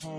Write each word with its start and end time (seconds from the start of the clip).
Esta 0.00 0.12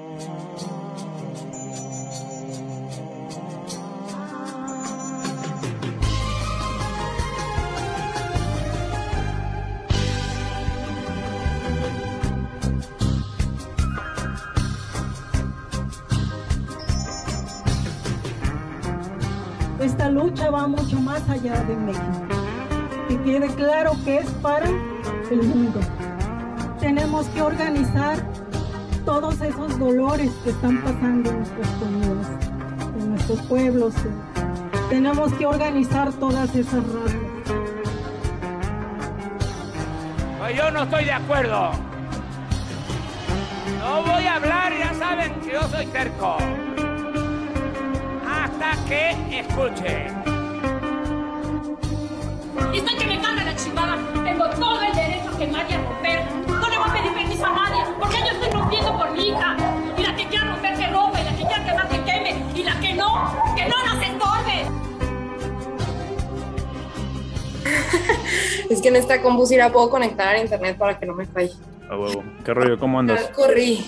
lucha 20.09 20.49
va 20.49 20.67
mucho 20.67 20.99
más 20.99 21.21
allá 21.29 21.63
de 21.63 21.77
México. 21.77 22.03
Que 23.07 23.17
quede 23.21 23.47
claro 23.55 23.93
que 24.03 24.17
es 24.17 24.29
para 24.41 24.67
el 24.67 25.43
mundo. 25.43 25.79
Tenemos 26.81 27.27
que 27.27 27.41
organizar 27.41 28.17
todos 29.09 29.41
esos 29.41 29.79
dolores 29.79 30.31
que 30.43 30.51
están 30.51 30.83
pasando 30.83 31.31
en 31.31 31.37
nuestras 31.37 31.67
comunidades, 31.79 32.27
en 32.99 33.09
nuestros 33.09 33.41
pueblos. 33.47 33.93
Tenemos 34.87 35.33
que 35.33 35.47
organizar 35.47 36.13
todas 36.13 36.55
esas 36.55 36.83
razas. 36.93 37.15
Pues 40.37 40.55
yo 40.55 40.69
no 40.69 40.83
estoy 40.83 41.05
de 41.05 41.11
acuerdo. 41.11 41.71
No 43.79 44.03
voy 44.03 44.25
a 44.25 44.35
hablar, 44.35 44.73
ya 44.77 44.93
saben 44.93 45.33
que 45.41 45.53
yo 45.53 45.63
soy 45.69 45.87
terco 45.87 46.37
hasta 48.29 48.71
que 48.87 49.39
escuche. 49.39 50.05
Dicen 52.71 52.97
que 52.99 53.05
me 53.07 53.19
carga 53.19 53.43
la 53.43 53.55
chingada. 53.55 53.97
Tengo 54.23 54.49
todo 54.51 54.81
el 54.83 54.93
derecho 54.93 55.31
y 55.39 55.55
a 55.55 55.77
romper. 55.79 56.25
No 56.47 56.69
le 56.69 56.77
voy 56.77 56.89
a 56.89 56.93
pedir 56.93 57.13
permiso 57.13 57.45
a 57.47 57.53
nadie, 57.53 57.83
porque 57.99 58.17
yo 58.19 58.28
hija. 59.19 59.57
Y 59.97 60.03
la 60.03 60.15
que 60.15 60.27
quiera 60.27 60.45
romper, 60.45 60.75
que 60.77 60.87
rompa. 60.87 61.21
Y 61.21 61.23
la 61.23 61.31
que 61.31 61.43
quiera 61.43 61.65
quemar, 61.65 61.89
que 61.89 62.03
queme. 62.03 62.43
Y 62.55 62.63
la 62.63 62.79
que 62.79 62.93
no, 62.93 63.35
que 63.55 63.65
no 63.65 63.75
nos 63.85 64.03
estorbe. 64.03 64.65
es 68.69 68.81
que 68.81 68.87
en 68.87 68.95
esta 68.95 69.21
compusira 69.21 69.71
puedo 69.71 69.89
conectar 69.89 70.35
a 70.35 70.39
internet 70.39 70.77
para 70.77 70.97
que 70.97 71.05
no 71.05 71.13
me 71.13 71.25
falle. 71.25 71.53
A 71.89 71.97
huevo. 71.97 72.23
¿Qué 72.43 72.53
rollo? 72.53 72.79
¿Cómo 72.79 72.99
andas? 72.99 73.29
Corrí. 73.35 73.85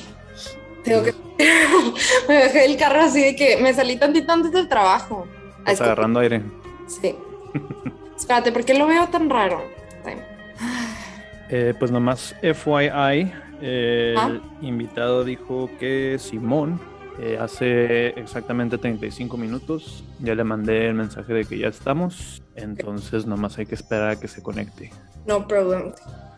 Tengo 0.83 1.03
que. 1.03 1.13
me 2.27 2.35
dejé 2.35 2.65
el 2.65 2.77
carro 2.77 3.01
así 3.01 3.23
de 3.23 3.35
que 3.35 3.57
me 3.57 3.73
salí 3.73 3.97
tantito 3.97 4.31
antes 4.31 4.51
del 4.51 4.67
trabajo. 4.67 5.27
¿Estás 5.59 5.81
agarrando 5.81 6.19
aire? 6.19 6.41
Sí. 6.87 7.15
Espérate, 8.17 8.51
¿por 8.51 8.63
qué 8.65 8.73
lo 8.73 8.87
veo 8.87 9.07
tan 9.07 9.29
raro? 9.29 9.61
Eh, 11.53 11.73
pues 11.77 11.91
nomás 11.91 12.33
FYI, 12.41 13.33
el 13.61 14.17
¿Ah? 14.17 14.39
invitado 14.61 15.23
dijo 15.23 15.69
que 15.79 16.17
Simón 16.19 16.79
eh, 17.19 17.37
hace 17.39 18.07
exactamente 18.19 18.77
35 18.77 19.37
minutos 19.37 20.03
ya 20.19 20.33
le 20.33 20.43
mandé 20.43 20.87
el 20.87 20.95
mensaje 20.95 21.33
de 21.33 21.45
que 21.45 21.57
ya 21.57 21.67
estamos, 21.67 22.41
entonces 22.55 23.25
nomás 23.25 23.57
hay 23.57 23.65
que 23.65 23.75
esperar 23.75 24.11
a 24.11 24.19
que 24.19 24.27
se 24.27 24.41
conecte. 24.41 24.91
No 25.27 25.47
problem. 25.47 25.93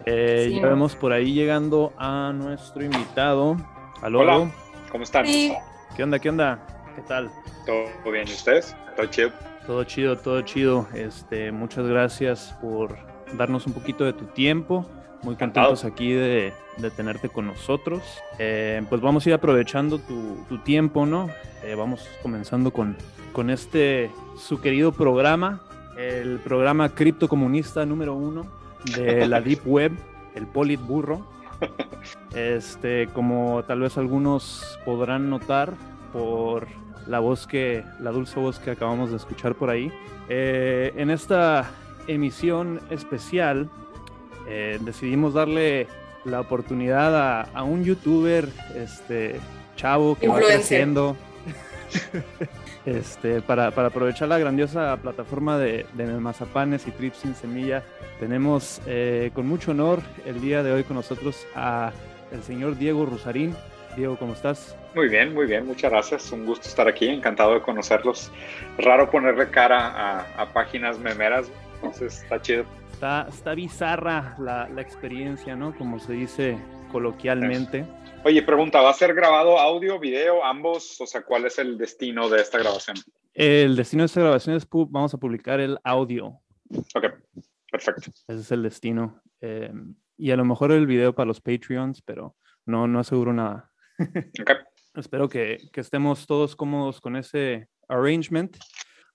Eh, 0.06 0.48
Sí. 0.50 0.60
ya 0.60 0.68
vemos 0.68 0.96
por 0.96 1.14
ahí 1.14 1.34
llegando 1.34 1.94
a 1.98 2.34
nuestro 2.36 2.84
invitado. 2.84 3.56
Aló, 4.02 4.20
Hola. 4.20 4.52
¿Cómo 4.92 5.04
están? 5.04 5.26
Sí. 5.26 5.54
¿Qué 5.96 6.04
onda? 6.04 6.20
¿Qué 6.20 6.30
onda? 6.30 6.66
¿Qué 6.96 7.02
tal? 7.04 7.32
¿Todo 7.66 8.12
bien? 8.12 8.28
¿Y 8.28 8.32
ustedes? 8.32 8.76
¿Todo 8.98 9.06
chido? 9.06 9.32
Todo 9.66 9.84
chido, 9.86 10.18
todo 10.18 10.42
chido. 10.42 10.88
Este, 10.94 11.52
muchas 11.54 11.88
gracias 11.88 12.54
por 12.62 12.98
darnos 13.38 13.66
un 13.66 13.74
poquito 13.74 14.04
de 14.04 14.12
tu 14.14 14.26
tiempo. 14.26 14.86
Muy 15.22 15.36
contentos 15.36 15.86
aquí 15.86 16.12
de, 16.12 16.52
de 16.78 16.92
tenerte 16.92 17.30
con 17.30 17.48
nosotros. 17.48 18.02
Eh, 18.40 18.82
pues 18.90 19.02
vamos 19.02 19.26
a 19.26 19.30
ir 19.30 19.36
aprovechando 19.36 20.00
tu, 20.00 20.38
tu 20.50 20.58
tiempo, 20.60 21.06
¿no? 21.06 21.30
Eh, 21.64 21.76
vamos 21.76 22.08
comenzando 22.22 22.72
con, 22.72 22.98
con 23.32 23.50
este, 23.50 24.12
su 24.38 24.60
querido 24.62 24.92
programa, 24.92 25.62
el 25.98 26.40
programa 26.40 26.90
criptocomunista 26.90 27.86
número 27.86 28.16
uno 28.16 28.46
de 28.96 29.28
la 29.30 29.42
Deep 29.42 29.62
Web, 29.66 29.94
el 30.36 30.48
Politburro. 30.48 31.26
Este, 32.36 33.08
como 33.14 33.64
tal 33.64 33.80
vez 33.80 33.98
algunos 33.98 34.78
podrán 34.84 35.30
notar 35.30 35.76
por 36.12 36.68
la 37.08 37.20
voz 37.20 37.48
que, 37.48 37.84
la 38.00 38.12
dulce 38.12 38.40
voz 38.40 38.60
que 38.60 38.72
acabamos 38.72 39.12
de 39.12 39.18
escuchar 39.18 39.56
por 39.56 39.70
ahí. 39.70 39.92
Eh, 40.30 40.94
en 40.96 41.10
esta 41.10 41.70
emisión 42.08 42.82
especial 42.90 43.70
eh, 44.48 44.80
decidimos 44.82 45.34
darle 45.34 45.88
la 46.26 46.40
oportunidad 46.40 47.16
a, 47.16 47.42
a 47.54 47.64
un 47.64 47.84
youtuber, 47.84 48.48
este 48.76 49.40
chavo 49.76 50.16
que 50.16 50.28
va 50.28 50.40
creciendo. 50.40 51.16
Este, 52.86 53.42
para, 53.42 53.72
para 53.72 53.88
aprovechar 53.88 54.28
la 54.28 54.38
grandiosa 54.38 54.98
plataforma 54.98 55.58
de, 55.58 55.86
de 55.94 56.06
Mazapanes 56.06 56.86
y 56.86 56.92
Trips 56.92 57.20
sin 57.20 57.34
Semilla, 57.34 57.82
tenemos 58.20 58.82
eh, 58.86 59.32
con 59.34 59.48
mucho 59.48 59.72
honor 59.72 60.02
el 60.26 60.42
día 60.42 60.64
de 60.64 60.74
hoy 60.74 60.84
con 60.84 60.98
nosotros 60.98 61.48
a 61.56 61.94
el 62.34 62.44
señor 62.44 62.78
Diego 62.78 63.06
Rusarín. 63.06 63.56
Diego, 63.96 64.18
¿cómo 64.18 64.34
estás? 64.34 64.76
Muy 64.96 65.08
bien, 65.08 65.34
muy 65.34 65.46
bien. 65.46 65.66
Muchas 65.66 65.92
gracias. 65.92 66.32
Un 66.32 66.46
gusto 66.46 66.68
estar 66.68 66.88
aquí. 66.88 67.08
Encantado 67.08 67.54
de 67.54 67.62
conocerlos. 67.62 68.32
Raro 68.78 69.10
ponerle 69.10 69.48
cara 69.50 69.88
a, 69.88 70.42
a 70.42 70.52
páginas 70.52 70.98
memeras. 71.00 71.48
Entonces 71.76 72.24
está 72.24 72.42
chido. 72.42 72.66
Está, 73.04 73.28
está 73.28 73.54
bizarra 73.54 74.34
la, 74.40 74.70
la 74.70 74.82
experiencia, 74.82 75.58
¿no? 75.58 75.76
Como 75.76 76.00
se 76.00 76.14
dice 76.14 76.58
coloquialmente. 76.90 77.86
Oye, 78.24 78.42
pregunta, 78.44 78.80
¿va 78.80 78.92
a 78.92 78.94
ser 78.94 79.14
grabado 79.14 79.60
audio, 79.60 80.00
video, 80.00 80.42
ambos? 80.42 81.02
O 81.02 81.06
sea, 81.06 81.22
¿cuál 81.22 81.46
es 81.46 81.60
el 81.60 81.78
destino 81.78 82.30
de 82.30 82.40
esta 82.40 82.60
grabación? 82.60 82.96
El 83.34 83.76
destino 83.76 84.04
de 84.04 84.06
esta 84.06 84.22
grabación 84.22 84.56
es 84.56 84.66
vamos 84.72 85.14
a 85.14 85.18
publicar 85.18 85.60
el 85.60 85.78
audio. 85.84 86.40
Ok, 86.96 87.08
perfecto. 87.70 88.10
Ese 88.26 88.40
es 88.40 88.52
el 88.54 88.64
destino. 88.64 89.22
Eh, 89.42 89.74
y 90.16 90.32
a 90.32 90.38
lo 90.38 90.46
mejor 90.46 90.72
el 90.72 90.88
video 90.88 91.14
para 91.14 91.28
los 91.28 91.42
Patreons, 91.42 92.02
pero 92.04 92.38
no, 92.66 92.88
no 92.88 93.00
aseguro 93.00 93.34
nada. 93.34 93.70
Ok. 94.42 94.52
Espero 94.96 95.28
que, 95.28 95.58
que 95.74 95.82
estemos 95.82 96.26
todos 96.26 96.56
cómodos 96.56 97.02
con 97.02 97.18
ese 97.18 97.68
arrangement. 97.90 98.56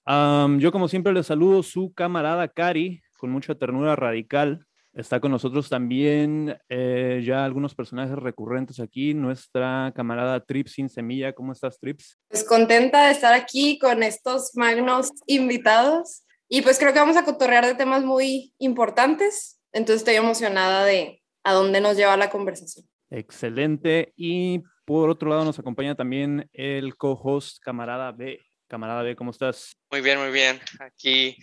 Am, 0.05 0.59
yo, 0.59 0.73
como 0.73 0.89
siempre, 0.89 1.15
les 1.15 1.27
saludo 1.27 1.63
su 1.63 1.95
camarada 1.95 2.49
Cari, 2.49 3.03
con 3.19 3.31
mucha 3.31 3.55
ternura 3.55 3.97
radical. 3.97 4.65
Está 4.95 5.21
con 5.21 5.31
nosotros 5.31 5.69
también 5.69 6.59
eh, 6.69 7.23
ya 7.25 7.45
algunos 7.45 7.75
personajes 7.75 8.17
recurrentes 8.17 8.81
aquí. 8.81 9.13
Nuestra 9.13 9.93
camarada 9.95 10.41
Trips 10.45 10.73
sin 10.73 10.89
semilla. 10.89 11.35
¿Cómo 11.35 11.53
estás, 11.53 11.79
Trips? 11.79 12.19
Pues 12.29 12.45
contenta 12.45 13.07
de 13.07 13.13
estar 13.13 13.35
aquí 13.35 13.79
con 13.79 14.03
estos 14.03 14.53
magnos 14.55 15.11
invitados. 15.27 16.25
Y 16.49 16.63
pues 16.63 16.79
creo 16.79 16.93
que 16.95 16.99
vamos 17.01 17.17
a 17.17 17.25
cotorrear 17.25 17.67
de 17.67 17.75
temas 17.75 18.03
muy 18.03 18.55
importantes. 18.59 19.61
Entonces 19.73 20.01
estoy 20.01 20.15
emocionada 20.15 20.85
de 20.85 21.23
a 21.45 21.53
dónde 21.53 21.81
nos 21.81 21.97
lleva 21.97 22.17
la 22.17 22.31
conversación. 22.31 22.87
Excelente. 23.11 24.13
Y 24.17 24.63
por 24.85 25.11
otro 25.11 25.29
lado 25.29 25.45
nos 25.45 25.59
acompaña 25.59 25.95
también 25.95 26.49
el 26.53 26.97
co-host 26.97 27.59
camarada 27.63 28.11
B. 28.13 28.41
Camarada 28.69 29.03
B, 29.03 29.17
¿cómo 29.17 29.31
estás? 29.31 29.77
Muy 29.91 30.01
bien, 30.01 30.19
muy 30.19 30.31
bien. 30.31 30.59
Aquí 30.81 31.37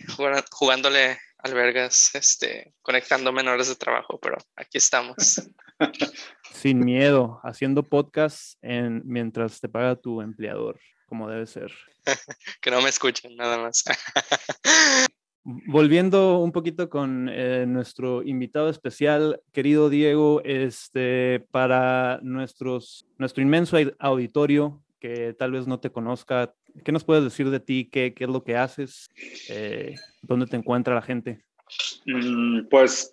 jugándole 0.50 1.16
albergas, 1.38 2.14
este, 2.14 2.74
conectando 2.82 3.32
menores 3.32 3.68
de 3.68 3.76
trabajo, 3.76 4.18
pero 4.20 4.36
aquí 4.56 4.78
estamos. 4.78 5.42
Sin 6.52 6.80
miedo, 6.80 7.40
haciendo 7.44 7.82
podcast 7.82 8.58
en, 8.62 9.02
mientras 9.04 9.60
te 9.60 9.68
paga 9.68 9.96
tu 9.96 10.22
empleador, 10.22 10.80
como 11.06 11.28
debe 11.28 11.46
ser. 11.46 11.72
que 12.60 12.70
no 12.70 12.80
me 12.80 12.88
escuchen, 12.88 13.36
nada 13.36 13.58
más. 13.58 13.84
Volviendo 15.44 16.38
un 16.40 16.50
poquito 16.50 16.90
con 16.90 17.28
eh, 17.30 17.66
nuestro 17.68 18.24
invitado 18.24 18.68
especial, 18.68 19.40
querido 19.52 19.88
Diego, 19.88 20.42
este, 20.44 21.46
para 21.52 22.18
nuestros, 22.22 23.06
nuestro 23.16 23.42
inmenso 23.44 23.76
aud- 23.76 23.94
auditorio 24.00 24.82
tal 25.38 25.52
vez 25.52 25.66
no 25.66 25.80
te 25.80 25.90
conozca, 25.90 26.54
¿qué 26.84 26.92
nos 26.92 27.04
puedes 27.04 27.24
decir 27.24 27.50
de 27.50 27.60
ti? 27.60 27.88
¿Qué, 27.90 28.14
qué 28.14 28.24
es 28.24 28.30
lo 28.30 28.42
que 28.44 28.56
haces? 28.56 29.08
Eh, 29.48 29.94
¿Dónde 30.22 30.46
te 30.46 30.56
encuentra 30.56 30.94
la 30.94 31.02
gente? 31.02 31.44
Mm, 32.04 32.68
Pues, 32.68 33.10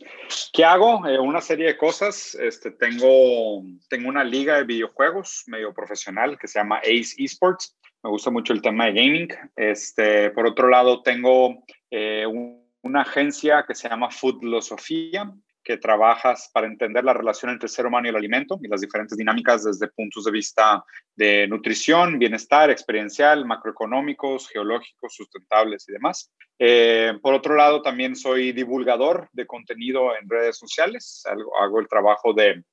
¿qué 0.54 0.63
hago? 0.63 1.07
Eh, 1.07 1.19
una 1.19 1.42
serie 1.42 1.68
de 1.68 1.78
cosas. 1.78 2.36
Este, 2.36 2.72
tengo, 2.72 3.63
tengo 3.90 4.10
una 4.10 4.24
liga 4.24 4.57
de 4.57 4.63
videojuegos 4.66 5.44
medio 5.48 5.74
profesional 5.74 6.38
que 6.38 6.48
se 6.48 6.60
llama 6.60 6.78
Ace 6.80 7.16
Esports. 7.18 7.75
Me 8.04 8.10
gusta 8.10 8.30
mucho 8.30 8.54
el 8.54 8.62
tema 8.62 8.86
de 8.86 8.94
gaming. 8.94 9.28
Este, 9.56 10.30
por 10.31 10.45
otro 10.45 10.69
lado, 10.69 11.01
tengo 11.01 11.63
eh, 11.90 12.25
un- 12.25 12.62
una 12.81 13.01
agencia 13.01 13.63
que 13.66 13.75
se 13.75 13.88
llama 13.88 14.10
Foodlosofía, 14.12 15.31
que 15.63 15.77
trabajas 15.77 16.50
para 16.54 16.68
entender 16.68 17.04
la 17.04 17.13
relación 17.13 17.51
entre 17.51 17.68
el 17.68 17.71
ser 17.71 17.86
humano 17.86 18.07
y 18.07 18.10
el 18.10 18.15
alimento 18.15 18.60
y 18.62 18.68
las 18.68 18.81
diferentes 18.81 19.18
dinámicas 19.18 19.63
desde 19.63 19.88
puntos 19.88 20.25
de 20.25 20.31
vista 20.31 20.83
de 21.15 21.48
nutrición, 21.48 22.19
bienestar, 22.19 22.69
experiencial, 22.69 23.45
macroeconómicos, 23.45 24.50
geológicos, 24.50 25.15
sustentables 25.15 25.88
y 25.88 25.94
demás. 25.94 26.31
Eh, 26.60 27.13
por 27.21 27.33
otro 27.33 27.56
lado, 27.56 27.81
también 27.81 28.15
soy 28.15 28.51
divulgador 28.51 29.30
de 29.31 29.48
contenido 29.48 30.15
en 30.15 30.30
redes 30.30 30.57
sociales. 30.57 31.24
Hago, 31.60 31.80
el 31.80 31.88
trabajo 31.88 32.33
de 32.33 32.63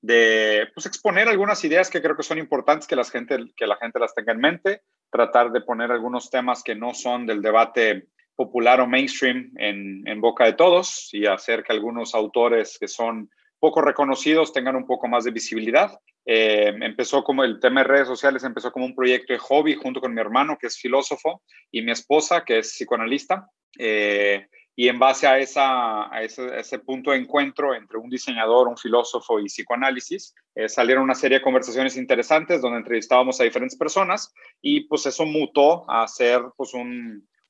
de 0.00 0.68
pues, 0.74 0.86
exponer 0.86 1.28
algunas 1.28 1.62
ideas 1.64 1.90
que 1.90 2.00
creo 2.00 2.16
que 2.16 2.22
son 2.22 2.38
importantes 2.38 2.86
que 2.86 2.96
la, 2.96 3.04
gente, 3.04 3.36
que 3.56 3.66
la 3.66 3.76
gente 3.76 3.98
las 3.98 4.14
tenga 4.14 4.32
en 4.32 4.38
mente, 4.38 4.82
tratar 5.10 5.50
de 5.50 5.60
poner 5.60 5.90
algunos 5.90 6.30
temas 6.30 6.62
que 6.62 6.74
no 6.74 6.94
son 6.94 7.26
del 7.26 7.42
debate 7.42 8.08
popular 8.38 8.80
o 8.80 8.86
mainstream 8.86 9.50
en, 9.56 10.06
en 10.06 10.20
boca 10.20 10.44
de 10.44 10.52
todos 10.52 11.08
y 11.12 11.26
hacer 11.26 11.64
que 11.64 11.72
algunos 11.72 12.14
autores 12.14 12.78
que 12.78 12.86
son 12.86 13.28
poco 13.58 13.80
reconocidos 13.82 14.52
tengan 14.52 14.76
un 14.76 14.86
poco 14.86 15.08
más 15.08 15.24
de 15.24 15.32
visibilidad. 15.32 15.98
Eh, 16.24 16.72
empezó 16.82 17.24
como 17.24 17.42
el 17.42 17.58
tema 17.58 17.80
de 17.80 17.88
redes 17.88 18.06
sociales, 18.06 18.44
empezó 18.44 18.70
como 18.70 18.86
un 18.86 18.94
proyecto 18.94 19.32
de 19.32 19.40
hobby 19.40 19.74
junto 19.74 20.00
con 20.00 20.14
mi 20.14 20.20
hermano, 20.20 20.56
que 20.56 20.68
es 20.68 20.78
filósofo, 20.78 21.42
y 21.72 21.82
mi 21.82 21.90
esposa, 21.90 22.44
que 22.44 22.58
es 22.58 22.68
psicoanalista. 22.68 23.48
Eh, 23.76 24.46
y 24.76 24.86
en 24.86 25.00
base 25.00 25.26
a, 25.26 25.40
esa, 25.40 26.14
a 26.14 26.22
ese, 26.22 26.78
punto 26.78 27.10
de 27.10 27.16
encuentro 27.16 27.74
entre 27.74 27.98
un 27.98 28.08
diseñador, 28.08 28.68
un 28.68 28.76
filósofo 28.76 29.40
y 29.40 29.46
psicoanálisis, 29.46 30.32
eh, 30.54 30.68
salieron 30.68 31.02
una 31.02 31.16
serie 31.16 31.38
de 31.38 31.44
conversaciones 31.44 31.96
interesantes 31.96 32.62
donde 32.62 32.78
entrevistábamos 32.78 33.40
a 33.40 33.44
diferentes 33.44 33.76
personas 33.76 34.32
y 34.62 34.82
pues 34.82 35.04
eso 35.06 35.26
mutó 35.26 35.90
a 35.90 36.06
ser 36.06 36.42
pues 36.56 36.74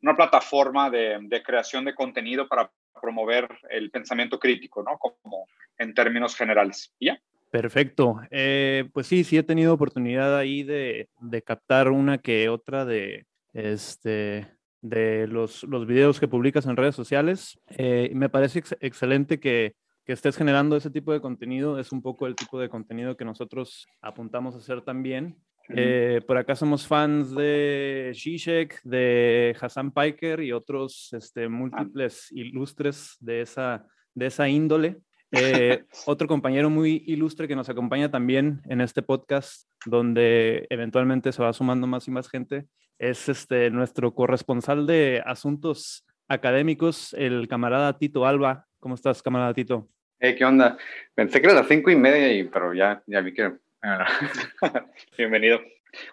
una 0.03 0.17
plataforma 0.17 0.91
de, 0.91 1.43
creación 1.45 1.85
de 1.85 1.95
contenido 1.95 2.49
para 2.49 2.71
promover 3.01 3.49
el 3.71 3.91
pensamiento 3.91 4.39
crítico, 4.39 4.83
¿no? 4.83 4.99
Como 4.99 5.47
en 5.79 5.95
términos 5.95 6.37
generales. 6.37 6.95
¿Ya? 7.01 7.21
Perfecto. 7.51 8.21
Eh, 8.31 8.89
pues 8.93 9.07
sí, 9.07 9.25
sí 9.25 9.39
he 9.39 9.43
tenido 9.43 9.73
oportunidad 9.75 10.37
ahí 10.37 10.63
de, 10.63 11.09
de 11.21 11.43
captar 11.43 11.91
una 11.91 12.19
que 12.19 12.49
otra 12.49 12.85
de, 12.85 13.27
este, 13.53 14.47
de 14.81 15.27
los, 15.27 15.65
los 15.65 15.87
videos 15.87 16.21
que 16.21 16.29
publicas 16.29 16.67
en 16.67 16.77
redes 16.77 16.95
sociales. 16.95 17.59
Eh, 17.71 18.11
me 18.15 18.29
parece 18.29 18.63
excelente 18.81 19.41
que, 19.41 19.75
que, 20.05 20.13
estés 20.13 20.37
generando 20.37 20.77
ese 20.77 20.91
tipo 20.91 21.13
de 21.13 21.21
contenido. 21.21 21.79
Es 21.79 21.93
un 21.93 22.03
poco 22.03 22.27
el 22.27 22.37
tipo 22.37 22.61
de 22.61 22.69
contenido 22.69 23.17
que 23.17 23.25
nosotros 23.25 23.87
apuntamos 24.01 24.55
a 24.55 24.59
hacer 24.59 24.83
también. 24.83 25.37
Eh, 25.71 26.21
por 26.27 26.39
acá 26.39 26.57
somos 26.57 26.87
fans 26.87 27.35
de 27.35 28.13
Zizek, 28.15 28.81
de 28.85 29.55
Hassan 29.61 29.93
Piker 29.93 30.41
y 30.41 30.53
otros 30.53 31.13
este, 31.13 31.45
ah. 31.45 31.49
múltiples 31.49 32.33
ilustres 32.33 33.17
de 33.21 33.43
esa, 33.43 33.87
de 34.15 34.27
esa 34.27 34.49
índole. 34.49 34.97
Eh, 35.31 35.85
otro 36.07 36.27
compañero 36.27 36.71
muy 36.71 37.03
ilustre 37.07 37.49
que 37.49 37.57
nos 37.57 37.69
acompaña 37.69 38.11
también 38.11 38.63
en 38.69 38.81
este 38.81 39.03
podcast, 39.03 39.69
donde 39.85 40.67
eventualmente 40.71 41.33
se 41.33 41.43
va 41.43 41.53
sumando 41.53 41.87
más 41.87 42.09
y 42.09 42.11
más 42.11 42.29
gente, 42.29 42.67
es 42.99 43.29
este, 43.29 43.71
nuestro 43.71 44.15
corresponsal 44.15 44.87
de 44.87 45.23
asuntos 45.25 46.07
académicos, 46.29 47.15
el 47.15 47.47
camarada 47.49 47.97
Tito 47.99 48.27
Alba. 48.27 48.67
¿Cómo 48.81 48.95
estás, 48.95 49.23
camarada 49.23 49.55
Tito? 49.55 49.89
Hey, 50.19 50.35
¿qué 50.37 50.45
onda? 50.45 50.77
Pensé 51.15 51.41
que 51.41 51.47
era 51.47 51.55
las 51.55 51.69
cinco 51.69 51.91
y 51.91 51.97
media, 51.97 52.33
y, 52.33 52.45
pero 52.45 52.75
ya, 52.75 53.03
ya 53.07 53.21
vi 53.21 53.33
que... 53.33 53.53
Bienvenido. 55.19 55.61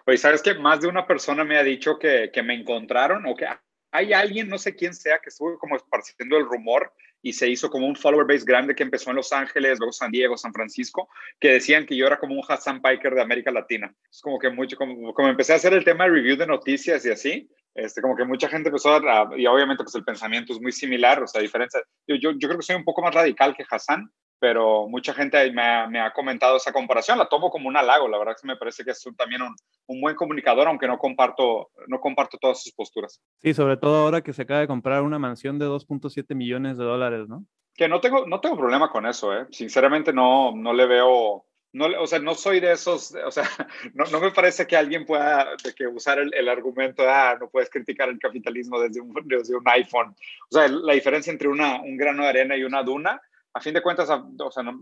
Oye, 0.06 0.16
¿sabes 0.16 0.42
que 0.42 0.54
Más 0.54 0.80
de 0.80 0.88
una 0.88 1.06
persona 1.06 1.44
me 1.44 1.58
ha 1.58 1.62
dicho 1.62 1.98
que, 1.98 2.30
que 2.32 2.42
me 2.42 2.54
encontraron 2.54 3.26
o 3.26 3.34
que 3.34 3.46
hay 3.92 4.12
alguien, 4.12 4.48
no 4.48 4.58
sé 4.58 4.74
quién 4.74 4.94
sea, 4.94 5.18
que 5.18 5.30
estuvo 5.30 5.58
como 5.58 5.76
esparciendo 5.76 6.36
el 6.36 6.44
rumor 6.44 6.92
y 7.22 7.32
se 7.32 7.48
hizo 7.48 7.70
como 7.70 7.86
un 7.86 7.96
follower 7.96 8.26
base 8.26 8.44
grande 8.46 8.74
que 8.74 8.82
empezó 8.82 9.10
en 9.10 9.16
Los 9.16 9.32
Ángeles, 9.32 9.78
luego 9.78 9.92
San 9.92 10.10
Diego, 10.10 10.36
San 10.36 10.52
Francisco, 10.52 11.08
que 11.40 11.52
decían 11.52 11.86
que 11.86 11.96
yo 11.96 12.06
era 12.06 12.18
como 12.18 12.34
un 12.34 12.42
Hassan 12.46 12.82
Piker 12.82 13.14
de 13.14 13.22
América 13.22 13.50
Latina. 13.50 13.94
Es 14.10 14.20
como 14.20 14.38
que 14.38 14.50
mucho, 14.50 14.76
como, 14.76 15.14
como 15.14 15.28
empecé 15.28 15.52
a 15.52 15.56
hacer 15.56 15.72
el 15.72 15.84
tema 15.84 16.04
de 16.04 16.10
review 16.10 16.36
de 16.36 16.46
noticias 16.46 17.04
y 17.06 17.10
así, 17.10 17.50
este, 17.74 18.00
como 18.00 18.16
que 18.16 18.24
mucha 18.24 18.48
gente 18.48 18.68
empezó 18.68 18.94
a, 18.94 19.30
y 19.36 19.46
obviamente 19.46 19.82
pues 19.82 19.94
el 19.94 20.04
pensamiento 20.04 20.52
es 20.52 20.60
muy 20.60 20.72
similar, 20.72 21.22
o 21.22 21.26
sea, 21.26 21.40
diferencia, 21.40 21.80
yo, 22.06 22.16
yo, 22.16 22.32
yo 22.32 22.48
creo 22.48 22.58
que 22.58 22.66
soy 22.66 22.76
un 22.76 22.84
poco 22.84 23.02
más 23.02 23.14
radical 23.14 23.56
que 23.56 23.64
Hassan, 23.68 24.10
pero 24.38 24.88
mucha 24.88 25.14
gente 25.14 25.50
me 25.52 25.62
ha, 25.62 25.86
me 25.86 26.00
ha, 26.00 26.12
comentado 26.12 26.56
esa 26.56 26.72
comparación, 26.72 27.18
la 27.18 27.28
tomo 27.28 27.50
como 27.50 27.68
un 27.68 27.76
halago, 27.76 28.08
la 28.08 28.18
verdad 28.18 28.36
que 28.40 28.46
me 28.46 28.56
parece 28.56 28.84
que 28.84 28.90
es 28.90 29.04
también 29.16 29.42
un, 29.42 29.54
un, 29.86 30.00
buen 30.00 30.14
comunicador, 30.14 30.68
aunque 30.68 30.86
no 30.86 30.98
comparto, 30.98 31.70
no 31.86 32.00
comparto 32.00 32.38
todas 32.38 32.62
sus 32.62 32.72
posturas. 32.72 33.20
Sí, 33.40 33.54
sobre 33.54 33.76
todo 33.76 34.04
ahora 34.04 34.20
que 34.20 34.32
se 34.32 34.42
acaba 34.42 34.60
de 34.60 34.66
comprar 34.66 35.02
una 35.02 35.18
mansión 35.18 35.58
de 35.58 35.66
2.7 35.66 36.34
millones 36.34 36.76
de 36.76 36.84
dólares, 36.84 37.28
¿no? 37.28 37.44
Que 37.74 37.88
no 37.88 38.00
tengo, 38.00 38.26
no 38.26 38.40
tengo 38.40 38.56
problema 38.56 38.90
con 38.90 39.06
eso, 39.06 39.34
¿eh? 39.34 39.46
Sinceramente 39.50 40.12
no, 40.12 40.52
no 40.54 40.72
le 40.72 40.86
veo, 40.86 41.44
no, 41.72 41.86
o 42.00 42.06
sea, 42.06 42.18
no 42.18 42.34
soy 42.34 42.60
de 42.60 42.72
esos, 42.72 43.14
o 43.14 43.30
sea, 43.30 43.44
no, 43.94 44.04
no 44.06 44.20
me 44.20 44.30
parece 44.30 44.66
que 44.66 44.76
alguien 44.76 45.04
pueda 45.04 45.56
de 45.62 45.74
que 45.74 45.86
usar 45.86 46.18
el, 46.18 46.32
el, 46.34 46.48
argumento 46.48 47.02
de, 47.02 47.10
ah, 47.10 47.36
no 47.40 47.48
puedes 47.48 47.70
criticar 47.70 48.08
el 48.08 48.18
capitalismo 48.18 48.80
desde 48.80 49.00
un, 49.00 49.14
desde 49.24 49.56
un 49.56 49.68
iPhone. 49.68 50.14
O 50.50 50.54
sea, 50.54 50.68
la 50.68 50.92
diferencia 50.92 51.30
entre 51.30 51.48
una, 51.48 51.80
un 51.80 51.96
grano 51.96 52.22
de 52.22 52.28
arena 52.28 52.56
y 52.56 52.64
una 52.64 52.82
duna, 52.82 53.20
a 53.56 53.60
fin 53.60 53.72
de 53.72 53.80
cuentas, 53.80 54.10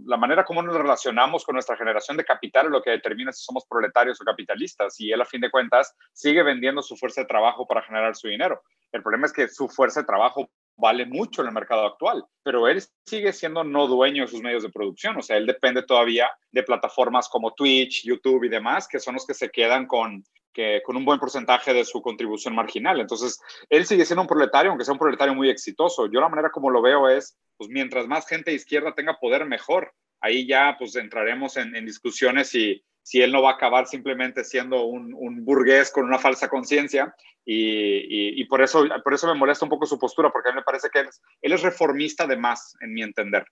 la 0.04 0.16
manera 0.16 0.44
como 0.44 0.60
nos 0.60 0.74
relacionamos 0.74 1.44
con 1.44 1.52
nuestra 1.52 1.76
generación 1.76 2.16
de 2.16 2.24
capital 2.24 2.66
es 2.66 2.72
lo 2.72 2.82
que 2.82 2.90
determina 2.90 3.32
si 3.32 3.44
somos 3.44 3.64
proletarios 3.66 4.20
o 4.20 4.24
capitalistas. 4.24 4.98
Y 4.98 5.12
él, 5.12 5.20
a 5.20 5.24
fin 5.24 5.40
de 5.40 5.50
cuentas, 5.50 5.94
sigue 6.12 6.42
vendiendo 6.42 6.82
su 6.82 6.96
fuerza 6.96 7.20
de 7.20 7.28
trabajo 7.28 7.68
para 7.68 7.82
generar 7.82 8.16
su 8.16 8.26
dinero. 8.26 8.62
El 8.90 9.00
problema 9.00 9.26
es 9.26 9.32
que 9.32 9.46
su 9.46 9.68
fuerza 9.68 10.00
de 10.00 10.06
trabajo 10.06 10.50
vale 10.76 11.06
mucho 11.06 11.42
en 11.42 11.48
el 11.48 11.54
mercado 11.54 11.86
actual, 11.86 12.24
pero 12.42 12.66
él 12.66 12.82
sigue 13.06 13.32
siendo 13.32 13.62
no 13.62 13.86
dueño 13.86 14.24
de 14.24 14.28
sus 14.28 14.42
medios 14.42 14.64
de 14.64 14.70
producción. 14.70 15.16
O 15.18 15.22
sea, 15.22 15.36
él 15.36 15.46
depende 15.46 15.84
todavía 15.84 16.28
de 16.50 16.64
plataformas 16.64 17.28
como 17.28 17.54
Twitch, 17.54 18.04
YouTube 18.04 18.42
y 18.42 18.48
demás, 18.48 18.88
que 18.88 18.98
son 18.98 19.14
los 19.14 19.24
que 19.24 19.34
se 19.34 19.50
quedan 19.50 19.86
con, 19.86 20.24
que, 20.54 20.80
con 20.84 20.96
un 20.96 21.04
buen 21.04 21.18
porcentaje 21.18 21.74
de 21.74 21.84
su 21.84 22.00
contribución 22.00 22.54
marginal. 22.54 23.00
Entonces, 23.00 23.40
él 23.68 23.84
sigue 23.84 24.06
siendo 24.06 24.22
un 24.22 24.28
proletario, 24.28 24.70
aunque 24.70 24.84
sea 24.84 24.92
un 24.92 24.98
proletario 24.98 25.34
muy 25.34 25.50
exitoso. 25.50 26.06
Yo 26.06 26.20
la 26.20 26.28
manera 26.28 26.50
como 26.50 26.70
lo 26.70 26.80
veo 26.80 27.08
es, 27.08 27.36
pues 27.56 27.68
mientras 27.68 28.06
más 28.06 28.26
gente 28.26 28.50
de 28.50 28.56
izquierda 28.56 28.94
tenga 28.94 29.18
poder, 29.18 29.44
mejor. 29.44 29.92
Ahí 30.20 30.46
ya 30.46 30.76
pues 30.78 30.96
entraremos 30.96 31.56
en, 31.58 31.72
discusiones 31.84 32.54
y 32.54 32.82
si 33.02 33.20
él 33.20 33.32
no 33.32 33.42
va 33.42 33.50
a 33.50 33.54
acabar 33.54 33.86
simplemente 33.86 34.44
siendo 34.44 34.84
un, 34.84 35.12
un 35.14 35.44
burgués 35.44 35.90
con 35.90 36.04
una 36.04 36.18
falsa 36.18 36.48
conciencia. 36.48 37.14
Y, 37.44 38.40
y, 38.40 38.44
por, 38.46 38.62
eso, 38.62 38.86
por 39.02 39.12
eso 39.12 39.26
me 39.26 39.34
molesta 39.34 39.66
un 39.66 39.68
poco 39.68 39.84
su 39.84 39.98
postura, 39.98 40.30
porque 40.30 40.48
a 40.48 40.52
mí 40.52 40.56
me 40.56 40.64
parece 40.64 40.88
que 40.88 41.00
él 41.00 41.08
es, 41.08 41.20
él 41.42 41.52
es 41.52 41.62
reformista 41.62 42.26
de 42.26 42.38
más, 42.38 42.74
en 42.80 42.94
mi 42.94 43.02
entender. 43.02 43.44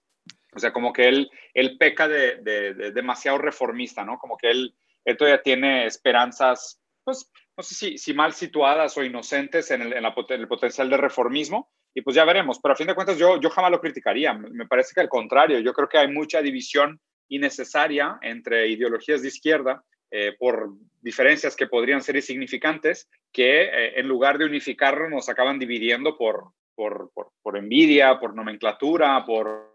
O 0.54 0.58
sea, 0.58 0.72
como 0.72 0.92
que 0.92 1.08
él, 1.08 1.30
él 1.54 1.76
peca 1.78 2.08
de, 2.08 2.36
de, 2.36 2.92
demasiado 2.92 3.38
reformista, 3.38 4.04
¿no? 4.04 4.18
Como 4.18 4.36
que 4.36 4.50
él, 4.50 4.74
él 5.04 5.16
todavía 5.16 5.42
tiene 5.42 5.86
esperanzas, 5.86 6.81
pues, 7.04 7.30
no 7.56 7.62
sé 7.62 7.98
si, 7.98 8.14
mal 8.14 8.32
situadas 8.32 8.96
o 8.96 9.02
inocentes 9.02 9.70
en 9.70 9.82
el, 9.82 10.48
potencial 10.48 10.88
de 10.90 10.96
reformismo, 10.96 11.70
y 11.94 12.02
pues 12.02 12.16
ya 12.16 12.24
veremos, 12.24 12.58
pero 12.62 12.72
a 12.72 12.76
fin 12.76 12.86
de 12.86 12.94
cuentas 12.94 13.18
yo, 13.18 13.38
yo 13.40 13.50
jamás 13.50 13.70
lo 13.70 13.80
criticaría, 13.80 14.32
me 14.32 14.66
parece 14.66 14.92
que 14.94 15.00
al 15.00 15.08
contrario, 15.08 15.58
yo 15.60 15.72
creo 15.74 15.88
que 15.88 15.98
hay 15.98 16.08
mucha 16.08 16.40
división 16.40 17.00
innecesaria 17.28 18.18
entre 18.22 18.68
ideologías 18.68 19.22
de 19.22 19.28
izquierda 19.28 19.82
eh, 20.10 20.34
por 20.38 20.70
diferencias 21.00 21.56
que 21.56 21.66
podrían 21.66 22.02
ser 22.02 22.16
insignificantes, 22.16 23.08
que 23.32 23.62
eh, 23.62 24.00
en 24.00 24.06
lugar 24.08 24.38
de 24.38 24.44
unificarnos 24.44 25.10
nos 25.10 25.28
acaban 25.28 25.58
dividiendo 25.58 26.16
por, 26.16 26.52
por, 26.74 27.10
por 27.14 27.56
envidia, 27.56 28.18
por 28.20 28.34
nomenclatura, 28.34 29.24
por 29.24 29.71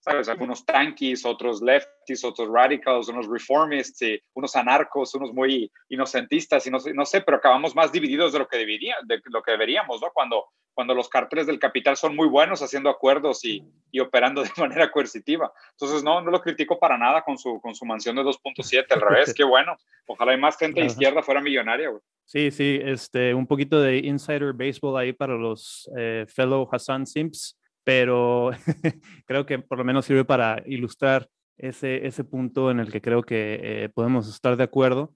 ¿sabes? 0.00 0.28
Algunos 0.28 0.64
tanquis, 0.64 1.24
otros 1.24 1.60
lefties, 1.62 2.24
otros 2.24 2.48
radicals, 2.48 3.08
unos 3.08 3.26
reformists, 3.28 4.02
y 4.02 4.20
unos 4.34 4.54
anarcos, 4.56 5.14
unos 5.14 5.32
muy 5.32 5.70
inocentistas, 5.88 6.66
y 6.66 6.70
no, 6.70 6.78
no, 6.94 7.04
sé, 7.04 7.22
pero 7.22 7.38
acabamos 7.38 7.74
más 7.74 7.90
divididos 7.92 8.32
de 8.32 8.38
lo 8.38 8.48
que, 8.48 8.58
debería, 8.58 8.96
de 9.04 9.20
lo 9.26 9.42
que 9.42 9.52
deberíamos, 9.52 10.00
¿no? 10.00 10.10
Cuando, 10.12 10.46
cuando 10.74 10.94
los 10.94 11.08
carteles 11.08 11.46
del 11.46 11.58
capital 11.58 11.96
son 11.96 12.14
muy 12.14 12.28
buenos 12.28 12.62
haciendo 12.62 12.90
acuerdos 12.90 13.44
y, 13.44 13.64
y 13.90 14.00
operando 14.00 14.42
de 14.42 14.50
manera 14.58 14.90
coercitiva. 14.90 15.52
Entonces, 15.72 16.04
no, 16.04 16.20
no 16.20 16.30
lo 16.30 16.40
critico 16.40 16.78
para 16.78 16.96
nada 16.96 17.22
con 17.22 17.38
su, 17.38 17.60
con 17.60 17.74
su 17.74 17.84
mansión 17.84 18.16
de 18.16 18.22
2.7, 18.22 18.86
al 18.90 19.00
revés, 19.00 19.34
qué 19.34 19.44
bueno. 19.44 19.76
Ojalá 20.06 20.32
hay 20.32 20.38
más 20.38 20.56
gente 20.56 20.80
de 20.80 20.86
izquierda 20.86 21.22
fuera 21.22 21.40
millonaria, 21.40 21.88
güey. 21.88 22.02
Sí, 22.26 22.50
sí, 22.50 22.80
este, 22.82 23.34
un 23.34 23.46
poquito 23.46 23.80
de 23.80 23.98
insider 23.98 24.52
baseball 24.52 24.96
ahí 24.98 25.12
para 25.12 25.34
los 25.34 25.88
eh, 25.96 26.26
fellow 26.28 26.68
Hassan 26.70 27.06
Simps 27.06 27.56
pero 27.86 28.50
creo 29.26 29.46
que 29.46 29.60
por 29.60 29.78
lo 29.78 29.84
menos 29.84 30.06
sirve 30.06 30.24
para 30.24 30.60
ilustrar 30.66 31.28
ese, 31.56 32.04
ese 32.04 32.24
punto 32.24 32.72
en 32.72 32.80
el 32.80 32.90
que 32.90 33.00
creo 33.00 33.22
que 33.22 33.60
eh, 33.62 33.88
podemos 33.90 34.28
estar 34.28 34.56
de 34.56 34.64
acuerdo. 34.64 35.14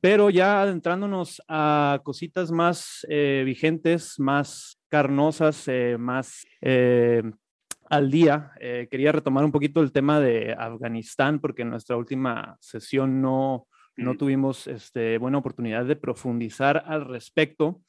pero 0.00 0.28
ya 0.28 0.62
adentrándonos 0.62 1.40
a 1.46 2.00
cositas 2.02 2.50
más 2.50 3.06
eh, 3.08 3.44
vigentes, 3.46 4.18
más 4.18 4.80
carnosas, 4.88 5.68
eh, 5.68 5.96
más 5.96 6.44
al 7.88 8.10
día, 8.10 8.50
quería 8.90 9.12
retomar 9.12 9.44
un 9.44 9.52
poquito 9.52 9.80
el 9.80 9.92
tema 9.92 10.18
de 10.18 10.52
Afganistán, 10.58 11.38
porque 11.38 11.62
en 11.62 11.70
nuestra 11.70 11.96
última 11.96 12.56
sesión 12.58 13.22
no, 13.22 13.68
no 13.96 14.16
tuvimos 14.16 14.66
este, 14.66 15.18
buena 15.18 15.38
oportunidad 15.38 15.84
de 15.84 15.94
profundizar 15.94 16.82
al 16.86 17.04
respecto 17.04 17.82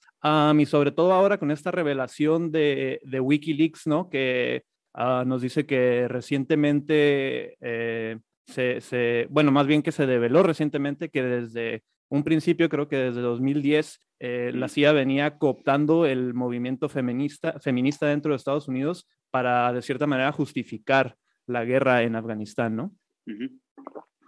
y 0.58 0.65
sobre 0.65 0.91
todo 0.91 1.13
ahora 1.13 1.38
con 1.38 1.51
esta 1.51 1.72
revelación 1.72 2.51
de, 2.51 3.00
de 3.03 3.20
Wikileaks, 3.20 3.86
¿no? 3.86 4.10
Que 4.10 4.63
uh, 4.96 5.24
nos 5.25 5.41
dice 5.41 5.65
que 5.65 6.08
recientemente 6.08 7.58
eh, 7.62 8.17
se, 8.48 8.82
se, 8.82 9.27
bueno, 9.29 9.51
más 9.51 9.67
bien 9.67 9.84
que 9.84 9.91
se 9.91 10.05
develó 10.05 10.41
recientemente 10.41 11.10
que 11.10 11.22
desde 11.22 11.84
un 12.10 12.24
principio, 12.24 12.70
creo 12.70 12.88
que 12.88 12.98
desde 12.98 13.22
2010, 13.22 14.00
eh, 14.20 14.51
la 14.53 14.67
CIA 14.67 14.94
venía 14.94 15.38
cooptando 15.38 16.05
el 16.05 16.34
movimiento 16.34 16.89
feminista, 16.89 17.60
feminista 17.60 18.08
dentro 18.08 18.32
de 18.32 18.38
Estados 18.38 18.67
Unidos 18.67 19.08
para, 19.29 19.74
de 19.74 19.82
cierta 19.82 20.08
manera, 20.08 20.32
justificar 20.32 21.17
la 21.46 21.65
guerra 21.65 22.03
en 22.03 22.15
Afganistán, 22.15 22.75
¿no? 22.75 22.91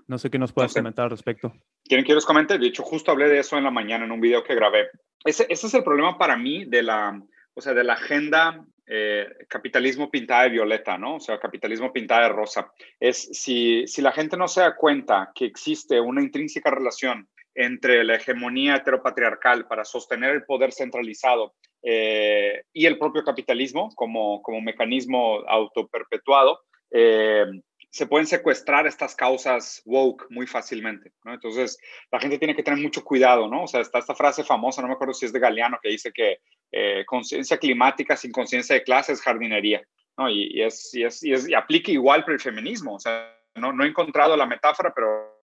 No 0.08 0.18
sé 0.18 0.30
qué 0.30 0.40
nos 0.40 0.54
puedas 0.54 0.74
comentar 0.74 1.04
al 1.04 1.12
respecto. 1.12 1.54
¿Quieren 1.84 2.06
que 2.06 2.16
os 2.16 2.26
comente? 2.26 2.58
De 2.58 2.68
hecho, 2.68 2.84
justo 2.84 3.12
hablé 3.12 3.28
de 3.28 3.40
eso 3.40 3.58
en 3.58 3.64
la 3.64 3.72
mañana 3.72 4.06
en 4.06 4.12
un 4.12 4.22
video 4.22 4.44
que 4.44 4.56
grabé. 4.56 4.90
Ese, 5.26 5.46
ese 5.50 5.68
es 5.68 5.74
el 5.74 5.84
problema 5.84 6.18
para 6.18 6.38
mí 6.38 6.66
de 6.66 6.84
la, 6.84 7.22
o 7.54 7.62
sea, 7.62 7.74
de 7.74 7.84
la 7.84 7.94
agenda 7.94 8.66
eh, 8.90 9.28
capitalismo 9.50 10.10
pintada 10.10 10.44
de 10.44 10.52
violeta, 10.52 10.98
¿no? 10.98 11.16
O 11.16 11.20
sea, 11.20 11.40
capitalismo 11.40 11.92
pintada 11.92 12.24
de 12.24 12.30
rosa. 12.30 12.72
Es 13.02 13.18
si, 13.34 13.86
si 13.86 14.02
la 14.02 14.14
gente 14.14 14.38
no 14.38 14.48
se 14.48 14.62
da 14.62 14.78
cuenta 14.78 15.32
que 15.36 15.44
existe 15.44 16.00
una 16.00 16.22
intrínseca 16.22 16.72
relación 16.72 17.28
entre 17.54 18.06
la 18.06 18.16
hegemonía 18.16 18.78
heteropatriarcal 18.78 19.68
para 19.68 19.84
sostener 19.84 20.32
el 20.32 20.46
poder 20.46 20.72
centralizado 20.72 21.56
eh, 21.84 22.64
y 22.72 22.86
el 22.86 22.98
propio 22.98 23.24
capitalismo 23.24 23.90
como, 23.96 24.42
como 24.42 24.62
mecanismo 24.62 25.44
autoperpetuado, 25.48 26.62
eh, 26.92 27.46
se 27.90 28.06
pueden 28.06 28.28
secuestrar 28.28 28.86
estas 28.86 29.16
causas 29.16 29.82
woke 29.86 30.28
muy 30.30 30.46
fácilmente, 30.46 31.14
¿no? 31.24 31.34
Entonces, 31.34 31.78
la 32.12 32.20
gente 32.20 32.38
tiene 32.38 32.56
que 32.56 32.64
tener 32.64 32.80
mucho 32.80 33.04
cuidado, 33.04 33.48
¿no? 33.48 33.64
O 33.64 33.68
sea, 33.68 33.82
está 33.82 34.00
esta 34.00 34.16
frase 34.16 34.44
famosa, 34.44 34.82
no 34.82 34.88
me 34.88 34.94
acuerdo 34.94 35.14
si 35.14 35.26
es 35.26 35.34
de 35.34 35.40
Galeano, 35.40 35.80
que 35.82 35.90
dice 35.90 36.12
que 36.12 36.40
eh, 36.72 37.06
conciencia 37.06 37.58
climática 37.58 38.16
sin 38.16 38.32
conciencia 38.32 38.76
de 38.76 38.84
clase 38.84 39.14
es 39.14 39.22
jardinería, 39.22 39.82
¿no? 40.18 40.30
Y, 40.30 40.62
es, 40.62 40.94
y, 40.94 41.04
es, 41.04 41.24
y, 41.24 41.34
es, 41.34 41.50
y 41.50 41.54
aplica 41.54 41.92
igual 41.92 42.24
para 42.24 42.34
el 42.34 42.42
feminismo, 42.42 42.96
o 42.96 43.00
sea, 43.00 43.34
no, 43.56 43.74
no 43.74 43.84
he 43.84 43.88
encontrado 43.88 44.36
la 44.36 44.46
metáfora, 44.46 44.94
pero 44.94 45.38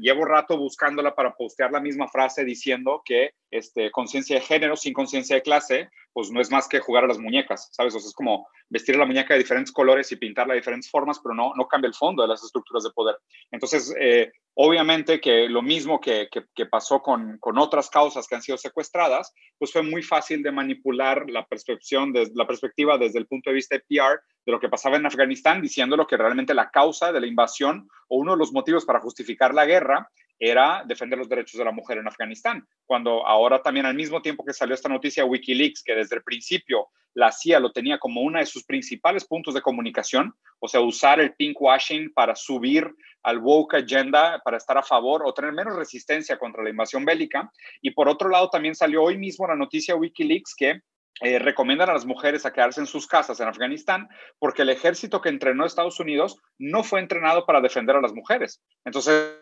llevo 0.00 0.24
rato 0.24 0.56
buscándola 0.56 1.14
para 1.14 1.34
postear 1.34 1.70
la 1.70 1.80
misma 1.80 2.08
frase 2.08 2.44
diciendo 2.44 3.02
que 3.04 3.34
este, 3.50 3.90
conciencia 3.90 4.36
de 4.36 4.42
género 4.42 4.76
sin 4.76 4.92
conciencia 4.92 5.36
de 5.36 5.42
clase, 5.42 5.90
pues 6.18 6.32
no 6.32 6.40
es 6.40 6.50
más 6.50 6.66
que 6.66 6.80
jugar 6.80 7.04
a 7.04 7.06
las 7.06 7.20
muñecas, 7.20 7.68
¿sabes? 7.70 7.94
O 7.94 8.00
sea, 8.00 8.08
es 8.08 8.12
como 8.12 8.48
vestir 8.68 8.96
a 8.96 8.98
la 8.98 9.06
muñeca 9.06 9.34
de 9.34 9.38
diferentes 9.38 9.70
colores 9.70 10.10
y 10.10 10.16
pintarla 10.16 10.54
de 10.54 10.58
diferentes 10.58 10.90
formas, 10.90 11.20
pero 11.22 11.32
no, 11.32 11.52
no 11.54 11.68
cambia 11.68 11.86
el 11.86 11.94
fondo 11.94 12.22
de 12.22 12.28
las 12.28 12.42
estructuras 12.42 12.82
de 12.82 12.90
poder. 12.90 13.14
Entonces, 13.52 13.94
eh, 14.00 14.32
obviamente 14.54 15.20
que 15.20 15.48
lo 15.48 15.62
mismo 15.62 16.00
que, 16.00 16.28
que, 16.28 16.66
pasó 16.66 17.02
con, 17.02 17.38
con, 17.38 17.56
otras 17.56 17.88
causas 17.88 18.26
que 18.26 18.34
han 18.34 18.42
sido 18.42 18.58
secuestradas, 18.58 19.32
pues 19.60 19.70
fue 19.70 19.84
muy 19.84 20.02
fácil 20.02 20.42
de 20.42 20.50
manipular 20.50 21.30
la 21.30 21.46
percepción, 21.46 22.12
desde, 22.12 22.32
la 22.34 22.48
perspectiva 22.48 22.98
desde 22.98 23.20
el 23.20 23.28
punto 23.28 23.50
de 23.50 23.54
vista 23.54 23.76
de 23.76 23.82
PR 23.82 24.20
de 24.44 24.50
lo 24.50 24.58
que 24.58 24.68
pasaba 24.68 24.96
en 24.96 25.06
Afganistán, 25.06 25.62
diciéndolo 25.62 26.08
que 26.08 26.16
realmente 26.16 26.52
la 26.52 26.70
causa 26.70 27.12
de 27.12 27.20
la 27.20 27.28
invasión 27.28 27.88
o 28.08 28.18
uno 28.18 28.32
de 28.32 28.38
los 28.38 28.52
motivos 28.52 28.84
para 28.84 28.98
justificar 28.98 29.54
la 29.54 29.66
guerra 29.66 30.10
era 30.38 30.84
defender 30.86 31.18
los 31.18 31.28
derechos 31.28 31.58
de 31.58 31.64
la 31.64 31.72
mujer 31.72 31.98
en 31.98 32.06
Afganistán, 32.06 32.66
cuando 32.86 33.26
ahora 33.26 33.62
también 33.62 33.86
al 33.86 33.94
mismo 33.94 34.22
tiempo 34.22 34.44
que 34.44 34.52
salió 34.52 34.74
esta 34.74 34.88
noticia 34.88 35.24
Wikileaks, 35.24 35.82
que 35.82 35.94
desde 35.94 36.16
el 36.16 36.22
principio 36.22 36.88
la 37.14 37.32
CIA 37.32 37.58
lo 37.58 37.72
tenía 37.72 37.98
como 37.98 38.20
uno 38.20 38.38
de 38.38 38.46
sus 38.46 38.64
principales 38.64 39.24
puntos 39.26 39.54
de 39.54 39.62
comunicación, 39.62 40.32
o 40.60 40.68
sea, 40.68 40.80
usar 40.80 41.20
el 41.20 41.34
pinkwashing 41.34 42.12
para 42.12 42.36
subir 42.36 42.94
al 43.22 43.38
woke 43.38 43.74
agenda, 43.74 44.40
para 44.44 44.56
estar 44.56 44.78
a 44.78 44.82
favor 44.82 45.22
o 45.24 45.34
tener 45.34 45.52
menos 45.52 45.74
resistencia 45.74 46.38
contra 46.38 46.62
la 46.62 46.70
invasión 46.70 47.04
bélica. 47.04 47.50
Y 47.82 47.90
por 47.90 48.08
otro 48.08 48.28
lado, 48.28 48.48
también 48.50 48.74
salió 48.74 49.02
hoy 49.02 49.18
mismo 49.18 49.46
la 49.48 49.56
noticia 49.56 49.96
Wikileaks 49.96 50.54
que 50.54 50.80
eh, 51.20 51.38
recomiendan 51.40 51.90
a 51.90 51.94
las 51.94 52.06
mujeres 52.06 52.46
a 52.46 52.52
quedarse 52.52 52.80
en 52.80 52.86
sus 52.86 53.08
casas 53.08 53.40
en 53.40 53.48
Afganistán 53.48 54.08
porque 54.38 54.62
el 54.62 54.70
ejército 54.70 55.20
que 55.20 55.28
entrenó 55.28 55.66
Estados 55.66 55.98
Unidos 55.98 56.36
no 56.58 56.84
fue 56.84 57.00
entrenado 57.00 57.44
para 57.44 57.60
defender 57.60 57.96
a 57.96 58.00
las 58.00 58.14
mujeres. 58.14 58.62
Entonces, 58.84 59.34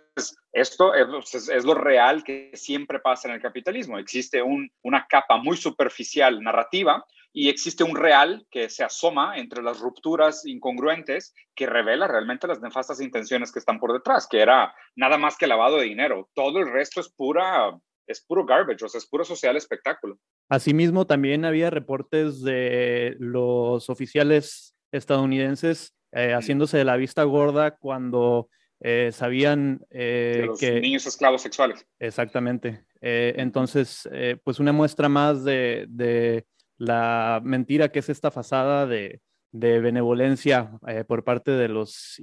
esto 0.52 0.94
es, 0.94 1.64
lo 1.64 1.74
real 1.74 2.24
que 2.24 2.50
siempre 2.54 3.00
pasa 3.00 3.28
en 3.28 3.34
el 3.34 3.42
capitalismo. 3.42 3.98
Existe 3.98 4.42
una 4.42 5.06
capa 5.08 5.36
muy 5.36 5.56
superficial 5.56 6.42
narrativa 6.42 7.04
y 7.32 7.50
existe 7.50 7.84
un 7.84 7.94
real 7.94 8.46
que 8.50 8.70
se 8.70 8.82
asoma 8.82 9.36
entre 9.36 9.62
las 9.62 9.80
rupturas 9.80 10.46
incongruentes 10.46 11.34
que 11.54 11.66
revela 11.66 12.08
realmente 12.08 12.46
las 12.46 12.62
nefastas 12.62 13.00
intenciones 13.00 13.52
que 13.52 13.58
están 13.58 13.78
por 13.78 13.92
detrás, 13.92 14.26
que 14.26 14.40
era 14.40 14.74
nada 14.94 15.18
más 15.18 15.36
que 15.36 15.46
lavado 15.46 15.76
de 15.76 15.84
dinero. 15.84 16.30
Todo 16.34 16.60
el 16.60 16.72
resto 16.72 17.00
es 17.00 17.10
pura 17.10 17.78
es 18.06 18.24
puro 18.24 18.46
garbage, 18.46 18.84
o 18.84 18.88
sea, 18.88 18.98
es 18.98 19.06
puro 19.06 19.24
social 19.24 19.56
espectáculo. 19.56 20.18
Asimismo, 20.48 21.06
también 21.06 21.44
había 21.44 21.70
reportes 21.70 22.40
de 22.42 23.16
los 23.18 23.90
oficiales 23.90 24.76
estadounidenses 24.92 25.94
eh, 26.12 26.32
haciéndose 26.32 26.78
de 26.78 26.84
la 26.84 26.96
vista 26.96 27.24
gorda 27.24 27.76
cuando 27.76 28.48
eh, 28.80 29.10
sabían 29.12 29.84
eh, 29.90 30.44
los 30.46 30.60
que... 30.60 30.80
Niños 30.80 31.06
esclavos 31.06 31.42
sexuales. 31.42 31.86
Exactamente. 31.98 32.84
Eh, 33.00 33.34
entonces, 33.36 34.08
pues 34.44 34.58
una 34.58 34.72
muestra 34.72 35.08
más 35.08 35.44
de, 35.44 35.86
de, 35.88 36.46
la 36.78 37.40
mentira 37.42 37.90
que 37.90 38.00
es 38.00 38.08
esta 38.08 38.30
fasada 38.30 38.86
de, 38.86 39.20
de 39.52 39.80
benevolencia 39.80 40.72
por 41.06 41.24
parte 41.24 41.52
de 41.52 41.68
los 41.68 42.20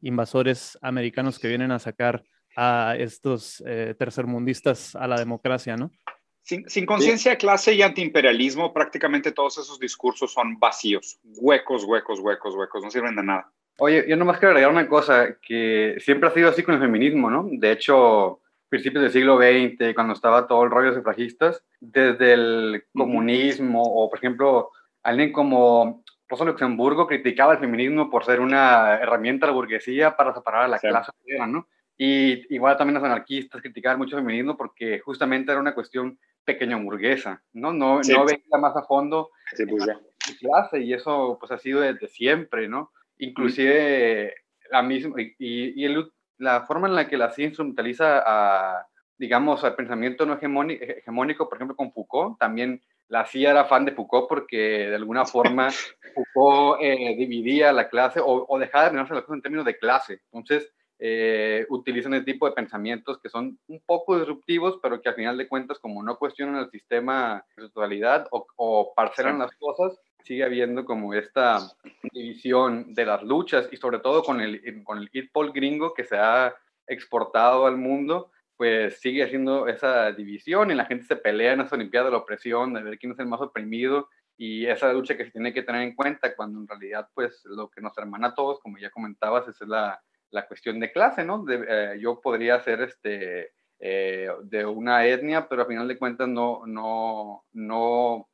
invasores 0.00 0.78
americanos 0.80 1.38
que 1.38 1.48
vienen 1.48 1.70
a 1.70 1.78
sacar 1.78 2.22
a 2.56 2.94
estos 2.98 3.62
tercermundistas 3.98 4.94
a 4.94 5.06
la 5.06 5.18
democracia, 5.18 5.76
¿no? 5.76 5.90
Sin, 6.42 6.68
sin 6.68 6.86
conciencia 6.86 7.32
de 7.32 7.38
clase 7.38 7.74
y 7.74 7.82
antiimperialismo, 7.82 8.72
prácticamente 8.72 9.32
todos 9.32 9.58
esos 9.58 9.78
discursos 9.78 10.32
son 10.32 10.58
vacíos, 10.58 11.18
huecos, 11.22 11.84
huecos, 11.84 12.20
huecos, 12.20 12.54
huecos, 12.54 12.82
no 12.82 12.90
sirven 12.90 13.16
de 13.16 13.22
nada. 13.22 13.52
Oye, 13.78 14.04
yo 14.08 14.16
nomás 14.16 14.38
quiero 14.38 14.50
agregar 14.50 14.70
una 14.70 14.88
cosa, 14.88 15.36
que 15.40 15.96
siempre 15.98 16.28
ha 16.28 16.32
sido 16.32 16.48
así 16.48 16.62
con 16.62 16.74
el 16.74 16.80
feminismo, 16.80 17.30
¿no? 17.30 17.46
De 17.50 17.72
hecho, 17.72 18.40
principios 18.68 19.02
del 19.02 19.12
siglo 19.12 19.36
XX, 19.36 19.94
cuando 19.94 20.14
estaba 20.14 20.46
todo 20.46 20.64
el 20.64 20.70
rollo 20.70 20.90
de 20.90 20.96
sufragistas, 20.96 21.62
desde 21.80 22.34
el 22.34 22.84
comunismo, 22.92 23.82
o 23.82 24.08
por 24.08 24.18
ejemplo, 24.18 24.70
alguien 25.02 25.32
como 25.32 26.04
Rosa 26.28 26.44
Luxemburgo 26.44 27.06
criticaba 27.06 27.54
el 27.54 27.58
feminismo 27.58 28.10
por 28.10 28.24
ser 28.24 28.40
una 28.40 28.94
herramienta 28.94 29.46
de 29.46 29.52
la 29.52 29.56
burguesía 29.56 30.16
para 30.16 30.34
separar 30.34 30.64
a 30.64 30.68
la 30.68 30.78
clase 30.78 31.10
obrera, 31.22 31.46
¿no? 31.46 31.68
Y 31.96 32.52
igual 32.54 32.76
también 32.76 32.94
los 32.94 33.04
anarquistas 33.04 33.60
criticaban 33.60 33.98
mucho 33.98 34.16
el 34.16 34.22
feminismo 34.22 34.56
porque 34.56 34.98
justamente 35.00 35.52
era 35.52 35.60
una 35.60 35.74
cuestión 35.74 36.18
pequeño 36.44 36.82
burguesa, 36.82 37.42
¿no? 37.52 37.72
No, 37.72 38.00
no 38.00 38.24
veía 38.24 38.58
más 38.58 38.76
a 38.76 38.82
fondo 38.82 39.30
sí, 39.54 39.64
pues 39.66 39.86
la 39.86 40.00
clase 40.40 40.80
y 40.80 40.92
eso 40.92 41.36
pues 41.38 41.52
ha 41.52 41.58
sido 41.58 41.80
desde 41.80 42.08
siempre, 42.08 42.68
¿no? 42.68 42.90
Inclusive 43.18 44.34
la 44.70 44.82
misma, 44.82 45.20
y, 45.20 45.34
y 45.38 45.84
el, 45.84 46.10
la 46.38 46.62
forma 46.66 46.88
en 46.88 46.94
la 46.94 47.08
que 47.08 47.16
la 47.16 47.30
ciencia 47.30 47.50
instrumentaliza 47.50 48.22
a, 48.26 48.86
digamos, 49.16 49.62
al 49.64 49.76
pensamiento 49.76 50.26
no 50.26 50.34
hegemónico, 50.34 51.48
por 51.48 51.58
ejemplo, 51.58 51.76
con 51.76 51.92
Foucault, 51.92 52.38
también 52.38 52.82
la 53.08 53.26
CIA 53.26 53.50
era 53.50 53.64
fan 53.66 53.84
de 53.84 53.92
Foucault 53.92 54.28
porque 54.28 54.88
de 54.88 54.94
alguna 54.94 55.24
forma 55.24 55.68
Foucault 56.14 56.82
eh, 56.82 57.14
dividía 57.16 57.72
la 57.72 57.88
clase 57.88 58.20
o, 58.20 58.46
o 58.48 58.58
dejaba 58.58 58.86
de 58.86 58.90
mirarse 58.92 59.14
las 59.14 59.22
cosas 59.24 59.36
en 59.36 59.42
términos 59.42 59.66
de 59.66 59.78
clase. 59.78 60.20
Entonces, 60.32 60.72
eh, 60.98 61.66
utilizan 61.70 62.14
ese 62.14 62.24
tipo 62.24 62.46
de 62.46 62.54
pensamientos 62.54 63.18
que 63.20 63.28
son 63.28 63.58
un 63.66 63.82
poco 63.84 64.16
disruptivos, 64.16 64.78
pero 64.82 65.00
que 65.02 65.08
al 65.08 65.14
final 65.14 65.36
de 65.36 65.48
cuentas, 65.48 65.78
como 65.78 66.02
no 66.02 66.16
cuestionan 66.16 66.56
el 66.56 66.70
sistema 66.70 67.44
en 67.56 67.64
su 67.64 67.70
totalidad 67.70 68.26
o, 68.30 68.46
o 68.56 68.94
parcelan 68.94 69.38
las 69.38 69.54
cosas, 69.56 69.98
sigue 70.24 70.44
habiendo 70.44 70.84
como 70.84 71.14
esta 71.14 71.58
división 72.12 72.94
de 72.94 73.06
las 73.06 73.22
luchas 73.22 73.68
y 73.70 73.76
sobre 73.76 73.98
todo 73.98 74.22
con 74.22 74.40
el, 74.40 74.82
con 74.82 74.98
el 74.98 75.08
hit 75.10 75.30
pole 75.30 75.52
gringo 75.52 75.92
que 75.94 76.04
se 76.04 76.16
ha 76.16 76.54
exportado 76.86 77.66
al 77.66 77.76
mundo, 77.76 78.30
pues 78.56 79.00
sigue 79.00 79.22
haciendo 79.22 79.68
esa 79.68 80.12
división 80.12 80.70
y 80.70 80.74
la 80.74 80.86
gente 80.86 81.04
se 81.04 81.16
pelea 81.16 81.52
en 81.52 81.60
esa 81.60 81.76
Olimpiada 81.76 82.06
de 82.06 82.12
la 82.12 82.18
opresión, 82.18 82.72
de 82.72 82.82
ver 82.82 82.98
quién 82.98 83.12
es 83.12 83.18
el 83.18 83.26
más 83.26 83.40
oprimido 83.40 84.08
y 84.36 84.66
esa 84.66 84.92
lucha 84.92 85.16
que 85.16 85.26
se 85.26 85.30
tiene 85.30 85.52
que 85.52 85.62
tener 85.62 85.82
en 85.82 85.94
cuenta 85.94 86.34
cuando 86.34 86.58
en 86.58 86.66
realidad 86.66 87.08
pues 87.14 87.42
lo 87.44 87.68
que 87.68 87.80
nos 87.80 87.96
hermana 87.98 88.28
a 88.28 88.34
todos, 88.34 88.60
como 88.60 88.78
ya 88.78 88.90
comentabas, 88.90 89.46
es 89.48 89.60
la, 89.60 90.00
la 90.30 90.46
cuestión 90.46 90.80
de 90.80 90.90
clase, 90.90 91.24
¿no? 91.24 91.44
De, 91.44 91.64
eh, 91.68 91.98
yo 92.00 92.20
podría 92.20 92.60
ser 92.60 92.80
este, 92.80 93.52
eh, 93.78 94.28
de 94.42 94.64
una 94.64 95.06
etnia, 95.06 95.48
pero 95.48 95.62
a 95.62 95.66
final 95.66 95.86
de 95.86 95.98
cuentas 95.98 96.28
no, 96.28 96.62
no, 96.66 97.44
no, 97.52 98.28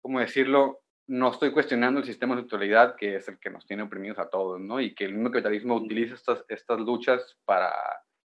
¿cómo 0.00 0.20
decirlo? 0.20 0.80
No 1.10 1.32
estoy 1.32 1.50
cuestionando 1.50 1.98
el 1.98 2.06
sistema 2.06 2.36
de 2.36 2.42
autoridad 2.42 2.94
que 2.94 3.16
es 3.16 3.26
el 3.26 3.40
que 3.40 3.50
nos 3.50 3.66
tiene 3.66 3.82
oprimidos 3.82 4.20
a 4.20 4.30
todos, 4.30 4.60
¿no? 4.60 4.80
Y 4.80 4.94
que 4.94 5.06
el 5.06 5.14
mismo 5.14 5.32
capitalismo 5.32 5.74
utiliza 5.74 6.14
estas, 6.14 6.44
estas 6.48 6.78
luchas 6.78 7.36
para, 7.44 7.72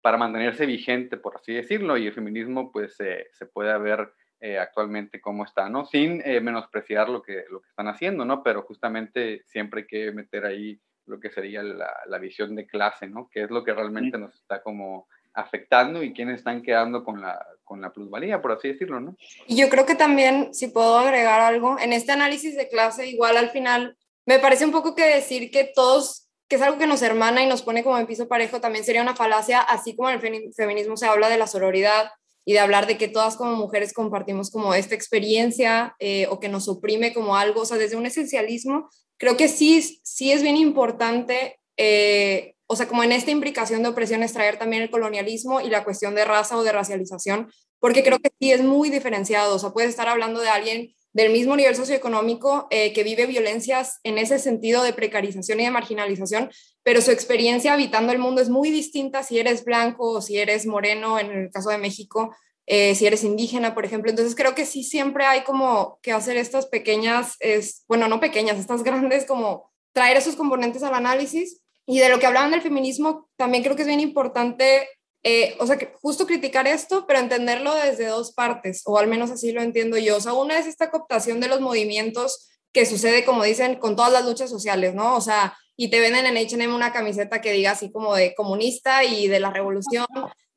para 0.02 0.18
mantenerse 0.18 0.66
vigente, 0.66 1.16
por 1.16 1.38
así 1.38 1.54
decirlo, 1.54 1.96
y 1.98 2.08
el 2.08 2.14
feminismo 2.14 2.74
pues 2.74 2.96
se 2.98 3.46
puede 3.54 3.78
ver 3.78 4.14
eh, 4.42 4.60
actualmente 4.60 5.22
cómo 5.22 5.46
está, 5.46 5.70
¿no? 5.70 5.86
Sin 5.86 6.22
eh, 6.26 6.42
menospreciar 6.42 7.08
lo 7.08 7.22
que, 7.22 7.46
lo 7.50 7.62
que 7.62 7.70
están 7.70 7.88
haciendo, 7.88 8.26
¿no? 8.26 8.44
Pero 8.44 8.64
justamente 8.64 9.44
siempre 9.46 9.82
hay 9.82 9.88
que 9.88 10.12
meter 10.12 10.46
ahí 10.46 10.78
lo 11.06 11.18
que 11.22 11.30
sería 11.30 11.64
la, 11.64 11.90
la 12.08 12.18
visión 12.18 12.54
de 12.54 12.68
clase, 12.68 13.08
¿no? 13.08 13.30
Que 13.32 13.44
es 13.44 13.50
lo 13.50 13.64
que 13.64 13.74
realmente 13.74 14.18
nos 14.18 14.36
está 14.36 14.62
como 14.62 15.08
afectando 15.34 16.04
y 16.04 16.12
quiénes 16.12 16.40
están 16.40 16.62
quedando 16.62 17.06
con 17.06 17.22
la, 17.22 17.42
con 17.64 17.82
la 17.82 17.92
plusvalía, 17.92 18.42
por 18.42 18.52
así 18.52 18.70
decirlo, 18.70 19.00
¿no? 19.00 19.16
Y 19.48 19.56
yo 19.56 19.70
creo 19.70 19.86
que 19.86 19.96
también, 19.96 20.54
si 20.54 20.68
puedo 20.68 20.98
agregar 20.98 21.42
algo, 21.42 21.78
en 21.80 21.94
este 21.94 22.12
análisis 22.12 22.56
de 22.56 22.68
clase, 22.68 23.08
igual 23.08 23.38
al 23.38 23.50
final, 23.50 23.98
me 24.26 24.40
parece 24.40 24.66
un 24.66 24.72
poco 24.72 24.96
que 24.96 25.06
decir 25.06 25.52
que 25.52 25.72
todos, 25.74 26.30
que 26.48 26.56
es 26.56 26.62
algo 26.62 26.78
que 26.78 26.88
nos 26.88 27.02
hermana 27.02 27.44
y 27.44 27.48
nos 27.48 27.62
pone 27.62 27.84
como 27.84 27.98
en 27.98 28.08
piso 28.08 28.28
parejo, 28.28 28.62
también 28.62 28.86
sería 28.86 29.02
una 29.02 29.16
falacia, 29.16 29.60
así 29.60 29.96
como 29.96 30.10
en 30.10 30.20
el 30.22 30.54
feminismo 30.54 30.98
se 30.98 31.08
habla 31.08 31.30
de 31.30 31.38
la 31.38 31.48
sororidad 31.48 32.12
y 32.46 32.54
de 32.54 32.60
hablar 32.60 32.88
de 32.88 32.98
que 32.98 33.08
todas 33.08 33.36
como 33.36 33.56
mujeres 33.56 33.94
compartimos 33.94 34.52
como 34.52 34.74
esta 34.74 34.96
experiencia 34.96 35.96
eh, 36.00 36.28
o 36.30 36.40
que 36.40 36.50
nos 36.50 36.68
oprime 36.68 37.14
como 37.14 37.38
algo, 37.38 37.62
o 37.62 37.66
sea, 37.66 37.78
desde 37.78 37.96
un 37.96 38.06
esencialismo, 38.06 38.90
creo 39.18 39.38
que 39.38 39.48
sí, 39.48 40.02
sí 40.04 40.32
es 40.32 40.42
bien 40.42 40.58
importante 40.58 41.60
eh, 41.78 42.53
o 42.68 42.76
sea, 42.76 42.88
como 42.88 43.04
en 43.04 43.12
esta 43.12 43.32
imbricación 43.32 43.84
de 43.84 43.90
opresión 43.90 44.24
es 44.24 44.34
traer 44.34 44.58
también 44.58 44.84
el 44.84 44.90
colonialismo 44.90 45.62
y 45.62 45.70
la 45.70 45.84
cuestión 45.84 46.16
de 46.16 46.26
raza 46.26 46.58
o 46.58 46.64
de 46.64 46.72
racialización, 46.72 47.52
porque 47.80 48.04
creo 48.04 48.20
que 48.20 48.32
sí 48.40 48.52
es 48.52 48.64
muy 48.64 48.90
diferenciado, 48.90 49.56
o 49.56 49.60
sea, 49.60 49.72
puedes 49.72 49.90
estar 49.90 50.08
hablando 50.08 50.40
de 50.40 50.50
alguien 50.50 50.96
del 51.14 51.32
mismo 51.32 51.56
nivel 51.56 51.76
socioeconómico 51.76 52.68
eh, 52.72 52.92
que 52.92 53.04
vive 53.04 53.28
violencias 53.28 54.00
en 54.04 54.18
ese 54.18 54.40
sentido 54.40 54.84
de 54.84 54.94
precarización 54.94 55.60
y 55.60 55.66
de 55.66 55.72
marginalización, 55.72 56.50
pero 56.82 57.02
su 57.02 57.12
experiencia 57.12 57.74
habitando 57.74 58.12
el 58.12 58.20
mundo 58.20 58.42
es 58.42 58.50
muy 58.50 58.72
distinta 58.72 59.22
si 59.22 59.40
eres 59.40 59.64
blanco 59.64 60.10
o 60.10 60.22
si 60.22 60.38
eres 60.38 60.66
moreno, 60.66 61.20
en 61.20 61.32
el 61.32 61.52
caso 61.52 61.70
de 61.70 61.78
México, 61.78 62.36
eh, 62.66 62.96
si 62.96 63.06
eres 63.06 63.24
indígena, 63.24 63.76
por 63.76 63.86
ejemplo. 63.86 64.10
Entonces 64.10 64.36
creo 64.36 64.56
que 64.56 64.66
sí 64.66 64.84
siempre 64.84 65.26
hay 65.26 65.44
como 65.44 66.00
que 66.02 66.12
hacer 66.12 66.38
estas 66.38 66.66
pequeñas, 66.66 67.36
es, 67.40 67.84
bueno, 67.88 68.08
no 68.08 68.20
pequeñas, 68.20 68.58
estas 68.58 68.84
grandes, 68.84 69.26
como 69.26 69.72
traer 69.92 70.18
esos 70.18 70.36
componentes 70.36 70.82
al 70.82 70.96
análisis. 70.96 71.62
Y 71.86 72.00
de 72.00 72.10
lo 72.10 72.20
que 72.20 72.26
hablaban 72.26 72.52
del 72.52 72.62
feminismo, 72.62 73.30
también 73.36 73.64
creo 73.64 73.76
que 73.76 73.82
es 73.82 73.88
bien 73.88 74.00
importante 74.00 74.88
eh, 75.26 75.56
o 75.60 75.66
sea, 75.66 75.78
que 75.78 75.94
justo 76.02 76.28
criticar 76.28 76.68
esto, 76.68 77.06
pero 77.08 77.20
entenderlo 77.20 77.74
desde 77.76 78.08
dos 78.08 78.34
partes, 78.34 78.82
o 78.86 78.98
al 78.98 79.08
menos 79.08 79.32
así 79.32 79.54
lo 79.54 79.62
entiendo 79.62 79.98
yo. 79.98 80.18
O 80.18 80.20
sea, 80.20 80.34
una 80.34 80.58
es 80.58 80.68
esta 80.68 80.92
cooptación 80.92 81.40
de 81.40 81.48
los 81.48 81.62
movimientos 81.62 82.50
que 82.74 82.86
sucede, 82.86 83.24
como 83.24 83.44
dicen, 83.44 83.76
con 83.76 83.96
todas 83.96 84.12
las 84.12 84.26
luchas 84.26 84.50
sociales, 84.50 84.94
¿no? 84.94 85.16
O 85.16 85.22
sea, 85.22 85.58
y 85.78 85.90
te 85.90 86.02
venden 86.02 86.26
en 86.26 86.38
H&M 86.38 86.74
una 86.76 86.92
camiseta 86.92 87.40
que 87.40 87.54
diga 87.54 87.72
así 87.72 87.90
como 87.92 88.16
de 88.16 88.36
comunista 88.36 89.06
y 89.06 89.28
de 89.28 89.40
la 89.40 89.52
revolución, 89.52 90.06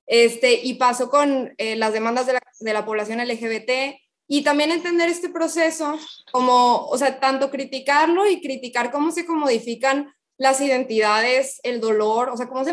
este, 0.06 0.54
y 0.54 0.74
pasó 0.74 1.10
con 1.10 1.54
eh, 1.58 1.76
las 1.76 1.92
demandas 1.92 2.26
de 2.26 2.34
la, 2.34 2.40
de 2.58 2.72
la 2.72 2.84
población 2.84 3.20
LGBT, 3.20 4.00
y 4.28 4.42
también 4.42 4.72
entender 4.72 5.08
este 5.08 5.28
proceso 5.28 5.96
como, 6.32 6.86
o 6.86 6.98
sea, 6.98 7.20
tanto 7.20 7.50
criticarlo 7.50 8.28
y 8.28 8.40
criticar 8.40 8.90
cómo 8.90 9.12
se 9.12 9.24
comodifican 9.24 10.12
las 10.38 10.60
identidades, 10.60 11.60
el 11.62 11.80
dolor, 11.80 12.28
o 12.30 12.36
sea, 12.36 12.48
cómo 12.48 12.64
se, 12.64 12.72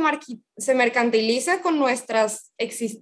se 0.58 0.75
mercantiliza 0.75 1.62
con 1.62 1.79
nuestras 1.79 2.51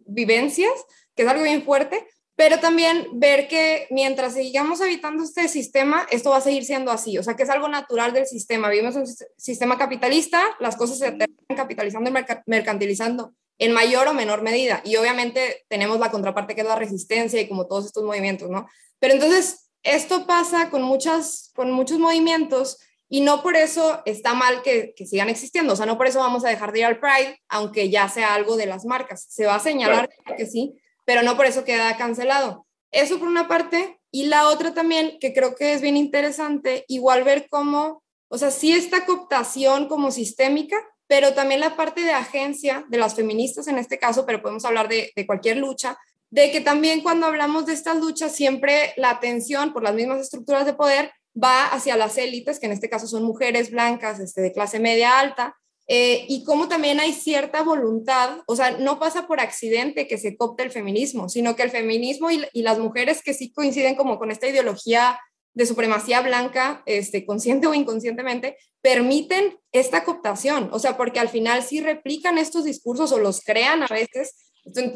vivencias, 0.06 0.72
que 1.16 1.24
es 1.24 1.28
algo 1.28 1.44
bien 1.44 1.64
fuerte, 1.64 2.06
pero 2.36 2.60
también 2.60 3.08
ver 3.14 3.48
que 3.48 3.88
mientras 3.92 4.34
sigamos 4.34 4.82
habitando 4.82 5.24
este 5.24 5.48
sistema, 5.48 6.08
esto 6.10 6.32
va 6.32 6.38
a 6.38 6.42
seguir 6.42 6.66
siendo 6.66 6.92
así, 6.92 7.18
o 7.18 7.24
sea, 7.24 7.36
que 7.36 7.44
es 7.44 7.50
algo 7.50 7.68
natural 7.68 8.14
del 8.14 8.26
sistema. 8.26 8.70
Vivimos 8.70 8.96
un 8.96 9.06
sistema 9.38 9.78
capitalista, 9.78 10.42
las 10.60 10.76
cosas 10.76 10.98
se 10.98 11.12
terminan 11.12 11.56
capitalizando 11.56 12.10
y 12.10 12.14
mercantilizando 12.48 13.34
en 13.58 13.74
mayor 13.74 14.08
o 14.08 14.14
menor 14.14 14.42
medida, 14.42 14.82
y 14.84 14.96
obviamente 14.96 15.66
tenemos 15.68 16.00
la 16.00 16.10
contraparte 16.10 16.56
que 16.56 16.62
es 16.62 16.68
la 16.68 16.76
resistencia 16.76 17.40
y 17.40 17.48
como 17.48 17.68
todos 17.68 17.86
estos 17.86 18.04
movimientos, 18.04 18.50
¿no? 18.50 18.68
Pero 18.98 19.14
entonces, 19.14 19.70
esto 19.84 20.26
pasa 20.26 20.70
con, 20.70 20.82
muchas, 20.82 21.52
con 21.54 21.72
muchos 21.72 22.00
movimientos 22.00 22.80
y 23.14 23.20
no 23.20 23.44
por 23.44 23.58
eso 23.58 24.02
está 24.06 24.34
mal 24.34 24.62
que, 24.62 24.94
sigan 25.06 25.28
existiendo, 25.28 25.74
o 25.74 25.76
sea, 25.76 25.86
no 25.86 25.98
por 25.98 26.08
eso 26.08 26.20
vamos 26.20 26.46
a 26.46 26.48
dejar 26.48 26.72
de 26.72 26.80
ir 26.80 26.86
al 26.86 27.02
Pride, 27.02 27.38
aunque 27.50 27.90
ya 27.90 28.08
sea 28.08 28.34
algo 28.34 28.56
de 28.56 28.68
las 28.68 28.86
marcas. 28.86 29.26
Se 29.30 29.46
va 29.46 29.56
a 29.56 29.60
señalar 29.60 30.10
que 30.38 30.46
sí, 30.46 30.76
pero 31.04 31.22
no 31.22 31.36
por 31.36 31.46
eso 31.46 31.66
queda 31.66 31.98
cancelado. 31.98 32.66
Eso 32.90 33.20
por 33.20 33.28
una 33.28 33.50
parte. 33.50 34.00
Y 34.12 34.28
la 34.28 34.48
otra 34.48 34.74
también, 34.74 35.18
que 35.20 35.34
creo 35.34 35.56
que 35.56 35.74
es 35.74 35.82
bien 35.82 35.98
interesante, 35.98 36.86
igual 36.88 37.26
ver 37.26 37.48
cómo, 37.50 38.02
o 38.30 38.38
sea, 38.38 38.50
sí 38.50 38.72
esta 38.72 39.06
cooptación 39.06 39.90
como 39.90 40.12
sistémica, 40.12 40.78
pero 41.08 41.34
también 41.34 41.60
la 41.60 41.76
parte 41.76 42.04
de 42.04 42.12
agencia 42.12 42.86
de 42.88 42.98
las 42.98 43.16
feministas 43.16 43.68
en 43.68 43.78
este 43.78 44.00
caso, 44.00 44.26
pero 44.26 44.42
podemos 44.42 44.64
hablar 44.64 44.88
de, 44.88 45.12
de 45.14 45.28
cualquier 45.28 45.58
lucha, 45.58 45.98
de 46.30 46.50
que 46.50 46.62
también 46.62 47.02
cuando 47.02 47.26
hablamos 47.26 47.66
de 47.66 47.74
estas 47.74 47.98
luchas, 47.98 48.34
siempre 48.34 48.94
la 48.96 49.10
atención 49.10 49.74
por 49.74 49.84
las 49.84 49.96
mismas 49.96 50.22
estructuras 50.22 50.66
de 50.66 50.76
poder 50.76 51.12
va 51.42 51.68
hacia 51.68 51.98
las 51.98 52.18
élites, 52.18 52.60
que 52.60 52.66
en 52.66 52.72
este 52.74 52.90
caso 52.90 53.08
son 53.08 53.24
mujeres 53.24 53.72
blancas 53.72 54.20
este, 54.20 54.42
de 54.42 54.52
clase 54.52 54.80
media 54.80 55.20
alta, 55.20 55.56
eh, 55.94 56.26
y 56.30 56.44
como 56.46 56.68
también 56.68 57.00
hay 57.00 57.12
cierta 57.12 57.64
voluntad, 57.64 58.40
o 58.48 58.56
sea, 58.56 58.78
no 58.78 58.98
pasa 58.98 59.28
por 59.28 59.42
accidente 59.42 60.08
que 60.08 60.18
se 60.18 60.38
copte 60.38 60.64
el 60.64 60.72
feminismo, 60.72 61.28
sino 61.28 61.56
que 61.56 61.64
el 61.64 61.70
feminismo 61.70 62.30
y, 62.32 62.46
las 62.62 62.80
mujeres 62.80 63.22
que 63.22 63.34
sí 63.34 63.52
coinciden 63.52 63.96
como 63.96 64.18
con 64.18 64.32
esta 64.32 64.48
ideología 64.48 65.20
de 65.54 65.66
supremacía 65.66 66.22
blanca, 66.22 66.82
este, 66.86 67.26
consciente 67.26 67.68
o 67.68 67.74
inconscientemente, 67.74 68.56
permiten 68.82 69.58
esta 69.74 70.06
cooptación, 70.06 70.70
o 70.72 70.80
sea, 70.80 70.96
porque 70.96 71.20
al 71.20 71.28
final 71.28 71.62
sí 71.62 71.82
replican 71.82 72.38
estos 72.38 72.64
discursos 72.64 73.12
o 73.12 73.20
los 73.20 73.42
crean 73.42 73.84
a 73.84 73.88
veces. 73.88 74.36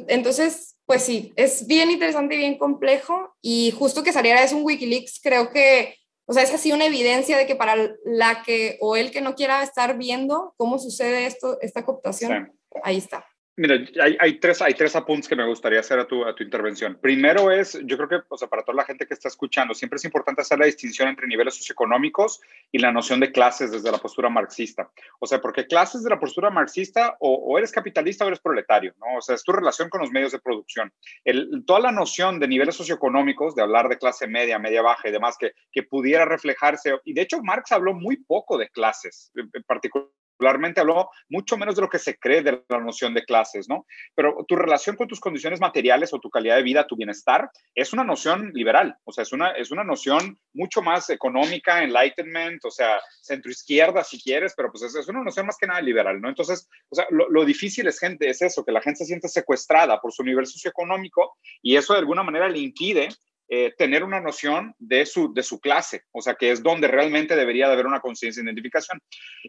Entonces, 0.08 0.78
pues 0.86 1.02
sí, 1.02 1.34
es 1.36 1.68
bien 1.68 1.92
interesante 1.92 2.36
y 2.36 2.38
bien 2.38 2.58
complejo, 2.58 3.36
y 3.42 3.72
justo 3.72 4.02
que 4.02 4.14
saliera 4.14 4.44
es 4.44 4.54
un 4.54 4.64
Wikileaks, 4.64 5.20
creo 5.22 5.50
que 5.50 5.96
o 6.28 6.34
sea, 6.34 6.44
es 6.44 6.54
así 6.54 6.72
una 6.72 6.86
evidencia 6.86 7.38
de 7.38 7.46
que 7.46 7.56
para 7.56 7.76
la 8.04 8.44
que 8.44 8.78
o 8.82 8.96
el 8.96 9.12
que 9.12 9.22
no 9.22 9.36
quiera 9.36 9.62
estar 9.64 9.98
viendo 9.98 10.54
cómo 10.58 10.80
sucede 10.80 11.28
esto, 11.28 11.60
esta 11.62 11.86
cooptación, 11.86 12.54
ahí 12.84 12.98
está. 12.98 13.26
Mira, 13.58 13.76
hay, 14.02 14.18
hay, 14.20 14.40
tres, 14.40 14.62
hay 14.62 14.74
tres 14.74 14.98
apuntes 14.98 15.30
que 15.30 15.36
me 15.36 15.48
gustaría 15.48 15.80
hacer 15.80 15.98
a 15.98 16.06
tu, 16.06 16.26
a 16.26 16.36
tu 16.36 16.44
intervención. 16.44 17.00
Primero 17.02 17.52
es, 17.52 17.80
yo 17.86 17.96
creo 17.96 18.10
que 18.10 18.20
o 18.28 18.38
sea, 18.38 18.50
para 18.50 18.64
toda 18.64 18.76
la 18.76 18.84
gente 18.84 19.08
que 19.08 19.14
está 19.14 19.30
escuchando, 19.30 19.74
siempre 19.74 19.96
es 19.96 20.04
importante 20.04 20.42
hacer 20.42 20.60
la 20.60 20.66
distinción 20.66 21.08
entre 21.08 21.26
niveles 21.26 21.56
socioeconómicos 21.56 22.42
y 22.70 22.80
la 22.80 22.92
noción 22.92 23.22
de 23.22 23.32
clases 23.32 23.72
desde 23.72 23.92
la 23.94 23.98
postura 23.98 24.30
marxista. 24.30 24.92
O 25.20 25.26
sea, 25.26 25.40
porque 25.40 25.68
clases 25.68 26.04
de 26.04 26.10
la 26.10 26.20
postura 26.20 26.50
marxista 26.50 27.16
o, 27.22 27.34
o 27.34 27.58
eres 27.58 27.72
capitalista 27.72 28.26
o 28.26 28.28
eres 28.28 28.42
proletario, 28.42 28.94
¿no? 29.00 29.20
O 29.20 29.22
sea, 29.22 29.36
es 29.36 29.44
tu 29.44 29.54
relación 29.54 29.90
con 29.90 30.02
los 30.02 30.12
medios 30.12 30.34
de 30.34 30.40
producción. 30.40 30.92
El, 31.24 31.64
toda 31.66 31.80
la 31.80 31.92
noción 31.94 32.42
de 32.42 32.50
niveles 32.50 32.76
socioeconómicos, 32.76 33.56
de 33.56 33.62
hablar 33.62 33.88
de 33.88 33.98
clase 33.98 34.28
media, 34.28 34.60
media 34.60 34.82
baja 34.82 35.08
y 35.08 35.14
demás, 35.14 35.38
que, 35.40 35.54
que 35.72 35.84
pudiera 35.84 36.26
reflejarse, 36.26 37.00
y 37.06 37.14
de 37.14 37.22
hecho 37.22 37.42
Marx 37.42 37.72
habló 37.72 37.94
muy 37.94 38.18
poco 38.18 38.58
de 38.58 38.68
clases, 38.68 39.32
en 39.36 39.64
particular 39.64 40.10
particularmente 40.36 40.82
habló 40.82 41.10
mucho 41.30 41.58
menos 41.58 41.76
de 41.76 41.82
lo 41.82 41.90
que 41.90 42.00
se 42.00 42.18
cree 42.18 42.42
de 42.42 42.64
la 42.70 42.80
noción 42.80 43.14
de 43.14 43.24
clases, 43.24 43.68
¿no? 43.70 43.86
Pero 44.16 44.46
tu 44.48 44.56
relación 44.56 44.96
con 44.96 45.08
tus 45.08 45.20
condiciones 45.20 45.60
materiales 45.60 46.14
o 46.14 46.20
tu 46.20 46.30
calidad 46.30 46.58
de 46.58 46.64
vida, 46.64 46.88
tu 46.88 46.96
bienestar, 46.96 47.50
es 47.74 47.94
una 47.94 48.04
noción 48.04 48.52
liberal, 48.54 48.98
o 49.04 49.12
sea, 49.12 49.24
es 49.24 49.32
una, 49.32 49.52
es 49.52 49.72
una 49.72 49.84
noción 49.84 50.38
mucho 50.54 50.82
más 50.82 51.10
económica, 51.10 51.84
enlightenment, 51.84 52.64
o 52.66 52.72
sea, 52.72 53.00
centroizquierda 53.22 54.04
si 54.04 54.22
quieres, 54.22 54.54
pero 54.56 54.72
pues 54.72 54.84
es, 54.84 55.08
una 55.08 55.24
noción 55.24 55.46
más 55.46 55.58
que 55.58 55.68
nada 55.68 55.82
liberal, 55.82 56.20
¿no? 56.20 56.30
Entonces, 56.30 56.68
o 56.90 56.96
sea, 56.96 57.06
lo, 57.10 57.30
lo 57.30 57.46
difícil 57.46 57.88
es, 57.88 58.00
gente, 58.00 58.30
es 58.30 58.42
eso, 58.42 58.66
que 58.66 58.72
la 58.72 58.82
gente 58.82 59.00
se 59.00 59.06
siente 59.06 59.28
secuestrada 59.30 60.02
por 60.02 60.12
su 60.12 60.24
nivel 60.24 60.46
socioeconómico 60.46 61.38
y 61.62 61.76
eso 61.76 61.94
de 61.94 62.00
alguna 62.00 62.24
manera 62.24 62.50
le 62.50 62.60
impide 62.60 63.10
eh, 63.48 63.74
tener 63.78 64.04
una 64.04 64.20
noción 64.20 64.74
de 64.80 65.06
su, 65.06 65.34
de 65.34 65.44
su 65.44 65.60
clase, 65.60 66.04
o 66.12 66.22
sea, 66.22 66.36
que 66.36 66.52
es 66.52 66.64
donde 66.64 66.88
realmente 66.88 67.36
debería 67.36 67.68
de 67.68 67.74
haber 67.74 67.86
una 67.86 68.00
conciencia 68.00 68.42
de 68.42 68.48
identificación. 68.48 69.00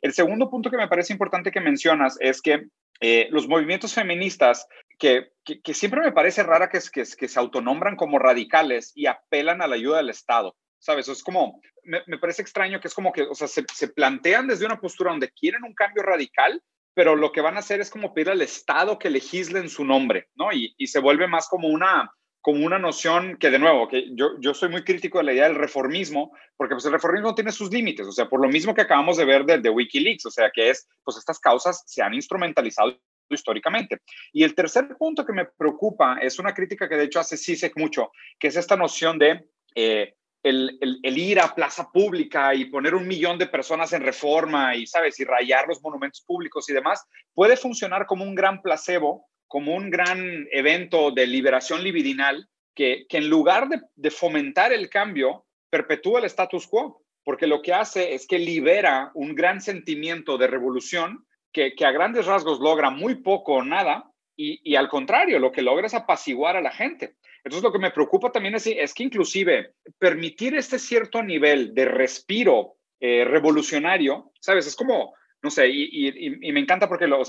El 0.02 0.12
segundo 0.12 0.50
punto 0.50 0.70
que 0.70 0.76
me 0.76 0.88
parece 0.88 1.12
importante 1.12 1.50
que 1.50 1.60
mencionas 1.60 2.16
es 2.20 2.42
que 2.42 2.66
eh, 3.00 3.28
los 3.30 3.48
movimientos 3.48 3.94
feministas, 3.94 4.66
que, 4.98 5.30
que, 5.44 5.74
siempre 5.74 6.00
me 6.00 6.12
parece 6.12 6.42
rara 6.42 6.68
que, 6.68 6.78
que, 6.92 7.04
que 7.04 7.28
se 7.28 7.38
autonombran 7.38 7.96
como 7.96 8.18
radicales 8.18 8.92
y 8.94 9.06
apelan 9.06 9.60
a 9.62 9.66
la 9.66 9.76
ayuda 9.76 9.98
del 9.98 10.10
Estado. 10.10 10.56
¿Sabes? 10.78 11.08
Es 11.08 11.22
como, 11.22 11.60
me, 11.84 12.02
me, 12.06 12.18
parece 12.18 12.42
extraño 12.42 12.80
que 12.80 12.88
es 12.88 12.94
como 12.94 13.12
que, 13.12 13.22
o 13.22 13.34
sea, 13.34 13.48
se, 13.48 13.64
se 13.72 13.88
plantean 13.88 14.46
desde 14.46 14.66
una 14.66 14.80
postura 14.80 15.10
donde 15.10 15.30
quieren 15.30 15.64
un 15.64 15.74
cambio 15.74 16.02
radical, 16.02 16.62
pero 16.94 17.16
lo 17.16 17.32
que 17.32 17.40
van 17.40 17.56
a 17.56 17.60
hacer 17.60 17.80
es 17.80 17.90
como 17.90 18.14
pedir 18.14 18.30
al 18.30 18.42
Estado 18.42 18.98
que 18.98 19.10
legisle 19.10 19.58
en 19.58 19.68
su 19.68 19.84
nombre, 19.84 20.28
¿no? 20.34 20.52
Y, 20.52 20.74
y 20.78 20.86
se 20.86 21.00
vuelve 21.00 21.26
más 21.26 21.48
como 21.48 21.68
una, 21.68 22.10
como 22.46 22.64
una 22.64 22.78
noción 22.78 23.38
que, 23.38 23.50
de 23.50 23.58
nuevo, 23.58 23.88
que 23.88 24.14
yo, 24.14 24.38
yo 24.38 24.54
soy 24.54 24.68
muy 24.68 24.84
crítico 24.84 25.18
de 25.18 25.24
la 25.24 25.32
idea 25.32 25.48
del 25.48 25.56
reformismo, 25.56 26.30
porque 26.56 26.76
pues 26.76 26.84
el 26.84 26.92
reformismo 26.92 27.34
tiene 27.34 27.50
sus 27.50 27.72
límites, 27.72 28.06
o 28.06 28.12
sea, 28.12 28.28
por 28.28 28.40
lo 28.40 28.48
mismo 28.48 28.72
que 28.72 28.82
acabamos 28.82 29.16
de 29.16 29.24
ver 29.24 29.44
de, 29.44 29.58
de 29.58 29.68
Wikileaks, 29.68 30.26
o 30.26 30.30
sea, 30.30 30.52
que 30.54 30.70
es, 30.70 30.86
pues 31.02 31.16
estas 31.16 31.40
causas 31.40 31.82
se 31.88 32.04
han 32.04 32.14
instrumentalizado 32.14 33.00
históricamente. 33.28 34.00
Y 34.32 34.44
el 34.44 34.54
tercer 34.54 34.96
punto 34.96 35.26
que 35.26 35.32
me 35.32 35.46
preocupa 35.46 36.18
es 36.22 36.38
una 36.38 36.54
crítica 36.54 36.88
que 36.88 36.94
de 36.94 37.06
hecho 37.06 37.18
hace 37.18 37.36
CISEC 37.36 37.76
mucho, 37.76 38.12
que 38.38 38.46
es 38.46 38.54
esta 38.54 38.76
noción 38.76 39.18
de 39.18 39.48
eh, 39.74 40.14
el, 40.44 40.78
el, 40.80 41.00
el, 41.02 41.18
ir 41.18 41.40
a 41.40 41.52
plaza 41.52 41.90
pública 41.90 42.54
y 42.54 42.66
poner 42.66 42.94
un 42.94 43.08
millón 43.08 43.38
de 43.38 43.48
personas 43.48 43.92
en 43.92 44.02
reforma 44.02 44.76
y, 44.76 44.86
¿sabes? 44.86 45.18
Y 45.18 45.24
rayar 45.24 45.66
los 45.66 45.82
monumentos 45.82 46.20
públicos 46.20 46.70
y 46.70 46.74
demás, 46.74 47.04
puede 47.34 47.56
funcionar 47.56 48.06
como 48.06 48.22
un 48.22 48.36
gran 48.36 48.62
placebo 48.62 49.26
como 49.48 49.74
un 49.74 49.90
gran 49.90 50.46
evento 50.50 51.10
de 51.10 51.26
liberación 51.26 51.82
libidinal 51.82 52.48
que, 52.74 53.06
que 53.08 53.18
en 53.18 53.28
lugar 53.28 53.68
de, 53.68 54.10
fomentar 54.10 54.72
el 54.72 54.88
cambio, 54.90 55.46
perpetúa 55.70 56.20
el 56.20 56.26
status 56.26 56.66
quo, 56.66 57.02
porque 57.24 57.46
lo 57.46 57.62
que 57.62 57.72
hace 57.72 58.14
es 58.14 58.26
que 58.26 58.38
libera 58.38 59.10
un 59.14 59.34
gran 59.34 59.60
sentimiento 59.60 60.38
de 60.38 60.46
revolución 60.46 61.26
que, 61.52 61.74
que 61.74 61.86
a 61.86 61.92
grandes 61.92 62.26
rasgos 62.26 62.60
logra 62.60 62.90
muy 62.90 63.16
poco 63.16 63.54
o 63.54 63.64
nada, 63.64 64.10
y, 64.38 64.60
y, 64.62 64.76
al 64.76 64.88
contrario, 64.88 65.38
lo 65.38 65.50
que 65.50 65.62
logra 65.62 65.86
es 65.86 65.94
apaciguar 65.94 66.56
a 66.56 66.60
la 66.60 66.70
gente. 66.70 67.16
Entonces, 67.42 67.62
lo 67.62 67.72
que 67.72 67.78
me 67.78 67.90
preocupa 67.90 68.30
también 68.30 68.54
es, 68.54 68.66
es 68.66 68.92
que 68.92 69.04
inclusive 69.04 69.72
permitir 69.98 70.54
este 70.54 70.78
cierto 70.78 71.22
nivel 71.22 71.74
de 71.74 71.86
respiro 71.86 72.76
eh, 72.98 73.24
revolucionario, 73.24 74.32
¿sabes? 74.40 74.66
Es 74.66 74.74
como, 74.74 75.14
no 75.46 75.50
sé, 75.52 75.68
y, 75.68 76.50
me 76.52 76.58
encanta 76.58 76.88
porque 76.88 77.06
lo, 77.06 77.22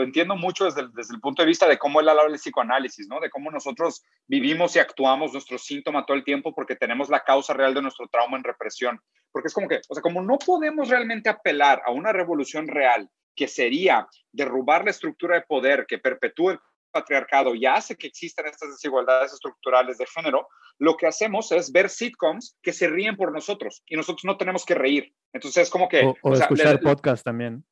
entiendo 0.00 0.36
mucho 0.36 0.66
desde 0.66 0.82
el, 0.82 1.20
punto 1.20 1.42
de 1.42 1.48
vista 1.48 1.66
de 1.66 1.76
cómo 1.76 1.98
él 1.98 2.08
habla 2.08 2.22
del 2.22 2.36
psicoanálisis, 2.36 3.08
¿no? 3.08 3.18
De 3.18 3.28
cómo 3.28 3.50
nosotros 3.50 4.04
vivimos 4.28 4.76
y 4.76 4.78
actuamos 4.78 5.32
nuestro 5.32 5.58
síntoma 5.58 6.06
todo 6.06 6.16
el 6.16 6.22
tiempo 6.22 6.54
porque 6.54 6.76
tenemos 6.76 7.08
la 7.08 7.24
causa 7.24 7.54
real 7.54 7.74
de 7.74 7.82
nuestro 7.82 8.06
trauma 8.06 8.36
en 8.36 8.44
represión. 8.44 9.00
Porque 9.32 9.48
es 9.48 9.54
como 9.54 9.66
que, 9.66 9.80
o 9.88 9.94
sea, 9.94 10.00
como 10.00 10.22
no 10.22 10.38
podemos 10.38 10.88
realmente 10.88 11.28
apelar 11.28 11.82
a 11.84 11.90
una 11.90 12.12
revolución 12.12 12.68
real 12.68 13.10
que 13.34 13.48
sería 13.48 14.06
derrubar 14.30 14.84
la 14.84 14.92
estructura 14.92 15.34
de 15.34 15.42
poder 15.42 15.86
que 15.88 15.98
perpetúa 15.98 16.62
patriarcado 16.96 17.54
y 17.54 17.66
hace 17.66 17.96
que 17.96 18.06
existan 18.06 18.46
estas 18.46 18.70
desigualdades 18.70 19.32
estructurales 19.32 19.98
de 19.98 20.06
género, 20.06 20.48
lo 20.78 20.96
que 20.96 21.06
hacemos 21.06 21.52
es 21.52 21.70
ver 21.70 21.90
sitcoms 21.90 22.56
que 22.62 22.72
se 22.72 22.88
ríen 22.88 23.16
por 23.16 23.32
nosotros 23.32 23.82
y 23.86 23.96
nosotros 23.96 24.24
no 24.24 24.36
tenemos 24.36 24.64
que 24.64 24.74
reír. 24.74 25.12
Entonces 25.32 25.64
es 25.64 25.70
como 25.70 25.88
que... 25.88 26.12
O, 26.22 26.32
escuchar 26.32 26.80
podcast 26.80 27.24
también. 27.24 27.64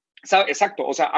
Exacto, 0.47 0.87
o 0.87 0.95
sea, 0.95 1.13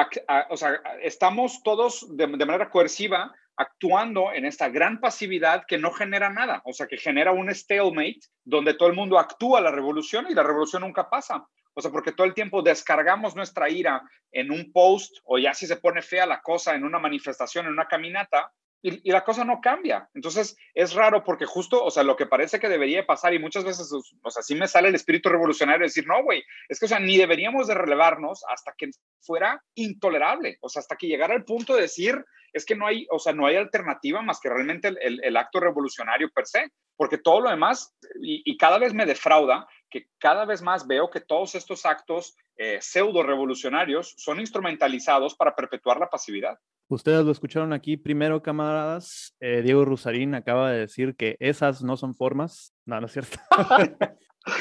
o 0.49 0.57
sea 0.57 0.81
estamos 1.01 1.61
todos 1.63 2.05
de, 2.15 2.27
de, 2.27 2.45
manera 2.45 2.69
coerciva 2.69 3.33
actuando 3.55 4.31
en 4.33 4.45
esta 4.45 4.69
gran 4.69 4.99
pasividad 4.99 5.63
que 5.67 5.77
no 5.77 5.91
genera 5.91 6.29
nada, 6.29 6.61
o 6.65 6.73
sea, 6.73 6.87
que 6.87 6.97
genera 6.97 7.31
un 7.31 7.53
stalemate 7.53 8.19
donde 8.43 8.73
todo 8.73 8.89
el 8.89 8.95
mundo 8.95 9.17
actúa 9.17 9.61
la 9.61 9.71
revolución 9.71 10.27
y 10.29 10.33
la 10.33 10.43
revolución 10.43 10.81
nunca 10.81 11.09
pasa. 11.09 11.45
O 11.77 11.81
sea, 11.81 11.91
porque 11.91 12.11
todo 12.11 12.25
el 12.25 12.33
tiempo 12.33 12.63
descargamos 12.63 13.35
nuestra 13.35 13.69
ira 13.69 14.01
en 14.31 14.49
un 14.51 14.71
post 14.71 15.17
o 15.25 15.37
ya 15.37 15.53
si 15.53 15.67
se 15.67 15.75
pone 15.75 16.01
fea 16.01 16.25
la 16.25 16.41
cosa 16.41 16.73
en 16.73 16.83
una 16.83 16.97
manifestación, 16.97 17.67
en 17.67 17.73
una 17.73 17.87
caminata, 17.87 18.51
y, 18.81 19.11
la 19.11 19.23
cosa 19.23 19.45
no 19.45 19.61
cambia. 19.61 20.09
Entonces, 20.15 20.57
es 20.73 20.95
raro 20.95 21.23
porque 21.23 21.45
justo, 21.45 21.83
o 21.83 21.91
sea, 21.91 22.01
lo 22.01 22.15
que 22.15 22.25
parece 22.25 22.59
que 22.59 22.67
debería 22.67 23.05
pasar 23.05 23.35
y 23.35 23.39
muchas 23.39 23.63
veces, 23.63 23.91
o 23.93 24.31
sea, 24.31 24.41
sí 24.41 24.55
me 24.55 24.67
sale 24.67 24.89
el 24.89 24.95
espíritu 24.95 25.29
revolucionario 25.29 25.81
de 25.81 25.89
decir, 25.89 26.07
no, 26.07 26.23
güey, 26.23 26.43
es 26.67 26.79
que, 26.79 26.85
o 26.85 26.89
sea, 26.89 26.99
ni 26.99 27.15
deberíamos 27.15 27.67
de 27.67 27.75
relevarnos 27.75 28.43
hasta 28.49 28.73
que 28.75 28.89
fuera 29.21 29.63
intolerable, 29.75 30.57
o 30.61 30.69
sea, 30.69 30.79
hasta 30.79 30.95
que 30.95 31.07
llegara 31.07 31.35
al 31.35 31.45
punto 31.45 31.75
de 31.75 31.83
decir, 31.83 32.25
es 32.53 32.65
que 32.65 32.75
no 32.75 32.87
hay, 32.87 33.05
o 33.11 33.19
sea, 33.19 33.33
no 33.33 33.45
hay 33.45 33.55
alternativa 33.55 34.23
más 34.23 34.39
que 34.39 34.49
realmente 34.49 34.87
el, 34.87 35.23
el, 35.23 35.37
acto 35.37 35.59
revolucionario 35.59 36.29
per 36.33 36.47
se, 36.47 36.71
porque 36.95 37.17
todo 37.17 37.41
lo 37.41 37.49
demás, 37.49 37.95
y, 38.21 38.57
cada 38.57 38.79
vez 38.79 38.93
me 38.93 39.05
defrauda, 39.05 39.67
que 39.89 40.07
cada 40.17 40.45
vez 40.45 40.61
más 40.61 40.87
veo 40.87 41.09
que 41.09 41.21
todos 41.21 41.55
estos 41.55 41.85
actos 41.85 42.35
eh, 42.57 42.79
pseudo 42.81 43.23
revolucionarios 43.23 44.13
son 44.17 44.39
instrumentalizados 44.39 45.35
para 45.35 45.55
perpetuar 45.55 45.99
la 45.99 46.09
pasividad. 46.09 46.57
Ustedes 46.89 47.25
lo 47.25 47.31
escucharon 47.31 47.73
aquí 47.73 47.97
primero, 47.97 48.41
camaradas. 48.41 49.35
Eh, 49.39 49.61
Diego 49.61 49.83
Rusarín 49.83 50.35
acaba 50.35 50.71
de 50.71 50.79
decir 50.79 51.15
que 51.15 51.35
esas 51.39 51.83
no 51.83 51.97
son 51.97 52.15
formas. 52.15 52.73
No, 52.85 52.99
no 52.99 53.07
es 53.07 53.11
cierto. 53.11 53.37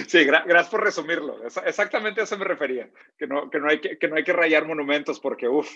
sí, 0.09 0.25
gracias 0.25 0.69
por 0.69 0.83
resumirlo. 0.83 1.39
exactamente 1.65 2.21
a 2.21 2.25
eso 2.25 2.37
me 2.37 2.45
refería. 2.45 2.91
Que 3.17 3.27
no, 3.27 3.49
que 3.49 3.61
no, 3.61 3.69
hay, 3.69 3.81
que, 3.81 3.97
que 3.97 4.09
no 4.09 4.17
hay 4.17 4.25
que 4.25 4.33
rayar 4.33 4.67
monumentos 4.67 5.21
porque, 5.21 5.49
uff. 5.49 5.71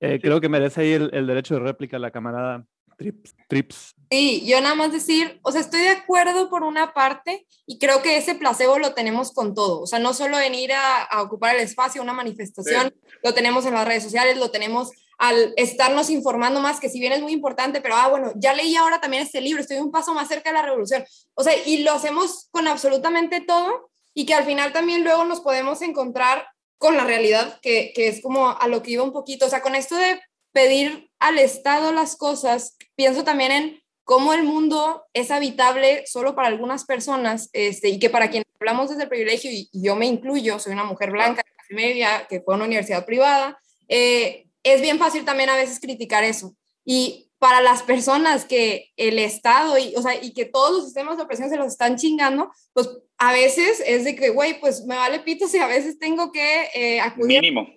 Eh, 0.00 0.20
creo 0.20 0.40
que 0.40 0.48
merece 0.48 0.80
ahí 0.80 0.92
el, 0.92 1.10
el, 1.12 1.26
derecho 1.26 1.54
de 1.54 1.60
réplica 1.60 1.98
la 1.98 2.10
camarada 2.10 2.64
Trips, 2.98 3.34
Trips. 3.48 3.94
Sí, 4.10 4.44
yo 4.44 4.60
nada 4.60 4.74
más 4.74 4.90
decir, 4.90 5.38
o 5.42 5.52
sea, 5.52 5.60
estoy 5.60 5.80
de 5.82 5.90
acuerdo 5.90 6.50
por 6.50 6.64
una 6.64 6.92
parte 6.92 7.46
y 7.64 7.78
creo 7.78 8.02
que 8.02 8.16
ese 8.16 8.34
placebo 8.34 8.78
lo 8.78 8.92
tenemos 8.92 9.32
con 9.32 9.54
todo. 9.54 9.80
O 9.80 9.86
sea, 9.86 10.00
no 10.00 10.12
solo 10.14 10.38
en 10.40 10.54
ir 10.54 10.72
a, 10.72 11.04
a 11.04 11.22
ocupar 11.22 11.54
el 11.54 11.62
espacio, 11.62 12.02
una 12.02 12.12
manifestación, 12.12 12.92
lo 13.22 13.34
tenemos 13.34 13.66
en 13.66 13.74
las 13.74 13.86
redes 13.86 14.02
sociales, 14.02 14.36
lo 14.36 14.50
tenemos 14.50 14.90
al 15.18 15.52
estarnos 15.56 16.10
informando 16.10 16.60
más, 16.60 16.80
que 16.80 16.88
si 16.88 16.98
bien 16.98 17.12
es 17.12 17.22
muy 17.22 17.32
importante, 17.32 17.80
pero, 17.80 17.94
ah, 17.96 18.08
bueno, 18.08 18.32
ya 18.36 18.52
leí 18.54 18.74
ahora 18.76 19.00
también 19.00 19.22
este 19.22 19.40
libro, 19.40 19.60
estoy 19.60 19.78
un 19.78 19.92
paso 19.92 20.12
más 20.14 20.28
cerca 20.28 20.50
de 20.50 20.54
la 20.54 20.62
revolución. 20.62 21.04
O 21.34 21.44
sea, 21.44 21.52
y 21.66 21.78
lo 21.78 21.92
hacemos 21.92 22.48
con 22.50 22.66
absolutamente 22.66 23.40
todo 23.40 23.90
y 24.12 24.26
que 24.26 24.34
al 24.34 24.44
final 24.44 24.72
también 24.72 25.04
luego 25.04 25.24
nos 25.24 25.40
podemos 25.40 25.82
encontrar 25.82 26.48
con 26.78 26.96
la 26.96 27.04
realidad, 27.04 27.60
que, 27.60 27.92
que 27.94 28.08
es 28.08 28.22
como 28.22 28.50
a 28.50 28.66
lo 28.68 28.82
que 28.82 28.92
iba 28.92 29.02
un 29.02 29.12
poquito. 29.12 29.46
O 29.46 29.48
sea, 29.48 29.62
con 29.62 29.74
esto 29.74 29.96
de 29.96 30.20
pedir 30.58 31.08
al 31.20 31.38
Estado 31.38 31.92
las 31.92 32.16
cosas, 32.16 32.76
pienso 32.96 33.22
también 33.22 33.52
en 33.52 33.82
cómo 34.02 34.34
el 34.34 34.42
mundo 34.42 35.04
es 35.12 35.30
habitable 35.30 36.04
solo 36.04 36.34
para 36.34 36.48
algunas 36.48 36.84
personas 36.84 37.48
este, 37.52 37.90
y 37.90 38.00
que 38.00 38.10
para 38.10 38.28
quienes 38.28 38.48
hablamos 38.58 38.90
desde 38.90 39.04
el 39.04 39.08
privilegio, 39.08 39.52
y, 39.52 39.70
yo 39.72 39.94
me 39.94 40.06
incluyo, 40.06 40.58
soy 40.58 40.72
una 40.72 40.82
mujer 40.82 41.12
blanca, 41.12 41.42
media, 41.70 42.26
que 42.28 42.40
fue 42.40 42.54
a 42.54 42.56
una 42.56 42.64
universidad 42.64 43.06
privada, 43.06 43.56
eh, 43.86 44.48
es 44.64 44.80
bien 44.80 44.98
fácil 44.98 45.24
también 45.24 45.48
a 45.48 45.54
veces 45.54 45.78
criticar 45.78 46.24
eso. 46.24 46.56
Y 46.84 47.30
para 47.38 47.60
las 47.60 47.84
personas 47.84 48.44
que 48.44 48.90
el 48.96 49.20
Estado 49.20 49.78
y, 49.78 49.94
o 49.94 50.02
sea, 50.02 50.20
y 50.20 50.32
que 50.32 50.44
todos 50.44 50.72
los 50.72 50.84
sistemas 50.86 51.18
de 51.18 51.22
opresión 51.22 51.50
se 51.50 51.56
los 51.56 51.68
están 51.68 51.96
chingando, 51.96 52.50
pues 52.72 52.88
a 53.16 53.32
veces 53.32 53.80
es 53.86 54.02
de 54.02 54.16
que, 54.16 54.30
güey, 54.30 54.58
pues 54.58 54.84
me 54.86 54.96
vale 54.96 55.20
pito 55.20 55.46
si 55.46 55.58
a 55.58 55.68
veces 55.68 56.00
tengo 56.00 56.32
que 56.32 56.68
eh, 56.74 57.00
acudir. 57.00 57.42
Mínimo. 57.42 57.68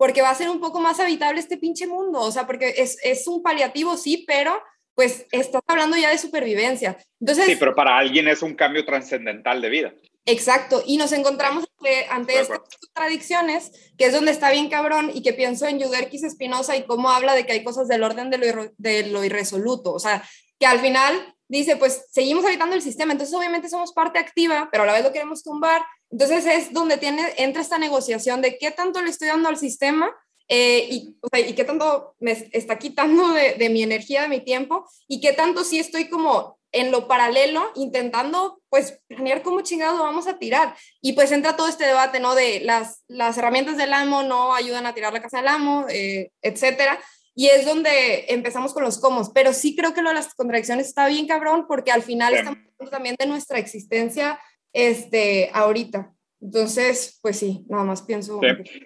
Porque 0.00 0.22
va 0.22 0.30
a 0.30 0.34
ser 0.34 0.48
un 0.48 0.60
poco 0.60 0.80
más 0.80 0.98
habitable 0.98 1.40
este 1.40 1.58
pinche 1.58 1.86
mundo, 1.86 2.20
o 2.20 2.32
sea, 2.32 2.46
porque 2.46 2.72
es, 2.78 2.96
es 3.02 3.26
un 3.26 3.42
paliativo, 3.42 3.98
sí, 3.98 4.24
pero 4.26 4.58
pues 4.94 5.26
estás 5.30 5.60
hablando 5.66 5.98
ya 5.98 6.08
de 6.08 6.16
supervivencia. 6.16 6.96
Entonces, 7.20 7.44
sí, 7.44 7.56
pero 7.56 7.74
para 7.74 7.98
alguien 7.98 8.26
es 8.26 8.40
un 8.40 8.54
cambio 8.54 8.86
trascendental 8.86 9.60
de 9.60 9.68
vida. 9.68 9.94
Exacto, 10.24 10.82
y 10.86 10.96
nos 10.96 11.12
encontramos 11.12 11.66
ante, 12.08 12.40
estas 12.40 12.60
contradicciones, 12.80 13.72
que 13.98 14.06
es 14.06 14.14
donde 14.14 14.30
está 14.30 14.50
bien 14.50 14.70
cabrón, 14.70 15.10
y 15.12 15.20
que 15.20 15.34
pienso 15.34 15.66
en 15.66 15.78
Yuderquis 15.78 16.24
Espinosa 16.24 16.76
y 16.78 16.84
cómo 16.84 17.10
habla 17.10 17.34
de 17.34 17.44
que 17.44 17.52
hay 17.52 17.62
cosas 17.62 17.86
del 17.86 18.02
orden 18.02 18.30
de 18.30 18.38
lo, 18.38 18.72
de 18.78 19.06
lo 19.06 19.22
irresoluto, 19.22 19.92
o 19.92 19.98
sea, 19.98 20.22
que 20.58 20.64
al 20.64 20.80
final 20.80 21.34
dice, 21.46 21.76
pues 21.76 22.06
seguimos 22.10 22.46
habitando 22.46 22.74
el 22.74 22.80
sistema, 22.80 23.12
entonces 23.12 23.36
obviamente 23.36 23.68
somos 23.68 23.92
parte 23.92 24.18
activa, 24.18 24.70
pero 24.72 24.84
a 24.84 24.86
la 24.86 24.94
vez 24.94 25.02
lo 25.02 25.12
queremos 25.12 25.42
tumbar, 25.42 25.82
entonces 26.10 26.46
es 26.46 26.72
donde 26.72 26.98
tiene, 26.98 27.22
entra 27.36 27.62
esta 27.62 27.78
negociación 27.78 28.42
de 28.42 28.58
qué 28.58 28.70
tanto 28.70 29.00
le 29.00 29.10
estoy 29.10 29.28
dando 29.28 29.48
al 29.48 29.56
sistema 29.56 30.10
eh, 30.48 30.88
y, 30.90 31.16
y, 31.32 31.52
qué 31.54 31.64
tanto 31.64 32.16
me 32.18 32.32
está 32.52 32.78
quitando 32.78 33.32
de, 33.32 33.54
de, 33.54 33.68
mi 33.68 33.84
energía, 33.84 34.22
de 34.22 34.28
mi 34.28 34.40
tiempo, 34.40 34.84
y 35.06 35.20
qué 35.20 35.32
tanto 35.32 35.62
sí 35.62 35.78
estoy 35.78 36.08
como 36.08 36.58
en 36.72 36.90
lo 36.90 37.08
paralelo 37.08 37.70
intentando 37.74 38.60
pues 38.68 39.00
planear 39.08 39.42
cómo 39.42 39.60
chingado 39.62 40.02
vamos 40.02 40.26
a 40.26 40.38
tirar. 40.38 40.74
Y 41.00 41.12
pues 41.12 41.32
entra 41.32 41.56
todo 41.56 41.68
este 41.68 41.86
debate, 41.86 42.20
¿no? 42.20 42.34
De 42.34 42.60
las, 42.60 43.02
las 43.08 43.36
herramientas 43.38 43.76
del 43.76 43.92
amo 43.92 44.22
no 44.22 44.54
ayudan 44.54 44.86
a 44.86 44.94
tirar 44.94 45.12
la 45.12 45.22
casa 45.22 45.38
del 45.38 45.48
amo, 45.48 45.86
eh, 45.88 46.30
etcétera. 46.42 46.98
Y 47.34 47.46
es 47.46 47.64
donde 47.64 48.26
empezamos 48.28 48.72
con 48.72 48.84
los 48.84 48.98
cómo. 48.98 49.32
Pero 49.32 49.52
sí 49.52 49.74
creo 49.74 49.94
que 49.94 50.02
lo 50.02 50.10
de 50.10 50.16
las 50.16 50.34
contradicciones 50.34 50.88
está 50.88 51.06
bien 51.06 51.26
cabrón 51.26 51.66
porque 51.66 51.92
al 51.92 52.02
final 52.02 52.34
estamos 52.34 52.58
hablando 52.58 52.90
también 52.90 53.16
de 53.18 53.26
nuestra 53.26 53.58
existencia 53.58 54.38
este, 54.72 55.50
ahorita. 55.52 56.12
Entonces, 56.40 57.18
pues 57.20 57.38
sí, 57.38 57.66
nada 57.68 57.84
más 57.84 58.02
pienso. 58.02 58.40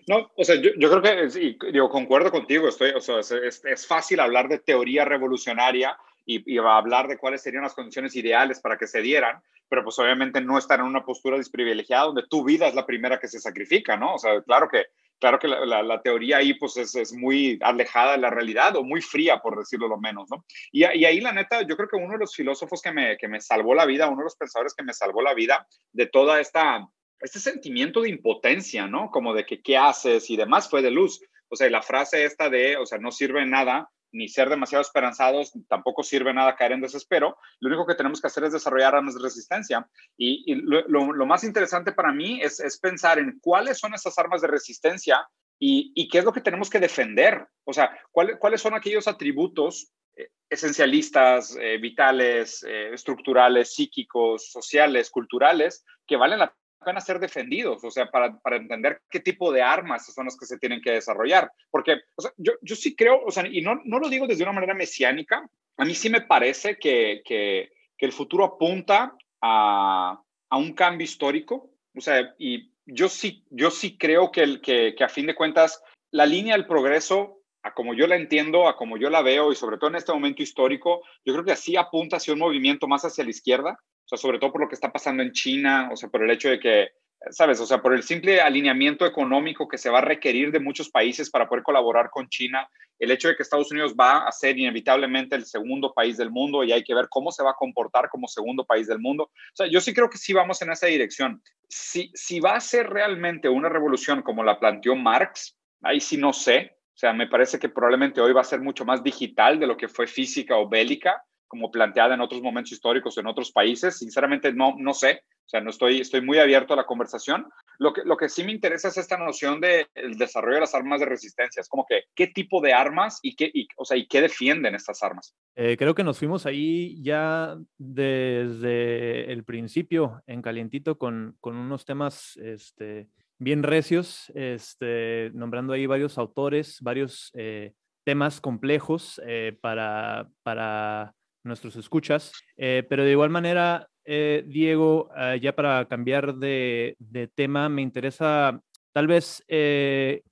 No, 0.09 0.31
o 0.37 0.45
sea, 0.45 0.57
yo, 0.57 0.71
yo 0.77 0.91
creo 0.91 1.03
que, 1.03 1.41
y, 1.41 1.73
digo, 1.73 1.89
concuerdo 1.89 2.33
contigo, 2.33 2.69
estoy, 2.69 2.91
o 2.91 3.01
sea, 3.01 3.21
es, 3.21 3.63
es, 3.65 3.87
fácil 3.87 4.19
hablar 4.19 4.49
de 4.49 4.59
teoría 4.59 5.05
revolucionaria 5.05 5.97
y, 6.27 6.53
y 6.53 6.59
va 6.59 6.75
a 6.75 6.79
hablar 6.79 7.07
de 7.07 7.17
cuáles 7.17 7.43
serían 7.43 7.63
las 7.63 7.75
condiciones 7.75 8.17
ideales 8.17 8.59
para 8.59 8.77
que 8.77 8.89
se 8.89 9.03
dieran, 9.03 9.41
pero 9.69 9.85
pues 9.85 9.97
obviamente 10.01 10.41
no 10.41 10.59
estar 10.59 10.81
en 10.81 10.87
una 10.87 11.05
postura 11.05 11.37
desprivilegiada 11.37 12.07
donde 12.07 12.27
tu 12.29 12.45
vida 12.45 12.67
es 12.67 12.75
la 12.75 12.87
primera 12.87 13.21
que 13.21 13.29
se 13.29 13.39
sacrifica, 13.39 13.97
¿no? 13.97 14.15
O 14.15 14.19
sea, 14.19 14.43
claro 14.43 14.69
que, 14.69 14.87
claro 15.19 15.39
que 15.39 15.49
la, 15.49 16.03
teoría 16.03 16.39
ahí 16.39 16.55
pues 16.55 16.77
es, 16.77 16.95
es, 16.95 17.13
muy 17.13 17.59
alejada 17.63 18.13
de 18.13 18.19
la 18.19 18.31
realidad 18.31 18.77
o 18.77 18.85
muy 18.85 19.01
fría, 19.01 19.39
por 19.39 19.59
decirlo 19.59 19.89
lo 19.89 19.99
menos, 19.99 20.29
¿no? 20.31 20.45
Y, 20.73 20.81
y, 20.81 21.05
ahí 21.05 21.21
la 21.21 21.33
neta, 21.33 21.63
yo 21.63 21.77
creo 21.77 21.89
que 21.89 21.97
uno 21.97 22.13
de 22.13 22.19
los 22.19 22.35
filósofos 22.35 22.83
que 22.83 22.93
me, 22.93 23.17
que 23.17 23.29
me 23.29 23.41
salvó 23.41 23.75
la 23.75 23.87
vida, 23.87 24.09
uno 24.09 24.19
de 24.19 24.25
los 24.25 24.37
pensadores 24.37 24.75
que 24.75 24.85
me 24.85 24.93
salvó 24.93 25.23
la 25.23 25.35
vida 25.35 25.67
de 25.93 26.07
toda 26.07 26.41
esta 26.41 26.87
este 27.21 27.41
sentimiento 27.41 28.03
de 28.03 28.11
impotencia, 28.11 28.87
¿no? 28.87 29.11
Como 29.11 29.35
de 29.35 29.47
que 29.47 29.63
qué 29.63 29.77
haces 29.77 30.29
y 30.31 30.37
demás 30.37 30.69
fue 30.69 30.83
de 30.83 30.91
luz. 30.91 31.21
O 31.49 31.57
sea, 31.57 31.71
la 31.71 31.83
frase 31.83 32.25
esta 32.25 32.51
de, 32.51 32.77
o 32.77 32.87
sea, 32.87 32.99
no 32.99 33.11
sirve 33.11 33.47
nada 33.47 33.91
ni 34.15 34.29
ser 34.29 34.49
demasiado 34.49 34.81
esperanzados, 34.81 35.53
tampoco 35.69 36.03
sirve 36.03 36.33
nada 36.33 36.57
caer 36.57 36.73
en 36.73 36.81
desespero. 36.81 37.37
Lo 37.61 37.69
único 37.69 37.87
que 37.87 37.95
tenemos 37.95 38.21
que 38.21 38.29
hacer 38.29 38.45
es 38.45 38.53
desarrollar 38.53 38.95
armas 38.95 39.15
de 39.15 39.23
resistencia. 39.23 39.87
Y, 40.17 40.55
lo, 40.55 41.27
más 41.27 41.45
interesante 41.45 41.93
para 41.93 42.13
mí 42.13 42.41
es, 42.41 42.79
pensar 42.81 43.19
en 43.19 43.39
cuáles 43.41 43.79
son 43.79 43.93
esas 43.95 44.19
armas 44.19 44.41
de 44.41 44.49
resistencia 44.49 45.29
y, 45.59 45.93
y 45.95 46.09
qué 46.09 46.19
es 46.19 46.25
lo 46.25 46.33
que 46.33 46.41
tenemos 46.41 46.71
que 46.71 46.81
defender. 46.81 47.47
O 47.65 47.73
sea, 47.73 47.99
¿cuál, 48.11 48.39
cuáles 48.39 48.61
son 48.61 48.75
aquellos 48.75 49.09
atributos 49.09 49.93
eh, 50.17 50.31
esencialistas, 50.49 51.57
eh, 51.61 51.79
vitales, 51.79 52.63
eh, 52.63 52.91
estructurales, 52.93 53.75
psíquicos, 53.75 54.51
sociales, 54.51 55.11
culturales, 55.11 55.85
que 56.07 56.17
valen 56.17 56.39
la 56.39 56.55
van 56.85 56.97
a 56.97 57.01
ser 57.01 57.19
defendidos, 57.19 57.83
o 57.85 57.91
sea, 57.91 58.11
para, 58.11 58.39
para, 58.39 58.57
entender 58.57 59.01
qué 59.11 59.21
tipo 59.21 59.53
de 59.53 59.63
armas 59.63 60.13
son 60.13 60.27
las 60.27 60.37
que 60.37 60.47
se 60.47 60.59
tienen 60.59 60.81
que 60.81 60.93
desarrollar. 60.93 61.51
Porque 61.71 61.97
o 62.15 62.23
sea, 62.23 62.33
yo, 62.37 62.53
yo 62.63 62.77
sí 62.77 62.95
creo, 62.95 63.23
o 63.25 63.31
sea, 63.31 63.47
y 63.47 63.61
no, 63.61 63.81
no 63.85 63.99
lo 63.99 64.09
digo 64.09 64.27
desde 64.27 64.43
una 64.43 64.53
manera 64.53 64.75
mesiánica, 64.75 65.49
a 65.77 65.85
mí 65.85 65.95
sí 65.95 66.09
me 66.11 66.21
parece 66.21 66.79
que, 66.79 67.23
que, 67.25 67.73
que 67.97 68.07
el 68.07 68.13
futuro 68.13 68.45
apunta 68.45 69.17
a, 69.41 70.21
a, 70.49 70.57
un 70.57 70.73
cambio 70.73 71.05
histórico, 71.05 71.71
o 71.97 72.01
sea, 72.01 72.35
y 72.39 72.71
yo 72.87 73.09
sí, 73.09 73.45
yo 73.51 73.71
sí 73.71 73.97
creo 73.99 74.31
que, 74.31 74.43
el, 74.43 74.61
que, 74.61 74.95
que 74.97 75.05
a 75.05 75.09
fin 75.09 75.27
de 75.27 75.35
cuentas 75.35 75.83
la 76.11 76.27
línea 76.27 76.57
del 76.57 76.67
progreso 76.67 77.41
a 77.65 77.73
como 77.73 77.95
yo 77.95 78.07
la 78.07 78.17
entiendo, 78.17 78.69
a 78.69 78.77
como 78.77 78.99
yo 78.99 79.09
la 79.09 79.23
veo 79.23 79.51
y 79.51 79.57
sobre 79.57 79.79
todo 79.79 79.89
en 79.89 79.97
este 79.97 80.13
momento 80.13 80.43
histórico, 80.43 81.03
yo 81.25 81.33
creo 81.33 81.45
que 81.45 81.53
así 81.53 81.77
apunta 81.77 82.19
hacia 82.19 82.35
un 82.35 82.41
movimiento 82.41 82.87
más 82.87 83.05
hacia 83.07 83.25
la 83.25 83.31
izquierda, 83.31 83.81
o 84.05 84.09
sea, 84.09 84.19
sobre 84.19 84.39
todo 84.39 84.53
por 84.53 84.61
lo 84.61 84.69
que 84.69 84.75
está 84.75 84.93
pasando 84.93 85.23
en 85.23 85.33
China, 85.33 85.89
o 85.93 85.97
sea, 85.97 86.09
por 86.09 86.23
el 86.23 86.31
hecho 86.31 86.49
de 86.49 86.61
que, 86.61 86.89
¿sabes? 87.31 87.59
O 87.61 87.67
sea, 87.67 87.81
por 87.81 87.95
el 87.95 88.03
simple 88.03 88.41
alineamiento 88.41 89.07
económico 89.07 89.67
que 89.67 89.79
se 89.79 89.91
va 89.91 89.99
a 89.99 90.05
requerir 90.05 90.53
de 90.53 90.61
muchos 90.61 90.91
países 90.91 91.31
para 91.31 91.49
poder 91.49 91.65
colaborar 91.65 92.11
con 92.11 92.29
China, 92.29 92.69
el 92.99 93.11
hecho 93.11 93.29
de 93.29 93.37
que 93.37 93.43
Estados 93.43 93.71
Unidos 93.73 93.95
va 93.99 94.27
a 94.27 94.33
ser 94.33 94.59
inevitablemente 94.59 95.35
el 95.35 95.47
segundo 95.47 95.93
país 95.93 96.17
del 96.17 96.31
mundo 96.31 96.63
y 96.65 96.73
hay 96.73 96.85
que 96.85 96.95
ver 96.95 97.07
cómo 97.09 97.33
se 97.33 97.43
va 97.43 97.53
a 97.53 97.57
comportar 97.59 98.09
como 98.09 98.29
segundo 98.29 98.65
país 98.65 98.87
del 98.87 99.01
mundo. 99.01 99.25
O 99.25 99.57
sea, 99.57 99.67
yo 99.67 99.81
sí 99.81 99.95
creo 99.95 100.11
que 100.11 100.19
sí 100.19 100.33
vamos 100.33 100.61
en 100.63 100.71
esa 100.71 100.87
dirección. 100.87 101.43
Si, 101.69 102.11
si 102.15 102.41
va 102.41 102.57
a 102.57 102.61
ser 102.61 102.89
realmente 102.91 103.49
una 103.49 103.69
revolución 103.69 104.23
como 104.23 104.45
la 104.45 104.61
planteó 104.61 104.95
Marx, 104.95 105.57
ahí 105.83 106.01
sí 106.01 106.17
no 106.17 106.33
sé. 106.33 106.77
O 106.95 106.97
sea, 106.97 107.13
me 107.13 107.27
parece 107.27 107.59
que 107.59 107.69
probablemente 107.69 108.21
hoy 108.21 108.33
va 108.33 108.43
a 108.43 108.45
ser 108.45 108.61
mucho 108.61 108.85
más 108.85 109.03
digital 109.03 109.59
de 109.59 109.67
lo 109.67 109.77
que 109.77 109.89
fue 109.89 110.07
física 110.07 110.57
o 110.57 110.69
bélica, 110.69 111.25
como 111.55 111.71
planteada 111.71 112.15
en 112.15 112.21
otros 112.21 112.43
momentos 112.43 112.73
históricos 112.73 113.17
en 113.17 113.29
otros 113.29 113.53
países. 113.53 113.97
Sinceramente, 113.97 114.53
no, 114.53 114.75
no 114.77 114.93
sé. 114.93 115.23
O 115.47 115.49
sea, 115.49 115.61
no 115.61 115.71
estoy, 115.71 116.01
estoy 116.01 116.21
muy 116.21 116.39
abierto 116.39 116.75
a 116.75 116.77
la 116.77 116.85
conversación. 116.85 117.47
Lo 117.79 117.93
que, 117.93 118.03
lo 118.05 118.17
que 118.17 118.29
sí 118.29 118.43
me 118.43 118.51
interesa 118.51 118.89
es 118.89 118.97
esta 118.97 119.17
noción 119.17 119.61
del 119.61 119.87
desarrollo 120.19 120.57
de 120.57 120.63
las 120.63 120.75
armas 120.75 120.99
de 120.99 121.07
resistencia. 121.07 121.61
Es 121.61 121.69
como 121.69 121.87
que, 121.89 122.03
¿qué 122.17 122.27
tipo 122.27 122.61
de 122.61 122.73
armas 122.73 123.21
y 123.23 123.37
qué, 123.37 123.53
o 123.77 123.85
sea, 123.85 123.97
y 123.97 124.09
qué 124.09 124.21
defienden 124.21 124.75
estas 124.75 125.01
armas? 125.05 125.37
Eh, 125.55 125.77
creo 125.79 125.95
que 125.95 126.03
nos 126.03 126.19
fuimos 126.19 126.45
ahí 126.45 127.01
ya 127.05 127.57
desde 127.79 129.31
el 129.33 129.45
principio, 129.45 130.23
en 130.27 130.43
calientito, 130.43 130.99
con, 130.99 131.37
con 131.41 131.55
unos 131.55 131.85
temas 131.85 132.37
este, 132.39 133.07
bien 133.39 133.63
recios, 133.63 134.33
este, 134.35 135.31
nombrando 135.35 135.73
ahí 135.73 135.87
varios 135.87 136.19
autores, 136.19 136.79
varios 136.81 137.31
eh, 137.35 137.75
temas 138.05 138.41
complejos 138.41 139.21
eh, 139.27 139.57
para, 139.61 140.29
para 140.43 141.15
nuestros 141.45 141.77
escuchas, 141.77 142.33
pero 142.57 143.05
de 143.05 143.11
igual 143.11 143.31
manera 143.31 143.89
eh, 144.05 144.45
Diego, 144.47 145.09
ah, 145.15 145.37
ya 145.37 145.55
para 145.55 145.87
cambiar 145.87 146.35
de, 146.37 146.97
tema, 147.35 147.69
me 147.69 147.83
interesa 147.83 148.61
tal 148.93 149.07
vez 149.07 149.43
eh, 149.49 150.23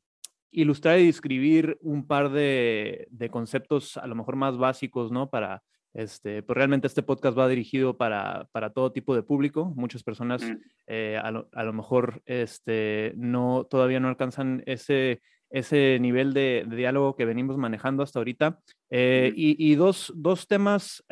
ilustrar 0.51 0.99
y 0.99 1.07
describir 1.07 1.79
un 1.81 2.07
par 2.07 2.31
de, 2.31 3.09
conceptos 3.31 3.97
a 3.97 4.07
lo 4.07 4.15
mejor 4.15 4.37
más 4.37 4.59
básicos, 4.59 5.11
¿no? 5.11 5.31
Para, 5.31 5.63
este, 5.95 6.43
pues 6.43 6.55
realmente 6.57 6.87
este 6.87 7.03
podcast 7.03 7.39
va 7.39 7.49
dirigido 7.49 7.97
para, 7.97 8.49
todo 8.75 8.93
tipo 8.93 9.15
de 9.15 9.23
público. 9.23 9.73
Muchas 9.75 10.03
personas 10.03 10.43
mm. 10.43 10.57
eh, 10.89 11.19
a, 11.23 11.31
lo, 11.31 11.73
mejor 11.73 12.23
este, 12.27 13.15
no, 13.17 13.67
todavía 13.71 14.01
no 14.01 14.09
alcanzan 14.09 14.63
ese, 14.67 15.23
ese 15.53 15.99
nivel 16.01 16.33
de, 16.33 16.67
diálogo 16.69 17.15
que 17.15 17.25
venimos 17.25 17.57
manejando 17.57 18.03
hasta 18.03 18.19
ahorita. 18.19 18.59
y, 18.91 19.75
dos, 19.77 20.13
dos 20.17 20.47
temas 20.49 21.05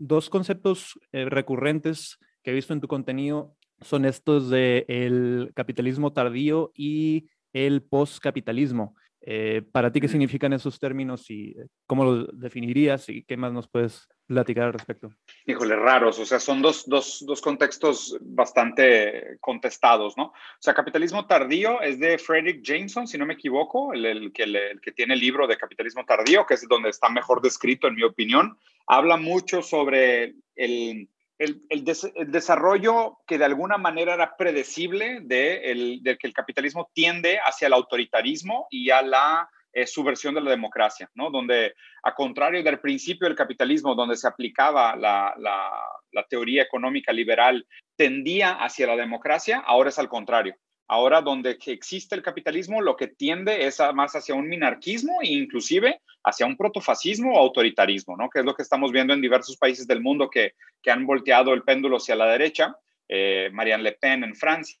dos 0.00 0.30
conceptos 0.30 0.98
eh, 1.12 1.26
recurrentes 1.26 2.18
que 2.42 2.50
he 2.50 2.54
visto 2.54 2.72
en 2.72 2.80
tu 2.80 2.88
contenido 2.88 3.54
son 3.82 4.06
estos 4.06 4.48
de 4.50 4.84
el 4.88 5.52
capitalismo 5.54 6.12
tardío 6.12 6.72
y 6.74 7.28
el 7.52 7.82
postcapitalismo. 7.82 8.96
Eh, 9.22 9.62
¿Para 9.70 9.92
ti 9.92 10.00
qué 10.00 10.08
significan 10.08 10.52
esos 10.52 10.78
términos 10.78 11.30
y 11.30 11.50
eh, 11.50 11.66
cómo 11.86 12.04
los 12.04 12.40
definirías 12.40 13.08
y 13.08 13.22
qué 13.24 13.36
más 13.36 13.52
nos 13.52 13.68
puedes 13.68 14.08
platicar 14.26 14.64
al 14.64 14.72
respecto? 14.72 15.10
Híjole, 15.44 15.76
raros, 15.76 16.18
o 16.18 16.24
sea, 16.24 16.40
son 16.40 16.62
dos, 16.62 16.88
dos, 16.88 17.22
dos 17.26 17.42
contextos 17.42 18.16
bastante 18.20 19.36
contestados, 19.40 20.16
¿no? 20.16 20.24
O 20.24 20.60
sea, 20.60 20.72
capitalismo 20.72 21.26
tardío 21.26 21.82
es 21.82 22.00
de 22.00 22.16
Frederick 22.16 22.62
Jameson, 22.62 23.06
si 23.06 23.18
no 23.18 23.26
me 23.26 23.34
equivoco, 23.34 23.92
el, 23.92 24.06
el 24.06 24.32
que, 24.32 24.44
el 24.44 24.80
que 24.80 24.92
tiene 24.92 25.14
el 25.14 25.20
libro 25.20 25.46
de 25.46 25.58
capitalismo 25.58 26.04
tardío, 26.06 26.46
que 26.46 26.54
es 26.54 26.66
donde 26.66 26.88
está 26.88 27.10
mejor 27.10 27.42
descrito, 27.42 27.88
en 27.88 27.96
mi 27.96 28.04
opinión. 28.04 28.56
Habla 28.86 29.18
mucho 29.18 29.62
sobre 29.62 30.34
el, 30.56 31.08
el, 31.40 31.62
el, 31.70 31.84
desarrollo 32.30 33.18
que 33.26 33.38
de 33.38 33.46
alguna 33.46 33.78
manera 33.78 34.12
era 34.12 34.36
predecible 34.36 35.20
de, 35.22 35.72
el, 35.72 36.02
de, 36.02 36.18
que 36.18 36.26
el 36.26 36.34
capitalismo 36.34 36.90
tiende 36.92 37.38
hacia 37.38 37.66
el 37.66 37.72
autoritarismo 37.72 38.66
y 38.68 38.90
a 38.90 39.00
la 39.00 39.48
eh, 39.72 39.86
subversión 39.86 40.34
de 40.34 40.42
la 40.42 40.50
democracia, 40.50 41.08
¿no? 41.14 41.30
Donde, 41.30 41.74
a 42.02 42.14
contrario 42.14 42.62
del 42.62 42.80
principio 42.80 43.26
del 43.26 43.36
capitalismo, 43.36 43.94
donde 43.94 44.16
se 44.16 44.28
aplicaba 44.28 44.94
la, 44.96 45.34
la 45.38 46.24
teoría 46.28 46.62
económica 46.62 47.10
liberal, 47.10 47.66
tendía 47.96 48.52
hacia 48.52 48.86
la 48.86 48.96
democracia, 48.96 49.62
ahora 49.64 49.88
es 49.88 49.98
al 49.98 50.10
contrario. 50.10 50.54
Ahora, 50.92 51.20
donde 51.20 51.56
existe 51.66 52.16
el 52.16 52.22
capitalismo, 52.22 52.82
lo 52.82 52.96
que 52.96 53.06
tiende 53.06 53.64
es 53.64 53.78
más 53.94 54.16
hacia 54.16 54.34
un 54.34 54.48
minarquismo 54.48 55.22
e 55.22 55.28
inclusive 55.28 56.00
hacia 56.24 56.46
un 56.46 56.56
protofascismo 56.56 57.32
o 57.32 57.38
autoritarismo, 57.38 58.16
¿no? 58.16 58.28
Que 58.28 58.40
es 58.40 58.44
lo 58.44 58.54
que 58.54 58.62
estamos 58.62 58.90
viendo 58.90 59.14
en 59.14 59.20
diversos 59.20 59.56
países 59.56 59.86
del 59.86 60.00
mundo 60.00 60.28
que, 60.28 60.54
que 60.82 60.90
han 60.90 61.06
volteado 61.06 61.54
el 61.54 61.62
péndulo 61.62 61.98
hacia 61.98 62.16
la 62.16 62.26
derecha. 62.26 62.76
Eh, 63.08 63.50
Marianne 63.52 63.84
Le 63.84 63.92
Pen 63.92 64.24
en 64.24 64.34
Francia, 64.34 64.80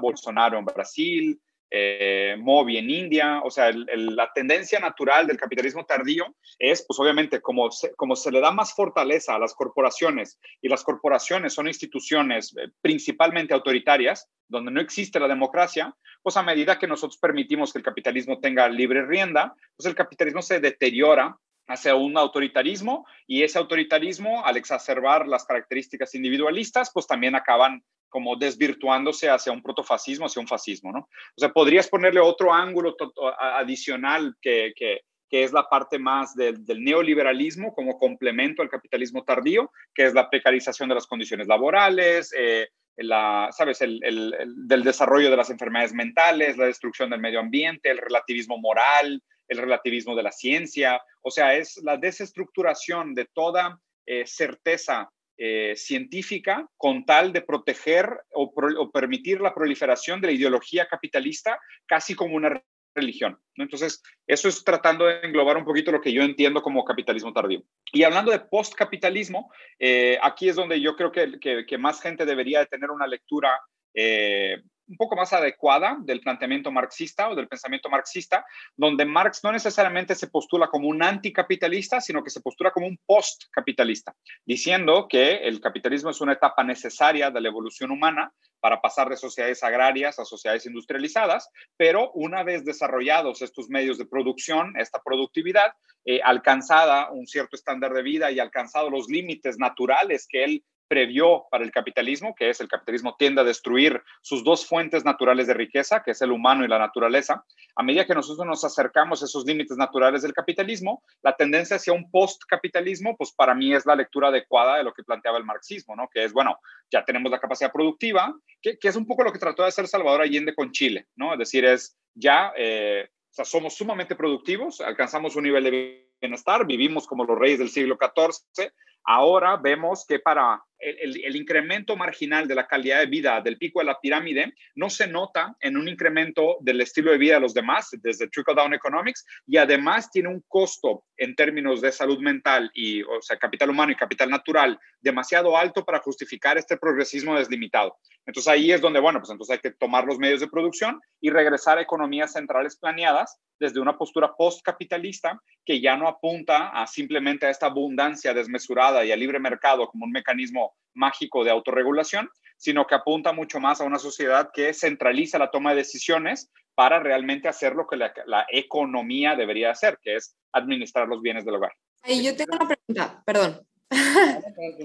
Bolsonaro 0.00 0.58
en 0.58 0.64
Brasil, 0.64 1.38
eh, 1.70 2.36
Moby 2.38 2.78
en 2.78 2.90
India, 2.90 3.40
o 3.44 3.50
sea, 3.50 3.70
la 3.72 4.32
tendencia 4.32 4.80
natural 4.80 5.26
del 5.26 5.36
capitalismo 5.36 5.84
tardío 5.84 6.34
es, 6.58 6.84
pues 6.86 6.98
obviamente, 6.98 7.40
como 7.40 7.70
se, 7.70 7.94
como 7.94 8.16
se 8.16 8.30
le 8.32 8.40
da 8.40 8.50
más 8.50 8.74
fortaleza 8.74 9.34
a 9.34 9.38
las 9.38 9.54
corporaciones 9.54 10.38
y 10.60 10.68
las 10.68 10.82
corporaciones 10.82 11.54
son 11.54 11.68
instituciones 11.68 12.54
eh, 12.56 12.68
principalmente 12.80 13.54
autoritarias, 13.54 14.28
donde 14.48 14.72
no 14.72 14.80
existe 14.80 15.20
la 15.20 15.28
democracia, 15.28 15.94
pues 16.22 16.36
a 16.36 16.42
medida 16.42 16.78
que 16.78 16.88
nosotros 16.88 17.18
permitimos 17.18 17.72
que 17.72 17.78
el 17.78 17.84
capitalismo 17.84 18.40
tenga 18.40 18.68
libre 18.68 19.06
rienda, 19.06 19.54
pues 19.76 19.86
el 19.86 19.94
capitalismo 19.94 20.42
se 20.42 20.60
deteriora 20.60 21.36
hacia 21.70 21.94
un 21.94 22.16
autoritarismo 22.18 23.06
y 23.26 23.42
ese 23.42 23.58
autoritarismo, 23.58 24.44
al 24.44 24.56
exacerbar 24.56 25.26
las 25.26 25.44
características 25.44 26.14
individualistas, 26.14 26.90
pues 26.92 27.06
también 27.06 27.34
acaban 27.34 27.82
como 28.08 28.36
desvirtuándose 28.36 29.30
hacia 29.30 29.52
un 29.52 29.62
protofascismo, 29.62 30.26
hacia 30.26 30.42
un 30.42 30.48
fascismo, 30.48 30.92
¿no? 30.92 30.98
O 31.00 31.38
sea, 31.38 31.52
podrías 31.52 31.88
ponerle 31.88 32.20
otro 32.20 32.52
ángulo 32.52 32.96
adicional 33.38 34.34
que, 34.42 34.72
que, 34.74 35.00
que, 35.28 35.44
es 35.44 35.52
la 35.52 35.68
parte 35.68 35.98
más 35.98 36.34
del, 36.34 36.64
neoliberalismo 36.66 37.72
como 37.72 37.98
complemento 37.98 38.62
al 38.62 38.68
capitalismo 38.68 39.22
tardío, 39.22 39.70
que 39.94 40.04
es 40.04 40.12
la 40.12 40.28
precarización 40.28 40.88
de 40.88 40.96
las 40.96 41.06
condiciones 41.06 41.46
laborales, 41.46 42.34
eh, 42.36 42.68
la, 42.96 43.48
¿sabes? 43.52 43.80
El, 43.80 44.00
el, 44.02 44.34
del 44.66 44.82
desarrollo 44.82 45.30
de 45.30 45.36
las 45.36 45.50
enfermedades 45.50 45.94
mentales, 45.94 46.58
la 46.58 46.66
destrucción 46.66 47.10
del 47.10 47.20
medio 47.20 47.38
ambiente, 47.38 47.90
el 47.90 47.98
relativismo 47.98 48.58
moral, 48.58 49.22
el 49.50 49.58
relativismo 49.58 50.16
de 50.16 50.22
la 50.22 50.32
ciencia, 50.32 51.02
o 51.22 51.30
sea, 51.30 51.54
es 51.54 51.76
la 51.82 51.98
desestructuración 51.98 53.14
de 53.14 53.26
toda 53.34 53.78
eh, 54.06 54.24
certeza 54.26 55.10
eh, 55.42 55.74
científica 55.74 56.68
con 56.76 57.06
tal 57.06 57.32
de 57.32 57.40
proteger 57.40 58.10
o, 58.34 58.52
permitir 58.92 59.40
la 59.40 59.54
proliferación 59.54 60.20
de 60.20 60.26
la 60.26 60.32
ideología 60.34 60.86
capitalista 60.86 61.58
casi 61.86 62.14
como 62.14 62.36
una 62.36 62.62
religión. 62.94 63.38
Entonces, 63.56 64.02
eso 64.26 64.48
es 64.48 64.62
tratando 64.62 65.06
de 65.06 65.20
englobar 65.22 65.56
un 65.56 65.64
poquito 65.64 65.92
lo 65.92 66.02
que 66.02 66.12
yo 66.12 66.22
entiendo 66.22 66.60
como 66.60 66.84
capitalismo 66.84 67.32
tardío. 67.32 67.62
Y 67.90 68.02
hablando 68.02 68.30
de 68.30 68.40
postcapitalismo, 68.40 69.50
eh, 69.78 70.18
aquí 70.22 70.50
es 70.50 70.56
donde 70.56 70.78
yo 70.78 70.94
creo 70.94 71.10
que, 71.10 71.78
más 71.78 72.02
gente 72.02 72.26
debería 72.26 72.58
de 72.58 72.66
tener 72.66 72.90
una 72.90 73.06
lectura 73.06 73.58
eh, 73.94 74.62
un 74.90 74.96
poco 74.96 75.14
más 75.14 75.32
adecuada 75.32 75.96
del 76.00 76.20
planteamiento 76.20 76.72
marxista 76.72 77.30
o 77.30 77.36
del 77.36 77.48
pensamiento 77.48 77.88
marxista, 77.88 78.44
donde 78.76 79.04
Marx 79.04 79.40
no 79.44 79.52
necesariamente 79.52 80.16
se 80.16 80.26
postula 80.26 80.66
como 80.66 80.88
un 80.88 81.02
anticapitalista, 81.02 82.00
sino 82.00 82.24
que 82.24 82.30
se 82.30 82.40
postula 82.40 82.72
como 82.72 82.88
un 82.88 82.98
postcapitalista, 83.06 84.14
diciendo 84.44 85.06
que 85.08 85.36
el 85.36 85.60
capitalismo 85.60 86.10
es 86.10 86.20
una 86.20 86.32
etapa 86.32 86.64
necesaria 86.64 87.30
de 87.30 87.40
la 87.40 87.48
evolución 87.48 87.92
humana 87.92 88.32
para 88.58 88.80
pasar 88.80 89.08
de 89.08 89.16
sociedades 89.16 89.62
agrarias 89.62 90.18
a 90.18 90.24
sociedades 90.24 90.66
industrializadas, 90.66 91.48
pero 91.76 92.10
una 92.12 92.42
vez 92.42 92.64
desarrollados 92.64 93.42
estos 93.42 93.70
medios 93.70 93.96
de 93.96 94.06
producción, 94.06 94.74
esta 94.76 95.00
productividad, 95.02 95.72
eh, 96.04 96.20
alcanzada 96.22 97.10
un 97.10 97.26
cierto 97.26 97.56
estándar 97.56 97.92
de 97.94 98.02
vida 98.02 98.30
y 98.30 98.40
alcanzado 98.40 98.90
los 98.90 99.08
límites 99.08 99.56
naturales 99.58 100.26
que 100.28 100.44
él 100.44 100.64
previó 100.90 101.46
para 101.52 101.62
el 101.62 101.70
capitalismo, 101.70 102.34
que 102.34 102.50
es 102.50 102.60
el 102.60 102.66
capitalismo 102.66 103.14
tiende 103.16 103.42
a 103.42 103.44
destruir 103.44 104.02
sus 104.22 104.42
dos 104.42 104.66
fuentes 104.66 105.04
naturales 105.04 105.46
de 105.46 105.54
riqueza, 105.54 106.02
que 106.02 106.10
es 106.10 106.20
el 106.20 106.32
humano 106.32 106.64
y 106.64 106.68
la 106.68 106.80
naturaleza. 106.80 107.44
A 107.76 107.84
medida 107.84 108.04
que 108.04 108.14
nosotros 108.14 108.44
nos 108.44 108.64
acercamos 108.64 109.22
a 109.22 109.26
esos 109.26 109.46
límites 109.46 109.76
naturales 109.76 110.22
del 110.22 110.32
capitalismo, 110.32 111.04
la 111.22 111.36
tendencia 111.36 111.76
hacia 111.76 111.92
un 111.92 112.10
postcapitalismo, 112.10 113.16
pues 113.16 113.30
para 113.30 113.54
mí 113.54 113.72
es 113.72 113.86
la 113.86 113.94
lectura 113.94 114.28
adecuada 114.28 114.78
de 114.78 114.82
lo 114.82 114.92
que 114.92 115.04
planteaba 115.04 115.38
el 115.38 115.44
marxismo, 115.44 115.94
¿no? 115.94 116.08
Que 116.12 116.24
es, 116.24 116.32
bueno, 116.32 116.58
ya 116.90 117.04
tenemos 117.04 117.30
la 117.30 117.38
capacidad 117.38 117.70
productiva, 117.70 118.34
que, 118.60 118.76
es 118.82 118.96
un 118.96 119.06
poco 119.06 119.22
lo 119.22 119.32
que 119.32 119.38
trató 119.38 119.62
de 119.62 119.68
hacer 119.68 119.86
Salvador 119.86 120.22
Allende 120.22 120.56
con 120.56 120.72
Chile, 120.72 121.06
¿no? 121.14 121.34
Es 121.34 121.38
decir, 121.38 121.64
es 121.64 121.96
ya, 122.14 122.52
eh, 122.56 123.08
o 123.30 123.32
sea, 123.32 123.44
somos 123.44 123.76
sumamente 123.76 124.16
productivos, 124.16 124.80
alcanzamos 124.80 125.36
un 125.36 125.44
nivel 125.44 125.62
de 125.62 126.10
bienestar, 126.20 126.66
vivimos 126.66 127.06
como 127.06 127.24
los 127.24 127.38
reyes 127.38 127.60
del 127.60 127.68
siglo 127.68 127.96
XIV, 127.96 128.72
Ahora 129.04 129.56
vemos 129.56 130.04
que 130.06 130.18
para 130.18 130.62
el, 130.80 131.36
incremento 131.36 131.96
marginal 131.96 132.48
de 132.48 132.54
la 132.54 132.66
calidad 132.66 133.00
de 133.00 133.06
vida 133.06 133.40
del 133.40 133.58
pico 133.58 133.80
de 133.80 133.86
la 133.86 134.00
pirámide 134.00 134.54
no 134.74 134.90
se 134.90 135.06
nota 135.06 135.56
en 135.60 135.76
un 135.76 135.88
incremento 135.88 136.56
del 136.60 136.80
estilo 136.80 137.12
de 137.12 137.18
vida 137.18 137.34
de 137.34 137.40
los 137.40 137.54
demás, 137.54 137.90
desde 138.02 138.28
Trickle 138.28 138.54
Down 138.54 138.74
Economics, 138.74 139.24
y 139.46 139.56
además 139.56 140.10
tiene 140.10 140.28
un 140.28 140.42
costo 140.48 141.04
en 141.16 141.34
términos 141.34 141.80
de 141.80 141.92
salud 141.92 142.18
mental 142.20 142.70
y, 142.74 143.02
o 143.02 143.20
sea, 143.20 143.38
capital 143.38 143.70
humano 143.70 143.92
y 143.92 143.96
capital 143.96 144.30
natural 144.30 144.78
demasiado 145.00 145.56
alto 145.56 145.84
para 145.84 146.00
justificar 146.00 146.58
este 146.58 146.76
progresismo 146.76 147.36
deslimitado. 147.36 147.96
Entonces 148.26 148.52
ahí 148.52 148.70
es 148.70 148.80
donde, 148.80 149.00
bueno, 149.00 149.18
pues 149.20 149.30
entonces 149.30 149.54
hay 149.54 149.60
que 149.60 149.76
tomar 149.76 150.04
los 150.04 150.18
medios 150.18 150.40
de 150.40 150.48
producción 150.48 151.00
y 151.20 151.30
regresar 151.30 151.78
a 151.78 151.82
economías 151.82 152.32
centrales 152.32 152.76
planeadas 152.76 153.38
desde 153.58 153.80
una 153.80 153.96
postura 153.96 154.34
postcapitalista 154.36 155.40
que 155.64 155.80
ya 155.80 155.96
no 155.96 156.08
apunta 156.08 156.68
a 156.70 156.86
simplemente 156.86 157.46
a 157.46 157.50
esta 157.50 157.66
abundancia 157.66 158.32
desmesurada 158.32 159.04
y 159.04 159.12
al 159.12 159.20
libre 159.20 159.38
mercado 159.38 159.86
como 159.88 160.06
un 160.06 160.12
mecanismo 160.12 160.69
mágico 160.94 161.44
de 161.44 161.50
autorregulación, 161.50 162.28
sino 162.56 162.86
que 162.86 162.94
apunta 162.94 163.32
mucho 163.32 163.58
más 163.60 163.80
a 163.80 163.84
una 163.84 163.98
sociedad 163.98 164.50
que 164.52 164.74
centraliza 164.74 165.38
la 165.38 165.50
toma 165.50 165.70
de 165.70 165.76
decisiones 165.76 166.50
para 166.74 167.00
realmente 167.00 167.48
hacer 167.48 167.74
lo 167.74 167.86
que 167.86 167.96
la, 167.96 168.12
la 168.26 168.46
economía 168.50 169.36
debería 169.36 169.70
hacer, 169.70 169.98
que 170.02 170.16
es 170.16 170.36
administrar 170.52 171.08
los 171.08 171.22
bienes 171.22 171.44
del 171.44 171.56
hogar. 171.56 171.72
Y 172.06 172.24
yo 172.24 172.34
tengo 172.36 172.56
una 172.56 172.68
pregunta, 172.68 173.22
perdón. 173.24 173.60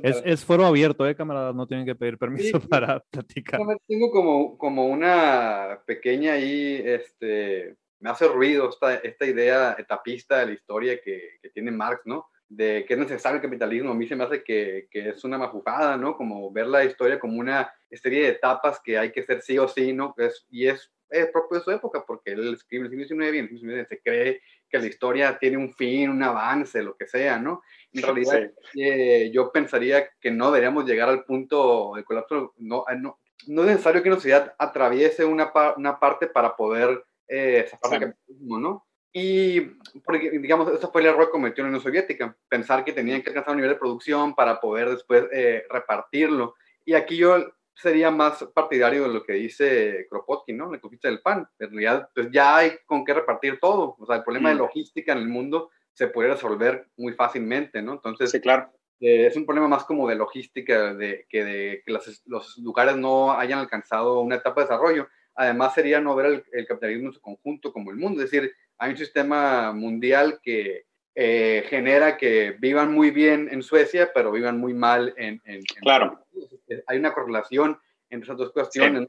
Es, 0.01 0.21
es, 0.25 0.43
foro 0.43 0.65
abierto, 0.65 1.07
¿eh, 1.07 1.15
camaradas? 1.15 1.53
No 1.53 1.67
tienen 1.67 1.85
que 1.85 1.95
pedir 1.95 2.17
permiso 2.17 2.59
Sí. 2.59 2.67
para 2.67 2.99
platicar. 3.11 3.59
Tengo 3.87 4.09
como, 4.11 4.57
como 4.57 4.87
una 4.87 5.79
pequeña 5.85 6.33
ahí, 6.33 6.81
este, 6.83 7.75
me 7.99 8.09
hace 8.09 8.27
ruido 8.27 8.69
esta, 8.69 8.95
esta 8.95 9.25
idea 9.25 9.75
etapista 9.77 10.39
de 10.39 10.47
la 10.47 10.51
historia 10.53 10.99
que, 11.01 11.37
que 11.41 11.49
tiene 11.49 11.71
Marx, 11.71 12.01
¿no? 12.05 12.27
De 12.47 12.85
que 12.87 12.93
es 12.93 12.99
necesario 12.99 13.37
el 13.37 13.41
capitalismo. 13.41 13.91
A 13.91 13.95
mí 13.95 14.07
se 14.07 14.15
me 14.15 14.23
hace 14.23 14.43
que, 14.43 14.87
que 14.91 15.09
es 15.09 15.23
una 15.23 15.37
mafufada, 15.37 15.97
¿no? 15.97 16.15
Como 16.15 16.51
ver 16.51 16.67
la 16.67 16.83
historia 16.85 17.19
como 17.19 17.39
una 17.39 17.73
serie 17.91 18.23
de 18.23 18.29
etapas 18.29 18.79
que 18.83 18.97
hay 18.97 19.11
que 19.11 19.23
ser 19.23 19.41
sí 19.41 19.57
o 19.57 19.67
sí, 19.67 19.93
¿no? 19.93 20.13
Es, 20.17 20.45
y 20.49 20.67
es, 20.67 20.91
es 21.09 21.27
propio 21.31 21.57
de 21.59 21.63
su 21.63 21.71
época, 21.71 22.03
porque 22.05 22.33
él 22.33 22.53
escribe 22.53 22.85
en 22.87 22.93
el 22.93 23.07
siglo 23.07 23.23
XIX 23.23 23.35
y 23.35 23.39
en 23.39 23.45
el 23.45 23.49
siglo 23.59 23.73
XIX 23.73 23.87
se 23.89 24.01
cree 24.01 24.41
que 24.69 24.79
la 24.79 24.85
historia 24.87 25.37
tiene 25.39 25.57
un 25.57 25.73
fin, 25.73 26.09
un 26.09 26.21
avance, 26.23 26.81
lo 26.83 26.95
que 26.97 27.07
sea, 27.07 27.39
¿no? 27.39 27.61
En 27.93 28.03
realidad, 28.03 28.51
eh, 28.75 29.31
yo 29.33 29.51
pensaría 29.51 30.09
que 30.19 30.31
no 30.31 30.47
deberíamos 30.51 30.85
llegar 30.85 31.09
al 31.09 31.23
punto 31.23 31.93
del 31.95 32.03
colapso. 32.05 32.53
No, 32.57 32.83
eh, 32.89 32.95
no, 32.99 33.19
no 33.47 33.61
es 33.63 33.67
necesario 33.69 34.01
que 34.03 34.09
una 34.09 34.17
sociedad 34.17 34.53
atraviese 34.59 35.23
una, 35.25 35.51
una 35.77 35.99
parte 35.99 36.27
para 36.27 36.55
poder 36.55 37.05
eh, 37.27 37.65
zafar 37.69 37.91
Sí. 37.91 37.99
capitalismo, 37.99 38.59
¿no? 38.59 38.87
Y, 39.17 39.61
porque, 40.03 40.29
digamos, 40.39 40.69
ese 40.73 40.87
fue 40.87 40.99
el 40.99 41.07
error 41.07 41.27
que 41.27 41.31
cometió 41.31 41.63
la 41.63 41.69
Unión 41.69 41.81
Soviética, 41.81 42.35
pensar 42.49 42.83
que 42.83 42.91
tenían 42.91 43.21
que 43.21 43.29
alcanzar 43.29 43.51
un 43.51 43.57
nivel 43.61 43.71
de 43.71 43.79
producción 43.79 44.35
para 44.35 44.59
poder 44.59 44.89
después 44.89 45.23
eh, 45.31 45.63
repartirlo. 45.69 46.55
Y 46.83 46.95
aquí 46.95 47.15
yo 47.15 47.37
sería 47.73 48.11
más 48.11 48.43
partidario 48.53 49.03
de 49.03 49.13
lo 49.13 49.23
que 49.23 49.31
dice 49.33 50.05
Kropotkin, 50.09 50.57
¿no? 50.57 50.69
La 50.69 50.79
conquista 50.81 51.07
del 51.07 51.21
pan. 51.21 51.47
En 51.59 51.69
realidad, 51.69 52.09
pues 52.13 52.27
ya 52.29 52.57
hay 52.57 52.73
con 52.85 53.05
qué 53.05 53.13
repartir 53.13 53.57
todo. 53.61 53.95
O 53.97 54.05
sea, 54.05 54.17
el 54.17 54.23
problema 54.23 54.49
de 54.49 54.55
Mm. 54.55 54.59
logística 54.59 55.13
en 55.13 55.19
el 55.19 55.29
mundo 55.29 55.69
se 55.93 56.07
puede 56.07 56.31
resolver 56.31 56.87
muy 56.97 57.13
fácilmente, 57.13 57.81
¿no? 57.81 57.93
Entonces, 57.93 58.31
Sí, 58.31 58.41
claro. 58.41 58.69
eh, 58.99 59.27
es 59.27 59.37
un 59.37 59.45
problema 59.45 59.69
más 59.69 59.85
como 59.85 60.09
de 60.09 60.15
logística, 60.15 60.93
de 60.93 61.25
que, 61.29 61.45
de 61.45 61.83
que 61.85 61.91
las- 61.93 62.21
los 62.25 62.57
lugares 62.57 62.97
no 62.97 63.31
hayan 63.31 63.59
alcanzado 63.59 64.19
una 64.19 64.35
etapa 64.35 64.59
de 64.61 64.67
desarrollo. 64.67 65.07
Además, 65.35 65.73
sería 65.73 66.01
no 66.01 66.15
ver 66.15 66.25
el, 66.27 66.43
el 66.51 66.65
capitalismo 66.67 67.07
en 67.07 67.13
su 67.13 67.21
conjunto 67.21 67.71
como 67.73 67.91
el 67.91 67.97
mundo. 67.97 68.21
Es 68.21 68.29
decir, 68.31 68.53
hay 68.77 68.91
un 68.91 68.97
sistema 68.97 69.71
mundial 69.71 70.39
que 70.41 70.85
eh, 71.15 71.63
genera 71.69 72.17
que 72.17 72.55
vivan 72.59 72.91
muy 72.93 73.09
bien 73.11 73.47
en 73.51 73.63
Suecia, 73.63 74.11
pero 74.13 74.31
vivan 74.31 74.59
muy 74.59 74.73
mal 74.73 75.13
en... 75.17 75.41
en- 75.45 75.55
en- 75.55 75.63
Claro. 75.81 76.19
Hay 76.87 76.97
una 76.97 77.13
correlación 77.13 77.79
entre 78.09 78.25
esas 78.25 78.37
dos 78.37 78.51
cuestiones. 78.51 79.07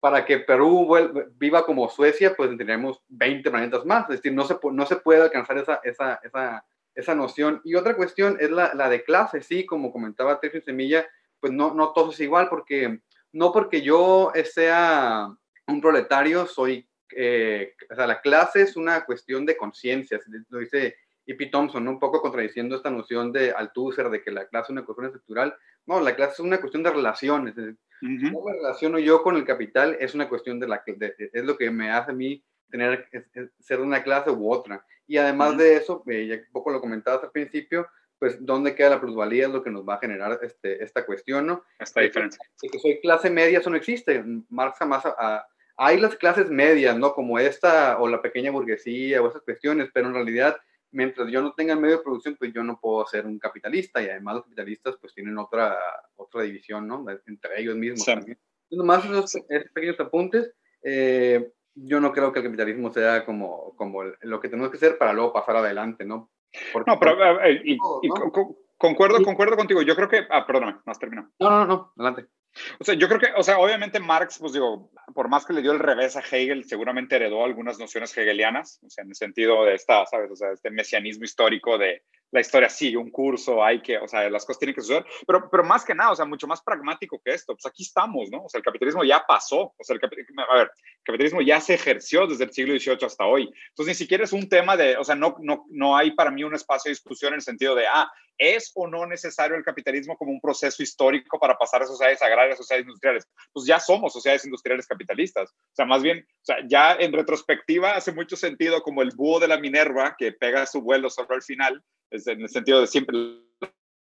Para 0.00 0.24
que 0.26 0.38
Perú 0.40 0.84
vuelva- 0.86 1.26
viva 1.38 1.64
como 1.64 1.88
Suecia, 1.88 2.34
pues 2.36 2.48
tendríamos 2.50 3.00
20 3.08 3.50
planetas 3.50 3.86
más. 3.86 4.02
Es 4.10 4.16
decir, 4.16 4.32
no 4.34 4.44
se, 4.44 4.56
no 4.72 4.84
se 4.86 4.96
puede 4.96 5.22
alcanzar 5.22 5.56
esa, 5.58 5.80
esa, 5.84 6.20
esa, 6.24 6.64
esa 6.94 7.14
noción. 7.14 7.60
Y 7.64 7.74
otra 7.76 7.94
cuestión 7.96 8.36
es 8.40 8.50
la, 8.50 8.74
la 8.74 8.88
de 8.90 9.02
clase, 9.04 9.40
sí, 9.40 9.64
como 9.64 9.92
comentaba 9.92 10.40
Tercio 10.40 10.60
Semilla, 10.60 11.06
pues 11.40 11.52
no, 11.52 11.72
no 11.72 11.92
todo 11.92 12.10
es 12.10 12.20
igual, 12.20 12.48
porque 12.48 12.98
no 13.32 13.52
porque 13.52 13.80
yo 13.82 14.30
sea 14.52 15.28
un 15.66 15.80
proletario, 15.80 16.46
soy, 16.46 16.86
eh, 17.16 17.74
o 17.90 17.94
sea, 17.94 18.06
la 18.06 18.20
clase 18.20 18.62
es 18.62 18.76
una 18.76 19.04
cuestión 19.04 19.44
de 19.46 19.56
conciencia, 19.56 20.20
lo 20.50 20.58
dice 20.58 20.96
E.P. 21.26 21.46
Thompson, 21.46 21.84
¿no? 21.84 21.92
un 21.92 21.98
poco 21.98 22.20
contradiciendo 22.20 22.76
esta 22.76 22.90
noción 22.90 23.32
de 23.32 23.52
Althusser, 23.52 24.10
de 24.10 24.22
que 24.22 24.30
la 24.30 24.46
clase 24.46 24.66
es 24.66 24.70
una 24.70 24.84
cuestión 24.84 25.06
estructural. 25.06 25.56
No, 25.86 26.00
la 26.00 26.14
clase 26.14 26.34
es 26.34 26.40
una 26.40 26.60
cuestión 26.60 26.82
de 26.82 26.90
relaciones. 26.90 27.56
es 27.56 27.64
decir, 27.64 27.78
Ujú. 28.02 28.34
¿Cómo 28.34 28.46
me 28.50 28.56
relaciono 28.56 28.98
yo 28.98 29.22
con 29.22 29.36
el 29.36 29.44
capital? 29.46 29.96
Es 29.98 30.14
una 30.14 30.28
cuestión 30.28 30.60
de 30.60 30.68
la 30.68 30.82
de- 30.86 31.14
es 31.32 31.44
lo 31.44 31.56
que 31.56 31.70
me 31.70 31.90
hace 31.90 32.10
a 32.10 32.14
mí 32.14 32.44
tener 32.70 33.06
es- 33.12 33.24
es 33.32 33.50
ser 33.60 33.78
de 33.78 33.84
una 33.84 34.02
clase 34.02 34.30
u 34.30 34.52
otra. 34.52 34.84
Y 35.06 35.16
además 35.16 35.50
Ujú. 35.50 35.58
de 35.60 35.76
eso, 35.76 36.02
eh, 36.08 36.26
ya 36.26 36.34
un 36.34 36.52
poco 36.52 36.70
lo 36.70 36.80
comentabas 36.80 37.22
al 37.24 37.30
principio, 37.30 37.88
pues 38.18 38.44
dónde 38.44 38.74
queda 38.74 38.90
la 38.90 39.00
plusvalía 39.00 39.46
es 39.46 39.52
lo 39.52 39.62
que 39.62 39.70
nos 39.70 39.88
va 39.88 39.94
a 39.94 39.98
generar 40.00 40.38
este, 40.42 40.82
esta 40.82 41.06
cuestión, 41.06 41.46
¿no? 41.46 41.64
Esta 41.78 42.00
diferencia. 42.02 42.38
De 42.60 42.68
que 42.68 42.78
soy 42.78 43.00
clase 43.00 43.30
media, 43.30 43.58
eso 43.60 43.70
no 43.70 43.76
existe. 43.76 44.22
Marx 44.50 44.78
jamás... 44.78 45.06
a- 45.06 45.14
a- 45.18 45.46
hay 45.76 45.98
las 46.00 46.16
clases 46.16 46.50
medias, 46.50 46.96
¿no? 46.98 47.14
Como 47.14 47.38
esta 47.38 47.98
o 47.98 48.08
la 48.08 48.22
pequeña 48.22 48.50
burguesía 48.50 49.20
o 49.22 49.28
esas 49.28 49.42
cuestiones, 49.42 49.90
pero 49.92 50.08
en 50.08 50.14
realidad, 50.14 50.56
mientras 50.92 51.28
yo 51.30 51.42
no 51.42 51.52
tenga 51.54 51.72
el 51.74 51.80
medio 51.80 51.96
de 51.98 52.02
producción, 52.02 52.36
pues 52.38 52.52
yo 52.52 52.62
no 52.62 52.78
puedo 52.80 53.04
ser 53.06 53.26
un 53.26 53.38
capitalista 53.38 54.00
y 54.02 54.08
además 54.08 54.34
los 54.36 54.44
capitalistas 54.44 54.96
pues 55.00 55.12
tienen 55.14 55.36
otra, 55.38 55.76
otra 56.16 56.42
división, 56.42 56.86
¿no? 56.86 57.04
Entre 57.26 57.60
ellos 57.60 57.76
mismos 57.76 58.00
Sí. 58.04 58.14
también. 58.14 58.38
Entonces, 58.70 58.78
nomás 58.78 59.04
esos, 59.04 59.34
esos 59.48 59.70
pequeños 59.72 59.98
apuntes, 60.00 60.54
eh, 60.82 61.50
yo 61.74 61.98
no 62.00 62.12
creo 62.12 62.32
que 62.32 62.38
el 62.38 62.44
capitalismo 62.44 62.92
sea 62.92 63.24
como, 63.24 63.74
como 63.76 64.04
lo 64.04 64.40
que 64.40 64.48
tenemos 64.48 64.70
que 64.70 64.76
hacer 64.76 64.96
para 64.96 65.12
luego 65.12 65.32
pasar 65.32 65.56
adelante, 65.56 66.04
¿no? 66.04 66.30
Porque- 66.72 66.88
No, 66.90 66.98
pero 67.00 67.40
eh, 67.44 67.60
y- 67.64 67.76
Todo, 67.78 67.98
y 68.02 68.08
¿no? 68.08 68.14
con- 68.14 68.30
con- 68.30 68.56
concuerdo, 68.78 69.20
concuerdo 69.24 69.56
contigo. 69.56 69.82
Yo 69.82 69.96
creo 69.96 70.08
que, 70.08 70.20
ah, 70.30 70.46
perdóname, 70.46 70.78
más 70.84 70.98
termino. 71.00 71.32
No, 71.40 71.50
no, 71.50 71.66
no, 71.66 71.92
adelante. 71.96 72.30
O 72.78 72.84
sea, 72.84 72.94
yo 72.94 73.08
creo 73.08 73.20
que, 73.20 73.28
o 73.36 73.42
sea, 73.42 73.58
obviamente 73.58 74.00
Marx, 74.00 74.38
pues 74.38 74.52
digo, 74.52 74.90
por 75.14 75.28
más 75.28 75.44
que 75.44 75.52
le 75.52 75.62
dio 75.62 75.72
el 75.72 75.78
revés 75.78 76.16
a 76.16 76.20
Hegel, 76.20 76.64
seguramente 76.64 77.16
heredó 77.16 77.44
algunas 77.44 77.78
nociones 77.78 78.16
hegelianas, 78.16 78.80
o 78.84 78.90
sea, 78.90 79.02
en 79.02 79.10
el 79.10 79.16
sentido 79.16 79.64
de 79.64 79.74
esta, 79.74 80.04
¿sabes? 80.06 80.30
O 80.30 80.36
sea, 80.36 80.52
este 80.52 80.70
mesianismo 80.70 81.24
histórico 81.24 81.78
de 81.78 82.02
la 82.30 82.40
historia 82.40 82.68
sigue 82.68 82.96
un 82.96 83.10
curso, 83.10 83.62
hay 83.62 83.80
que, 83.80 83.98
o 83.98 84.08
sea, 84.08 84.28
las 84.28 84.44
cosas 84.44 84.58
tienen 84.58 84.74
que 84.74 84.80
suceder, 84.80 85.04
pero, 85.26 85.48
pero 85.50 85.64
más 85.64 85.84
que 85.84 85.94
nada, 85.94 86.12
o 86.12 86.16
sea, 86.16 86.24
mucho 86.24 86.46
más 86.46 86.62
pragmático 86.62 87.20
que 87.24 87.32
esto, 87.32 87.54
pues 87.54 87.66
aquí 87.66 87.82
estamos, 87.82 88.28
¿no? 88.30 88.44
O 88.44 88.48
sea, 88.48 88.58
el 88.58 88.64
capitalismo 88.64 89.04
ya 89.04 89.24
pasó, 89.26 89.74
o 89.76 89.84
sea, 89.84 89.96
el 89.96 90.00
a 90.04 90.54
ver, 90.56 90.70
el 90.70 91.04
capitalismo 91.04 91.40
ya 91.42 91.60
se 91.60 91.74
ejerció 91.74 92.26
desde 92.26 92.44
el 92.44 92.52
siglo 92.52 92.78
XVIII 92.78 93.06
hasta 93.06 93.26
hoy, 93.26 93.52
entonces 93.70 93.94
ni 93.94 93.94
siquiera 93.94 94.24
es 94.24 94.32
un 94.32 94.48
tema 94.48 94.76
de, 94.76 94.96
o 94.96 95.04
sea, 95.04 95.14
no, 95.14 95.36
no, 95.40 95.66
no 95.70 95.96
hay 95.96 96.12
para 96.12 96.30
mí 96.30 96.44
un 96.44 96.54
espacio 96.54 96.88
de 96.88 96.94
discusión 96.94 97.32
en 97.32 97.36
el 97.36 97.42
sentido 97.42 97.74
de, 97.74 97.86
ah, 97.86 98.10
¿es 98.38 98.72
o 98.74 98.86
no 98.86 99.06
necesario 99.06 99.56
el 99.56 99.64
capitalismo 99.64 100.16
como 100.16 100.32
un 100.32 100.40
proceso 100.40 100.82
histórico 100.82 101.38
para 101.38 101.56
pasar 101.56 101.80
de 101.80 101.86
sociedades 101.86 102.22
agrarias 102.22 102.54
a 102.54 102.62
sociedades 102.62 102.86
industriales? 102.86 103.28
Pues 103.52 103.66
ya 103.66 103.78
somos 103.78 104.12
sociedades 104.12 104.44
industriales 104.44 104.86
capitalistas. 104.86 105.50
O 105.50 105.74
sea, 105.74 105.86
más 105.86 106.02
bien, 106.02 106.26
o 106.28 106.44
sea, 106.44 106.56
ya 106.66 106.94
en 106.94 107.12
retrospectiva 107.12 107.94
hace 107.94 108.12
mucho 108.12 108.36
sentido 108.36 108.82
como 108.82 109.02
el 109.02 109.12
búho 109.14 109.40
de 109.40 109.48
la 109.48 109.58
Minerva 109.58 110.16
que 110.18 110.32
pega 110.32 110.66
su 110.66 110.82
vuelo 110.82 111.10
solo 111.10 111.28
al 111.30 111.42
final, 111.42 111.82
en 112.26 112.40
el 112.42 112.48
sentido 112.48 112.80
de 112.80 112.86
siempre, 112.86 113.16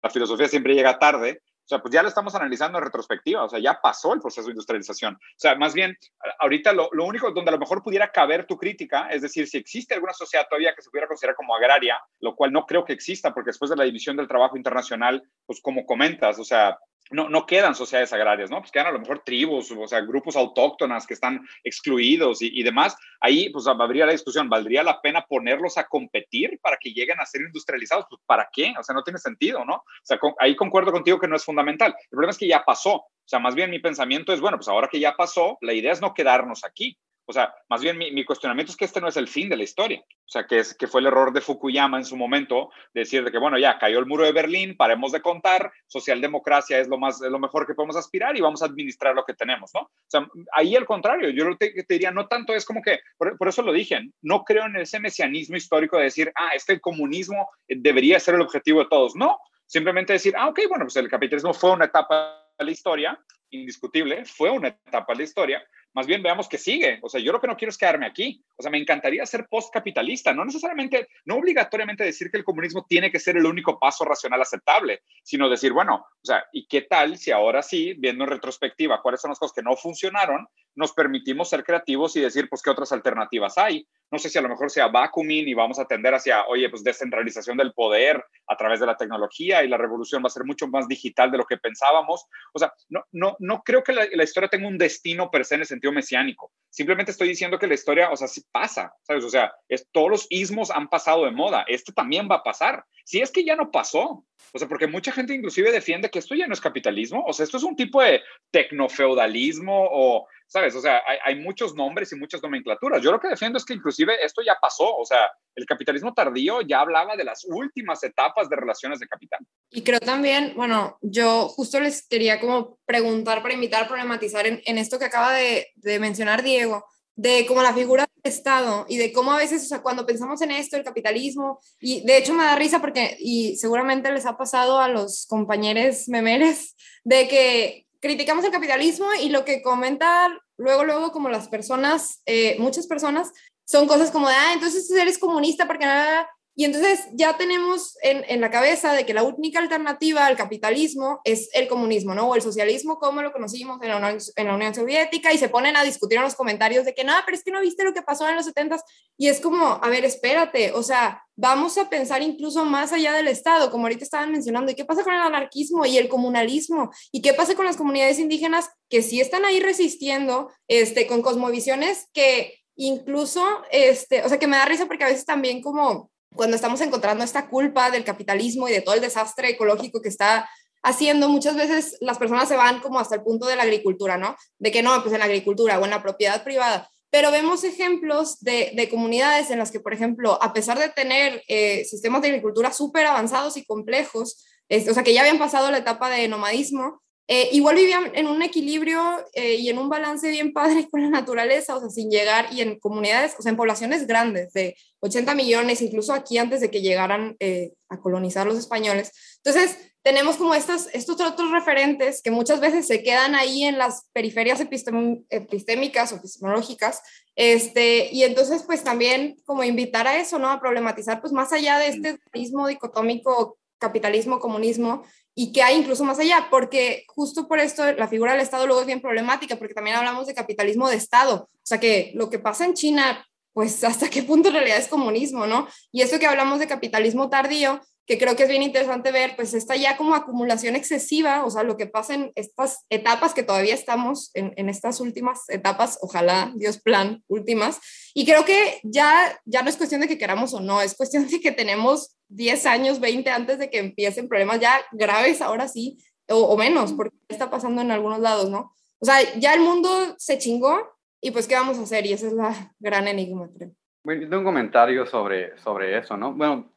la 0.02 0.10
filosofía 0.10 0.47
siempre 0.47 0.76
llega 0.76 0.99
tarde. 0.99 1.41
O 1.65 1.67
sea, 1.67 1.80
pues 1.80 1.93
ya 1.93 2.02
lo 2.02 2.10
estamos 2.10 2.36
analizando 2.36 2.78
en 2.78 2.84
retrospectiva, 2.84 3.45
o 3.45 3.49
sea, 3.49 3.58
ya 3.58 3.80
pasó 3.82 4.13
el 4.13 4.19
proceso 4.19 4.47
de 4.47 4.52
industrialización. 4.52 5.15
O 5.15 5.38
sea, 5.38 5.56
más 5.56 5.73
bien, 5.73 5.97
ahorita 6.39 6.73
lo, 6.73 6.89
lo 6.91 7.06
único 7.06 7.32
donde 7.32 7.49
a 7.49 7.54
lo 7.54 7.60
mejor 7.60 7.82
pudiera 7.82 8.12
caber 8.12 8.45
tu 8.45 8.58
crítica, 8.58 9.08
es 9.10 9.21
decir, 9.21 9.47
si 9.47 9.60
existe 9.60 9.93
alguna 9.93 10.12
sociedad 10.12 10.45
todavía 10.49 10.76
que 10.76 10.82
se 10.82 10.89
pudiera 10.89 11.08
considerar 11.08 11.38
como 11.38 11.56
agraria, 11.56 11.97
lo 12.19 12.36
cual 12.36 12.52
no 12.52 12.65
creo 12.65 12.84
que 12.84 12.91
exista, 12.91 13.34
porque 13.34 13.52
después 13.52 13.71
de 13.71 13.78
la 13.78 13.86
división 13.86 14.17
del 14.17 14.28
trabajo 14.28 14.58
internacional, 14.58 15.23
pues 15.45 15.62
como 15.62 15.86
comentas, 15.86 16.38
o 16.38 16.43
sea, 16.43 16.78
no, 17.12 17.30
no 17.30 17.46
quedan 17.46 17.76
sociedades 17.76 18.12
agrarias, 18.13 18.50
¿no? 18.50 18.60
Pues 18.60 18.72
quedan 18.72 18.88
a 18.88 18.92
lo 18.92 19.00
mejor 19.00 19.20
tribus, 19.20 19.72
o 19.72 19.88
sea, 19.88 20.02
grupos 20.02 20.36
autóctonas 20.36 21.06
que 21.06 21.13
están 21.13 21.46
excluidos 21.63 22.42
y, 22.42 22.50
y 22.60 22.63
demás. 22.63 22.96
Ahí, 23.20 23.50
pues, 23.50 23.68
habría 23.68 24.06
la 24.06 24.12
discusión, 24.13 24.50
¿valdría 24.50 24.84
la 24.84 25.02
pena 25.02 25.26
ponerlos 25.28 25.78
a 25.78 25.86
competir 25.86 26.60
para 26.62 26.78
que 26.80 26.92
lleguen 26.92 27.20
a 27.20 27.26
ser 27.26 27.42
industrializados? 27.42 28.06
Pues, 28.10 28.22
¿para 28.26 28.50
qué? 28.52 28.74
O 28.80 28.84
sea, 28.84 28.96
no 28.96 29.04
tiene 29.04 29.20
sentido, 29.20 29.63
¿no? 29.66 29.76
O 29.76 29.84
sea, 30.04 30.18
con- 30.18 30.34
ahí 30.39 30.56
concuerdo 30.56 30.92
contigo 30.92 31.20
que 31.20 31.28
no 31.28 31.36
es 31.36 31.46
fundamental. 31.46 31.94
El 32.04 32.10
problema 32.10 32.32
es 32.32 32.38
que 32.38 32.48
ya 32.48 32.63
pasó. 32.63 32.96
O 32.96 33.28
sea, 33.28 33.39
más 33.39 33.56
bien 33.56 33.70
mi 33.70 33.80
pensamiento 33.80 34.34
es, 34.34 34.42
bueno, 34.42 34.58
pues 34.58 34.68
ahora 34.68 34.88
que 34.92 35.00
ya 35.00 35.16
pasó, 35.16 35.58
la 35.62 35.74
idea 35.74 35.92
es 35.92 36.02
no 36.02 36.13
quedarnos 36.13 36.66
aquí. 36.66 36.98
O 37.26 37.34
sea, 37.34 37.54
más 37.70 37.82
bien 37.82 37.98
mi, 37.98 38.12
mi 38.12 38.26
cuestionamiento 38.26 38.72
es 38.72 38.78
que 38.78 38.86
este 38.86 39.00
no 39.00 39.08
es 39.08 39.18
el 39.18 39.28
fin 39.28 39.50
de 39.50 39.56
la 39.56 39.64
historia. 39.64 40.02
O 40.02 40.30
sea, 40.30 40.46
que, 40.46 40.60
es, 40.60 40.76
que 40.76 40.88
fue 40.88 41.02
el 41.02 41.08
error 41.08 41.32
de 41.32 41.42
Fukuyama 41.42 41.98
en 41.98 42.06
su 42.06 42.18
momento, 42.18 42.70
de 42.94 43.02
decir 43.02 43.24
de 43.24 43.32
que, 43.32 43.38
bueno, 43.38 43.58
ya 43.58 43.78
cayó 43.78 44.00
el 44.00 44.06
muro 44.06 44.26
de 44.26 44.32
Berlín, 44.32 44.76
paremos 44.76 45.12
de 45.12 45.22
contar, 45.22 45.72
socialdemocracia 45.88 46.80
es 46.80 46.88
lo, 46.88 46.98
más, 46.98 47.22
es 47.22 47.32
lo 47.32 47.40
mejor 47.40 47.66
que 47.66 47.76
podemos 47.76 47.96
aspirar 47.96 48.36
y 48.36 48.42
vamos 48.42 48.62
a 48.62 48.66
administrar 48.66 49.16
lo 49.16 49.24
que 49.24 49.34
tenemos, 49.34 49.72
¿no? 49.74 49.82
O 49.82 49.92
sea, 50.08 50.28
ahí 50.54 50.76
al 50.76 50.86
contrario, 50.86 51.30
yo 51.30 51.56
te, 51.58 51.72
te 51.72 51.93
diría, 51.93 52.12
no 52.12 52.28
tanto 52.28 52.54
es 52.54 52.66
como 52.66 52.82
que, 52.82 53.00
por, 53.18 53.38
por, 53.38 53.47
eso 53.47 53.62
lo 53.62 53.72
dije, 53.72 54.00
no 54.22 54.43
creo 54.43 54.66
en 54.66 54.76
ese 54.78 55.00
mesianismo 55.00 55.56
histórico 55.56 55.97
de 55.97 56.06
decir, 56.06 56.32
ah, 56.36 56.52
este 56.56 56.80
comunismo 56.80 57.50
debería 57.68 58.20
ser 58.20 58.36
el 58.36 58.41
objetivo 58.41 58.80
de 58.80 58.89
todos. 58.89 59.16
No, 59.16 59.38
simplemente 59.66 60.14
decir, 60.14 60.34
ah, 60.38 60.50
ok, 60.50 60.60
bueno, 60.70 60.86
pues 60.86 60.95
el 60.97 61.10
capitalismo 61.10 61.54
fue 61.54 61.72
una 61.72 61.86
etapa 61.86 62.43
de 62.58 62.66
la 62.66 62.72
historia, 62.72 63.20
indiscutible, 63.50 64.26
fue 64.26 64.50
una 64.50 64.70
etapa 64.70 65.14
de 65.14 65.18
la 65.18 65.24
historia, 65.24 65.68
más 65.94 66.08
bien 66.08 66.24
veamos 66.24 66.50
que 66.50 66.58
sigue. 66.58 67.00
O 67.02 67.10
sea, 67.10 67.22
yo 67.22 67.32
lo 67.32 67.39
que 67.39 67.48
no 67.48 67.56
quiero 67.56 67.70
es 67.70 67.78
quedarme 67.78 68.06
aquí. 68.06 68.44
O 68.58 68.62
sea, 68.62 68.72
me 68.72 68.78
encantaría 68.78 69.26
ser 69.26 69.48
postcapitalista, 69.48 70.34
no 70.34 70.44
necesariamente, 70.44 71.08
no 71.26 71.36
obligatoriamente 71.36 72.04
decir 72.04 72.30
que 72.30 72.38
el 72.38 72.44
comunismo 72.44 72.86
tiene 72.88 73.12
que 73.12 73.20
ser 73.20 73.38
el 73.38 73.46
único 73.46 73.80
paso 73.80 74.04
racional 74.04 74.41
aceptable, 74.41 75.02
sino 75.24 75.50
decir, 75.50 75.72
bueno, 75.74 75.96
o 75.96 76.26
sea, 76.26 76.46
¿y 76.52 76.68
qué 76.68 76.82
tal 76.82 77.18
si 77.18 77.32
ahora 77.32 77.62
sí, 77.62 77.94
viendo 77.98 78.24
en 78.24 78.32
retrospectiva 78.32 79.02
cuáles 79.02 79.22
son 79.22 79.30
las 79.30 79.39
cosas 79.39 79.56
que 79.56 79.64
no 79.64 79.76
funcionaron, 79.76 80.48
nos 80.76 80.94
permitimos 80.94 81.50
ser 81.50 81.64
creativos 81.64 82.16
y 82.16 82.22
decir, 82.22 82.50
pues, 82.50 82.62
qué 82.62 82.70
otras 82.70 82.91
alternativas 82.91 83.58
hay? 83.58 83.88
No 84.14 84.20
sé 84.20 84.30
si 84.30 84.38
a 84.38 84.43
lo 84.43 84.49
mejor 84.49 84.70
sea 84.70 84.89
vacuuming 84.89 85.47
y 85.47 85.55
vamos 85.55 85.80
a 85.80 85.86
tender 85.86 86.14
hacia, 86.14 86.45
oye, 86.45 86.70
pues 86.70 86.84
descentralización 86.84 87.57
del 87.57 87.74
poder 87.74 88.24
a 88.45 88.55
través 88.55 88.80
de 88.80 88.86
la 88.86 88.95
tecnología 88.95 89.64
y 89.64 89.68
la 89.68 89.76
revolución 89.76 90.22
va 90.22 90.28
a 90.28 90.30
ser 90.30 90.43
mucho 90.43 90.68
más 90.68 90.88
digital 90.88 91.32
de 91.32 91.39
lo 91.39 91.45
que 91.45 91.57
pensábamos. 91.57 92.28
O 92.53 92.59
sea, 92.59 92.72
no, 92.89 93.03
no, 93.11 93.36
no 93.39 93.64
creo 93.64 93.84
que 93.84 93.91
la, 93.91 94.24
historia 94.24 94.49
tenga 94.49 94.68
un 94.68 94.78
destino 94.78 95.32
per 95.32 95.45
se 95.45 95.55
en 95.55 95.61
el 95.61 95.66
sentido 95.66 95.91
mesiánico, 95.91 96.51
simplemente 96.70 97.11
estoy 97.11 97.28
diciendo 97.28 97.57
que 97.57 97.66
la 97.66 97.74
historia, 97.74 98.11
o 98.11 98.16
sea, 98.16 98.28
sí 98.28 98.43
pasa, 98.51 98.93
¿sabes? 99.01 99.24
O 99.24 99.30
sea, 99.30 99.51
es, 99.68 99.88
todos 99.91 100.11
los 100.11 100.28
ismos 100.30 100.70
han 100.70 100.89
pasado 100.89 101.26
de 101.26 101.32
moda, 101.32 101.66
este 101.68 101.91
también 101.91 102.28
va 102.30 102.36
a 102.36 102.43
pasar. 102.43 102.86
Si 103.05 103.20
es 103.20 103.32
que 103.32 103.43
ya 103.43 103.55
no 103.55 103.72
pasó, 103.72 104.24
o 104.53 104.59
sea, 104.59 104.68
porque 104.68 104.86
mucha 104.86 105.11
gente 105.11 105.34
inclusive 105.34 105.72
defiende 105.72 106.11
que 106.11 106.20
esto 106.20 106.36
ya 106.36 106.45
no 106.45 106.53
es 106.53 106.61
capitalismo, 106.61 107.24
o 107.26 107.34
sea, 107.34 107.45
esto 107.45 107.57
es 107.57 107.64
un 107.64 107.76
tipo 107.76 107.99
de 108.01 108.22
tecnofeudalismo 108.51 109.88
o, 109.91 110.28
¿sabes? 110.54 110.76
O 110.76 110.82
sea, 110.82 111.01
hay, 111.08 111.18
hay, 111.26 111.41
muchos 111.41 111.74
nombres 111.74 112.12
y 112.12 112.16
muchas 112.16 112.43
nomenclaturas. 112.43 113.01
Yo 113.01 113.12
lo 113.12 113.20
que 113.20 113.28
defiendo 113.28 113.58
es 113.58 113.66
que 113.66 113.74
inclusive 113.74 114.24
esto 114.24 114.43
ya 114.45 114.56
pasó, 114.62 114.95
o 114.95 115.04
sea, 115.04 115.32
el 115.56 115.66
capitalismo 115.66 116.14
tardío 116.14 116.62
ya 116.62 116.82
hablaba 116.82 117.16
de 117.16 117.24
las 117.24 117.43
últimas 117.45 118.04
etapas 118.04 118.49
de 118.49 118.56
relaciones 118.56 118.99
de 118.99 119.08
capital. 119.08 119.39
Y 119.72 119.82
creo 119.82 119.99
también, 119.99 120.54
bueno, 120.56 120.99
yo 121.01 121.47
justo 121.49 121.80
les 121.80 122.08
quería 122.08 122.39
como 122.39 122.78
preguntar 122.86 123.41
para 123.41 123.56
invitar 123.56 123.86
a 123.86 123.88
problematizar 123.88 124.45
en, 124.45 124.62
en 124.66 124.78
esto 124.78 124.99
que 124.99 125.06
acaba 125.06 125.34
de, 125.34 125.72
de 125.78 125.97
mencionar 125.97 126.43
Diego, 126.43 126.86
de 127.16 127.47
cómo 127.47 127.64
la 127.64 127.74
figura 127.74 128.06
del 128.16 128.32
Estado 128.32 128.86
y 128.88 128.97
de 128.97 129.12
cómo 129.12 129.32
a 129.32 129.38
veces, 129.38 129.64
o 129.64 129.66
sea, 129.66 129.82
cuando 129.82 130.06
pensamos 130.06 130.39
en 130.43 130.51
esto, 130.51 130.78
el 130.78 130.84
capitalismo, 130.84 131.62
y 131.80 132.06
de 132.06 132.18
hecho 132.18 132.34
me 132.36 132.43
da 132.43 132.56
risa 132.56 132.80
porque, 132.80 133.18
y 133.20 133.58
seguramente 133.58 134.12
les 134.12 134.28
ha 134.28 134.38
pasado 134.38 134.80
a 134.80 134.88
los 134.88 135.26
compañeros 135.26 136.08
memeres, 136.10 136.76
de 137.04 137.28
que 137.28 137.83
criticamos 138.04 138.43
el 138.43 138.51
capitalismo 138.51 139.06
y 139.22 139.30
lo 139.30 139.45
que 139.45 139.62
comentan 139.62 140.38
luego, 140.58 140.84
luego, 140.84 141.14
como 141.14 141.30
las 141.30 141.47
personas, 141.47 142.22
eh, 142.26 142.58
muchas 142.60 142.86
personas, 142.86 143.32
son 143.64 143.88
cosas 143.88 144.12
como 144.12 144.28
de, 144.28 144.36
ah, 144.36 144.51
entonces 144.54 144.91
eres 144.91 145.18
comunista 145.18 145.68
porque 145.68 145.86
nada, 145.86 146.30
y 146.56 146.66
entonces 146.66 147.08
ya 147.14 147.36
tenemos 147.36 147.97
en, 148.04 148.24
en, 148.28 148.39
la 148.39 148.51
cabeza 148.51 148.93
de 148.93 149.06
que 149.06 149.14
la 149.14 149.24
única 149.24 149.60
alternativa 149.60 150.26
al 150.26 150.38
capitalismo 150.38 151.20
es 151.24 151.49
el 151.54 151.68
comunismo, 151.68 152.14
¿no? 152.14 152.30
O 152.30 152.36
el 152.36 152.43
socialismo 152.43 152.99
como 152.99 153.24
lo 153.24 153.32
conocimos 153.32 153.82
en 153.82 153.89
la, 153.89 153.97
Unión, 153.97 154.18
en 154.36 154.47
la 154.47 154.56
Unión 154.56 154.76
Soviética 154.76 155.34
y 155.34 155.39
se 155.39 155.49
ponen 155.49 155.76
a 155.76 155.84
discutir 155.84 156.18
en 156.18 156.24
los 156.24 156.36
comentarios 156.36 156.86
de 156.86 156.93
que, 156.93 157.04
no, 157.04 157.14
pero 157.26 157.36
es 157.36 157.43
que 157.43 157.51
no 157.51 157.62
viste 157.62 157.84
lo 157.84 157.93
que 157.93 158.04
pasó 158.04 158.30
en 158.30 158.36
los 158.36 158.45
70 158.45 158.78
y 159.18 159.30
es 159.30 159.39
como, 159.39 159.80
a 159.82 159.89
ver, 159.89 160.06
espérate, 160.06 160.72
o 160.74 160.84
sea, 160.84 161.24
vamos 161.36 161.80
a 161.80 161.89
pensar 161.89 162.22
incluso 162.22 162.66
más 162.66 162.93
allá 162.93 163.14
del 163.14 163.28
Estado, 163.28 163.72
como 163.72 163.86
ahorita 163.86 164.04
estaban 164.04 164.32
mencionando, 164.32 164.72
¿y 164.72 164.76
qué 164.76 164.86
pasa 164.86 165.04
con 165.04 165.14
el 165.14 165.22
anarquismo 165.22 165.88
y 165.88 165.97
el 165.97 166.08
comunalismo? 166.08 166.91
¿Y 167.12 167.24
qué 167.24 167.34
pasa 167.34 167.56
con 167.56 167.66
las 167.66 167.78
comunidades 167.78 168.20
indígenas 168.20 168.70
que 168.89 169.01
sí 169.01 169.20
están 169.20 169.43
ahí 169.43 169.60
resistiendo 169.60 170.51
este, 170.68 171.08
con 171.08 171.24
cosmovisiones 171.24 172.10
que 172.14 172.60
incluso, 172.76 173.43
este, 173.72 174.24
o 174.24 174.30
sea, 174.30 174.39
que 174.39 174.47
me 174.47 174.58
da 174.58 174.66
risa 174.66 174.86
porque 174.86 175.04
a 175.04 175.08
veces 175.08 175.26
también 175.26 175.62
como 175.62 176.12
cuando 176.36 176.56
estamos 176.56 176.82
encontrando 176.82 177.24
esta 177.24 177.48
culpa 177.48 177.92
del 177.92 178.04
capitalismo 178.04 178.68
y 178.68 178.72
de 178.72 178.82
todo 178.82 178.96
el 178.96 179.02
desastre 179.02 179.50
ecológico 179.50 180.02
que 180.02 180.10
está 180.10 180.50
haciendo, 180.84 181.30
muchas 181.30 181.56
veces 181.56 181.98
las 182.02 182.18
personas 182.18 182.48
se 182.48 182.58
van 182.58 182.82
como 182.82 183.00
hasta 183.00 183.16
el 183.16 183.24
punto 183.24 183.46
de 183.48 183.56
la 183.56 183.64
agricultura, 183.64 184.18
¿no? 184.18 184.36
De 184.60 184.72
que 184.72 184.84
no, 184.84 185.02
pues 185.02 185.14
en 185.14 185.20
la 185.20 185.26
agricultura 185.26 185.80
o 185.80 185.84
en 185.86 185.92
la 185.92 186.02
propiedad 186.02 186.44
privada. 186.44 186.90
Pero 187.10 187.32
vemos 187.32 187.64
ejemplos 187.64 188.40
de, 188.40 188.72
de 188.76 188.90
comunidades 188.90 189.52
en 189.52 189.60
las 189.60 189.72
que, 189.72 189.80
por 189.80 189.94
ejemplo, 189.94 190.42
a 190.42 190.52
pesar 190.52 190.80
de 190.80 190.90
tener 190.90 191.44
eh, 191.48 191.86
sistemas 191.86 192.22
de 192.22 192.30
agricultura 192.30 192.74
súper 192.74 193.06
avanzados 193.06 193.56
y 193.56 193.66
complejos, 193.66 194.44
es, 194.68 194.88
o 194.88 194.94
sea, 194.94 195.04
que 195.04 195.14
ya 195.14 195.22
habían 195.22 195.38
pasado 195.38 195.70
la 195.70 195.78
etapa 195.78 196.10
de 196.10 196.28
nomadismo, 196.28 197.03
eh, 197.28 197.49
igual 197.53 197.78
vivían 197.78 198.11
en 198.15 198.28
un 198.28 198.41
equilibrio 198.41 199.01
eh, 199.34 199.55
y 199.55 199.69
en 199.69 199.78
un 199.78 199.88
balance 199.88 200.30
bien 200.30 200.51
padre 200.51 200.88
con 200.91 201.01
la 201.01 201.09
naturaleza, 201.09 201.76
o 201.76 201.80
sea, 201.80 201.89
sin 201.89 202.09
llegar 202.09 202.51
y 202.51 202.61
en 202.61 202.80
comunidades, 202.80 203.36
o 203.38 203.41
sea, 203.41 203.51
en 203.51 203.57
poblaciones 203.57 204.07
grandes 204.07 204.51
de 204.53 204.76
80 204.99 205.34
millones, 205.36 205.82
incluso 205.82 206.13
aquí 206.13 206.38
antes 206.38 206.59
de 206.59 206.69
que 206.69 206.82
llegaran 206.82 207.36
eh, 207.39 207.71
a 207.89 207.99
colonizar 207.99 208.45
los 208.45 208.57
españoles. 208.57 209.11
Entonces, 209.43 209.78
tenemos 210.01 210.36
como 210.36 210.53
estas, 210.53 210.89
estos 210.93 211.21
otros 211.21 211.51
referentes 211.51 212.21
que 212.21 212.30
muchas 212.30 212.59
veces 212.59 212.86
se 212.86 213.03
quedan 213.03 213.36
ahí 213.36 213.63
en 213.63 213.78
las 213.78 214.09
periferias 214.11 214.59
epistémicas 214.59 216.11
o 216.11 216.15
epistemológicas, 216.17 217.01
este, 217.36 218.09
y 218.11 218.24
entonces 218.24 218.63
pues 218.63 218.84
también 218.84 219.38
como 219.45 219.63
invitar 219.63 220.07
a 220.07 220.17
eso, 220.17 220.39
¿no? 220.39 220.49
A 220.49 220.59
problematizar 220.59 221.21
pues 221.21 221.32
más 221.32 221.53
allá 221.53 221.80
de 221.80 221.88
este 221.88 222.19
mismo 222.34 222.67
dicotómico 222.67 223.57
capitalismo, 223.84 224.40
comunismo, 224.40 225.04
y 225.36 225.52
que 225.52 225.62
hay 225.64 225.78
incluso 225.78 226.04
más 226.04 226.20
allá, 226.20 226.48
porque 226.50 227.04
justo 227.08 227.48
por 227.48 227.60
esto 227.60 227.92
la 227.94 228.08
figura 228.08 228.32
del 228.32 228.42
Estado 228.42 228.66
luego 228.66 228.82
es 228.82 228.88
bien 228.88 229.02
problemática, 229.02 229.58
porque 229.58 229.74
también 229.74 229.98
hablamos 229.98 230.28
de 230.28 230.34
capitalismo 230.34 230.90
de 230.90 230.96
Estado, 230.96 231.50
o 231.52 231.66
sea 231.66 231.80
que 231.80 232.12
lo 232.16 232.30
que 232.30 232.40
pasa 232.40 232.66
en 232.66 232.74
China, 232.74 233.26
pues 233.54 233.84
hasta 233.84 234.10
qué 234.10 234.24
punto 234.24 234.49
en 234.49 234.56
realidad 234.56 234.78
es 234.78 234.88
comunismo, 234.88 235.47
¿no? 235.47 235.68
Y 235.91 236.01
esto 236.01 236.20
que 236.20 236.26
hablamos 236.26 236.60
de 236.60 236.68
capitalismo 236.68 237.30
tardío, 237.30 237.80
que 238.06 238.18
creo 238.18 238.36
que 238.36 238.43
es 238.43 238.49
bien 238.49 238.64
interesante 238.64 239.12
ver, 239.12 239.36
pues 239.36 239.54
está 239.54 239.76
ya 239.76 239.95
como 239.95 240.14
acumulación 240.14 240.76
excesiva, 240.76 241.45
o 241.45 241.49
sea, 241.49 241.64
lo 241.64 241.78
que 241.78 241.88
pasa 241.88 242.16
en 242.16 242.32
estas 242.36 242.86
etapas 242.89 243.34
que 243.34 243.43
todavía 243.43 243.74
estamos, 243.74 244.32
en, 244.34 244.54
en 244.58 244.68
estas 244.68 244.99
últimas 244.99 245.47
etapas, 245.47 245.99
ojalá, 246.01 246.51
Dios 246.56 246.82
plan, 246.82 247.24
últimas, 247.28 247.80
y 248.14 248.26
creo 248.26 248.43
que 248.43 248.82
ya, 248.84 249.39
ya 249.45 249.62
no 249.62 249.70
es 249.70 249.78
cuestión 249.78 250.01
de 250.01 250.08
que 250.08 250.18
queramos 250.18 250.54
o 250.54 250.60
no, 250.60 250.82
es 250.82 250.95
cuestión 250.95 251.28
de 251.28 251.39
que 251.39 251.54
tenemos 251.54 252.18
10 252.28 252.66
años, 252.66 252.99
20 252.99 253.30
antes 253.30 253.58
de 253.58 253.70
que 253.70 253.80
empiecen 253.80 254.28
problemas 254.28 254.60
ya 254.60 254.82
graves, 254.91 255.41
ahora 255.41 255.70
sí, 255.70 255.97
o, 256.28 256.38
o 256.38 256.58
menos, 256.58 256.91
porque 256.93 257.16
está 257.30 257.49
pasando 257.49 257.82
en 257.82 257.91
algunos 257.91 258.20
lados, 258.20 258.49
¿no? 258.49 258.74
O 258.99 259.06
sea, 259.06 259.18
ya 259.38 259.54
el 259.54 259.62
mundo 259.62 260.16
se 260.18 260.38
chingó 260.38 260.93
y 261.24 261.32
pues, 261.32 261.47
¿qué 261.47 261.55
vamos 261.55 261.80
a 261.80 261.84
hacer? 261.84 262.05
Y 262.05 262.13
esa 262.13 262.28
es 262.28 262.34
la 262.34 262.53
gran 262.80 263.07
enigma, 263.07 263.49
creo. 263.57 263.71
Bueno, 264.03 264.21
yo 264.21 264.28
tengo 264.28 264.41
un 264.41 264.45
comentario 264.45 265.05
sobre, 265.05 265.57
sobre 265.57 265.97
eso, 265.97 266.17
¿no? 266.17 266.34
Bueno, 266.34 266.69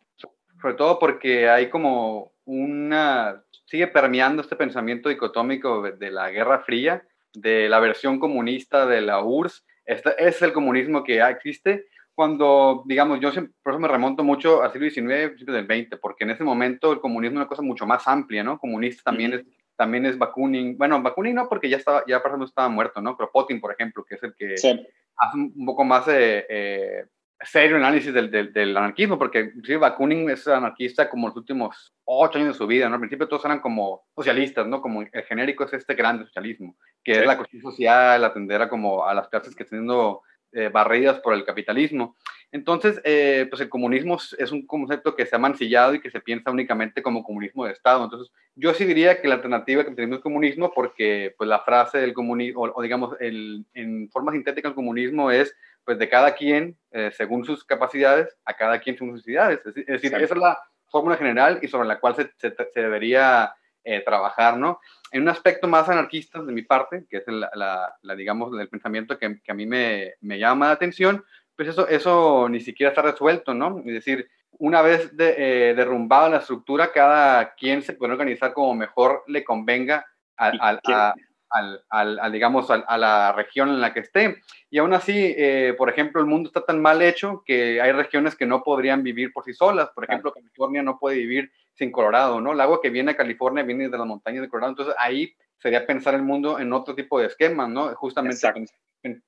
sobre 0.61 0.75
todo 0.75 0.99
porque 0.99 1.49
hay 1.51 1.69
como 1.69 2.33
una, 2.45 3.43
sigue 3.67 3.89
permeando 3.89 4.43
este 4.43 4.55
pensamiento 4.55 5.09
dicotómico 5.09 5.83
de 5.83 6.11
la 6.13 6.31
Guerra 6.31 6.61
Fría, 6.61 7.05
de 7.35 7.69
la 7.69 7.81
versión 7.81 8.21
comunista 8.21 8.87
de 8.87 9.01
la 9.01 9.23
URSS, 9.23 9.65
este 9.85 10.15
es 10.19 10.41
el 10.43 10.53
comunismo 10.53 11.03
que 11.03 11.17
ya 11.17 11.31
existe, 11.31 11.87
cuando, 12.15 12.83
digamos, 12.87 13.21
yo 13.21 13.31
por 13.63 13.75
eso 13.75 13.81
me 13.81 13.89
remonto 13.89 14.25
mucho 14.25 14.63
al 14.63 14.73
siglo 14.73 14.89
XIX, 14.89 15.29
principios 15.29 15.57
del 15.57 15.67
XX, 15.67 15.99
porque 16.01 16.25
en 16.25 16.31
ese 16.31 16.45
momento 16.45 16.93
el 16.93 17.01
comunismo 17.01 17.35
es 17.35 17.43
una 17.43 17.49
cosa 17.49 17.63
mucho 17.63 17.87
más 17.87 18.09
amplia, 18.09 18.43
¿no? 18.43 18.59
Comunista 18.59 19.03
también 19.05 19.35
es 19.35 19.45
también 19.77 20.07
es 20.07 20.19
Bakunin, 20.19 20.77
bueno, 20.77 21.01
Bakunin 21.03 21.35
no, 21.35 21.49
porque 21.49 21.69
ya 21.69 21.77
estaba, 21.77 22.05
ya 22.07 22.21
por 22.21 22.31
ejemplo 22.31 22.47
estaba 22.47 22.69
muerto, 22.69 23.01
¿no? 23.01 23.17
Pero 23.17 23.31
Putin, 23.31 23.61
por 23.61 23.73
ejemplo, 23.73 24.05
que 24.05 24.15
es 24.15 24.23
el 24.23 24.35
que 24.35 24.57
sí. 24.57 24.87
hace 25.17 25.37
un 25.37 25.67
poco 25.67 25.85
más 25.85 26.09
eh, 26.09 26.47
eh, 26.49 27.05
serio 27.41 27.77
análisis 27.77 28.13
del, 28.13 28.31
del, 28.31 28.53
del, 28.53 28.77
anarquismo, 28.77 29.19
porque 29.19 29.41
inclusive 29.41 29.79
Bakunin 29.79 30.31
es 30.31 30.49
anarquista 30.49 31.11
como 31.11 31.29
los 31.29 31.37
últimos 31.37 31.95
ocho 32.05 32.39
años 32.39 32.55
de 32.55 32.59
su 32.59 32.67
vida, 32.67 32.89
¿no? 32.89 32.95
Al 32.95 33.01
principio 33.01 33.29
todos 33.29 33.45
eran 33.45 33.61
como 33.61 34.07
socialistas, 34.15 34.67
¿no? 34.67 34.81
Como 34.81 35.03
el 35.03 35.23
genérico 35.25 35.65
es 35.65 35.75
este 35.75 35.95
grande 35.95 36.25
socialismo, 36.25 36.77
que 37.05 37.15
sí. 37.15 37.21
es 37.21 37.27
la 37.27 37.37
cuestión 37.37 37.63
social, 37.63 38.25
atender 38.25 38.63
a 38.63 38.69
como 38.69 39.07
a 39.07 39.15
las 39.15 39.29
clases 39.29 39.55
que 39.55 39.65
están 39.65 39.81
siendo 39.81 40.23
eh, 40.53 40.71
barridas 40.71 41.21
por 41.21 41.35
el 41.35 41.45
capitalismo. 41.45 42.17
Entonces, 42.53 43.01
eh, 43.05 43.47
pues 43.51 43.61
el 43.61 43.69
comunismo 43.69 44.19
es 44.39 44.53
un 44.53 44.67
concepto 44.67 45.15
que 45.15 45.27
se 45.27 45.37
ha 45.37 45.39
mancillado 45.39 45.95
y 45.95 46.01
que 46.01 46.11
se 46.11 46.21
piensa 46.21 46.51
únicamente 46.51 47.03
como 47.03 47.25
comunismo 47.25 47.65
de 47.65 47.73
Estado. 47.73 48.05
Entonces, 48.05 48.33
yo 48.55 48.73
sí 48.73 48.85
diría 48.85 49.21
que 49.21 49.29
la 49.29 49.35
alternativa 49.35 49.81
al 49.81 49.87
capitalismo 49.87 50.17
es 50.17 50.23
comunismo 50.23 50.73
porque 50.75 51.35
pues 51.37 51.49
la 51.49 51.61
frase 51.61 51.99
del 51.99 52.15
comunismo, 52.15 52.63
o, 52.63 52.73
o, 52.75 52.83
digamos, 52.83 53.17
el, 53.21 53.67
en 53.75 54.09
forma 54.11 54.33
sintética 54.33 54.69
el 54.69 54.75
comunismo 54.75 55.31
es 55.31 55.55
pues 55.85 55.99
de 55.99 56.09
cada 56.09 56.35
quien 56.35 56.77
eh, 56.93 57.11
según 57.17 57.45
sus 57.45 57.65
capacidades, 57.65 58.37
a 58.45 58.55
cada 58.55 58.81
quien 58.81 58.97
según 58.97 59.11
sus 59.11 59.27
necesidades. 59.27 59.61
Es, 59.67 59.77
es 59.77 59.87
decir, 59.87 60.11
sí. 60.11 60.17
esa 60.17 60.35
es 60.35 60.41
la 60.41 60.59
fórmula 60.89 61.17
general 61.17 61.59
y 61.63 61.69
sobre 61.69 61.89
la 61.89 62.01
cual 62.01 62.17
se, 62.17 62.31
se, 62.37 62.55
se 62.55 62.81
debería 62.81 63.55
eh, 63.85 64.03
trabajar, 64.05 64.57
¿no? 64.57 64.81
En 65.13 65.23
un 65.23 65.29
aspecto 65.29 65.69
más 65.69 65.89
anarquista 65.89 66.43
de 66.43 66.53
mi 66.53 66.63
parte, 66.63 67.07
que 67.09 67.19
es 67.19 67.25
la, 67.29 67.49
la, 67.55 67.95
la 68.03 68.17
digamos, 68.17 68.51
del 68.57 68.69
pensamiento 68.69 69.17
que, 69.17 69.41
que, 69.41 69.53
a 69.53 69.55
mí 69.55 69.65
me, 69.65 70.15
me 70.21 70.41
llama 70.41 70.67
la 70.67 70.73
atención, 70.73 71.25
pues 71.57 71.69
eso, 71.69 71.89
eso 71.89 72.49
ni 72.49 72.61
siquiera 72.61 72.91
está 72.91 73.03
resuelto, 73.03 73.55
¿no? 73.55 73.79
Es 73.79 73.95
decir, 73.95 74.29
una 74.59 74.83
vez 74.83 75.17
de, 75.17 75.35
eh, 75.71 75.75
derrumbada 75.75 76.29
la 76.29 76.37
estructura, 76.39 76.93
cada 76.93 77.55
quien 77.55 77.83
se 77.83 77.95
puede 77.95 78.13
organizar 78.13 78.53
como 78.53 78.75
mejor 78.75 79.23
le 79.27 79.45
convenga 79.45 80.07
a, 80.37 80.49
a, 80.49 80.81
a, 80.85 81.15
al, 81.51 81.85
al, 81.89 82.19
al, 82.19 82.33
digamos, 82.33 82.71
al, 82.71 82.85
a 82.87 82.99
la 82.99 83.33
región 83.33 83.69
en 83.71 83.81
la 83.81 83.93
que 83.93 84.01
esté. 84.01 84.37
Y 84.71 84.79
aún 84.79 84.93
así, 84.93 85.35
eh, 85.37 85.75
por 85.77 85.89
ejemplo, 85.89 86.21
el 86.21 86.27
mundo 86.27 86.49
está 86.49 86.63
tan 86.63 86.81
mal 86.81 87.01
hecho 87.03 87.43
que 87.45 87.81
hay 87.81 87.93
regiones 87.93 88.35
que 88.35 88.47
no 88.47 88.63
podrían 88.63 89.03
vivir 89.03 89.33
por 89.33 89.45
sí 89.45 89.55
solas. 89.55 89.91
Por 89.95 90.05
ejemplo, 90.05 90.33
California 90.33 90.83
no 90.83 90.99
puede 90.99 91.17
vivir 91.19 91.51
sin 91.75 91.93
Colorado, 91.93 92.41
¿no? 92.41 92.53
El 92.53 92.61
agua 92.61 92.81
que 92.83 92.91
viene 92.91 93.13
a 93.13 93.17
California 93.17 93.63
viene 93.63 93.89
de 93.89 93.99
las 93.99 94.07
montañas 94.07 94.43
de 94.43 94.49
Colorado. 94.49 94.73
Entonces, 94.73 94.95
ahí 94.99 95.35
sería 95.59 95.87
pensar 95.87 96.15
el 96.15 96.23
mundo 96.23 96.59
en 96.59 96.73
otro 96.73 96.95
tipo 96.95 97.19
de 97.19 97.27
esquemas, 97.27 97.69
¿no? 97.69 97.95
Justamente 97.95 98.37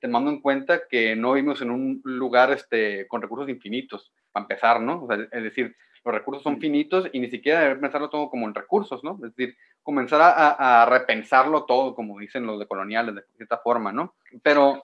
tomando 0.01 0.31
en 0.31 0.41
cuenta 0.41 0.83
que 0.89 1.15
no 1.15 1.35
vivimos 1.35 1.63
en 1.63 1.71
un 1.71 2.01
lugar 2.05 2.53
este, 2.53 3.07
con 3.07 3.23
recursos 3.23 3.49
infinitos, 3.49 4.13
para 4.33 4.45
empezar, 4.45 4.81
¿no? 4.81 5.05
O 5.05 5.07
sea, 5.07 5.27
es 5.31 5.43
decir, 5.43 5.77
los 6.05 6.15
recursos 6.15 6.43
son 6.43 6.61
finitos 6.61 7.09
y 7.13 7.21
ni 7.21 7.31
siquiera 7.31 7.61
debe 7.61 7.77
pensarlo 7.77 8.09
todo 8.09 8.31
como 8.31 8.47
en 8.47 8.55
recursos, 8.55 9.03
¿no? 9.05 9.15
Es 9.23 9.35
decir, 9.35 9.57
comenzar 9.83 10.21
a, 10.21 10.83
a, 10.83 10.87
repensarlo 10.87 11.65
todo, 11.65 11.95
como 11.95 12.19
dicen 12.19 12.47
los 12.47 12.59
de 12.59 12.67
coloniales, 12.67 13.15
de 13.15 13.23
cierta 13.37 13.59
forma, 13.59 13.93
¿no? 13.93 14.15
Pero, 14.43 14.83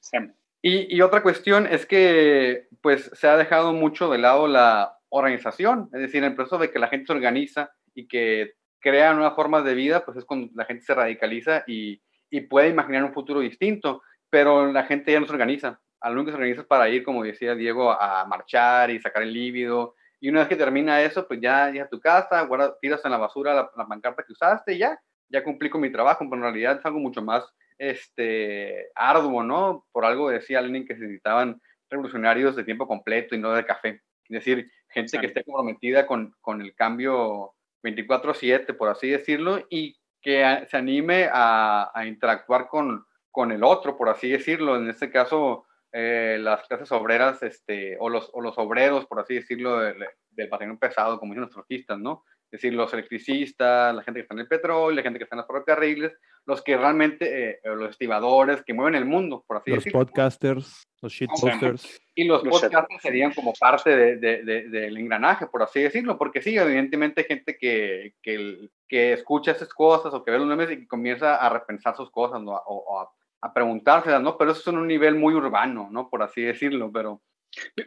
y, 0.62 0.94
y, 0.94 1.02
otra 1.02 1.22
cuestión 1.22 1.66
es 1.66 1.86
que, 1.86 2.68
pues, 2.80 3.10
se 3.14 3.28
ha 3.28 3.36
dejado 3.36 3.72
mucho 3.72 4.10
de 4.10 4.18
lado 4.18 4.48
la 4.48 4.98
organización, 5.10 5.90
es 5.92 6.00
decir, 6.00 6.24
el 6.24 6.34
proceso 6.34 6.58
de 6.58 6.70
que 6.70 6.78
la 6.78 6.88
gente 6.88 7.06
se 7.06 7.12
organiza 7.12 7.70
y 7.94 8.08
que 8.08 8.54
crea 8.84 9.14
nuevas 9.14 9.34
formas 9.34 9.64
de 9.64 9.74
vida, 9.74 10.04
pues 10.04 10.18
es 10.18 10.24
cuando 10.24 10.52
la 10.54 10.66
gente 10.66 10.84
se 10.84 10.94
radicaliza 10.94 11.64
y, 11.66 12.00
y 12.30 12.42
puede 12.42 12.68
imaginar 12.68 13.02
un 13.02 13.14
futuro 13.14 13.40
distinto 13.40 14.02
pero 14.34 14.72
la 14.72 14.82
gente 14.82 15.12
ya 15.12 15.20
no 15.20 15.26
se 15.26 15.32
organiza. 15.32 15.80
Al 16.00 16.14
único 16.14 16.24
que 16.24 16.30
se 16.32 16.36
organiza 16.38 16.62
es 16.62 16.66
para 16.66 16.88
ir, 16.88 17.04
como 17.04 17.22
decía 17.22 17.54
Diego, 17.54 17.92
a 17.92 18.24
marchar 18.26 18.90
y 18.90 18.98
sacar 18.98 19.22
el 19.22 19.32
líbido. 19.32 19.94
Y 20.18 20.28
una 20.28 20.40
vez 20.40 20.48
que 20.48 20.56
termina 20.56 21.00
eso, 21.00 21.28
pues 21.28 21.40
ya 21.40 21.70
ya 21.72 21.84
a 21.84 21.88
tu 21.88 22.00
casa, 22.00 22.42
guarda, 22.42 22.76
tiras 22.80 23.04
en 23.04 23.12
la 23.12 23.18
basura 23.18 23.54
la, 23.54 23.70
la 23.76 23.86
pancarta 23.86 24.24
que 24.24 24.32
usaste 24.32 24.72
y 24.74 24.78
ya, 24.78 24.98
ya 25.28 25.44
cumplí 25.44 25.70
con 25.70 25.82
mi 25.82 25.92
trabajo, 25.92 26.24
pero 26.28 26.34
en 26.34 26.42
realidad 26.42 26.78
es 26.80 26.84
algo 26.84 26.98
mucho 26.98 27.22
más 27.22 27.44
este, 27.78 28.88
arduo, 28.96 29.44
¿no? 29.44 29.86
Por 29.92 30.04
algo 30.04 30.30
decía 30.30 30.58
alguien 30.58 30.84
que 30.84 30.96
se 30.96 31.02
necesitaban 31.02 31.60
revolucionarios 31.88 32.56
de 32.56 32.64
tiempo 32.64 32.88
completo 32.88 33.36
y 33.36 33.38
no 33.38 33.52
de 33.52 33.64
café. 33.64 34.02
Es 34.24 34.44
decir, 34.44 34.68
gente 34.88 35.16
que 35.20 35.26
esté 35.26 35.44
comprometida 35.44 36.08
con, 36.08 36.34
con 36.40 36.60
el 36.60 36.74
cambio 36.74 37.53
24/7, 37.84 38.72
por 38.74 38.88
así 38.88 39.10
decirlo, 39.10 39.64
y 39.68 39.96
que 40.20 40.66
se 40.68 40.76
anime 40.76 41.28
a, 41.30 41.92
interactuar 42.06 42.68
con, 42.68 43.52
el 43.52 43.62
otro, 43.62 43.96
por 43.96 44.08
así 44.08 44.30
decirlo. 44.30 44.76
En 44.76 44.88
este 44.88 45.10
caso, 45.10 45.66
eh, 45.92 46.38
las 46.40 46.66
clases 46.66 46.90
obreras 46.92 47.42
este, 47.42 47.96
o, 48.00 48.08
los, 48.08 48.30
o 48.32 48.40
los 48.40 48.56
obreros, 48.56 49.06
por 49.06 49.20
así 49.20 49.34
decirlo, 49.34 49.78
del, 49.80 50.02
del 50.30 50.78
pesado, 50.78 51.20
como 51.20 51.34
dicen 51.34 51.42
los 51.42 51.52
trojistas, 51.52 51.98
¿no? 51.98 52.24
Es 52.54 52.60
decir, 52.60 52.74
los 52.74 52.92
electricistas, 52.92 53.92
la 53.92 54.00
gente 54.04 54.20
que 54.20 54.22
está 54.22 54.34
en 54.34 54.38
el 54.38 54.46
petróleo, 54.46 54.94
la 54.94 55.02
gente 55.02 55.18
que 55.18 55.24
está 55.24 55.34
en 55.34 55.38
los 55.38 55.46
ferrocarriles, 55.48 56.12
los 56.46 56.62
que 56.62 56.76
realmente, 56.76 57.50
eh, 57.50 57.60
los 57.64 57.90
estibadores, 57.90 58.62
que 58.62 58.72
mueven 58.72 58.94
el 58.94 59.06
mundo, 59.06 59.42
por 59.44 59.56
así 59.56 59.70
los 59.70 59.78
decirlo. 59.78 59.98
Los 59.98 60.06
podcasters, 60.06 60.86
los 61.02 61.12
shitposters. 61.12 62.00
Y 62.14 62.28
los, 62.28 62.44
los 62.44 62.60
podcasters 62.60 63.02
serían 63.02 63.34
como 63.34 63.54
parte 63.54 63.90
de, 63.96 64.16
de, 64.18 64.44
de, 64.44 64.68
del 64.68 64.96
engranaje, 64.96 65.48
por 65.48 65.64
así 65.64 65.82
decirlo, 65.82 66.16
porque 66.16 66.42
sí, 66.42 66.56
evidentemente 66.56 67.22
hay 67.22 67.26
gente 67.26 67.58
que, 67.58 68.14
que, 68.22 68.68
que 68.86 69.14
escucha 69.14 69.50
esas 69.50 69.74
cosas 69.74 70.14
o 70.14 70.22
que 70.22 70.30
ve 70.30 70.38
los 70.38 70.46
memes 70.46 70.70
y 70.70 70.76
que 70.76 70.86
comienza 70.86 71.34
a 71.34 71.48
repensar 71.48 71.96
sus 71.96 72.12
cosas 72.12 72.40
¿no? 72.40 72.52
o, 72.52 72.76
o 72.76 73.00
a, 73.00 73.10
a 73.40 73.52
preguntárselas, 73.52 74.22
¿no? 74.22 74.38
Pero 74.38 74.52
eso 74.52 74.60
es 74.60 74.68
en 74.68 74.78
un 74.78 74.86
nivel 74.86 75.16
muy 75.16 75.34
urbano, 75.34 75.88
¿no? 75.90 76.08
Por 76.08 76.22
así 76.22 76.40
decirlo, 76.40 76.92
pero... 76.92 77.20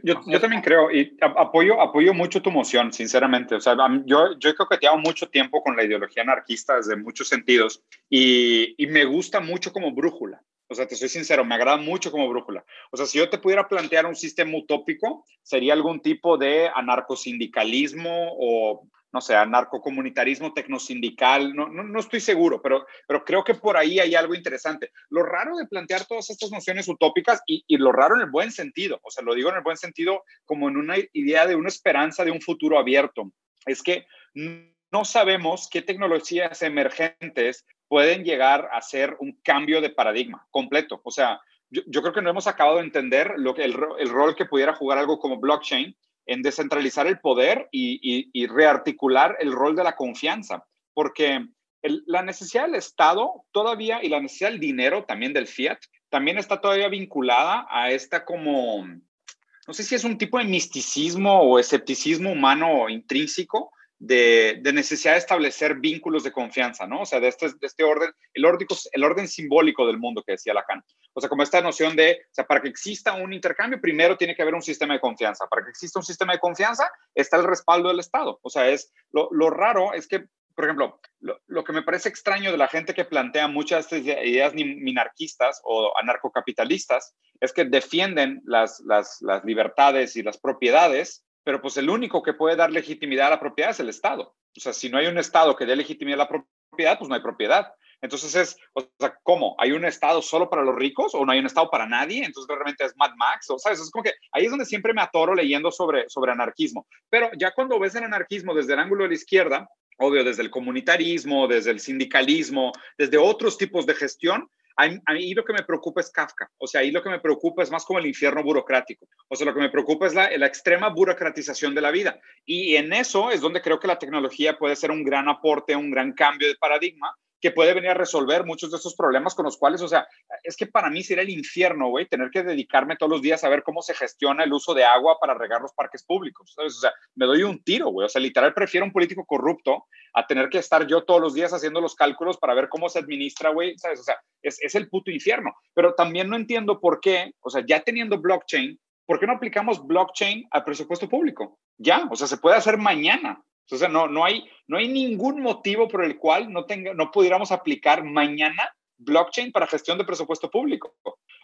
Yo, 0.03 0.22
yo, 0.26 0.39
también 0.39 0.61
creo 0.61 0.91
y 0.91 1.18
apoyo, 1.22 1.82
apoyo 1.82 2.13
mucho 2.13 2.41
tu 2.41 2.51
moción, 2.51 2.93
sinceramente. 2.93 3.55
O 3.55 3.59
sea, 3.59 3.76
yo, 4.05 4.38
yo 4.39 4.49
he 4.49 4.55
coqueteado 4.55 4.97
mucho 4.97 5.30
tiempo 5.30 5.61
con 5.61 5.76
la 5.76 5.84
ideología 5.84 6.24
anarquista 6.24 6.76
desde 6.76 6.95
muchos 6.95 7.28
sentidos 7.28 7.84
y, 8.09 8.76
y, 8.78 8.88
me 8.88 9.05
gusta 9.05 9.39
mucho 9.39 9.74
como 9.74 9.91
brújula. 9.91 10.41
O 10.70 10.76
sea, 10.76 10.88
te 10.88 10.95
soy 10.95 11.09
sincero, 11.09 11.45
me 11.45 11.55
agrada 11.55 11.78
mucho 11.78 12.11
como 12.11 12.28
brújula. 12.28 12.65
O 12.91 12.97
sea, 12.97 13.05
si 13.05 13.18
yo 13.18 13.30
te 13.30 13.38
pudiera 13.38 13.68
plantear 13.68 14.05
un 14.05 14.15
sistema 14.15 14.57
utópico, 14.57 15.26
sería 15.41 15.74
algún 15.74 16.01
tipo 16.01 16.38
de 16.38 16.70
anarcosindicalismo 16.74 18.34
o 18.38 18.88
no 19.12 19.22
sé, 19.22 19.36
anarcocomunitarismo 19.36 20.53
tecnosindical, 20.53 21.55
no, 21.55 21.68
no, 21.70 21.84
no, 21.84 21.99
estoy 21.99 22.20
seguro, 22.20 22.62
pero, 22.62 22.86
pero 23.08 23.24
creo 23.24 23.43
que 23.43 23.55
por 23.55 23.78
ahí 23.78 23.99
hay 23.99 24.16
algo 24.16 24.36
interesante. 24.36 24.91
Lo 25.10 25.24
raro 25.24 25.55
de 25.58 25.66
plantear 25.66 26.05
todas 26.05 26.30
estas 26.30 26.51
nociones 26.51 26.88
utópicas, 26.88 27.41
y, 27.47 27.64
y, 27.68 27.78
lo 27.78 27.91
raro 27.91 28.16
en 28.16 28.22
el 28.22 28.30
buen 28.30 28.51
sentido, 28.51 28.99
o 29.03 29.12
sea, 29.12 29.24
lo 29.24 29.34
digo 29.34 29.49
en 29.49 29.55
el 29.55 29.64
buen 29.64 29.78
sentido 29.78 30.24
como 30.45 30.68
en 30.70 30.78
una 30.78 30.95
idea 31.14 31.47
de 31.47 31.55
una 31.55 31.70
esperanza 31.70 32.26
de 32.26 32.32
un 32.32 32.41
futuro 32.41 32.78
abierto, 32.78 33.32
es 33.66 33.82
que 33.82 34.05
no 34.34 35.05
sabemos 35.05 35.70
qué 35.70 35.82
tecnologías 35.82 36.62
emergentes 36.62 37.66
pueden 37.88 38.24
llegar 38.24 38.70
a 38.72 38.82
ser 38.82 39.16
un 39.20 39.39
cambio 39.43 39.82
de 39.82 39.89
paradigma 39.89 40.45
completo. 40.51 41.01
O 41.03 41.12
sea, 41.12 41.39
yo, 41.70 41.82
yo 41.88 42.01
creo 42.01 42.14
que 42.14 42.22
no 42.22 42.30
hemos 42.30 42.47
acabado 42.47 42.78
de 42.78 42.84
entender 42.84 43.34
lo 43.38 43.53
que, 43.53 43.64
el, 43.64 43.78
el 43.99 44.10
rol 44.10 44.36
que 44.36 44.45
pudiera 44.45 44.74
jugar 44.74 44.97
algo 44.97 45.20
como 45.20 45.39
blockchain, 45.39 45.95
en 46.28 46.41
descentralizar 46.41 47.07
el 47.07 47.19
poder 47.19 47.67
y, 47.71 48.47
rearticular 48.47 49.38
el 49.39 49.51
rol 49.51 49.75
de 49.75 49.84
la 49.84 49.95
confianza, 49.95 50.65
porque 50.93 51.45
la 51.82 52.21
necesidad 52.21 52.65
del 52.65 52.75
Estado 52.75 53.45
todavía 53.51 54.03
y 54.03 54.09
la 54.09 54.19
necesidad 54.19 54.51
del 54.51 54.59
dinero 54.59 55.05
también 55.05 55.34
del 55.34 55.47
fiat 55.47 55.80
también 56.09 56.38
está 56.38 56.61
todavía 56.61 56.89
vinculada 56.89 57.65
a 57.69 57.91
esta 57.91 58.25
como, 58.25 58.86
no 58.86 59.73
sé 59.73 59.84
si 59.84 59.95
es 59.95 60.03
un 60.03 60.17
tipo 60.17 60.38
de 60.38 60.45
misticismo 60.45 61.41
o 61.41 61.59
escepticismo 61.59 62.32
humano 62.32 62.89
intrínseco, 62.89 63.71
de, 63.99 64.59
de, 64.61 64.73
necesidad 64.73 65.13
de 65.13 65.19
establecer 65.19 65.75
vínculos 65.75 66.23
de 66.23 66.31
confianza, 66.31 66.85
¿no? 66.85 67.01
O 67.01 67.05
sea, 67.05 67.19
de 67.19 67.27
este, 67.27 67.47
de 67.47 67.67
este 67.67 67.83
orden, 67.83 68.11
el 68.33 68.45
orden, 68.45 68.67
el 68.91 69.03
orden 69.03 69.27
simbólico 69.27 69.87
del 69.87 69.97
mundo 69.97 70.23
que 70.23 70.33
decía 70.33 70.53
Lacan. 70.53 70.83
O 71.13 71.19
sea, 71.19 71.29
como 71.29 71.43
esta 71.43 71.61
noción 71.61 71.95
de, 71.95 72.19
o 72.29 72.33
sea, 72.33 72.45
para 72.45 72.61
que 72.61 72.69
exista 72.69 73.13
un 73.13 73.33
intercambio, 73.33 73.81
primero 73.81 74.17
tiene 74.17 74.35
que 74.35 74.43
haber 74.43 74.53
un 74.53 74.61
sistema 74.61 74.93
de 74.93 74.99
confianza. 74.99 75.47
Para 75.47 75.63
que 75.63 75.71
exista 75.71 75.99
un 75.99 76.05
sistema 76.05 76.33
de 76.33 76.39
confianza, 76.39 76.91
está 77.15 77.37
el 77.37 77.43
respaldo 77.43 77.89
del 77.89 77.99
Estado. 77.99 78.39
O 78.43 78.49
sea, 78.49 78.69
es 78.69 78.93
lo, 79.11 79.29
lo 79.31 79.49
raro 79.49 79.93
es 79.93 80.07
que, 80.07 80.25
por 80.53 80.65
ejemplo, 80.65 80.99
lo, 81.19 81.39
lo, 81.47 81.63
que 81.63 81.73
me 81.73 81.81
parece 81.81 82.09
extraño 82.09 82.51
de 82.51 82.57
la 82.57 82.67
gente 82.67 82.93
que 82.93 83.05
plantea 83.05 83.47
muchas 83.47 83.91
ideas 83.91 84.53
minarquistas 84.53 85.59
o 85.63 85.91
anarcocapitalistas 85.97 87.15
es 87.39 87.53
que 87.53 87.65
defienden 87.65 88.41
las, 88.45 88.79
las, 88.81 89.17
las 89.21 89.43
libertades 89.43 90.15
y 90.15 90.23
las 90.23 90.37
propiedades, 90.37 91.26
pero 91.47 91.61
pues 91.61 91.77
el 91.77 91.89
único 91.89 92.21
que 92.21 92.33
puede 92.33 92.57
dar 92.57 92.71
legitimidad 92.71 93.27
a 93.27 93.29
la 93.29 93.39
propiedad 93.39 93.71
es 93.71 93.79
el 93.79 93.87
Estado. 93.87 94.35
O 94.57 94.59
sea, 94.59 94.73
si 94.73 94.89
no 94.89 94.97
hay 94.97 95.07
un 95.07 95.17
Estado 95.17 95.55
que 95.55 95.65
dé 95.65 95.77
legitimidad 95.77 96.19
a 96.19 96.23
la 96.25 96.27
propiedad, 96.27 96.97
pues 96.99 97.07
no 97.07 97.15
hay 97.15 97.21
propiedad. 97.21 97.71
Entonces 98.01 98.35
es, 98.35 98.57
o 98.73 98.81
sea, 98.99 99.17
¿cómo? 99.23 99.55
¿Hay 99.57 99.71
un 99.71 99.85
Estado 99.85 100.21
solo 100.21 100.49
para 100.49 100.61
los 100.61 100.75
ricos 100.75 101.15
o 101.15 101.25
no 101.25 101.31
hay 101.31 101.39
un 101.39 101.45
Estado 101.45 101.69
para 101.69 101.87
nadie? 101.87 102.25
Entonces 102.25 102.53
realmente 102.53 102.83
es 102.83 102.97
Mad 102.97 103.11
Max, 103.15 103.49
o 103.49 103.57
sabes, 103.57 103.79
es 103.79 103.89
como 103.91 104.03
que 104.03 104.11
ahí 104.33 104.43
es 104.43 104.49
donde 104.49 104.65
siempre 104.65 104.93
me 104.93 105.01
atoro 105.01 105.33
leyendo 105.33 105.71
sobre, 105.71 106.09
sobre 106.09 106.33
anarquismo. 106.33 106.85
Pero 107.09 107.29
ya 107.39 107.53
cuando 107.53 107.79
ves 107.79 107.95
el 107.95 108.03
anarquismo 108.03 108.53
desde 108.53 108.73
el 108.73 108.79
ángulo 108.79 109.03
de 109.03 109.11
la 109.11 109.15
izquierda, 109.15 109.69
obvio, 109.99 110.25
desde 110.25 110.43
el 110.43 110.51
comunitarismo, 110.51 111.47
desde 111.47 111.71
el 111.71 111.79
sindicalismo, 111.79 112.73
desde 112.97 113.17
otros 113.17 113.57
tipos 113.57 113.85
de 113.85 113.95
gestión, 113.95 114.49
ahí 114.78 115.34
lo 115.34 115.43
que 115.43 115.53
me 115.53 115.63
preocupa 115.63 116.01
es 116.01 116.11
Kafka. 116.11 116.49
O 116.57 116.67
sea, 116.67 116.82
ahí 116.82 116.91
lo 116.91 117.01
que 117.01 117.09
me 117.09 117.19
preocupa 117.19 117.63
es 117.63 117.71
más 117.71 117.84
como 117.84 117.99
el 117.99 118.05
infierno 118.05 118.43
burocrático. 118.43 119.07
O 119.28 119.36
sea, 119.36 119.45
lo 119.45 119.53
que 119.53 119.59
me 119.59 119.69
preocupa 119.69 120.07
es 120.07 120.13
la, 120.13 120.28
extrema 120.45 120.89
burocratización 120.89 121.73
de 121.75 121.82
la 121.82 121.91
vida. 121.91 122.19
Y 122.45 122.75
en 122.75 122.93
eso 122.93 123.32
es 123.32 123.41
donde 123.41 123.61
creo 123.61 123.80
que 123.80 123.88
la 123.88 123.99
tecnología 123.99 124.57
puede 124.57 124.75
ser 124.75 124.91
un 124.91 125.03
gran 125.03 125.28
aporte, 125.28 125.75
un 125.75 125.91
gran 125.91 126.13
cambio 126.13 126.47
de 126.47 126.55
paradigma 126.55 127.15
que 127.39 127.51
puede 127.51 127.73
venir 127.73 127.91
a 127.91 127.95
resolver 127.95 128.45
muchos 128.45 128.71
de 128.71 128.77
esos 128.77 128.95
problemas 128.95 129.35
con 129.35 129.45
los 129.45 129.57
cuales, 129.57 129.81
o 129.81 129.88
sea, 129.88 130.07
es 130.43 130.55
que 130.55 130.65
para 130.65 130.89
mí 130.89 131.03
sería 131.03 131.23
el 131.23 131.29
infierno, 131.29 131.89
güey, 131.89 132.07
tener 132.07 132.29
que 132.31 132.43
dedicarme 132.43 132.95
todos 132.95 133.11
los 133.11 133.21
días 133.21 133.43
a 133.43 133.49
ver 133.49 133.63
cómo 133.63 133.81
se 133.81 133.93
gestiona 133.93 134.43
el 134.43 134.53
uso 134.53 134.73
de 134.73 134.83
agua 134.83 135.17
para 135.19 135.33
regar 135.33 135.61
los 135.61 135.73
parques 135.73 136.03
públicos, 136.03 136.53
¿sabes? 136.55 136.77
O 136.77 136.81
sea, 136.81 136.93
me 137.15 137.25
doy 137.25 137.43
un 137.43 137.63
tiro, 137.63 137.89
güey, 137.89 138.05
o 138.05 138.09
sea, 138.09 138.21
literal 138.21 138.53
prefiero 138.53 138.85
un 138.85 138.91
político 138.91 139.25
corrupto 139.25 139.85
a 140.13 140.25
tener 140.25 140.49
que 140.49 140.57
estar 140.57 140.88
yo 140.88 141.03
todos 141.03 141.21
los 141.21 141.33
días 141.33 141.53
haciendo 141.53 141.81
los 141.81 141.95
cálculos 141.95 142.38
para 142.38 142.53
ver 142.53 142.69
cómo 142.69 142.89
se 142.89 142.99
administra, 142.99 143.51
güey, 143.51 143.77
¿sabes? 143.77 143.99
O 143.99 144.03
sea, 144.03 144.17
es, 144.41 144.61
es 144.61 144.75
el 144.75 144.89
puto 144.89 145.11
infierno, 145.11 145.53
pero 145.73 145.93
también 145.93 146.29
no 146.29 146.35
entiendo 146.35 146.79
por 146.79 146.99
qué, 146.99 147.31
o 147.41 147.49
sea, 147.49 147.63
ya 147.65 147.81
teniendo 147.81 148.19
blockchain, 148.19 148.79
¿por 149.05 149.19
qué 149.19 149.27
no 149.27 149.33
aplicamos 149.33 149.85
blockchain 149.85 150.47
al 150.51 150.63
presupuesto 150.63 151.07
público? 151.07 151.59
Ya, 151.77 152.07
o 152.09 152.15
sea, 152.15 152.27
se 152.27 152.38
puede 152.38 152.57
hacer 152.57 152.77
mañana. 152.77 153.41
O 153.70 153.78
sea, 153.78 153.89
no, 153.89 154.07
no, 154.07 154.24
hay, 154.24 154.49
no 154.68 154.78
hay 154.78 154.88
ningún 154.88 155.41
motivo 155.41 155.88
por 155.88 156.03
el 156.03 156.18
cual 156.18 156.51
no, 156.51 156.65
tenga, 156.65 156.93
no 156.93 157.11
pudiéramos 157.11 157.51
aplicar 157.51 158.03
mañana 158.03 158.74
blockchain 158.97 159.51
para 159.51 159.67
gestión 159.67 159.97
de 159.97 160.05
presupuesto 160.05 160.49
público. 160.49 160.95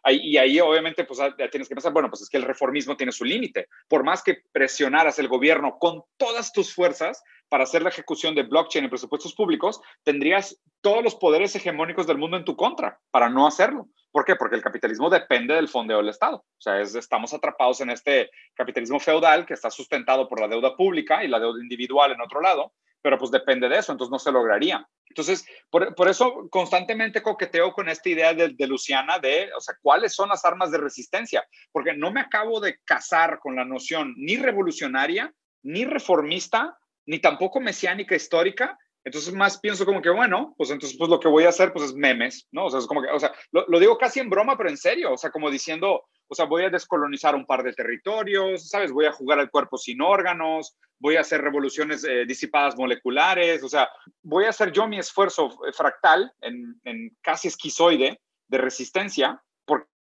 Ahí, 0.03 0.19
y 0.21 0.37
ahí 0.37 0.59
obviamente 0.59 1.05
pues 1.05 1.19
tienes 1.51 1.69
que 1.69 1.75
pensar, 1.75 1.93
bueno, 1.93 2.09
pues 2.09 2.21
es 2.21 2.29
que 2.29 2.37
el 2.37 2.43
reformismo 2.43 2.97
tiene 2.97 3.11
su 3.11 3.23
límite. 3.23 3.67
Por 3.87 4.03
más 4.03 4.21
que 4.23 4.43
presionaras 4.51 5.19
el 5.19 5.27
gobierno 5.27 5.77
con 5.79 6.03
todas 6.17 6.51
tus 6.51 6.73
fuerzas 6.73 7.23
para 7.49 7.63
hacer 7.63 7.83
la 7.83 7.89
ejecución 7.89 8.35
de 8.35 8.43
blockchain 8.43 8.85
en 8.85 8.89
presupuestos 8.89 9.35
públicos, 9.35 9.79
tendrías 10.03 10.59
todos 10.81 11.03
los 11.03 11.15
poderes 11.15 11.55
hegemónicos 11.55 12.07
del 12.07 12.17
mundo 12.17 12.35
en 12.35 12.45
tu 12.45 12.55
contra 12.55 12.99
para 13.11 13.29
no 13.29 13.45
hacerlo. 13.45 13.87
¿Por 14.11 14.25
qué? 14.25 14.35
Porque 14.35 14.55
el 14.55 14.61
capitalismo 14.61 15.09
depende 15.09 15.55
del 15.55 15.69
fondeo 15.69 15.97
del 15.97 16.09
Estado. 16.09 16.37
O 16.37 16.61
sea, 16.61 16.79
es, 16.81 16.93
estamos 16.95 17.33
atrapados 17.33 17.81
en 17.81 17.89
este 17.89 18.29
capitalismo 18.53 18.99
feudal 18.99 19.45
que 19.45 19.53
está 19.53 19.71
sustentado 19.71 20.27
por 20.27 20.39
la 20.39 20.47
deuda 20.47 20.75
pública 20.75 21.23
y 21.23 21.27
la 21.27 21.39
deuda 21.39 21.61
individual 21.61 22.11
en 22.11 22.21
otro 22.21 22.41
lado, 22.41 22.73
pero 23.03 23.19
pues 23.19 23.29
depende 23.29 23.69
de 23.69 23.77
eso, 23.77 23.91
entonces 23.91 24.11
no 24.11 24.17
se 24.17 24.31
lograría. 24.31 24.87
Entonces, 25.09 25.45
por, 25.69 25.93
por 25.93 26.07
eso 26.07 26.47
constantemente 26.49 27.21
coqueteo 27.21 27.73
con 27.73 27.89
esta 27.89 28.09
idea 28.09 28.33
de, 28.33 28.49
de, 28.49 28.67
Luciana 28.67 29.19
de, 29.19 29.51
o 29.55 29.59
sea, 29.59 29.75
¿cuáles 29.81 30.15
son 30.15 30.29
las 30.29 30.43
armas 30.45 30.71
de 30.71 30.77
resistencia? 30.77 31.45
Porque 31.71 31.93
no 31.93 32.11
me 32.11 32.21
acabo 32.21 32.61
de 32.61 32.79
casar 32.85 33.39
con 33.39 33.57
la 33.57 33.65
noción 33.65 34.15
ni 34.17 34.37
revolucionaria, 34.37 35.31
ni 35.63 35.83
reformista, 35.83 36.77
ni 37.05 37.19
tampoco 37.19 37.59
mesiánica 37.59 38.15
histórica, 38.15 38.79
entonces 39.03 39.33
más 39.33 39.59
pienso 39.59 39.85
como 39.85 40.01
que, 40.01 40.09
bueno, 40.09 40.55
pues 40.57 40.69
entonces 40.69 40.97
pues 40.97 41.09
lo 41.09 41.19
que 41.19 41.27
voy 41.27 41.43
a 41.43 41.49
hacer 41.49 41.73
pues 41.73 41.85
es 41.85 41.93
memes, 41.93 42.47
¿no? 42.51 42.65
O 42.65 42.69
sea, 42.69 42.79
es 42.79 42.87
como 42.87 43.01
que, 43.01 43.09
o 43.09 43.19
sea, 43.19 43.33
lo, 43.51 43.65
lo, 43.67 43.79
digo 43.79 43.97
casi 43.97 44.21
en 44.21 44.29
broma, 44.29 44.57
pero 44.57 44.69
en 44.69 44.77
serio, 44.77 45.11
o 45.11 45.17
sea, 45.17 45.29
como 45.29 45.51
diciendo, 45.51 46.05
o 46.27 46.35
sea, 46.35 46.45
voy 46.45 46.63
a 46.63 46.69
descolonizar 46.69 47.35
un 47.35 47.45
par 47.45 47.63
de 47.63 47.73
territorios, 47.73 48.69
¿sabes? 48.69 48.91
Voy 48.91 49.05
a 49.05 49.11
jugar 49.11 49.39
al 49.39 49.51
cuerpo 49.51 49.77
sin 49.77 50.01
órganos, 50.01 50.75
voy 50.99 51.17
a 51.17 51.21
hacer 51.21 51.41
revoluciones 51.41 52.03
eh, 52.03 52.25
disipadas 52.25 52.75
moleculares, 52.77 53.63
o 53.63 53.69
sea, 53.69 53.89
voy 54.21 54.45
a 54.45 54.49
hacer 54.49 54.71
yo 54.71 54.87
mi 54.87 54.99
esfuerzo 54.99 55.49
fractal 55.73 56.31
en, 56.41 56.79
en 56.85 57.15
casi 57.21 57.47
esquizoide 57.47 58.19
de 58.47 58.57
resistencia, 58.57 59.41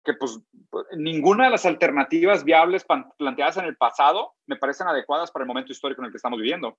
que 0.05 0.15
pues 0.15 0.41
ninguna 0.97 1.45
de 1.45 1.51
las 1.51 1.65
alternativas 1.65 2.45
viables 2.45 2.85
planteadas 3.19 3.57
en 3.59 3.67
el 3.67 3.77
pasado 3.77 4.33
me 4.47 4.57
parecen 4.57 4.89
adecuadas 4.89 5.31
para 5.31 5.45
el 5.45 5.49
momento 5.49 5.73
histórico 5.73 6.03
en 6.03 6.07
el 6.07 6.11
que 6.13 6.17
estamos 6.17 6.39
viviendo. 6.39 6.77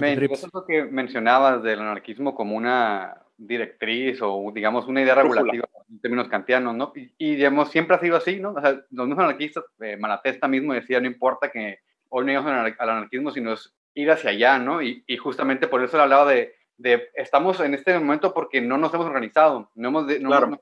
Me 0.00 0.12
es 0.12 0.46
lo 0.52 0.64
que 0.64 0.84
mencionabas 0.84 1.62
del 1.62 1.80
anarquismo 1.80 2.34
como 2.34 2.56
una 2.56 3.22
directriz 3.38 4.18
o, 4.22 4.50
digamos, 4.54 4.86
una 4.86 5.02
idea 5.02 5.14
regulativa 5.14 5.68
en 5.90 6.00
términos 6.00 6.28
kantianos, 6.28 6.74
¿no? 6.74 6.92
Y, 6.94 7.36
digamos, 7.36 7.70
siempre 7.70 7.96
ha 7.96 8.00
sido 8.00 8.16
así, 8.16 8.40
¿no? 8.40 8.52
O 8.52 8.60
sea, 8.60 8.80
los 8.90 9.06
mismos 9.06 9.24
anarquistas, 9.24 9.64
eh, 9.80 9.96
Malatesta 9.96 10.48
mismo 10.48 10.72
decía, 10.72 11.00
no 11.00 11.06
importa 11.06 11.50
que 11.50 11.80
hoy 12.08 12.24
no 12.24 12.40
al 12.40 12.74
anarquismo, 12.78 13.30
sino 13.30 13.52
es 13.52 13.74
ir 13.94 14.10
hacia 14.10 14.30
allá, 14.30 14.58
¿no? 14.58 14.82
Y, 14.82 15.04
y 15.06 15.16
justamente 15.16 15.68
por 15.68 15.82
eso 15.82 15.96
le 15.96 16.02
hablaba 16.04 16.30
de, 16.30 16.54
de, 16.78 17.08
estamos 17.14 17.60
en 17.60 17.74
este 17.74 17.98
momento 17.98 18.32
porque 18.34 18.60
no 18.60 18.78
nos 18.78 18.92
hemos 18.94 19.06
organizado, 19.06 19.70
no 19.74 19.88
hemos, 19.88 20.06
no, 20.20 20.34
hemos 20.34 20.60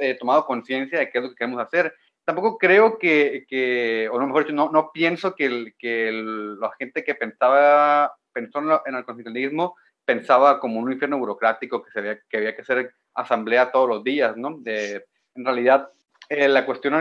eh, 0.00 0.16
tomado 0.18 0.46
conciencia 0.46 0.98
de 0.98 1.10
qué 1.10 1.18
es 1.18 1.24
lo 1.24 1.30
que 1.30 1.36
queremos 1.36 1.60
hacer. 1.60 1.94
Tampoco 2.24 2.58
creo 2.58 2.98
que, 2.98 3.44
que 3.48 4.08
o 4.12 4.18
no, 4.18 4.26
mejor 4.26 4.44
dicho, 4.44 4.54
no, 4.54 4.70
no 4.70 4.90
pienso 4.92 5.34
que, 5.34 5.46
el, 5.46 5.74
que 5.78 6.10
la 6.12 6.70
gente 6.78 7.02
que 7.02 7.14
pensaba, 7.14 8.12
pensó 8.32 8.58
en 8.58 8.94
el 8.94 9.04
constitucionalismo 9.04 9.76
pensaba 10.04 10.58
como 10.58 10.80
un 10.80 10.90
infierno 10.90 11.18
burocrático 11.18 11.82
que, 11.82 11.90
se 11.90 11.98
había, 11.98 12.18
que 12.30 12.38
había 12.38 12.56
que 12.56 12.62
hacer 12.62 12.94
asamblea 13.14 13.70
todos 13.70 13.88
los 13.88 14.02
días, 14.02 14.36
¿no? 14.38 14.56
De, 14.58 15.04
en 15.34 15.44
realidad, 15.44 15.90
eh, 16.30 16.48
la 16.48 16.64
cuestión 16.64 16.94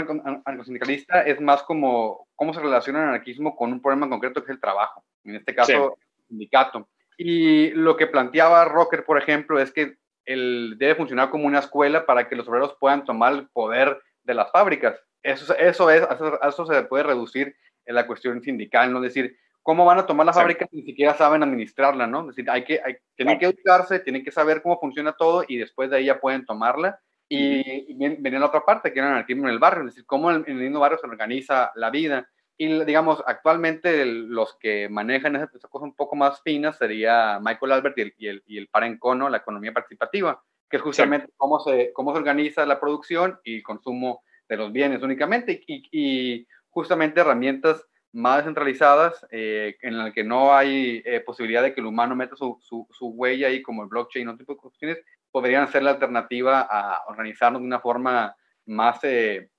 anarcosindicalista 0.45 1.21
es 1.21 1.39
más 1.39 1.63
como 1.63 2.27
cómo 2.35 2.53
se 2.53 2.59
relaciona 2.59 2.99
el 2.99 3.09
anarquismo 3.09 3.55
con 3.55 3.71
un 3.71 3.81
problema 3.81 4.09
concreto 4.09 4.41
que 4.41 4.51
es 4.51 4.55
el 4.55 4.61
trabajo, 4.61 5.03
en 5.23 5.35
este 5.35 5.55
caso, 5.55 5.97
el 5.97 6.27
sindicato. 6.27 6.89
Y 7.17 7.71
lo 7.71 7.97
que 7.97 8.07
planteaba 8.07 8.65
Rocker, 8.65 9.05
por 9.05 9.17
ejemplo, 9.17 9.59
es 9.59 9.71
que 9.71 9.95
el, 10.27 10.75
debe 10.77 10.95
funcionar 10.95 11.29
como 11.29 11.47
una 11.47 11.59
escuela 11.59 12.05
para 12.05 12.27
que 12.27 12.35
los 12.35 12.47
obreros 12.47 12.75
puedan 12.79 13.05
tomar 13.05 13.33
el 13.33 13.47
poder 13.47 13.99
de 14.23 14.33
las 14.33 14.51
fábricas. 14.51 14.99
Eso, 15.23 15.55
eso, 15.57 15.89
es, 15.89 16.05
eso, 16.47 16.65
se 16.65 16.83
puede 16.83 17.03
reducir 17.03 17.55
en 17.85 17.95
la 17.95 18.05
cuestión 18.05 18.41
sindical, 18.43 18.91
¿no? 18.91 18.99
Es 18.99 19.13
decir, 19.13 19.37
¿cómo 19.63 19.85
van 19.85 19.99
a 19.99 20.05
tomar 20.05 20.25
la 20.25 20.33
fábrica 20.33 20.67
si 20.69 20.77
ni 20.77 20.83
siquiera 20.83 21.15
saben 21.15 21.43
administrarla, 21.43 22.05
¿no? 22.05 22.21
Es 22.21 22.35
decir, 22.35 22.49
hay 22.51 22.63
que, 22.63 22.81
hay, 22.83 22.97
tienen 23.15 23.39
que 23.39 23.45
educarse, 23.45 23.99
tienen 23.99 24.23
que 24.23 24.31
saber 24.31 24.61
cómo 24.61 24.79
funciona 24.79 25.13
todo 25.13 25.43
y 25.47 25.57
después 25.57 25.89
de 25.89 25.97
ahí 25.97 26.05
ya 26.05 26.19
pueden 26.19 26.45
tomarla. 26.45 26.99
Y, 27.29 27.93
viene 27.95 28.39
la 28.39 28.45
otra 28.45 28.63
parte, 28.63 28.93
que 28.93 28.99
era 28.99 29.07
el 29.07 29.13
anarquismo 29.15 29.47
en 29.47 29.53
el 29.53 29.59
barrio, 29.59 29.83
es 29.83 29.95
decir, 29.95 30.05
cómo 30.05 30.31
en 30.31 30.43
el 30.45 30.55
mismo 30.55 30.79
barrio 30.79 30.99
se 30.99 31.07
organiza 31.07 31.71
la 31.75 31.89
vida. 31.89 32.29
Y 32.57 32.83
digamos, 32.85 33.23
actualmente 33.27 34.05
los 34.05 34.55
que 34.55 34.89
manejan 34.89 35.35
esa, 35.35 35.47
cosa 35.69 35.85
un 35.85 35.95
poco 35.95 36.15
más 36.15 36.41
fina 36.41 36.73
sería 36.73 37.39
Michael 37.39 37.71
Albert 37.71 37.97
y 37.97 38.01
el, 38.01 38.13
y 38.17 38.27
el, 38.27 38.43
y 38.47 38.57
el 38.57 38.67
Parencono, 38.67 39.29
la 39.29 39.37
economía 39.37 39.73
participativa, 39.73 40.41
que 40.69 40.77
es 40.77 40.83
justamente 40.83 41.29
cómo, 41.37 41.59
se, 41.59 41.93
cómo 41.93 42.11
se 42.11 42.17
organiza 42.17 42.65
la 42.65 42.79
producción 42.79 43.39
y 43.43 43.61
consumo 43.61 44.23
de 44.49 44.57
los 44.57 44.71
bienes 44.71 45.03
únicamente 45.03 45.61
y, 45.67 45.83
y 45.91 46.47
justamente 46.69 47.19
herramientas 47.19 47.85
más 48.13 48.37
descentralizadas 48.37 49.25
eh, 49.31 49.77
en 49.81 49.97
las 49.97 50.13
que 50.13 50.23
no 50.23 50.55
hay 50.55 51.03
eh, 51.05 51.19
posibilidad 51.19 51.61
de 51.61 51.73
que 51.73 51.81
el 51.81 51.87
humano 51.87 52.15
meta 52.15 52.35
su, 52.35 52.57
su, 52.61 52.87
su, 52.91 53.09
huella 53.09 53.47
ahí 53.47 53.61
como 53.61 53.83
el 53.83 53.89
blockchain 53.89 54.27
o 54.27 54.37
tipo 54.37 54.53
de 54.53 54.59
cuestiones, 54.59 54.97
podrían 55.31 55.71
ser 55.71 55.83
la 55.83 55.91
alternativa 55.91 56.61
a 56.61 57.03
organizarnos 57.07 57.61
de 57.61 57.67
una 57.67 57.79
forma 57.79 58.35
más 58.65 58.99
eh, 59.03 59.49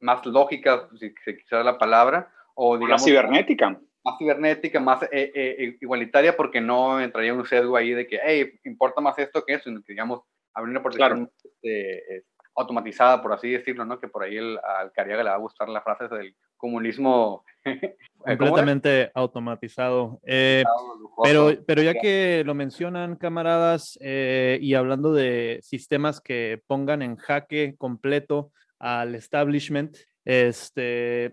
más 0.00 0.24
lógica, 0.26 0.88
si 0.98 1.12
se 1.24 1.36
quisiera 1.36 1.64
la 1.64 1.78
palabra, 1.78 2.30
o 2.54 2.76
digamos... 2.76 3.02
Más 3.02 3.04
cibernética. 3.04 3.80
Más 4.04 4.18
cibernética, 4.18 4.80
más 4.80 5.02
eh, 5.04 5.08
eh, 5.12 5.56
eh, 5.58 5.78
igualitaria, 5.80 6.36
porque 6.36 6.60
no 6.60 7.00
entraría 7.00 7.34
un 7.34 7.44
sesgo 7.44 7.76
ahí 7.76 7.90
de 7.90 8.06
que, 8.06 8.20
hey, 8.22 8.58
importa 8.64 9.00
más 9.00 9.18
esto 9.18 9.44
que 9.44 9.54
eso, 9.54 9.64
sino 9.64 9.82
que, 9.82 9.92
digamos, 9.92 10.20
habría 10.54 10.70
una 10.70 10.82
protección 10.82 11.30
este, 11.42 12.24
automatizada, 12.54 13.20
por 13.20 13.32
así 13.32 13.50
decirlo, 13.50 13.84
¿no? 13.84 13.98
Que 13.98 14.08
por 14.08 14.22
ahí 14.22 14.36
el, 14.36 14.58
al 14.58 14.92
Cariaga 14.92 15.24
le 15.24 15.30
va 15.30 15.34
a 15.34 15.40
gustar 15.40 15.68
la 15.68 15.82
frase 15.82 16.06
del 16.08 16.36
comunismo 16.56 17.44
completamente 18.24 19.10
automatizado. 19.12 20.20
pero, 20.22 21.50
pero 21.66 21.82
ya 21.82 21.94
que 21.94 22.44
lo 22.46 22.54
mencionan, 22.54 23.16
camaradas, 23.16 23.98
y 24.00 24.74
hablando 24.74 25.12
de 25.12 25.58
sistemas 25.62 26.20
que 26.20 26.62
pongan 26.66 27.02
en 27.02 27.16
jaque 27.16 27.74
completo 27.76 28.52
al 28.78 29.14
establishment. 29.14 29.96
Este, 30.24 31.32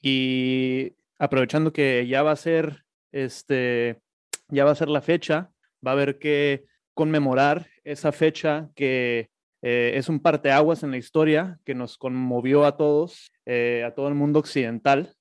y 0.00 0.92
aprovechando 1.18 1.72
que 1.72 2.06
ya 2.06 2.22
va 2.22 2.32
a 2.32 2.36
ser, 2.36 2.84
este, 3.12 4.00
ya 4.48 4.64
va 4.64 4.72
a 4.72 4.76
ser 4.76 4.88
la 4.88 5.00
fecha, 5.00 5.50
va 5.84 5.92
a 5.92 5.94
haber 5.94 6.18
que 6.18 6.64
conmemorar 6.94 7.68
esa 7.84 8.12
fecha 8.12 8.70
que 8.74 9.30
eh, 9.62 9.92
es 9.94 10.08
un 10.08 10.20
parteaguas 10.20 10.82
en 10.82 10.90
la 10.90 10.96
historia 10.96 11.58
que 11.64 11.74
nos 11.74 11.96
conmovió 11.96 12.64
a 12.64 12.76
todos, 12.76 13.32
eh, 13.46 13.84
a 13.86 13.94
todo 13.94 14.08
el 14.08 14.14
mundo 14.14 14.40
occidental. 14.40 15.14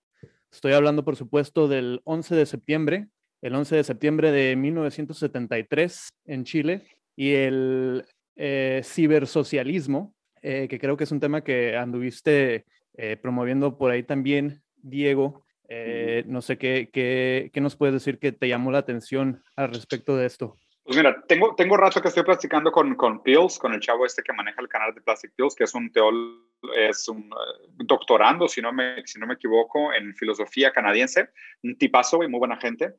Estoy 0.51 0.74
hablando, 0.74 1.05
por 1.05 1.15
supuesto, 1.15 1.67
del 1.67 2.01
11 2.03 2.36
de 2.36 2.45
septiembre, 2.45 3.07
el 3.41 3.55
11 3.55 3.76
de 3.78 3.84
septiembre 3.84 4.32
de 4.32 4.55
1973 4.55 6.09
en 6.26 6.43
Chile 6.43 6.88
y 7.15 7.34
el 7.34 8.05
eh, 8.36 8.82
cibersocialismo, 8.84 10.13
eh, 10.41 10.67
que 10.67 10.79
creo 10.79 10.97
que 10.97 11.03
es 11.03 11.11
un 11.11 11.19
tema 11.19 11.43
que 11.43 11.75
anduviste 11.77 12.65
eh, 12.95 13.17
promoviendo 13.17 13.77
por 13.77 13.91
ahí 13.91 14.03
también, 14.03 14.61
Diego. 14.81 15.45
Eh, 15.69 16.23
no 16.27 16.41
sé 16.41 16.57
qué, 16.57 16.89
qué, 16.91 17.49
qué, 17.53 17.61
nos 17.61 17.75
puedes 17.75 17.93
decir 17.93 18.19
que 18.19 18.31
te 18.31 18.47
llamó 18.47 18.71
la 18.71 18.79
atención 18.79 19.41
al 19.55 19.69
respecto 19.69 20.17
de 20.17 20.25
esto. 20.25 20.57
Pues 20.91 20.97
mira, 20.97 21.23
tengo, 21.25 21.55
tengo 21.55 21.77
rato 21.77 22.01
que 22.01 22.09
estoy 22.09 22.23
platicando 22.23 22.69
con, 22.69 22.95
con 22.95 23.23
Pills, 23.23 23.57
con 23.57 23.73
el 23.73 23.79
chavo 23.79 24.05
este 24.05 24.21
que 24.23 24.33
maneja 24.33 24.59
el 24.59 24.67
canal 24.67 24.93
de 24.93 24.99
Plastic 24.99 25.31
Pills, 25.37 25.55
que 25.55 25.63
es 25.63 25.73
un 25.73 25.89
teólogo, 25.89 26.43
es 26.75 27.07
un 27.07 27.29
doctorando, 27.77 28.49
si 28.49 28.61
no, 28.61 28.73
me, 28.73 29.01
si 29.05 29.17
no 29.17 29.25
me 29.25 29.35
equivoco, 29.35 29.93
en 29.93 30.13
filosofía 30.17 30.73
canadiense, 30.73 31.29
un 31.63 31.77
tipazo 31.77 32.21
y 32.23 32.27
muy 32.27 32.39
buena 32.39 32.57
gente. 32.57 32.93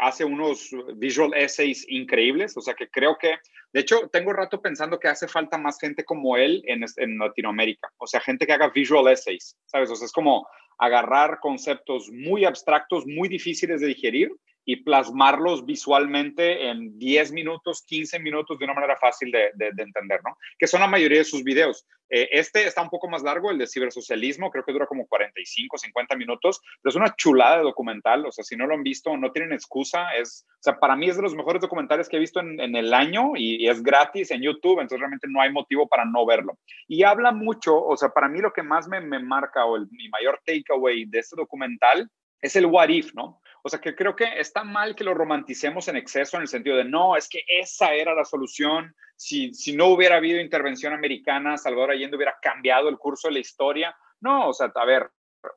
hace 0.00 0.24
unos 0.24 0.74
visual 0.96 1.32
essays 1.34 1.86
increíbles, 1.88 2.56
o 2.56 2.60
sea 2.60 2.74
que 2.74 2.90
creo 2.90 3.16
que 3.16 3.36
de 3.72 3.80
hecho, 3.80 4.08
tengo 4.08 4.32
rato 4.32 4.60
pensando 4.60 4.98
que 4.98 5.06
hace 5.06 5.28
falta 5.28 5.56
más 5.58 5.78
gente 5.78 6.04
como 6.04 6.36
él 6.36 6.64
en, 6.66 6.84
en, 6.96 7.18
Latinoamérica. 7.18 7.88
O 7.98 8.06
sea, 8.08 8.20
gente 8.20 8.46
que 8.46 8.52
haga 8.52 8.68
visual 8.68 9.06
essays, 9.12 9.56
¿sabes? 9.66 9.90
O 9.92 9.94
sea, 9.94 10.06
es 10.06 10.12
como 10.12 10.44
agarrar 10.76 11.38
conceptos 11.40 12.10
muy 12.12 12.44
abstractos, 12.44 13.06
muy 13.06 13.28
difíciles 13.28 13.80
de 13.80 13.86
digerir 13.86 14.32
y 14.64 14.76
plasmarlos 14.76 15.66
visualmente 15.66 16.68
en 16.68 16.98
10 16.98 17.32
minutos, 17.32 17.84
15 17.86 18.20
minutos 18.20 18.58
de 18.58 18.64
una 18.64 18.74
manera 18.74 18.96
fácil 18.96 19.30
de, 19.30 19.50
de, 19.54 19.82
entender, 19.82 20.20
¿no? 20.24 20.36
Que 20.58 20.66
son 20.66 20.80
la 20.80 20.86
mayoría 20.86 21.18
de 21.18 21.24
sus 21.24 21.42
videos. 21.42 21.86
Eh, 22.08 22.28
este 22.32 22.66
está 22.66 22.82
un 22.82 22.90
poco 22.90 23.08
más 23.08 23.22
largo, 23.22 23.50
el 23.50 23.58
de 23.58 23.66
cibersocialismo, 23.66 24.50
creo 24.50 24.64
que 24.64 24.72
dura 24.72 24.86
como 24.86 25.06
45, 25.06 25.78
50 25.78 26.14
minutos, 26.16 26.60
pero 26.80 26.90
es 26.90 26.96
una 26.96 27.16
chulada 27.16 27.56
de 27.56 27.62
documental, 27.62 28.26
o 28.26 28.30
sea, 28.32 28.44
si 28.44 28.54
no 28.54 28.66
lo 28.66 28.74
han 28.74 28.82
visto, 28.82 29.16
no 29.16 29.32
tienen 29.32 29.52
excusa, 29.52 30.10
es, 30.10 30.46
o 30.46 30.62
sea, 30.62 30.78
para 30.78 30.94
mí 30.94 31.08
es 31.08 31.16
de 31.16 31.22
los 31.22 31.34
mejores 31.34 31.62
documentales 31.62 32.08
que 32.08 32.18
he 32.18 32.20
visto 32.20 32.40
en, 32.40 32.60
en 32.60 32.76
el 32.76 32.92
año 32.92 33.32
y, 33.34 33.64
y, 33.64 33.68
es 33.68 33.82
gratis 33.82 34.30
en 34.30 34.42
YouTube, 34.42 34.80
entonces 34.80 35.00
realmente 35.00 35.26
no 35.28 35.40
hay 35.40 35.50
motivo 35.50 35.88
para 35.88 36.04
no 36.04 36.26
verlo. 36.26 36.58
Y 36.86 37.02
habla 37.02 37.32
mucho, 37.32 37.82
o 37.82 37.96
sea, 37.96 38.10
para 38.10 38.28
mí 38.28 38.40
lo 38.40 38.52
que 38.52 38.62
más 38.62 38.88
me, 38.88 39.00
me 39.00 39.18
marca 39.18 39.64
o 39.64 39.76
el, 39.76 39.88
mi 39.90 40.08
mayor 40.10 40.38
takeaway 40.44 41.06
de 41.06 41.18
este 41.18 41.34
documental 41.34 42.10
es 42.42 42.56
el 42.56 42.66
what 42.66 42.88
if, 42.90 43.14
¿no? 43.14 43.40
O 43.62 43.68
sea, 43.68 43.80
que 43.80 43.94
creo 43.94 44.16
que 44.16 44.24
está 44.38 44.64
mal 44.64 44.96
que 44.96 45.04
lo 45.04 45.14
romanticemos 45.14 45.86
en 45.88 45.96
exceso 45.96 46.36
en 46.36 46.42
el 46.42 46.48
sentido 46.48 46.76
de, 46.76 46.84
no, 46.84 47.16
es 47.16 47.28
que 47.28 47.44
esa 47.46 47.94
era 47.94 48.14
la 48.14 48.24
solución. 48.24 48.94
Si, 49.16 49.54
si 49.54 49.76
no 49.76 49.86
hubiera 49.86 50.16
habido 50.16 50.40
intervención 50.40 50.92
americana, 50.92 51.56
Salvador 51.56 51.92
Allende 51.92 52.16
hubiera 52.16 52.36
cambiado 52.42 52.88
el 52.88 52.98
curso 52.98 53.28
de 53.28 53.34
la 53.34 53.40
historia. 53.40 53.96
No, 54.20 54.48
o 54.48 54.52
sea, 54.52 54.72
a 54.74 54.84
ver, 54.84 55.08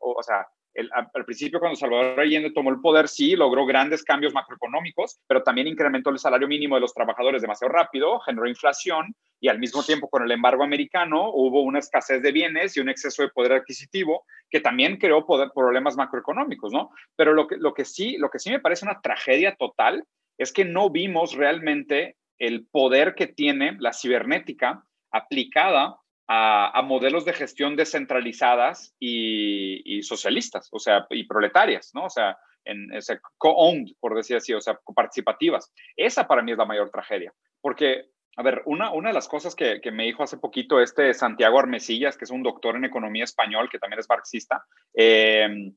o, 0.01 0.13
o 0.19 0.23
sea, 0.23 0.47
al 0.91 1.25
principio 1.25 1.59
cuando 1.59 1.77
Salvador 1.77 2.19
Allende 2.19 2.51
tomó 2.51 2.69
el 2.69 2.81
poder, 2.81 3.07
sí, 3.07 3.35
logró 3.35 3.65
grandes 3.65 4.03
cambios 4.03 4.33
macroeconómicos, 4.33 5.19
pero 5.27 5.41
también 5.41 5.67
incrementó 5.67 6.09
el 6.09 6.19
salario 6.19 6.47
mínimo 6.47 6.75
de 6.75 6.81
los 6.81 6.93
trabajadores 6.93 7.41
demasiado 7.41 7.71
rápido, 7.71 8.19
generó 8.19 8.47
inflación 8.47 9.15
y 9.39 9.47
al 9.47 9.59
mismo 9.59 9.83
tiempo 9.83 10.09
con 10.09 10.23
el 10.23 10.31
embargo 10.31 10.63
americano 10.63 11.31
hubo 11.33 11.61
una 11.61 11.79
escasez 11.79 12.21
de 12.21 12.31
bienes 12.31 12.75
y 12.75 12.81
un 12.81 12.89
exceso 12.89 13.23
de 13.23 13.29
poder 13.29 13.53
adquisitivo 13.53 14.25
que 14.49 14.59
también 14.59 14.97
creó 14.97 15.25
problemas 15.25 15.95
macroeconómicos, 15.95 16.73
¿no? 16.73 16.89
Pero 17.15 17.33
lo 17.33 17.47
que, 17.47 17.57
lo, 17.57 17.73
que 17.73 17.85
sí, 17.85 18.17
lo 18.17 18.29
que 18.29 18.39
sí 18.39 18.49
me 18.49 18.59
parece 18.59 18.85
una 18.85 19.01
tragedia 19.01 19.55
total 19.55 20.03
es 20.37 20.51
que 20.51 20.65
no 20.65 20.89
vimos 20.89 21.33
realmente 21.35 22.17
el 22.37 22.65
poder 22.65 23.15
que 23.15 23.27
tiene 23.27 23.77
la 23.79 23.93
cibernética 23.93 24.83
aplicada 25.11 25.97
a, 26.27 26.81
modelos 26.83 27.25
de 27.25 27.33
gestión 27.33 27.75
descentralizadas 27.75 28.95
y, 28.99 30.01
socialistas, 30.03 30.69
o 30.71 30.79
sea, 30.79 31.05
y 31.09 31.25
proletarias, 31.25 31.91
¿no? 31.93 32.05
O 32.05 32.09
sea, 32.09 32.37
en, 32.63 32.89
co-owned, 33.37 33.93
por 33.99 34.15
decir 34.15 34.37
así, 34.37 34.53
o 34.53 34.61
sea, 34.61 34.79
participativas. 34.95 35.71
Esa 35.95 36.27
para 36.27 36.41
mí 36.41 36.51
es 36.51 36.57
la 36.57 36.65
mayor 36.65 36.89
tragedia, 36.89 37.33
porque, 37.61 38.09
a 38.37 38.43
ver, 38.43 38.63
una, 38.65 38.91
una 38.91 39.09
de 39.09 39.15
las 39.15 39.27
cosas 39.27 39.55
que, 39.55 39.81
que, 39.81 39.91
me 39.91 40.03
dijo 40.03 40.23
hace 40.23 40.37
poquito 40.37 40.81
este 40.81 41.13
Santiago 41.13 41.59
Armesillas, 41.59 42.17
que 42.17 42.25
es 42.25 42.31
un 42.31 42.43
doctor 42.43 42.75
en 42.75 42.85
economía 42.85 43.23
español, 43.23 43.69
que 43.69 43.79
también 43.79 43.99
es 43.99 44.09
marxista, 44.09 44.65
eh, 44.93 45.71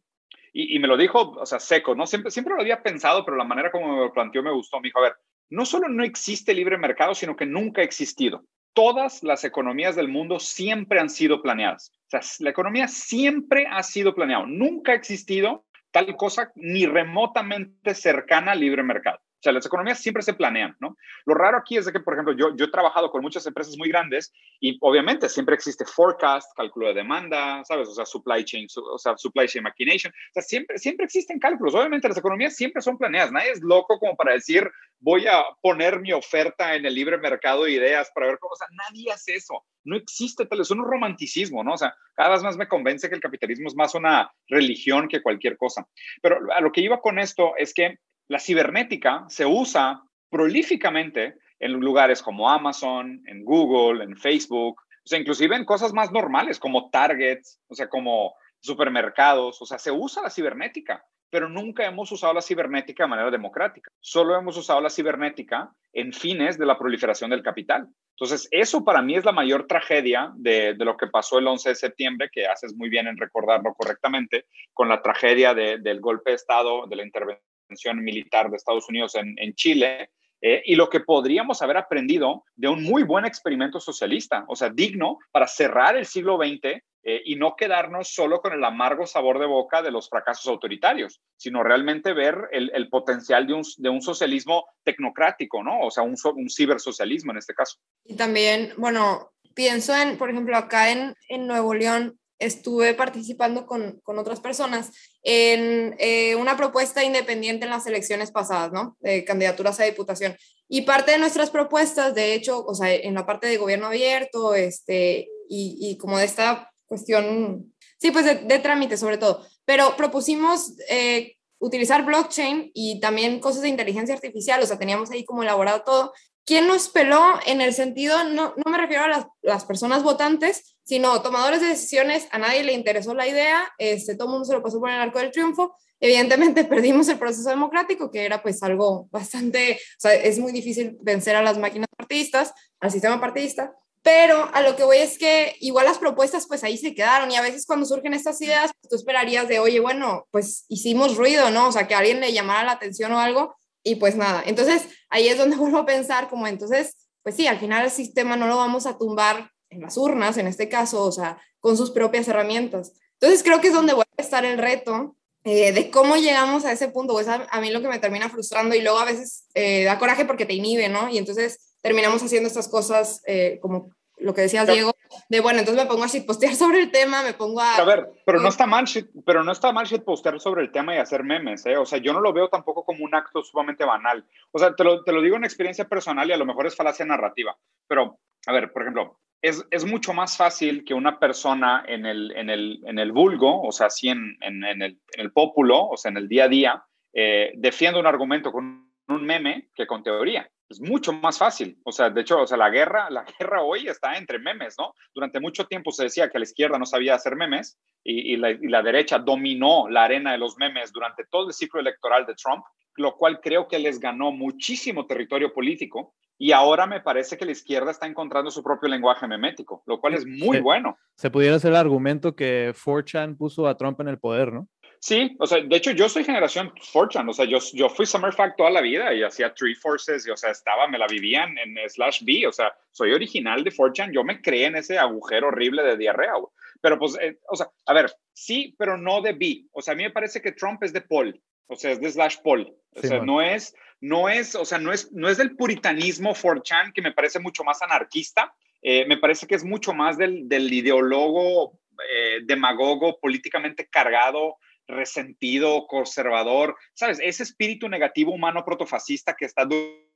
y, 0.53 0.77
y, 0.77 0.79
me 0.79 0.89
lo 0.89 0.97
dijo, 0.97 1.33
o 1.33 1.47
sea, 1.47 1.61
seco, 1.61 1.95
¿no? 1.95 2.07
Siempre, 2.07 2.31
siempre 2.31 2.55
lo 2.55 2.63
había 2.63 2.83
pensado, 2.83 3.25
pero 3.25 3.37
la 3.37 3.45
manera 3.45 3.71
como 3.71 3.95
me 3.95 4.01
lo 4.01 4.13
planteó 4.13 4.43
me 4.43 4.51
gustó. 4.51 4.81
Me 4.81 4.89
dijo, 4.89 4.99
a 4.99 5.03
ver, 5.03 5.17
no 5.51 5.67
solo 5.67 5.89
no 5.89 6.03
existe 6.03 6.55
libre 6.55 6.79
mercado, 6.79 7.15
sino 7.15 7.37
que 7.37 7.47
nunca 7.47 7.83
ha 7.83 7.85
existido. 7.85 8.45
Todas 8.73 9.23
las 9.23 9.45
economías 9.45 9.97
del 9.97 10.09
mundo 10.09 10.39
siempre 10.39 11.01
han 11.01 11.11
sido 11.11 11.43
planeadas. 11.43 11.93
O 12.07 12.11
sea, 12.11 12.21
la 12.41 12.51
economía 12.51 12.89
siempre 12.89 13.67
ha 13.71 13.83
sido 13.83 14.15
planeada. 14.15 14.47
Nunca 14.47 14.93
ha 14.93 14.95
existido 14.95 15.65
tal 15.91 16.17
cosa 16.17 16.53
ni 16.55 16.87
remotamente 16.87 17.95
cercana 17.95 18.53
al 18.53 18.61
libre 18.61 18.83
mercado. 18.83 19.21
O 19.39 19.43
sea, 19.43 19.53
las 19.53 19.65
economías 19.65 20.01
siempre 20.01 20.25
se 20.25 20.35
planean, 20.35 20.77
¿no? 20.81 20.97
Lo 21.25 21.35
raro 21.35 21.59
aquí 21.59 21.77
es 21.77 21.87
de 21.87 21.93
que, 21.93 22.01
por 22.01 22.15
ejemplo, 22.15 22.35
yo, 22.37 22.57
yo 22.57 22.65
he 22.65 22.71
trabajado 22.71 23.11
con 23.13 23.23
muchas 23.23 23.47
empresas 23.47 23.77
muy 23.79 23.89
grandes 23.89 24.33
y 24.59 24.77
obviamente 24.81 25.29
siempre 25.29 25.55
existe 25.55 25.85
forecast, 25.85 26.51
cálculo 26.57 26.89
de 26.89 26.95
demanda, 26.95 27.63
¿sabes? 27.65 27.89
O 27.89 27.95
sea, 27.95 28.05
supply 28.05 28.45
chain, 28.45 28.67
o 28.93 28.99
sea, 28.99 29.17
supply 29.17 29.47
chain 29.47 29.63
machination. 29.63 30.13
O 30.13 30.33
sea, 30.35 30.43
siempre, 30.43 30.77
siempre 30.79 31.07
existen 31.07 31.39
cálculos. 31.39 31.77
Obviamente 31.77 32.09
las 32.09 32.19
economías 32.19 32.57
siempre 32.57 32.83
son 32.83 32.99
planeadas. 32.99 33.31
Nadie 33.31 33.53
es 33.53 33.63
loco 33.63 34.01
como 34.01 34.17
para 34.17 34.33
decir, 34.33 34.69
voy 34.99 35.29
a 35.29 35.45
poner 35.63 36.01
mi 36.01 36.13
oferta 36.13 36.75
en 36.75 36.85
el 36.85 36.95
libre 36.95 37.17
mercado 37.17 37.65
de 37.65 37.73
ideas 37.73 38.11
para 38.13 38.27
ver 38.27 38.39
cómo, 38.41 38.55
o 38.55 38.57
sea, 38.57 38.67
nadie 38.89 39.13
hace 39.13 39.37
eso. 39.37 39.65
No 39.85 39.97
existe 39.97 40.47
tal, 40.47 40.61
es 40.61 40.71
un 40.73 40.85
romanticismo, 40.85 41.63
¿no? 41.63 41.75
O 41.75 41.79
sea, 41.79 41.95
cada 42.15 42.31
vez 42.31 42.43
más 42.43 42.57
me 42.57 42.67
convence 42.67 43.09
que 43.09 43.15
el 43.15 43.21
capitalismo 43.21 43.69
es 43.69 43.77
más 43.77 43.95
una 43.95 44.33
religión 44.49 45.07
que 45.07 45.23
cualquier 45.23 45.57
cosa. 45.57 45.87
Pero 46.21 46.41
a 46.53 46.61
lo 46.61 46.73
que 46.73 46.81
iba 46.81 47.01
con 47.01 47.21
esto 47.21 47.55
es 47.57 47.73
que 47.73 47.99
la 48.29 48.39
cibernética 48.39 49.25
se 49.29 49.47
usa 49.47 50.03
prolíficamente 50.31 51.39
en 51.59 51.73
lugares 51.73 52.23
como 52.23 52.49
Amazon, 52.49 53.23
en 53.27 53.45
Google, 53.45 54.05
en 54.05 54.17
Facebook, 54.17 54.81
o 54.81 55.09
sea, 55.09 55.19
inclusive 55.19 55.57
en 55.57 55.65
cosas 55.65 55.93
más 55.93 56.13
normales 56.13 56.59
como 56.59 56.91
Targets, 56.91 57.59
o 57.67 57.75
sea, 57.75 57.89
como 57.89 58.35
supermercados, 58.61 59.61
o 59.63 59.67
sea, 59.67 59.79
se 59.79 59.91
usa 59.91 60.23
la 60.23 60.31
cibernética, 60.31 61.05
pero 61.31 61.49
nunca 61.49 61.87
hemos 61.87 62.13
usado 62.13 62.35
la 62.35 62.43
cibernética 62.43 63.05
de 63.05 63.09
manera 63.09 63.31
democrática. 63.31 63.91
Solo 64.01 64.37
hemos 64.37 64.57
usado 64.57 64.81
la 64.81 64.91
cibernética 64.91 65.73
en 65.93 66.13
fines 66.13 66.59
de 66.59 66.67
la 66.67 66.79
proliferación 66.79 67.31
del 67.31 67.43
capital. 67.43 67.89
Entonces, 68.11 68.49
eso 68.51 68.85
para 68.85 69.01
mí 69.01 69.15
es 69.15 69.25
la 69.25 69.33
mayor 69.33 69.67
tragedia 69.67 70.33
de, 70.37 70.75
lo 70.75 70.97
que 70.97 71.07
pasó 71.07 71.39
el 71.39 71.47
11 71.47 71.71
de 71.71 71.75
septiembre, 71.75 72.31
que 72.33 72.47
haces 72.47 72.75
muy 72.75 72.89
bien 72.89 73.07
en 73.07 73.17
recordarlo 73.17 73.75
correctamente, 73.75 74.47
con 74.75 74.89
la 74.89 75.01
tragedia 75.01 75.55
del 75.55 76.01
golpe 76.01 76.31
de 76.31 76.37
Estado, 76.37 76.87
de 76.87 76.97
la 76.97 77.05
intervención 77.05 77.48
militar 77.95 78.51
de 78.51 78.57
Estados 78.57 78.89
Unidos 78.89 79.15
en, 79.15 79.55
Chile, 79.55 80.11
eh, 80.41 80.63
y 80.65 80.77
lo 80.77 80.89
que 80.89 81.01
podríamos 81.01 81.63
haber 81.63 81.77
aprendido 81.77 82.45
de 82.55 82.69
un 82.69 82.83
muy 82.83 83.03
buen 83.03 83.25
experimento 83.25 83.81
socialista, 83.81 84.45
o 84.49 84.55
sea, 84.55 84.71
digno 84.71 85.19
para 85.33 85.49
cerrar 85.49 85.97
el 85.97 86.07
siglo 86.07 86.37
XX 86.37 86.83
eh, 87.05 87.23
y 87.25 87.37
no 87.37 87.57
quedarnos 87.57 88.09
solo 88.13 88.41
con 88.41 88.53
el 88.53 88.63
amargo 88.63 89.07
sabor 89.07 89.39
de 89.39 89.47
boca 89.47 89.83
de 89.83 89.91
los 89.91 90.09
fracasos 90.09 90.47
autoritarios, 90.47 91.21
sino 91.37 91.63
realmente 91.63 92.13
ver 92.13 92.37
el, 92.53 92.89
potencial 92.89 93.47
de 93.47 93.55
un, 93.55 93.63
de 93.79 93.89
un, 93.89 94.03
socialismo 94.03 94.67
tecnocrático, 94.85 95.63
¿no? 95.63 95.81
O 95.81 95.91
sea, 95.91 96.03
un, 96.03 96.17
un 96.37 96.51
cibersocialismo 96.51 97.33
en 97.33 97.39
este 97.39 97.55
caso. 97.55 97.79
Y 98.05 98.17
también, 98.17 98.73
bueno, 98.77 99.31
pienso 99.55 99.97
en, 99.97 100.19
por 100.19 100.31
ejemplo, 100.31 100.57
acá 100.57 100.91
en, 100.91 101.15
en 101.29 101.47
Nuevo 101.47 101.75
León, 101.75 102.18
estuve 102.39 102.95
participando 102.95 103.67
con, 103.67 104.01
con 104.03 104.19
otras 104.19 104.41
personas 104.41 104.93
en 105.23 105.97
eh, 105.99 106.37
una 106.37 106.57
propuesta 106.57 107.03
independiente 107.05 107.65
en 107.65 107.71
las 107.71 107.87
elecciones 107.87 108.31
pasadas, 108.31 108.73
¿no? 108.73 108.97
De 109.01 109.25
candidaturas 109.25 109.81
a 109.81 109.85
diputación. 109.85 110.37
Y 110.69 110.83
parte 110.83 111.13
de 111.13 111.19
nuestras 111.19 111.51
propuestas, 111.51 112.15
de 112.15 112.35
hecho, 112.35 112.65
o 112.65 112.75
sea, 112.75 112.93
en 112.95 113.15
la 113.15 113.27
parte 113.27 113.47
de 113.47 113.57
gobierno 113.57 113.87
abierto, 113.87 114.55
este, 114.55 115.29
y, 115.49 115.77
y 115.81 115.97
como 115.97 116.19
de 116.19 116.27
esta 116.27 116.71
cuestión, 116.89 117.73
sí, 118.01 118.11
pues 118.11 118.25
de, 118.25 118.59
trámite 118.59 118.97
sobre 118.97 119.19
todo, 119.19 119.47
pero 119.65 119.97
propusimos 119.97 120.75
eh, 120.89 121.37
utilizar 121.59 122.05
blockchain 122.05 122.71
y 122.75 123.01
también 123.01 123.41
cosas 123.41 123.63
de 123.63 123.69
inteligencia 123.69 124.15
artificial, 124.15 124.63
o 124.63 124.67
sea, 124.67 124.79
teníamos 124.79 125.11
ahí 125.11 125.25
como 125.25 125.43
elaborado 125.43 125.83
todo. 125.83 126.13
¿Quién 126.49 126.67
nos 126.67 126.89
peló 126.89 127.39
en 127.45 127.61
el 127.61 127.75
sentido, 127.75 128.25
no, 128.25 128.55
no 128.57 128.73
me 128.73 128.79
refiero 128.79 129.05
a 129.05 129.29
las, 129.43 129.65
personas 129.67 130.03
votantes, 130.03 130.79
sino 130.83 131.21
tomadores 131.21 131.61
de 131.61 131.67
decisiones, 131.67 132.27
a 132.31 132.39
nadie 132.39 132.65
le 132.65 132.73
interesó 132.73 133.13
la 133.13 133.29
idea, 133.29 133.71
este, 133.77 134.15
todo 134.15 134.29
el 134.29 134.33
mundo 134.33 134.47
se 134.47 134.55
lo 134.55 134.63
pasó 134.63 134.81
por 134.81 134.89
el 134.89 134.99
arco 134.99 135.19
del 135.19 135.31
triunfo, 135.31 135.77
evidentemente 136.01 136.65
perdimos 136.65 137.07
el 137.09 137.19
proceso 137.19 137.51
democrático, 137.51 138.11
que 138.11 138.25
era 138.25 138.43
pues 138.43 138.63
algo 138.63 139.09
bastante, 139.11 139.79
es 140.03 140.39
muy 140.39 140.53
difícil 140.53 140.97
vencer 141.03 141.37
a 141.37 141.43
las 141.43 141.59
máquinas 141.59 141.89
partidistas, 141.95 142.55
al 142.81 142.93
sistema 142.93 143.21
partidista, 143.21 143.75
pero 144.01 144.49
a 144.55 144.63
lo 144.63 144.75
que 144.75 144.85
voy 144.85 144.97
es 144.97 145.19
que 145.19 145.55
igual 145.61 145.85
las 145.85 145.99
propuestas 145.99 146.47
pues 146.47 146.65
ahí 146.65 146.79
se 146.79 146.95
quedaron 146.95 147.31
y 147.31 147.37
a 147.37 147.43
veces 147.43 147.67
cuando 147.67 147.85
surgen 147.85 148.15
estas 148.15 148.41
ideas, 148.41 148.71
pues 148.81 148.89
tú 148.89 148.97
esperarías 148.97 149.49
de, 149.49 149.59
oye, 149.59 149.81
bueno, 149.81 150.27
pues 150.31 150.65
hicimos 150.71 151.19
ruido, 151.19 151.51
¿no? 151.51 151.69
O 151.69 151.73
sea, 151.73 151.87
que 151.87 151.95
alguien 151.95 152.21
le 152.21 152.33
llamara 152.33 152.65
la 152.65 152.73
atención 152.73 153.13
o 153.13 153.21
algo 153.21 153.58
y 153.89 153.95
pues 153.97 154.17
nada. 154.17 154.43
Entonces 154.47 154.87
ahí 155.09 155.29
es 155.29 155.39
donde 155.39 155.57
vuelvo 155.59 155.79
a 155.79 155.87
pensar 155.87 156.29
como 156.29 156.47
entonces, 156.47 156.97
pues 157.23 157.35
sí, 157.35 157.47
al 157.47 157.59
final 157.59 157.85
el 157.85 157.91
sistema 157.91 158.37
no 158.37 158.47
lo 158.47 158.57
vamos 158.57 158.87
a 158.87 158.99
tumbar 158.99 159.51
en 159.71 159.81
las 159.81 159.97
urnas, 159.97 160.39
en 160.39 160.47
este 160.47 160.69
caso, 160.69 161.03
o 161.03 161.13
sea, 161.13 161.41
con 161.61 161.77
sus 161.77 161.91
propias 161.91 162.29
herramientas. 162.29 162.93
Entonces 163.15 163.43
creo 163.43 163.61
que 163.61 163.69
es 163.69 163.75
donde 163.75 163.95
vuelve 163.95 164.11
a 164.17 164.23
estar 164.23 164.45
el 164.45 164.59
reto 164.59 165.17
eh, 165.45 165.73
de 165.73 165.91
cómo 165.91 166.17
llegamos 166.17 166.65
a 166.65 166.73
ese 166.73 166.89
punto, 166.89 167.13
pues 167.13 167.29
a, 167.29 167.47
a, 167.51 167.61
mí 167.61 167.71
lo 167.71 167.81
que 167.81 167.89
me 167.89 167.99
termina 167.99 168.29
frustrando 168.29 168.75
y 168.75 168.83
luego 168.83 168.99
a 168.99 169.05
veces 169.05 169.47
eh, 169.55 169.85
da 169.85 169.99
coraje 169.99 170.25
porque 170.25 170.47
te 170.47 170.55
inhibe, 170.55 170.89
¿no? 170.89 171.09
Y 171.09 171.19
entonces 171.19 171.75
terminamos 171.81 172.23
haciendo 172.23 172.49
estas 172.49 172.69
cosas 172.69 173.23
eh, 173.27 173.59
como 173.61 173.91
lo 174.21 174.35
que 174.35 174.43
decías, 174.43 174.67
Diego, 174.67 174.93
de 175.29 175.41
bueno, 175.41 175.61
entonces 175.61 175.83
me 175.83 175.89
pongo 175.89 176.05
a 176.05 176.27
postear 176.27 176.55
sobre 176.55 176.81
el 176.81 176.91
tema, 176.91 177.23
me 177.23 177.35
pongo 177.35 177.61
a... 177.61 177.77
A 177.77 177.85
ver, 177.85 178.09
pero 178.25 178.41
no 178.41 178.49
está 178.49 178.67
mal, 178.67 178.85
pero 179.25 179.45
no 179.45 179.53
está 179.53 179.73
mal 179.73 179.87
postear 180.05 180.41
sobre 180.41 180.63
el 180.63 180.73
tema 180.73 180.95
y 180.95 180.99
hacer 180.99 181.25
memes, 181.25 181.65
¿eh? 181.67 181.77
O 181.77 181.87
sea, 181.87 181.99
yo 181.99 182.13
no 182.13 182.21
lo 182.21 182.33
veo 182.33 182.49
tampoco 182.49 182.85
como 182.85 183.05
un 183.05 183.15
acto 183.15 183.43
sumamente 183.43 183.85
banal. 183.85 184.25
O 184.53 184.59
sea, 184.59 184.75
te 184.75 184.85
lo, 184.85 185.03
te 185.05 185.13
lo 185.13 185.23
digo 185.23 185.37
en 185.37 185.45
experiencia 185.45 185.89
personal 185.89 186.29
y 186.29 186.33
a 186.33 186.37
lo 186.37 186.47
mejor 186.47 186.67
es 186.67 186.77
falacia 186.77 187.05
narrativa, 187.05 187.57
pero, 187.87 188.19
a 188.47 188.53
ver, 188.53 188.73
por 188.73 188.83
ejemplo, 188.83 189.19
es, 189.41 189.65
es, 189.71 189.85
mucho 189.85 190.13
más 190.13 190.37
fácil 190.37 190.85
que 190.85 190.95
una 190.95 191.21
persona 191.21 191.85
en 191.87 192.07
el, 192.07 192.33
en 192.37 192.51
el, 192.51 192.81
en 192.87 192.99
el 192.99 193.13
vulgo, 193.13 193.63
o 193.63 193.71
sea, 193.71 193.87
así 193.87 194.09
en, 194.09 194.37
en, 194.41 194.65
en 194.65 194.83
el, 194.83 195.01
el 195.13 195.33
pópulo, 195.33 195.87
o 195.87 195.97
sea, 195.97 196.11
en 196.11 196.17
el 196.17 196.29
día 196.29 196.45
a 196.45 196.49
día, 196.49 196.85
eh, 197.13 197.53
defienda 197.57 198.01
un 198.01 198.07
argumento 198.07 198.53
con 198.53 198.91
un 199.09 199.25
meme 199.25 199.69
que 199.75 199.87
con 199.87 200.03
teoría. 200.03 200.51
Es 200.69 200.81
mucho 200.81 201.13
más 201.13 201.39
fácil. 201.39 201.79
O 201.85 201.93
sea, 201.93 202.11
de 202.11 202.21
hecho, 202.21 202.41
o 202.41 202.47
sea, 202.47 202.57
la 202.57 202.71
guerra, 202.71 203.09
la 203.11 203.25
guerra 203.39 203.63
hoy 203.63 203.89
está 203.89 204.17
entre 204.17 204.39
memes, 204.39 204.77
¿no? 204.79 204.93
Durante 205.15 205.41
mucho 205.41 205.67
tiempo 205.67 205.91
se 205.91 206.05
decía 206.05 206.29
que 206.29 206.39
la 206.39 206.45
izquierda 206.45 206.79
no 206.79 206.87
sabía 206.87 207.15
hacer 207.15 207.37
memes 207.37 207.79
y, 208.05 208.35
y, 208.35 208.37
la, 208.37 208.51
y 208.51 208.69
la 208.69 208.83
derecha 208.83 209.19
dominó 209.19 209.89
la 209.89 210.05
arena 210.05 210.33
de 210.33 210.39
los 210.39 210.57
memes 210.59 210.93
durante 210.93 211.25
todo 211.31 211.49
el 211.49 211.55
ciclo 211.55 211.81
electoral 211.81 212.27
de 212.27 212.35
Trump, 212.35 212.65
lo 212.97 213.17
cual 213.17 213.41
creo 213.41 213.69
que 213.69 213.79
les 213.79 213.99
ganó 214.01 214.33
muchísimo 214.33 215.07
territorio 215.07 215.53
político 215.53 216.15
y 216.41 216.53
ahora 216.53 216.87
me 216.87 217.01
parece 217.01 217.37
que 217.37 217.45
la 217.45 217.51
izquierda 217.51 217.91
está 217.91 218.07
encontrando 218.07 218.51
su 218.53 218.63
propio 218.63 218.89
lenguaje 218.89 219.27
memético, 219.27 219.83
lo 219.87 220.01
cual 220.01 220.15
es 220.15 220.25
muy 220.25 220.61
bueno. 220.61 220.97
Se 221.17 221.31
pudiera 221.31 221.57
hacer 221.57 221.73
el 221.73 221.77
argumento 221.77 222.37
que 222.37 222.73
4chan 222.73 223.37
puso 223.37 223.67
a 223.67 223.77
Trump 223.77 224.01
en 224.01 224.09
el 224.09 224.19
poder, 224.19 224.53
¿no? 224.53 224.69
Sí, 225.01 225.37
o 225.39 225.47
sea, 225.47 225.61
de 225.61 225.77
hecho 225.77 225.93
yo 225.93 226.09
soy 226.09 226.25
generación 226.25 226.73
4chan, 226.93 227.29
o 227.29 227.33
sea, 227.33 227.45
yo, 227.45 227.59
yo 227.73 227.89
fui 227.89 228.05
Summerfact 228.05 228.57
toda 228.57 228.71
la 228.71 228.81
vida 228.81 229.15
y 229.15 229.23
hacía 229.23 229.55
Three 229.55 229.75
Forces, 229.75 230.27
y, 230.27 230.31
o 230.31 230.37
sea, 230.37 230.51
estaba, 230.51 230.89
me 230.89 230.99
la 230.99 231.07
vivían 231.07 231.57
en 231.59 231.77
Slash 231.89 232.25
B, 232.25 232.47
o 232.47 232.53
sea, 232.53 232.75
soy 232.91 233.13
original 233.13 233.63
de 233.63 233.71
4chan, 233.71 234.13
yo 234.13 234.25
me 234.25 234.41
creé 234.41 234.67
en 234.67 234.77
ese 234.77 234.99
agujero 234.99 235.49
horrible 235.49 235.83
de 235.83 235.97
diarrea, 235.97 236.33
pero 236.81 236.99
pues, 236.99 237.17
eh, 237.21 237.39
o 237.49 237.57
sea, 237.57 237.71
a 237.87 237.93
ver, 237.93 238.13
sí, 238.33 238.75
pero 238.79 238.99
no 238.99 239.23
de 239.23 239.33
B, 239.33 239.67
o 239.73 239.83
sea, 239.83 239.93
a 239.93 239.97
mí 239.97 240.03
me 240.03 240.11
parece 240.11 240.43
que 240.43 240.53
Trump 240.53 240.83
es 240.83 240.93
de 240.93 241.01
Paul, 241.01 241.41
o 241.69 241.77
sea, 241.77 241.93
es 241.93 242.01
de 242.01 242.11
Slash 242.11 242.39
Paul, 242.43 242.75
o 242.95 243.01
sea, 243.01 243.21
no 243.21 243.41
es, 243.41 243.75
no 244.01 244.29
es, 244.29 244.57
o 244.57 244.65
sea, 244.65 244.79
no 244.79 244.93
es, 244.93 245.13
no 245.13 245.29
es 245.29 245.39
del 245.39 245.55
puritanismo 245.55 246.35
4chan 246.35 246.93
que 246.93 247.03
me 247.03 247.13
parece 247.13 247.39
mucho 247.39 247.63
más 247.63 247.83
anarquista, 247.83 248.53
eh, 248.83 249.05
me 249.07 249.19
parece 249.19 249.47
que 249.47 249.55
es 249.55 249.65
mucho 249.65 249.93
más 249.93 250.19
del, 250.19 250.49
del 250.49 250.73
ideólogo 250.73 251.79
eh, 252.11 252.41
demagogo 252.45 253.19
políticamente 253.19 253.89
cargado, 253.89 254.57
resentido, 254.89 255.87
conservador, 255.87 256.77
¿sabes? 256.95 257.21
Ese 257.23 257.43
espíritu 257.43 257.89
negativo 257.89 258.33
humano 258.33 258.65
protofascista 258.65 259.35
que 259.35 259.45
está 259.45 259.69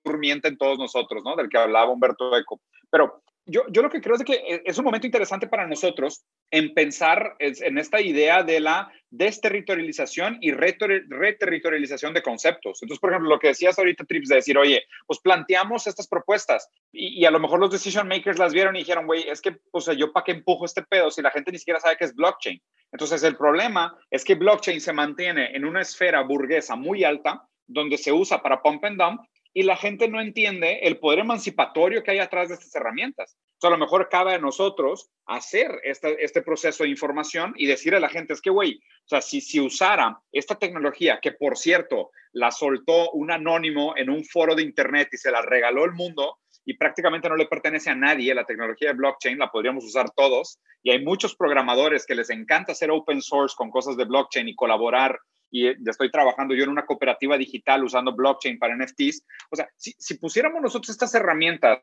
durmiente 0.04 0.48
en 0.48 0.56
todos 0.56 0.78
nosotros, 0.78 1.22
¿no? 1.24 1.36
Del 1.36 1.48
que 1.48 1.58
hablaba 1.58 1.92
Humberto 1.92 2.36
Eco. 2.36 2.60
Pero 2.90 3.22
yo, 3.46 3.62
yo 3.70 3.82
lo 3.82 3.90
que 3.90 4.00
creo 4.00 4.16
es 4.16 4.24
que 4.24 4.34
e, 4.34 4.62
es 4.64 4.78
un 4.78 4.84
momento 4.84 5.06
interesante 5.06 5.46
para 5.46 5.66
nosotros 5.66 6.24
en 6.50 6.74
pensar 6.74 7.36
en 7.38 7.78
esta 7.78 8.00
idea 8.00 8.42
de 8.42 8.60
la 8.60 8.92
desterritorialización 9.10 10.38
y 10.40 10.52
reterritorialización 10.52 12.14
de 12.14 12.22
conceptos. 12.22 12.82
Entonces, 12.82 13.00
por 13.00 13.10
ejemplo, 13.10 13.30
lo 13.30 13.38
que 13.38 13.48
decías 13.48 13.78
ahorita, 13.78 14.04
Trips, 14.04 14.28
de 14.28 14.36
decir, 14.36 14.56
oye, 14.58 14.84
pues 15.06 15.18
planteamos 15.20 15.86
estas 15.86 16.08
propuestas 16.08 16.68
y, 16.92 17.20
y 17.20 17.24
a 17.24 17.30
lo 17.30 17.40
mejor 17.40 17.60
los 17.60 17.70
decision 17.70 18.08
makers 18.08 18.38
las 18.38 18.52
vieron 18.52 18.76
y 18.76 18.80
dijeron, 18.80 19.06
güey, 19.06 19.28
es 19.28 19.40
que, 19.40 19.58
o 19.70 19.80
sea, 19.80 19.94
yo 19.94 20.12
para 20.12 20.24
qué 20.24 20.32
empujo 20.32 20.64
este 20.64 20.82
pedo 20.82 21.10
si 21.10 21.22
la 21.22 21.30
gente 21.30 21.52
ni 21.52 21.58
siquiera 21.58 21.80
sabe 21.80 21.96
qué 21.96 22.04
es 22.04 22.14
blockchain. 22.14 22.60
Entonces, 22.92 23.22
el 23.22 23.36
problema 23.36 23.96
es 24.10 24.24
que 24.24 24.34
blockchain 24.34 24.80
se 24.80 24.92
mantiene 24.92 25.56
en 25.56 25.64
una 25.64 25.80
esfera 25.80 26.22
burguesa 26.22 26.76
muy 26.76 27.04
alta, 27.04 27.48
donde 27.66 27.96
se 27.96 28.12
usa 28.12 28.42
para 28.42 28.60
pump 28.60 28.84
and 28.84 29.00
dump 29.00 29.22
y 29.54 29.64
la 29.64 29.76
gente 29.76 30.08
no 30.08 30.20
entiende 30.20 30.80
el 30.82 30.98
poder 30.98 31.20
emancipatorio 31.20 32.02
que 32.02 32.12
hay 32.12 32.18
atrás 32.18 32.48
de 32.48 32.54
estas 32.54 32.74
herramientas. 32.74 33.36
O 33.62 33.66
a 33.66 33.70
lo 33.70 33.78
mejor 33.78 34.08
cabe 34.08 34.34
a 34.34 34.38
nosotros 34.38 35.10
hacer 35.26 35.80
este, 35.84 36.24
este 36.24 36.42
proceso 36.42 36.82
de 36.82 36.90
información 36.90 37.54
y 37.56 37.66
decirle 37.66 37.98
a 37.98 38.00
la 38.00 38.08
gente, 38.08 38.32
es 38.32 38.40
que, 38.40 38.50
güey, 38.50 38.80
o 39.04 39.08
sea, 39.08 39.20
si, 39.20 39.40
si 39.40 39.60
usara 39.60 40.18
esta 40.32 40.56
tecnología, 40.56 41.20
que 41.20 41.32
por 41.32 41.56
cierto, 41.56 42.10
la 42.32 42.50
soltó 42.50 43.10
un 43.12 43.30
anónimo 43.30 43.94
en 43.96 44.10
un 44.10 44.24
foro 44.24 44.54
de 44.54 44.62
Internet 44.62 45.08
y 45.12 45.18
se 45.18 45.30
la 45.30 45.42
regaló 45.42 45.84
el 45.84 45.92
mundo, 45.92 46.38
y 46.64 46.76
prácticamente 46.76 47.28
no 47.28 47.36
le 47.36 47.46
pertenece 47.46 47.90
a 47.90 47.94
nadie, 47.94 48.34
la 48.34 48.44
tecnología 48.44 48.88
de 48.88 48.94
blockchain 48.94 49.38
la 49.38 49.50
podríamos 49.50 49.84
usar 49.84 50.10
todos, 50.10 50.60
y 50.82 50.90
hay 50.90 51.04
muchos 51.04 51.34
programadores 51.34 52.06
que 52.06 52.14
les 52.14 52.30
encanta 52.30 52.72
hacer 52.72 52.90
open 52.90 53.20
source 53.20 53.54
con 53.56 53.70
cosas 53.70 53.96
de 53.96 54.04
blockchain 54.04 54.48
y 54.48 54.54
colaborar 54.54 55.18
y 55.52 55.66
ya 55.66 55.90
estoy 55.90 56.10
trabajando 56.10 56.54
yo 56.54 56.64
en 56.64 56.70
una 56.70 56.86
cooperativa 56.86 57.36
digital 57.36 57.84
usando 57.84 58.16
blockchain 58.16 58.58
para 58.58 58.74
NFTs. 58.74 59.22
O 59.50 59.56
sea, 59.56 59.68
si, 59.76 59.92
si, 59.98 60.18
pusiéramos 60.18 60.62
nosotros 60.62 60.88
estas 60.88 61.14
herramientas 61.14 61.82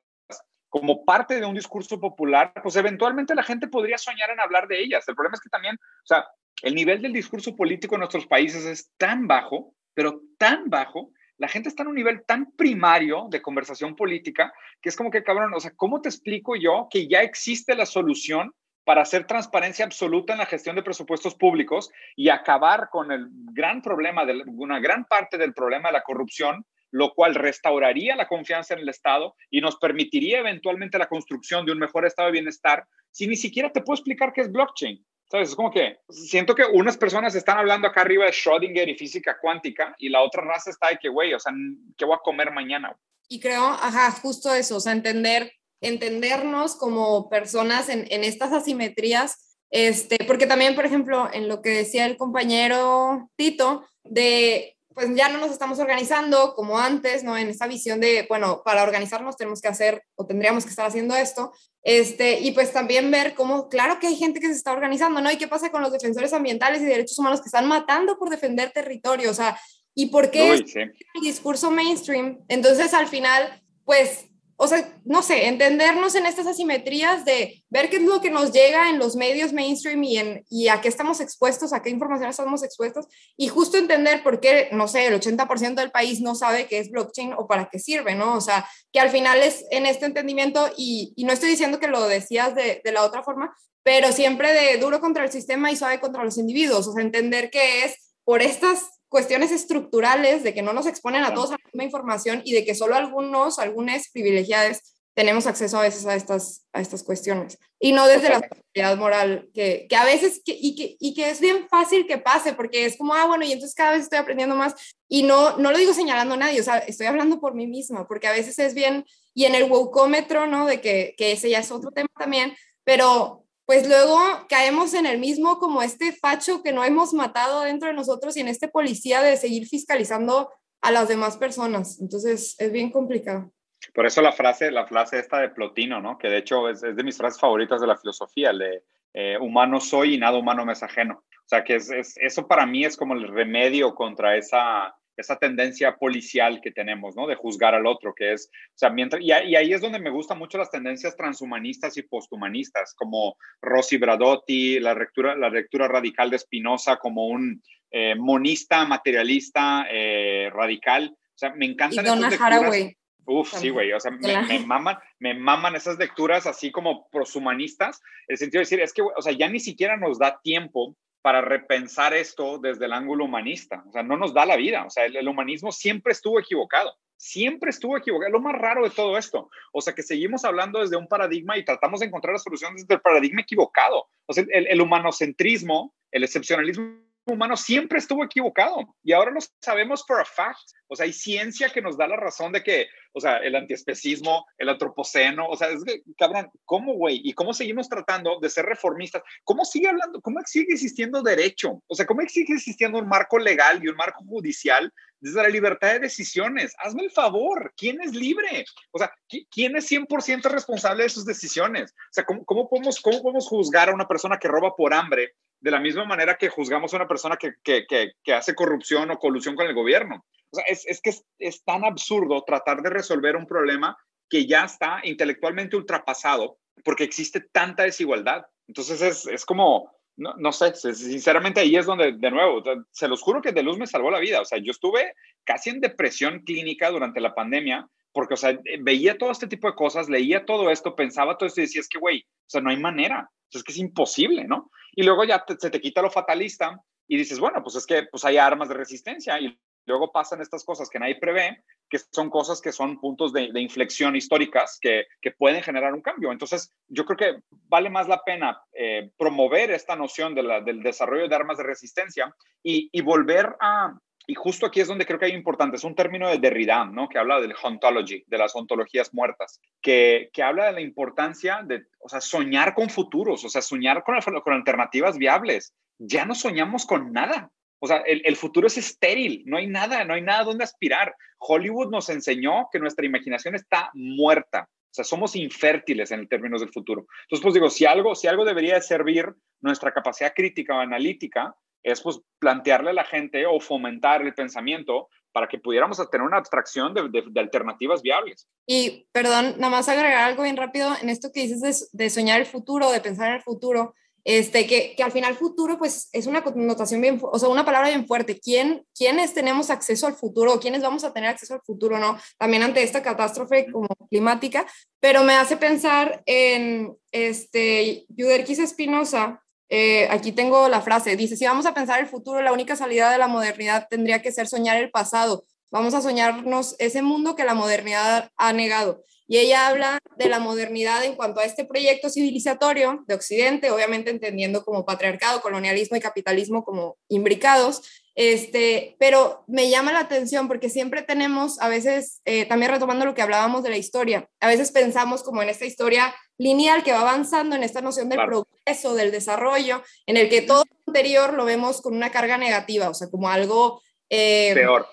como 0.70 1.06
parte 1.06 1.40
de 1.40 1.46
un 1.46 1.54
discurso 1.54 2.00
popular, 2.00 2.52
pues 2.62 2.76
eventualmente 2.76 3.36
la 3.36 3.44
gente 3.44 3.68
podría 3.68 3.98
soñar 3.98 4.32
en 4.32 4.40
hablar 4.40 4.68
de 4.68 4.82
ellas. 4.82 5.08
El 5.08 5.16
problema 5.16 5.36
es 5.36 5.42
que 5.42 5.50
también, 5.50 5.76
o 5.76 6.06
sea, 6.06 6.26
el 6.64 6.74
nivel 6.74 7.02
del 7.02 7.14
discurso 7.14 7.56
político 7.56 7.96
en 7.96 8.00
nuestros 8.00 8.26
países 8.26 8.66
es 8.66 8.92
tan 8.98 9.28
bajo, 9.28 9.76
pero 9.94 10.22
tan 10.40 10.70
bajo, 10.70 11.12
la 11.38 11.48
gente 11.48 11.70
está 11.70 11.84
en 11.84 11.90
un 11.90 11.96
nivel 11.96 12.24
tan 12.26 12.52
primario 12.52 13.28
de 13.30 13.42
conversación 13.42 13.96
política 13.96 14.52
que 14.82 14.90
es 14.90 14.96
como 14.96 15.12
que, 15.12 15.24
cabrón, 15.24 15.54
o 15.54 15.60
sea, 15.60 15.72
¿cómo 15.76 16.02
te 16.02 16.10
explico 16.10 16.56
yo 16.56 16.88
que 16.90 17.08
ya 17.08 17.22
existe 17.22 17.76
la 17.76 17.86
solución 17.86 18.52
para 18.90 19.04
hacer 19.04 19.28
transparencia 19.28 19.86
absoluta 19.86 20.34
en 20.34 20.40
la 20.40 20.48
gestión 20.48 20.76
de 20.76 20.82
presupuestos 20.82 21.36
públicos 21.36 21.92
y 22.16 22.30
acabar 22.30 22.90
con 22.90 23.12
el 23.12 23.28
gran 23.54 23.84
problema, 23.84 24.26
de, 24.26 24.42
una 24.48 24.80
gran 24.80 25.06
parte 25.06 25.38
del 25.38 25.54
problema 25.54 25.90
de 25.90 25.94
la 25.94 26.02
corrupción 26.02 26.66
lo 26.90 27.14
cual 27.14 27.36
restauraría 27.36 28.16
la 28.16 28.28
confianza 28.28 28.74
en 28.74 28.80
el 28.80 28.90
Estado 28.90 29.36
y 29.52 29.62
nos 29.62 29.76
permitiría 29.76 30.40
eventualmente 30.40 30.98
la 30.98 31.08
construcción 31.08 31.68
de 31.68 31.72
un 31.72 31.78
mejor 31.78 32.04
estado 32.08 32.30
de 32.30 32.32
bienestar, 32.32 32.84
si 33.12 33.28
ni 33.28 33.36
siquiera 33.36 33.72
te 33.72 33.82
puedo 33.82 33.94
explicar 33.94 34.34
qué 34.34 34.42
es 34.42 34.52
blockchain. 34.52 35.06
¿Sabes? 35.30 35.50
Es 35.50 35.56
como 35.56 35.70
que 35.70 36.00
siento 36.10 36.56
que 36.56 36.64
unas 36.66 36.98
personas 36.98 37.36
están 37.36 37.60
hablando 37.60 37.88
acá 37.88 38.02
arriba 38.02 38.26
de 38.26 38.32
Schrödinger 38.32 38.90
y 38.90 38.96
física 38.96 39.38
cuántica 39.40 39.94
y 40.00 40.10
la 40.10 40.24
otra 40.24 40.42
raza 40.42 40.72
está 40.72 40.90
de 40.90 40.98
que, 40.98 41.10
güey, 41.10 41.32
o 41.36 41.40
sea, 41.40 41.54
¿qué 41.96 42.06
voy 42.06 42.16
a 42.16 42.24
comer 42.24 42.52
mañana? 42.52 42.98
Y 43.28 43.40
creo, 43.40 43.68
ajá, 43.68 44.10
justo 44.10 44.52
eso, 44.52 44.78
o 44.78 44.80
sea, 44.80 44.94
entender, 44.94 45.52
entendernos 45.82 46.76
como 46.76 47.30
personas 47.30 47.90
en, 47.90 48.06
en 48.10 48.24
estas 48.24 48.54
asimetrías, 48.54 49.58
este, 49.72 50.18
porque 50.26 50.48
también, 50.48 50.76
por 50.76 50.86
ejemplo, 50.86 51.30
en 51.32 51.48
lo 51.48 51.62
que 51.62 51.70
decía 51.70 52.06
el 52.06 52.18
compañero 52.18 53.30
Tito, 53.36 53.84
de 54.04 54.76
pues 55.00 55.16
ya 55.16 55.30
no 55.30 55.38
nos 55.38 55.52
estamos 55.52 55.80
organizando 55.80 56.54
como 56.56 56.78
antes, 56.78 57.24
¿no? 57.24 57.38
En 57.38 57.48
esta 57.48 57.68
visión 57.68 58.02
de, 58.02 58.26
bueno, 58.28 58.64
para 58.66 58.84
organizarnos 58.84 59.38
tenemos 59.38 59.62
que 59.62 59.70
hacer 59.70 60.04
o 60.16 60.26
tendríamos 60.26 60.66
que 60.66 60.72
estar 60.72 60.86
haciendo 60.86 61.16
esto. 61.16 61.54
Este, 61.84 62.42
y 62.42 62.52
pues 62.52 62.74
también 62.74 63.10
ver 63.10 63.34
cómo, 63.34 63.70
claro 63.70 64.00
que 64.00 64.08
hay 64.08 64.18
gente 64.18 64.42
que 64.42 64.48
se 64.48 64.54
está 64.54 64.74
organizando, 64.74 65.22
¿no? 65.22 65.32
¿Y 65.32 65.38
qué 65.38 65.48
pasa 65.48 65.72
con 65.72 65.82
los 65.82 65.94
defensores 65.94 66.34
ambientales 66.34 66.82
y 66.82 66.86
derechos 66.86 67.18
humanos 67.18 67.40
que 67.40 67.46
están 67.46 67.68
matando 67.68 68.18
por 68.18 68.30
defender 68.30 68.72
territorio? 68.72 69.32
O 69.32 69.34
sea, 69.34 69.58
¿y 69.96 70.08
por 70.08 70.32
qué 70.32 70.52
el 70.52 70.94
discurso 71.22 71.72
mainstream? 71.72 72.40
Entonces, 72.50 72.94
al 72.94 73.08
final, 73.08 73.64
pues 73.86 74.26
o 74.62 74.68
sea, 74.68 74.94
no 75.06 75.22
sé, 75.22 75.48
entendernos 75.48 76.16
en 76.16 76.26
estas 76.26 76.46
asimetrías 76.46 77.24
de 77.24 77.64
ver 77.70 77.90
qué 77.90 77.96
es 77.96 78.02
lo 78.02 78.20
que 78.20 78.30
nos 78.30 78.52
llega 78.52 78.90
en 78.90 79.00
los 79.00 79.16
medios 79.16 79.54
mainstream 79.54 80.04
y, 80.04 80.18
en, 80.18 80.46
y 80.50 80.68
a 80.68 80.82
qué 80.82 80.90
estamos 80.90 81.22
expuestos, 81.22 81.72
a 81.72 81.82
qué 81.82 81.90
información 81.90 82.30
estamos 82.30 82.62
expuestos, 82.62 83.06
y 83.38 83.48
justo 83.48 83.78
entender 83.78 84.22
por 84.22 84.42
qué, 84.42 84.68
no 84.74 84.90
sé, 84.90 85.08
el 85.08 85.14
80% 85.14 85.76
del 85.76 85.92
país 85.92 86.20
no 86.20 86.36
sabe 86.36 86.68
qué 86.68 86.80
es 86.80 86.92
blockchain 86.92 87.36
o 87.38 87.48
para 87.48 87.70
qué 87.70 87.80
sirve, 87.80 88.16
¿no? 88.16 88.36
O 88.36 88.42
sea, 88.42 88.68
que 88.92 89.00
al 89.00 89.10
final 89.10 89.42
es 89.42 89.64
en 89.72 89.86
este 89.86 90.06
entendimiento, 90.06 90.70
y, 90.76 91.14
y 91.16 91.24
no 91.24 91.32
estoy 91.32 91.52
diciendo 91.52 91.80
que 91.80 91.88
lo 91.88 92.06
decías 92.10 92.54
de, 92.54 92.82
de 92.84 92.92
la 92.92 93.04
otra 93.06 93.24
forma, 93.24 93.56
pero 93.82 94.12
siempre 94.12 94.52
de 94.52 94.78
duro 94.78 95.00
contra 95.00 95.24
el 95.24 95.32
sistema 95.32 95.72
y 95.72 95.78
suave 95.78 96.02
contra 96.02 96.26
los 96.26 96.38
individuos, 96.38 96.86
o 96.86 96.92
sea, 96.92 97.02
entender 97.02 97.50
que 97.50 97.86
es 97.86 98.14
por 98.26 98.42
estas 98.42 98.99
cuestiones 99.10 99.52
estructurales 99.52 100.44
de 100.44 100.54
que 100.54 100.62
no 100.62 100.72
nos 100.72 100.86
exponen 100.86 101.24
a 101.24 101.34
todos 101.34 101.50
a 101.50 101.54
la 101.54 101.66
misma 101.66 101.84
información 101.84 102.42
y 102.46 102.54
de 102.54 102.64
que 102.64 102.76
solo 102.76 102.96
algunos, 102.96 103.60
algunos 103.60 104.08
privilegiados 104.10 104.80
tenemos 105.20 105.48
acceso 105.48 105.78
a 105.78 105.82
veces 105.82 106.06
a 106.06 106.16
estas, 106.16 106.66
a 106.72 106.80
estas 106.80 107.04
cuestiones. 107.04 107.58
Y 107.78 107.92
no 107.92 108.08
desde 108.08 108.30
la 108.30 108.40
sociedad 108.40 108.96
moral, 108.96 109.50
que, 109.54 109.86
que 109.90 109.96
a 109.98 110.06
veces, 110.06 110.42
que, 110.46 110.56
y, 110.58 110.76
que, 110.76 110.96
y 110.98 111.14
que 111.14 111.30
es 111.30 111.42
bien 111.42 111.68
fácil 111.68 112.08
que 112.08 112.20
pase, 112.20 112.54
porque 112.54 112.86
es 112.86 112.96
como, 112.98 113.14
ah, 113.14 113.26
bueno, 113.26 113.44
y 113.44 113.52
entonces 113.52 113.76
cada 113.76 113.92
vez 113.92 114.04
estoy 114.04 114.20
aprendiendo 114.20 114.56
más. 114.56 114.76
Y 115.10 115.24
no, 115.24 115.58
no 115.58 115.72
lo 115.72 115.78
digo 115.78 115.94
señalando 115.94 116.36
a 116.36 116.38
nadie, 116.38 116.62
o 116.62 116.64
sea, 116.64 116.78
estoy 116.78 117.08
hablando 117.08 117.42
por 117.42 117.54
mí 117.54 117.68
misma, 117.68 118.08
porque 118.08 118.28
a 118.28 118.32
veces 118.32 118.60
es 118.60 118.74
bien, 118.74 119.04
y 119.34 119.44
en 119.44 119.56
el 119.56 119.70
wokómetro, 119.70 120.48
¿no? 120.48 120.66
De 120.66 120.80
que, 120.80 121.16
que 121.18 121.34
ese 121.34 121.50
ya 121.50 121.60
es 121.60 121.72
otro 121.72 121.92
tema 121.92 122.10
también, 122.18 122.56
pero 122.86 123.39
pues 123.70 123.88
luego 123.88 124.18
caemos 124.50 124.96
en 124.96 125.06
el 125.06 125.20
mismo 125.20 125.60
como 125.60 125.84
este 125.84 126.12
facho 126.12 126.64
que 126.64 126.74
no 126.74 126.84
hemos 126.84 127.14
matado 127.14 127.62
dentro 127.62 127.88
de 127.88 127.94
nosotros 127.94 128.36
y 128.36 128.40
en 128.40 128.48
este 128.48 128.68
policía 128.68 129.22
de 129.22 129.38
seguir 129.38 129.68
fiscalizando 129.68 130.50
a 130.82 130.90
las 130.90 131.08
demás 131.08 131.38
personas. 131.38 132.02
Entonces 132.02 132.56
es 132.58 132.72
bien 132.72 132.90
complicado. 132.90 133.52
Por 133.94 134.08
eso 134.08 134.24
la 134.24 134.32
frase, 134.32 134.72
la 134.72 134.88
frase 134.88 135.20
esta 135.20 135.38
de 135.38 135.50
Plotino, 135.50 136.02
¿no? 136.02 136.18
Que 136.18 136.30
de 136.30 136.40
hecho 136.40 136.68
es, 136.68 136.82
de 136.82 137.04
mis 137.04 137.16
frases 137.16 137.40
favoritas 137.40 137.80
de 137.80 137.86
la 137.86 137.96
filosofía, 137.96 138.52
de 138.54 138.82
eh, 139.14 139.38
humano 139.40 139.80
soy 139.80 140.16
y 140.16 140.18
nada 140.18 140.40
humano 140.40 140.66
me 140.66 140.74
es 140.74 140.82
ajeno. 140.82 141.24
O 141.30 141.48
sea, 141.48 141.64
que 141.64 141.76
es, 141.76 141.92
eso 141.92 142.48
para 142.48 142.66
mí 142.66 142.86
es 142.86 142.98
como 142.98 143.14
el 143.14 143.28
remedio 143.28 143.94
contra 143.94 144.36
esa, 144.36 144.96
esa 145.20 145.38
tendencia 145.38 145.98
policial 145.98 146.62
que 146.62 146.72
tenemos, 146.72 147.16
¿no? 147.16 147.28
De 147.28 147.36
juzgar 147.36 147.76
al 147.76 147.86
otro, 147.86 148.14
que 148.14 148.34
es, 148.34 148.50
o 148.54 148.78
sea, 148.78 148.90
mientras, 148.90 149.22
y, 149.22 149.32
ahí 149.32 149.74
es 149.74 149.82
donde 149.82 150.00
me 150.00 150.10
gustan 150.10 150.40
mucho 150.40 150.58
las 150.58 150.72
tendencias 150.72 151.16
transhumanistas 151.16 151.98
y 151.98 152.04
posthumanistas, 152.04 152.94
como 152.96 153.36
Rossi 153.62 153.98
Bradotti, 153.98 154.80
la 154.80 154.94
lectura, 154.94 155.36
la 155.36 155.50
lectura 155.50 155.88
radical 155.88 156.30
de 156.30 156.40
Spinoza 156.40 156.98
como 156.98 157.28
un 157.28 157.62
eh, 157.92 158.16
monista, 158.16 158.86
materialista, 158.86 159.86
eh, 159.92 160.50
radical. 160.54 161.12
O 161.14 161.38
sea, 161.38 161.54
me 161.54 161.66
encantan 161.66 162.06
y 162.06 162.08
Donna 162.08 162.30
Haraway. 162.30 162.96
Uf, 163.26 163.54
sí, 163.54 163.70
güey, 163.70 163.94
o 163.94 164.00
sea, 164.00 164.10
me, 164.10 164.42
me, 164.48 164.60
maman, 164.66 164.98
me 165.20 165.36
maman 165.36 165.76
esas 165.76 166.00
lecturas 166.00 166.48
así 166.48 166.72
como 166.72 167.08
proshumanistas, 167.12 168.02
el 168.28 168.38
sentido 168.40 168.60
de 168.60 168.64
decir, 168.64 168.80
es 168.80 168.92
que, 168.92 169.04
o 169.04 169.22
sea, 169.22 169.34
ya 169.34 169.48
ni 169.48 169.60
siquiera 169.60 169.98
nos 169.98 170.18
da 170.18 170.40
tiempo 170.42 170.96
para 171.22 171.42
repensar 171.42 172.14
esto 172.14 172.60
desde 172.60 172.86
el 172.86 172.94
ángulo 172.94 173.26
humanista. 173.26 173.84
O 173.88 173.92
sea, 173.92 174.04
no 174.04 174.18
nos 174.18 174.34
da 174.34 174.46
la 174.46 174.56
vida. 174.56 174.86
O 174.86 174.90
sea, 174.90 175.06
el, 175.06 175.28
humanismo 175.28 175.72
siempre 175.72 176.14
estuvo 176.14 176.40
equivocado. 176.40 176.96
Siempre 177.18 177.70
estuvo 177.70 177.98
equivocado. 177.98 178.32
Lo 178.32 178.40
más 178.40 178.56
raro 178.56 178.84
de 178.84 178.90
todo 178.90 179.18
esto. 179.18 179.50
O 179.74 179.82
sea, 179.82 179.94
que 179.94 180.04
seguimos 180.04 180.46
hablando 180.46 180.80
desde 180.80 180.96
un 180.96 181.08
paradigma 181.08 181.58
y 181.58 181.66
tratamos 181.66 182.00
de 182.00 182.06
encontrar 182.06 182.34
la 182.34 182.40
solución 182.40 182.76
desde 182.76 182.94
el 182.94 183.02
paradigma 183.02 183.42
equivocado. 183.42 184.08
O 184.26 184.34
sea, 184.34 184.46
el, 184.50 184.68
el 184.68 184.82
humanocentrismo, 184.82 185.94
el 186.12 186.24
excepcionalismo 186.24 187.09
humano 187.32 187.56
siempre 187.58 188.00
estuvo 188.00 188.24
equivocado 188.24 188.96
y 189.04 189.14
ahora 189.14 189.32
lo 189.32 189.40
sabemos 189.62 190.04
por 190.04 190.20
a 190.20 190.26
fact. 190.26 190.60
O 190.88 190.96
sea, 190.96 191.06
hay 191.06 191.14
ciencia 191.14 191.70
que 191.70 191.82
nos 191.82 191.98
da 191.98 192.08
la 192.08 192.16
razón 192.16 192.52
de 192.52 192.64
que, 192.64 192.88
o 193.14 193.22
sea, 193.22 193.38
el 193.38 193.56
antiespecismo, 193.56 194.48
el 194.58 194.70
antropoceno, 194.70 195.48
o 195.48 195.56
sea, 195.56 195.70
es 195.70 195.84
que, 195.84 196.02
cabrón, 196.18 196.50
¿cómo, 196.66 196.94
güey? 196.94 197.22
¿Y 197.24 197.34
cómo 197.34 197.54
seguimos 197.54 197.88
tratando 197.88 198.40
de 198.40 198.50
ser 198.50 198.66
reformistas? 198.66 199.22
¿Cómo 199.44 199.66
sigue 199.66 199.88
hablando? 199.88 200.20
¿Cómo 200.22 200.40
sigue 200.46 200.74
existiendo 200.74 201.22
derecho? 201.22 201.84
O 201.88 201.96
sea, 201.96 202.08
¿cómo 202.08 202.22
sigue 202.28 202.56
existiendo 202.56 202.98
un 202.98 203.08
marco 203.08 203.38
legal 203.38 203.80
y 203.84 203.88
un 203.88 203.96
marco 203.96 204.24
judicial 204.26 204.92
desde 205.20 205.44
la 205.44 205.50
libertad 205.50 205.94
de 205.94 206.00
decisiones? 206.00 206.74
Hazme 206.80 207.04
el 207.04 207.12
favor, 207.12 207.72
¿quién 207.78 208.02
es 208.02 208.16
libre? 208.16 208.66
O 208.92 208.98
sea, 208.98 209.12
¿quién 209.52 209.76
es 209.76 209.92
100% 209.92 210.50
responsable 210.50 211.04
de 211.04 211.10
sus 211.10 211.26
decisiones? 211.26 211.92
O 211.92 212.14
sea, 212.14 212.26
¿cómo, 212.26 212.44
cómo, 212.46 212.68
podemos, 212.68 213.00
¿cómo 213.00 213.22
podemos 213.22 213.48
juzgar 213.48 213.90
a 213.90 213.94
una 213.94 214.08
persona 214.08 214.38
que 214.40 214.48
roba 214.48 214.76
por 214.76 214.94
hambre 214.94 215.36
de 215.62 215.72
la 215.72 215.80
misma 215.80 216.06
manera 216.06 216.38
que 216.38 216.50
juzgamos 216.50 216.94
a 216.94 216.98
una 216.98 217.08
persona 217.08 217.38
que, 217.38 217.54
que, 217.64 217.86
que, 217.88 218.34
hace 218.34 218.56
corrupción 218.56 219.12
o 219.12 219.20
colusión 219.20 219.56
con 219.56 219.68
el 219.68 219.74
gobierno. 219.74 220.26
O 220.52 220.56
sea, 220.56 220.66
es, 220.68 220.86
es 220.88 221.02
que 221.02 221.12
es, 221.12 221.24
es, 221.38 221.64
tan 221.64 221.84
absurdo 221.84 222.44
tratar 222.46 222.82
de 222.82 222.90
resolver 222.90 223.36
un 223.36 223.46
problema 223.46 223.98
que 224.30 224.46
ya 224.46 224.64
está 224.64 225.02
intelectualmente 225.04 225.76
ultrapasado 225.76 226.60
porque 226.84 227.04
existe 227.04 227.42
tanta 227.52 227.84
desigualdad. 227.84 228.46
Entonces 228.68 229.02
es, 229.02 229.28
es 229.28 229.46
como, 229.46 229.92
no, 230.16 230.34
no, 230.38 230.52
sé, 230.52 230.74
sinceramente 230.76 231.60
ahí 231.60 231.76
es 231.76 231.86
donde, 231.86 232.14
de 232.14 232.32
nuevo, 232.32 232.64
se 232.92 233.08
los 233.08 233.22
juro 233.22 233.42
que 233.42 233.52
De 233.52 233.64
Luz 233.64 233.78
me 233.78 233.88
salvó 233.88 234.12
la 234.12 234.20
vida. 234.20 234.42
O 234.42 234.46
sea, 234.46 234.60
yo 234.60 234.72
estuve 234.72 235.14
casi 235.44 235.70
en 235.70 235.82
depresión 235.82 236.40
clínica 236.40 236.90
durante 236.90 237.22
la 237.22 237.34
pandemia 237.34 237.88
porque, 238.12 238.34
o 238.34 238.38
sea, 238.38 238.58
veía 238.82 239.18
todo 239.18 239.32
este 239.32 239.48
tipo 239.48 239.68
de 239.68 239.76
cosas, 239.76 240.10
leía 240.10 240.46
todo 240.46 240.72
esto, 240.72 240.96
pensaba 240.96 241.38
todo 241.38 241.48
esto 241.48 241.62
y 241.62 241.66
decía, 241.66 241.82
es 241.82 241.90
que, 241.90 242.00
güey, 242.00 242.22
o 242.22 242.50
sea, 242.50 242.62
no 242.62 242.70
hay 242.70 242.78
manera, 242.78 243.30
es 243.58 243.64
que 243.64 243.72
es 243.72 243.78
imposible, 243.78 244.46
¿no? 244.46 244.72
Y 244.94 245.04
luego 245.04 245.24
ya 245.24 245.44
se 245.58 245.70
te 245.70 245.82
quita 245.82 246.02
lo 246.02 246.12
fatalista 246.12 246.82
y 247.08 247.18
dices, 247.18 247.40
bueno, 247.40 247.64
pues 247.64 247.76
es 247.76 247.86
que 247.86 248.04
pues 248.04 248.24
hay 248.26 248.38
armas 248.38 248.70
de 248.70 248.76
resistencia 248.76 249.40
y 249.40 249.58
luego 249.86 250.12
pasan 250.12 250.42
estas 250.42 250.64
cosas 250.64 250.90
que 250.90 251.00
nadie 251.00 251.20
prevé, 251.20 251.64
que 251.90 251.98
son 251.98 252.30
cosas 252.30 252.62
que 252.62 252.72
son 252.72 253.00
puntos 253.00 253.34
de, 253.34 253.50
inflexión 253.60 254.16
históricas 254.16 254.78
que, 254.80 255.06
que, 255.20 255.32
pueden 255.32 255.64
generar 255.64 255.94
un 255.94 256.02
cambio. 256.02 256.32
Entonces, 256.32 256.72
yo 256.88 257.06
creo 257.06 257.18
que 257.18 257.44
vale 257.68 257.90
más 257.90 258.08
la 258.08 258.22
pena 258.24 258.62
eh, 258.74 259.12
promover 259.18 259.72
esta 259.72 259.96
noción 259.96 260.36
de 260.36 260.44
la, 260.44 260.62
del 260.62 260.84
desarrollo 260.84 261.28
de 261.28 261.36
armas 261.36 261.58
de 261.58 261.64
resistencia 261.64 262.34
y, 262.62 262.90
y 262.92 263.02
volver 263.02 263.56
a, 263.60 264.00
y 264.30 264.36
justo 264.36 264.68
aquí 264.68 264.80
es 264.80 264.88
donde 264.88 265.08
creo 265.08 265.18
que 265.18 265.26
hay 265.26 265.32
importante, 265.32 265.78
es 265.78 265.84
un 265.84 265.96
término 265.96 266.30
de 266.30 266.38
Derrida, 266.38 266.86
¿no? 266.86 267.10
Que 267.10 267.18
habla 267.18 267.42
del 267.42 267.56
ontology, 267.64 268.24
de 268.28 268.38
las 268.38 268.56
ontologías 268.56 269.12
muertas, 269.12 269.60
que, 269.82 270.30
que 270.32 270.44
habla 270.44 270.68
de 270.68 270.74
la 270.74 270.82
importancia 270.82 271.64
de, 271.66 271.88
o 271.98 272.08
sea, 272.10 272.22
soñar 272.22 272.76
con 272.76 272.92
futuros, 272.92 273.44
o 273.44 273.50
sea, 273.50 273.64
soñar 273.64 274.04
con, 274.04 274.16
con 274.44 274.54
alternativas 274.54 275.18
viables. 275.18 275.74
Ya 275.98 276.26
no 276.26 276.36
soñamos 276.36 276.86
con 276.86 277.12
nada. 277.12 277.52
O 277.80 277.88
sea, 277.88 278.04
el, 278.06 278.22
el, 278.24 278.36
futuro 278.36 278.68
es 278.68 278.78
estéril, 278.78 279.42
no 279.48 279.58
hay 279.58 279.66
nada, 279.66 280.06
no 280.06 280.14
hay 280.14 280.22
nada 280.22 280.44
donde 280.44 280.64
aspirar. 280.64 281.16
Hollywood 281.40 281.90
nos 281.90 282.08
enseñó 282.10 282.70
que 282.72 282.78
nuestra 282.78 283.08
imaginación 283.08 283.56
está 283.56 283.90
muerta. 283.96 284.70
O 284.92 284.94
sea, 284.94 285.06
somos 285.06 285.36
infértiles 285.36 286.12
en 286.12 286.28
términos 286.28 286.62
del 286.62 286.72
futuro. 286.72 287.08
Entonces, 287.24 287.42
pues 287.42 287.56
digo, 287.56 287.72
si 287.72 287.86
algo, 287.86 288.14
si 288.14 288.28
algo 288.28 288.46
debería 288.46 288.76
de 288.76 288.82
servir 288.84 289.34
nuestra 289.60 289.92
capacidad 289.92 290.36
crítica 290.36 290.76
o 290.76 290.82
analítica, 290.82 291.56
es 291.84 292.02
pues 292.02 292.20
plantearle 292.40 292.92
a 292.92 292.94
la 292.94 293.04
gente 293.04 293.46
o 293.46 293.60
fomentar 293.60 294.22
el 294.22 294.34
pensamiento 294.34 295.10
para 295.32 295.48
que 295.48 295.60
pudiéramos 295.60 295.98
tener 296.10 296.26
una 296.26 296.38
abstracción 296.38 296.94
de, 296.94 297.10
de, 297.10 297.40
alternativas 297.40 298.02
viables. 298.02 298.48
Y, 298.66 299.08
perdón, 299.12 299.56
nada 299.58 299.70
más 299.70 299.88
agregar 299.88 300.24
algo 300.24 300.44
bien 300.44 300.58
rápido 300.58 300.92
en 301.02 301.10
esto 301.10 301.32
que 301.32 301.42
dices 301.42 301.90
de, 301.92 302.04
de 302.04 302.10
soñar 302.10 302.40
el 302.40 302.48
futuro, 302.48 302.92
de 302.92 303.00
pensar 303.00 303.30
en 303.30 303.36
el 303.36 303.42
futuro, 303.42 303.94
este, 304.26 304.68
que, 304.68 304.96
que, 304.96 305.04
al 305.04 305.12
final 305.12 305.36
futuro 305.36 305.78
pues 305.78 306.10
es 306.12 306.28
una 306.28 306.44
connotación 306.44 307.02
bien, 307.02 307.20
o 307.22 307.40
sea, 307.40 307.50
una 307.50 307.66
palabra 307.66 307.90
bien 307.90 308.06
fuerte. 308.06 308.40
¿Quién, 308.40 308.86
¿Quiénes 308.96 309.34
tenemos 309.34 309.70
acceso 309.70 310.08
al 310.08 310.14
futuro? 310.14 310.60
¿Quiénes 310.60 310.82
vamos 310.82 311.04
a 311.04 311.14
tener 311.14 311.30
acceso 311.30 311.54
al 311.54 311.62
futuro? 311.62 311.98
No, 312.00 312.18
también 312.38 312.64
ante 312.64 312.84
esta 312.84 313.02
catástrofe 313.02 313.72
como 313.72 313.88
climática, 314.10 314.66
pero 315.00 315.24
me 315.24 315.34
hace 315.34 315.58
pensar 315.58 316.22
en 316.26 316.96
este, 317.12 318.06
Yuderquis 318.10 318.60
Espinosa, 318.60 319.42
eh, 319.70 320.08
aquí 320.10 320.32
tengo 320.32 320.68
la 320.68 320.82
frase, 320.82 321.16
dice, 321.16 321.38
si 321.38 321.46
vamos 321.46 321.66
a 321.66 321.74
pensar 321.74 322.00
el 322.00 322.08
futuro, 322.08 322.42
la 322.42 322.52
única 322.52 322.76
salida 322.76 323.12
de 323.12 323.20
la 323.20 323.28
modernidad 323.28 323.88
tendría 323.90 324.22
que 324.22 324.32
ser 324.32 324.48
soñar 324.48 324.78
el 324.78 324.90
pasado. 324.90 325.46
Vamos 325.72 325.94
a 325.94 326.02
soñarnos 326.02 326.76
ese 326.80 327.04
mundo 327.04 327.36
que 327.36 327.44
la 327.44 327.54
modernidad 327.54 328.32
ha 328.38 328.54
negado. 328.54 329.04
Y 329.28 329.38
ella 329.38 329.68
habla 329.68 330.00
de 330.18 330.28
la 330.28 330.40
modernidad 330.40 331.04
en 331.04 331.16
cuanto 331.16 331.40
a 331.40 331.44
este 331.44 331.64
proyecto 331.64 332.10
civilizatorio 332.10 333.04
de 333.08 333.14
Occidente, 333.14 333.70
obviamente 333.70 334.10
entendiendo 334.10 334.66
como 334.66 334.86
patriarcado, 334.86 335.42
colonialismo 335.42 335.96
y 335.96 336.00
capitalismo 336.00 336.64
como 336.64 336.98
imbricados, 337.08 337.84
este, 338.20 338.98
pero 339.00 339.46
me 339.48 339.70
llama 339.70 339.94
la 339.94 340.02
atención 340.02 340.50
porque 340.50 340.70
siempre 340.70 341.04
tenemos, 341.04 341.58
a 341.62 341.70
veces, 341.70 342.20
eh, 342.26 342.44
también 342.44 342.70
retomando 342.70 343.06
lo 343.06 343.14
que 343.14 343.22
hablábamos 343.22 343.64
de 343.64 343.70
la 343.70 343.78
historia, 343.78 344.28
a 344.42 344.50
veces 344.50 344.74
pensamos 344.74 345.24
como 345.24 345.42
en 345.42 345.48
esta 345.48 345.64
historia 345.64 346.14
lineal 346.38 346.84
que 346.84 346.92
va 346.92 347.00
avanzando, 347.00 347.56
en 347.56 347.64
esta 347.64 347.80
noción 347.80 348.10
del 348.10 348.20
progreso, 348.20 348.94
del 348.94 349.12
desarrollo, 349.12 349.84
en 350.06 350.18
el 350.18 350.28
que 350.28 350.42
todo 350.42 350.66
lo 350.70 350.78
anterior 350.88 351.34
lo 351.34 351.46
vemos 351.46 351.82
con 351.82 351.96
una 351.96 352.12
carga 352.12 352.38
negativa, 352.38 352.90
o 352.90 352.94
sea, 352.94 353.10
como 353.10 353.30
algo 353.30 353.82
eh, 354.10 354.52
peor, 354.54 354.86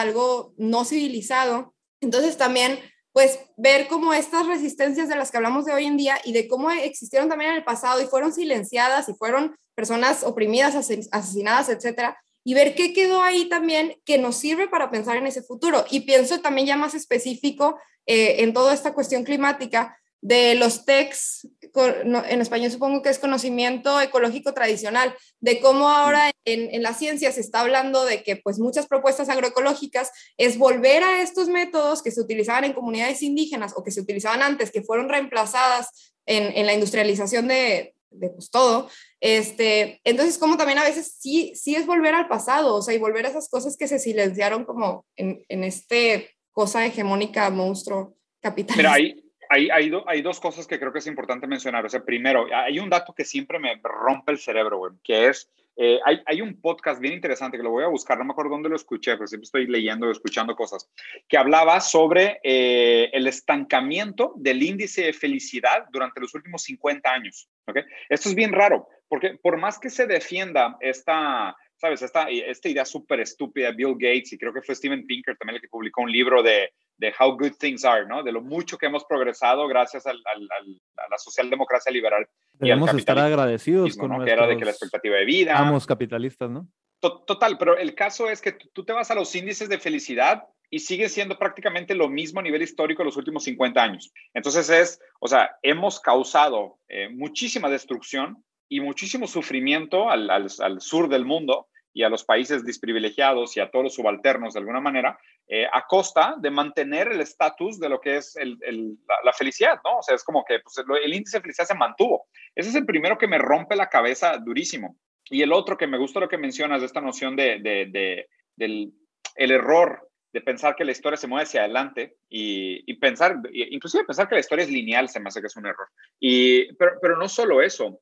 algo 0.00 0.54
no 0.56 0.86
civilizado. 0.86 1.74
Entonces 2.00 2.38
también 2.38 2.80
pues 3.12 3.38
ver 3.56 3.88
cómo 3.88 4.14
estas 4.14 4.46
resistencias 4.46 5.08
de 5.08 5.16
las 5.16 5.30
que 5.30 5.36
hablamos 5.36 5.64
de 5.64 5.72
hoy 5.72 5.84
en 5.84 5.96
día 5.96 6.18
y 6.24 6.32
de 6.32 6.48
cómo 6.48 6.70
existieron 6.70 7.28
también 7.28 7.50
en 7.50 7.56
el 7.58 7.64
pasado 7.64 8.00
y 8.00 8.06
fueron 8.06 8.32
silenciadas 8.32 9.08
y 9.08 9.14
fueron 9.14 9.54
personas 9.74 10.22
oprimidas, 10.22 10.74
asesinadas, 10.74 11.68
etcétera, 11.68 12.16
y 12.44 12.54
ver 12.54 12.74
qué 12.74 12.92
quedó 12.92 13.22
ahí 13.22 13.48
también 13.48 13.96
que 14.04 14.18
nos 14.18 14.36
sirve 14.36 14.68
para 14.68 14.90
pensar 14.90 15.16
en 15.16 15.26
ese 15.26 15.42
futuro. 15.42 15.84
Y 15.90 16.00
pienso 16.00 16.40
también 16.40 16.66
ya 16.66 16.76
más 16.76 16.94
específico 16.94 17.78
eh, 18.06 18.42
en 18.42 18.52
toda 18.52 18.74
esta 18.74 18.94
cuestión 18.94 19.24
climática, 19.24 19.96
de 20.22 20.54
los 20.54 20.84
TECs, 20.84 21.48
en 21.74 22.40
español 22.40 22.70
supongo 22.70 23.02
que 23.02 23.08
es 23.08 23.18
conocimiento 23.18 24.00
ecológico 24.00 24.52
tradicional, 24.52 25.14
de 25.40 25.60
cómo 25.60 25.88
ahora 25.88 26.30
en, 26.44 26.74
en, 26.74 26.82
la 26.82 26.94
ciencia 26.94 27.32
se 27.32 27.40
está 27.40 27.60
hablando 27.60 28.04
de 28.04 28.22
que 28.22 28.36
pues 28.36 28.58
muchas 28.58 28.86
propuestas 28.86 29.28
agroecológicas 29.28 30.10
es 30.36 30.58
volver 30.58 31.02
a 31.02 31.22
estos 31.22 31.48
métodos 31.48 32.02
que 32.02 32.10
se 32.10 32.20
utilizaban 32.20 32.64
en 32.64 32.72
comunidades 32.72 33.22
indígenas 33.22 33.72
o 33.76 33.82
que 33.82 33.90
se 33.90 34.00
utilizaban 34.00 34.42
antes, 34.42 34.70
que 34.70 34.82
fueron 34.82 35.08
reemplazadas 35.08 36.14
en, 36.26 36.56
en 36.56 36.66
la 36.66 36.74
industrialización 36.74 37.48
de, 37.48 37.94
de 38.10 38.30
pues, 38.30 38.50
todo. 38.50 38.88
Este, 39.20 40.00
entonces, 40.04 40.38
como 40.38 40.56
también 40.56 40.78
a 40.78 40.84
veces 40.84 41.16
sí, 41.18 41.52
sí 41.54 41.74
es 41.74 41.86
volver 41.86 42.14
al 42.14 42.28
pasado, 42.28 42.74
o 42.74 42.82
sea, 42.82 42.94
y 42.94 42.98
volver 42.98 43.26
a 43.26 43.30
esas 43.30 43.48
cosas 43.48 43.76
que 43.76 43.88
se 43.88 43.98
silenciaron 43.98 44.64
como 44.64 45.06
en, 45.16 45.44
en 45.48 45.64
este 45.64 46.30
cosa 46.52 46.84
hegemónica, 46.84 47.48
monstruo 47.50 48.16
capitalista. 48.40 48.76
Mira, 48.76 48.92
ahí, 48.94 49.21
hay, 49.52 49.92
hay, 50.06 50.22
dos 50.22 50.40
cosas 50.40 50.66
que 50.66 50.78
creo 50.78 50.92
que 50.92 51.00
es 51.00 51.06
importante 51.06 51.46
mencionar. 51.46 51.84
O 51.84 51.88
sea, 51.88 52.04
primero, 52.04 52.46
hay 52.52 52.78
un 52.78 52.88
dato 52.88 53.12
que 53.12 53.24
siempre 53.24 53.58
me 53.58 53.78
rompe 53.82 54.32
el 54.32 54.38
cerebro, 54.38 54.78
güey, 54.78 54.92
que 55.04 55.28
es, 55.28 55.50
eh, 55.76 55.98
hay, 56.04 56.20
hay, 56.26 56.40
un 56.40 56.60
podcast 56.60 57.00
bien 57.00 57.14
interesante 57.14 57.56
que 57.56 57.62
lo 57.62 57.70
voy 57.70 57.84
a 57.84 57.88
buscar, 57.88 58.18
no 58.18 58.24
me 58.24 58.32
acuerdo 58.32 58.52
dónde 58.52 58.68
lo 58.68 58.76
escuché, 58.76 59.12
pero 59.14 59.26
siempre 59.26 59.44
estoy 59.44 59.66
leyendo 59.66 60.08
y 60.08 60.12
escuchando 60.12 60.54
cosas, 60.54 60.90
que 61.28 61.36
hablaba 61.36 61.80
sobre 61.80 62.40
eh, 62.42 63.10
el 63.12 63.26
estancamiento 63.26 64.32
del 64.36 64.62
índice 64.62 65.02
de 65.02 65.12
felicidad 65.12 65.86
durante 65.90 66.20
los 66.20 66.34
últimos 66.34 66.62
50 66.62 67.10
años. 67.10 67.48
¿okay? 67.66 67.84
Esto 68.08 68.30
es 68.30 68.34
bien 68.34 68.52
raro, 68.52 68.88
porque 69.08 69.38
por 69.42 69.58
más 69.58 69.78
que 69.78 69.90
se 69.90 70.06
defienda 70.06 70.76
esta, 70.80 71.56
¿sabes? 71.82 72.00
Esta, 72.00 72.30
esta 72.30 72.68
idea 72.70 72.86
súper 72.86 73.20
estúpida 73.20 73.66
de 73.68 73.76
Bill 73.76 73.94
Gates, 73.98 74.32
y 74.32 74.38
creo 74.38 74.54
que 74.54 74.62
fue 74.62 74.74
Steven 74.74 75.04
Pinker 75.04 75.36
también 75.36 75.56
el 75.56 75.60
que 75.60 75.68
publicó 75.68 76.00
un 76.00 76.10
libro 76.10 76.42
de 76.42 76.70
de 77.02 77.12
how 77.18 77.36
good 77.36 77.54
things 77.58 77.84
are, 77.84 78.06
¿no? 78.06 78.22
De 78.22 78.30
lo 78.30 78.40
mucho 78.40 78.78
que 78.78 78.86
hemos 78.86 79.04
progresado 79.04 79.66
gracias 79.66 80.06
al, 80.06 80.22
al, 80.24 80.48
a 80.96 81.08
la 81.10 81.18
socialdemocracia 81.18 81.90
liberal. 81.90 82.28
Debemos 82.52 82.94
estar 82.94 83.18
agradecidos 83.18 83.96
con 83.96 84.10
¿no? 84.10 84.24
que 84.24 84.30
era 84.30 84.46
de 84.46 84.56
que 84.56 84.64
la 84.64 84.70
expectativa 84.70 85.16
de 85.16 85.24
vida. 85.24 85.58
Somos 85.58 85.84
capitalistas, 85.84 86.48
¿no? 86.48 86.68
Total, 87.00 87.58
pero 87.58 87.76
el 87.76 87.96
caso 87.96 88.30
es 88.30 88.40
que 88.40 88.52
tú 88.52 88.84
te 88.84 88.92
vas 88.92 89.10
a 89.10 89.16
los 89.16 89.34
índices 89.34 89.68
de 89.68 89.80
felicidad 89.80 90.44
y 90.70 90.78
sigue 90.78 91.08
siendo 91.08 91.36
prácticamente 91.36 91.96
lo 91.96 92.08
mismo 92.08 92.38
a 92.38 92.44
nivel 92.44 92.62
histórico 92.62 93.02
los 93.02 93.16
últimos 93.16 93.42
50 93.42 93.82
años. 93.82 94.12
Entonces 94.32 94.70
es, 94.70 95.00
o 95.18 95.26
sea, 95.26 95.56
hemos 95.62 95.98
causado 95.98 96.78
eh, 96.88 97.08
muchísima 97.08 97.68
destrucción 97.68 98.44
y 98.68 98.80
muchísimo 98.80 99.26
sufrimiento 99.26 100.08
al, 100.08 100.30
al, 100.30 100.46
al 100.60 100.80
sur 100.80 101.08
del 101.08 101.24
mundo 101.24 101.66
y 101.94 102.02
a 102.02 102.08
los 102.08 102.24
países 102.24 102.64
desprivilegiados 102.64 103.56
y 103.56 103.60
a 103.60 103.70
todos 103.70 103.84
los 103.84 103.94
subalternos 103.94 104.54
de 104.54 104.60
alguna 104.60 104.80
manera, 104.80 105.18
eh, 105.46 105.66
a 105.70 105.86
costa 105.86 106.36
de 106.38 106.50
mantener 106.50 107.08
el 107.08 107.20
estatus 107.20 107.78
de 107.78 107.88
lo 107.88 108.00
que 108.00 108.16
es 108.16 108.36
el, 108.36 108.58
el, 108.62 108.96
la, 109.24 109.32
felicidad, 109.32 109.80
¿no? 109.84 109.98
O 109.98 110.02
sea, 110.02 110.14
es 110.14 110.24
como 110.24 110.44
que 110.44 110.60
pues, 110.60 110.76
el 110.78 111.14
índice 111.14 111.38
de 111.38 111.42
felicidad 111.42 111.66
se 111.66 111.74
mantuvo. 111.74 112.26
Ese 112.54 112.70
es 112.70 112.74
el 112.74 112.86
primero 112.86 113.18
que 113.18 113.28
me 113.28 113.38
rompe 113.38 113.76
la 113.76 113.88
cabeza 113.88 114.38
durísimo. 114.38 114.96
Y 115.24 115.42
el 115.42 115.52
otro 115.52 115.76
que 115.76 115.86
me 115.86 115.98
gusta 115.98 116.20
lo 116.20 116.28
que 116.28 116.38
mencionas 116.38 116.82
esta 116.82 117.00
noción 117.00 117.36
de, 117.36 117.58
de, 117.60 117.86
de 117.90 118.28
del 118.56 118.92
el 119.36 119.50
error 119.50 120.08
de 120.32 120.40
pensar 120.40 120.76
que 120.76 120.84
la 120.84 120.92
historia 120.92 121.16
se 121.16 121.26
mueve 121.26 121.44
hacia 121.44 121.60
adelante 121.60 122.16
y, 122.28 122.90
y, 122.90 122.94
pensar, 122.96 123.36
inclusive 123.52 124.04
pensar 124.04 124.28
que 124.28 124.34
la 124.34 124.40
historia 124.40 124.64
es 124.64 124.70
lineal 124.70 125.08
se 125.08 125.20
me 125.20 125.28
hace 125.28 125.40
que 125.40 125.46
es 125.46 125.56
un 125.56 125.66
error. 125.66 125.88
Y, 126.18 126.72
pero, 126.74 126.92
pero 127.00 127.16
no 127.18 127.28
solo 127.28 127.60
eso, 127.60 128.00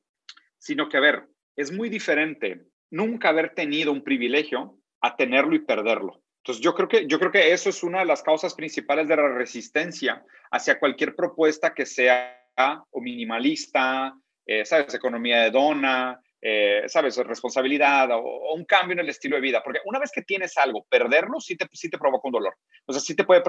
sino 0.57 0.87
que, 0.87 0.97
a 0.97 1.01
ver, 1.01 1.27
es 1.55 1.71
muy 1.71 1.89
diferente 1.89 2.65
nunca 2.91 3.29
haber 3.29 3.55
tenido 3.55 3.91
un 3.91 4.03
privilegio 4.03 4.77
a 5.01 5.15
tenerlo 5.15 5.55
y 5.55 5.59
perderlo. 5.59 6.21
Entonces, 6.43 6.63
yo 6.63 6.73
creo 6.73 6.87
que, 6.87 7.07
yo 7.07 7.19
creo 7.19 7.31
que 7.31 7.51
eso 7.51 7.69
es 7.69 7.83
una 7.83 7.99
de 7.99 8.05
las 8.05 8.23
causas 8.23 8.53
principales 8.53 9.07
de 9.07 9.15
la 9.15 9.27
resistencia 9.29 10.23
hacia 10.51 10.79
cualquier 10.79 11.15
propuesta 11.15 11.73
que 11.73 11.85
sea 11.85 12.37
o 12.91 13.01
minimalista, 13.01 14.13
eh, 14.45 14.65
¿sabes? 14.65 14.93
Economía 14.93 15.43
de 15.43 15.51
dona, 15.51 16.19
eh, 16.41 16.83
¿sabes? 16.87 17.15
Responsabilidad 17.17 18.09
o, 18.11 18.53
un 18.53 18.65
cambio 18.65 18.93
en 18.93 18.99
el 18.99 19.09
estilo 19.09 19.35
de 19.35 19.41
vida. 19.41 19.61
Porque 19.63 19.79
una 19.85 19.99
vez 19.99 20.11
que 20.11 20.23
tienes 20.23 20.57
algo, 20.57 20.85
perderlo 20.89 21.39
sí 21.39 21.55
te, 21.55 21.67
sí 21.71 21.89
te 21.89 21.97
provoca 21.97 22.27
un 22.27 22.33
dolor. 22.33 22.57
O 22.85 22.93
sea, 22.93 23.01
sí 23.01 23.15
te 23.15 23.23
puede 23.23 23.43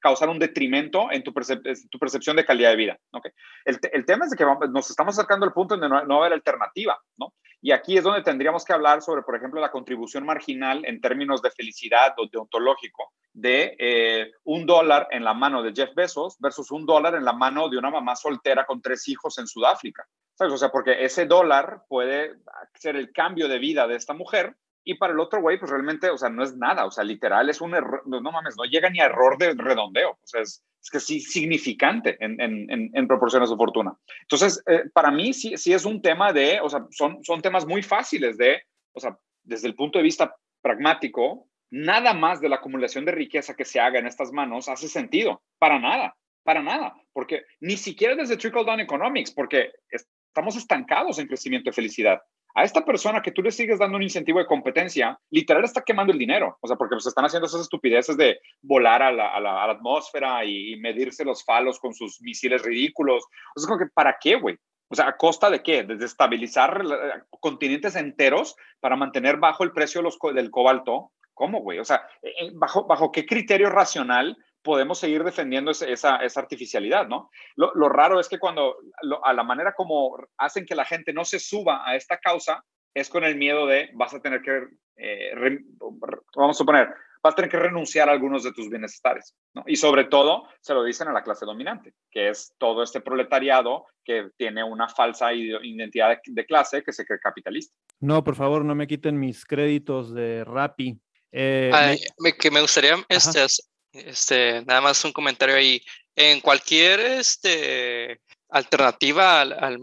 causar 0.00 0.28
un 0.30 0.38
detrimento 0.38 1.12
en 1.12 1.22
tu, 1.22 1.32
tu, 1.32 1.98
percepción 1.98 2.36
de 2.36 2.44
calidad 2.44 2.70
de 2.70 2.76
vida. 2.76 2.98
¿okay? 3.12 3.30
El, 3.64 3.78
el, 3.92 4.06
tema 4.06 4.24
es 4.24 4.34
que 4.34 4.44
nos 4.70 4.90
estamos 4.90 5.18
acercando 5.18 5.44
al 5.44 5.52
punto 5.52 5.76
donde 5.76 5.88
no, 5.88 6.04
no 6.04 6.16
va 6.16 6.24
a 6.24 6.26
haber 6.26 6.38
alternativa, 6.38 6.98
¿no? 7.18 7.34
Y 7.66 7.72
aquí 7.72 7.98
es 7.98 8.04
donde 8.04 8.22
tendríamos 8.22 8.64
que 8.64 8.72
hablar 8.72 9.02
sobre, 9.02 9.22
por 9.22 9.34
ejemplo, 9.34 9.60
la 9.60 9.72
contribución 9.72 10.24
marginal 10.24 10.84
en 10.84 11.00
términos 11.00 11.42
de 11.42 11.50
felicidad 11.50 12.14
o 12.16 12.28
deontológico 12.30 13.12
de 13.32 13.74
eh, 13.80 14.30
un 14.44 14.66
dólar 14.66 15.08
en 15.10 15.24
la 15.24 15.34
mano 15.34 15.64
de 15.64 15.72
Jeff 15.74 15.92
Bezos 15.92 16.36
versus 16.38 16.70
un 16.70 16.86
dólar 16.86 17.16
en 17.16 17.24
la 17.24 17.32
mano 17.32 17.68
de 17.68 17.76
una 17.76 17.90
mamá 17.90 18.14
soltera 18.14 18.64
con 18.66 18.80
tres 18.80 19.08
hijos 19.08 19.36
en 19.38 19.48
Sudáfrica. 19.48 20.06
O 20.38 20.56
sea, 20.56 20.70
porque 20.70 21.04
ese 21.04 21.26
dólar 21.26 21.82
puede 21.88 22.36
ser 22.74 22.94
el 22.94 23.10
cambio 23.10 23.48
de 23.48 23.58
vida 23.58 23.88
de 23.88 23.96
esta 23.96 24.14
mujer 24.14 24.54
y 24.88 24.94
para 24.94 25.12
el 25.12 25.18
otro 25.18 25.40
güey, 25.40 25.58
pues 25.58 25.70
realmente, 25.70 26.08
o 26.10 26.16
sea, 26.16 26.28
no 26.28 26.44
es 26.44 26.56
nada, 26.56 26.86
o 26.86 26.92
sea, 26.92 27.02
literal 27.02 27.50
es 27.50 27.60
un 27.60 27.74
error, 27.74 28.04
no, 28.06 28.20
mames, 28.20 28.56
no 28.56 28.64
llega 28.64 28.88
ni 28.88 29.00
a 29.00 29.06
error 29.06 29.36
de 29.36 29.52
redondeo, 29.52 30.12
o 30.12 30.26
sea, 30.26 30.40
es, 30.40 30.62
es 30.80 30.90
que 30.90 31.00
sí 31.00 31.18
significante 31.18 32.16
en, 32.20 32.40
en, 32.40 32.90
en, 32.94 33.08
proporción 33.08 33.42
a 33.42 33.46
su 33.46 33.56
fortuna. 33.56 33.96
Entonces, 34.22 34.62
eh, 34.68 34.84
para 34.94 35.10
mí 35.10 35.32
sí, 35.32 35.56
sí 35.56 35.72
es 35.72 35.84
un 35.84 36.00
tema 36.00 36.32
de, 36.32 36.60
o 36.62 36.70
sea, 36.70 36.86
son, 36.92 37.22
son 37.24 37.42
temas 37.42 37.66
muy 37.66 37.82
fáciles 37.82 38.38
de, 38.38 38.62
o 38.92 39.00
sea, 39.00 39.18
desde 39.42 39.66
el 39.66 39.74
punto 39.74 39.98
de 39.98 40.04
vista 40.04 40.36
pragmático, 40.62 41.48
nada 41.70 42.14
más 42.14 42.40
de 42.40 42.48
la 42.48 42.56
acumulación 42.56 43.04
de 43.04 43.12
riqueza 43.12 43.56
que 43.56 43.64
se 43.64 43.80
haga 43.80 43.98
en 43.98 44.06
estas 44.06 44.30
manos 44.30 44.68
hace 44.68 44.86
sentido. 44.86 45.42
Para 45.58 45.80
nada, 45.80 46.16
para 46.44 46.62
nada. 46.62 46.94
Porque 47.12 47.42
ni 47.58 47.76
siquiera 47.76 48.14
desde 48.14 48.36
Trickle 48.36 48.64
Down 48.64 48.80
Economics, 48.80 49.32
porque 49.32 49.72
estamos 49.90 50.56
estancados 50.56 51.18
en 51.18 51.26
crecimiento 51.26 51.70
de 51.70 51.74
felicidad. 51.74 52.20
A 52.56 52.64
esta 52.64 52.86
persona 52.86 53.20
que 53.20 53.32
tú 53.32 53.42
le 53.42 53.52
sigues 53.52 53.78
dando 53.78 53.98
un 53.98 54.02
incentivo 54.02 54.38
de 54.38 54.46
competencia, 54.46 55.20
literal 55.28 55.62
está 55.62 55.82
quemando 55.82 56.10
el 56.10 56.18
dinero. 56.18 56.56
O 56.62 56.66
sea, 56.66 56.76
porque 56.76 56.94
se 56.94 56.96
pues, 56.96 57.06
están 57.08 57.26
haciendo 57.26 57.46
esas 57.46 57.60
estupideces 57.60 58.16
de 58.16 58.40
volar 58.62 59.02
a 59.02 59.12
la, 59.12 59.28
a 59.28 59.40
la, 59.40 59.64
atmósfera 59.64 60.42
y, 60.42 60.74
medirse 60.76 61.22
los 61.22 61.44
falos 61.44 61.78
con 61.78 61.92
sus 61.92 62.18
misiles 62.22 62.62
ridículos. 62.62 63.24
O 63.54 63.60
sea, 63.60 63.68
como 63.68 63.78
que, 63.78 63.90
¿para 63.92 64.16
qué, 64.18 64.36
güey? 64.36 64.56
O 64.88 64.94
sea, 64.94 65.08
¿a 65.08 65.16
costa 65.18 65.50
de 65.50 65.62
qué? 65.62 65.82
De 65.82 65.96
desestabilizar 65.96 66.82
continentes 67.28 67.94
enteros 67.94 68.56
para 68.80 68.96
mantener 68.96 69.36
bajo 69.36 69.62
el 69.62 69.72
precio 69.72 70.00
los, 70.00 70.16
del 70.34 70.50
cobalto. 70.50 71.12
¿Cómo, 71.34 71.60
güey? 71.60 71.78
O 71.78 71.84
sea, 71.84 72.08
¿bajo, 72.54 72.86
¿bajo 72.86 73.12
qué 73.12 73.26
criterio 73.26 73.68
racional 73.68 74.34
podemos 74.66 74.98
seguir 74.98 75.22
defendiendo 75.22 75.70
esa, 75.70 76.16
esa, 76.16 76.40
artificialidad, 76.40 77.06
¿no? 77.06 77.30
Lo, 77.54 77.88
raro 77.88 78.18
es 78.18 78.28
que 78.28 78.40
cuando, 78.40 78.74
a 79.22 79.32
la 79.32 79.44
manera 79.44 79.74
como 79.74 80.18
hacen 80.38 80.66
que 80.66 80.74
la 80.74 80.84
gente 80.84 81.12
no 81.12 81.24
se 81.24 81.38
suba 81.38 81.88
a 81.88 81.94
esta 81.94 82.18
causa, 82.18 82.64
es 82.92 83.08
con 83.08 83.22
el 83.22 83.36
miedo 83.36 83.64
de 83.68 83.90
vas 83.94 84.12
a 84.12 84.20
tener 84.20 84.42
que, 84.42 84.66
eh, 84.96 85.32
vamos 86.34 86.56
a 86.56 86.58
suponer, 86.58 86.88
vas 87.22 87.32
a 87.32 87.36
tener 87.36 87.48
que 87.48 87.60
renunciar 87.60 88.08
a 88.08 88.12
algunos 88.12 88.42
de 88.42 88.52
tus 88.52 88.68
bienestares, 88.68 89.36
¿no? 89.54 89.62
Y 89.68 89.76
sobre 89.76 90.06
todo 90.06 90.48
se 90.60 90.74
lo 90.74 90.82
dicen 90.82 91.06
a 91.06 91.12
la 91.12 91.22
clase 91.22 91.46
dominante, 91.46 91.94
que 92.10 92.30
es 92.30 92.52
todo 92.58 92.82
este 92.82 93.00
proletariado 93.00 93.86
que 94.04 94.30
tiene 94.36 94.64
una 94.64 94.88
falsa 94.88 95.32
identidad 95.32 96.18
de, 96.26 96.44
clase 96.44 96.82
que 96.82 96.92
se 96.92 97.06
cree 97.06 97.20
capitalista. 97.20 97.72
No, 98.00 98.24
por 98.24 98.34
favor, 98.34 98.64
no 98.64 98.74
me 98.74 98.88
quiten 98.88 99.16
mis 99.16 99.44
créditos 99.44 100.12
de 100.12 100.42
Rappi. 100.42 100.98
Eh, 101.30 101.70
me... 102.18 102.32
que 102.32 102.50
me 102.50 102.60
gustaría 102.60 102.96
este, 103.08 103.46
este, 103.98 104.62
nada 104.66 104.80
más 104.80 105.04
un 105.04 105.12
comentario 105.12 105.56
ahí. 105.56 105.82
En 106.14 106.40
cualquier 106.40 107.00
este, 107.00 108.20
alternativa 108.48 109.40
al, 109.40 109.78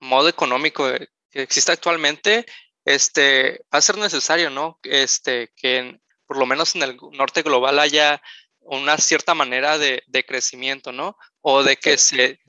modo 0.00 0.28
económico 0.28 0.86
que 1.30 1.42
existe 1.42 1.72
actualmente, 1.72 2.44
este, 2.84 3.64
va 3.72 3.78
a 3.78 3.82
ser 3.82 3.96
necesario, 3.98 4.50
¿no? 4.50 4.78
Este, 4.82 5.52
que 5.56 5.98
por 6.26 6.38
lo 6.38 6.46
menos 6.46 6.74
en 6.74 6.82
el 6.82 6.96
norte 7.12 7.42
global 7.42 7.78
haya 7.78 8.20
una 8.60 8.98
cierta 8.98 9.34
manera 9.34 9.78
de, 9.78 10.02
de 10.06 10.24
crecimiento, 10.24 10.92
¿no? 10.92 11.16
O 11.40 11.62
de 11.62 11.76
que 11.76 11.98
se, 11.98 12.40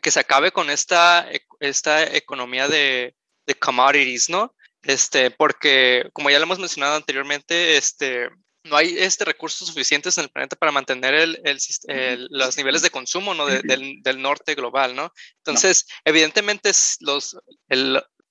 que 0.00 0.10
se 0.10 0.20
acabe 0.20 0.52
con 0.52 0.70
esta, 0.70 1.28
esta 1.60 2.04
economía 2.16 2.68
de, 2.68 3.16
de 3.46 3.54
commodities, 3.54 4.30
¿no? 4.30 4.54
Este, 4.82 5.30
porque 5.30 6.08
como 6.12 6.30
ya 6.30 6.38
lo 6.38 6.44
hemos 6.44 6.60
mencionado 6.60 6.94
anteriormente, 6.96 7.76
este, 7.76 8.28
no 8.66 8.76
hay 8.76 8.96
este, 8.98 9.24
recursos 9.24 9.68
suficientes 9.68 10.16
en 10.18 10.24
el 10.24 10.30
planeta 10.30 10.56
para 10.56 10.72
mantener 10.72 11.14
el, 11.14 12.28
los 12.30 12.56
niveles 12.56 12.82
de 12.82 12.90
consumo 12.90 13.34
¿no? 13.34 13.46
del, 13.46 14.02
del, 14.02 14.22
norte 14.22 14.54
global, 14.54 14.94
¿no? 14.94 15.12
Entonces, 15.38 15.86
evidentemente 16.04 16.70
los, 17.00 17.36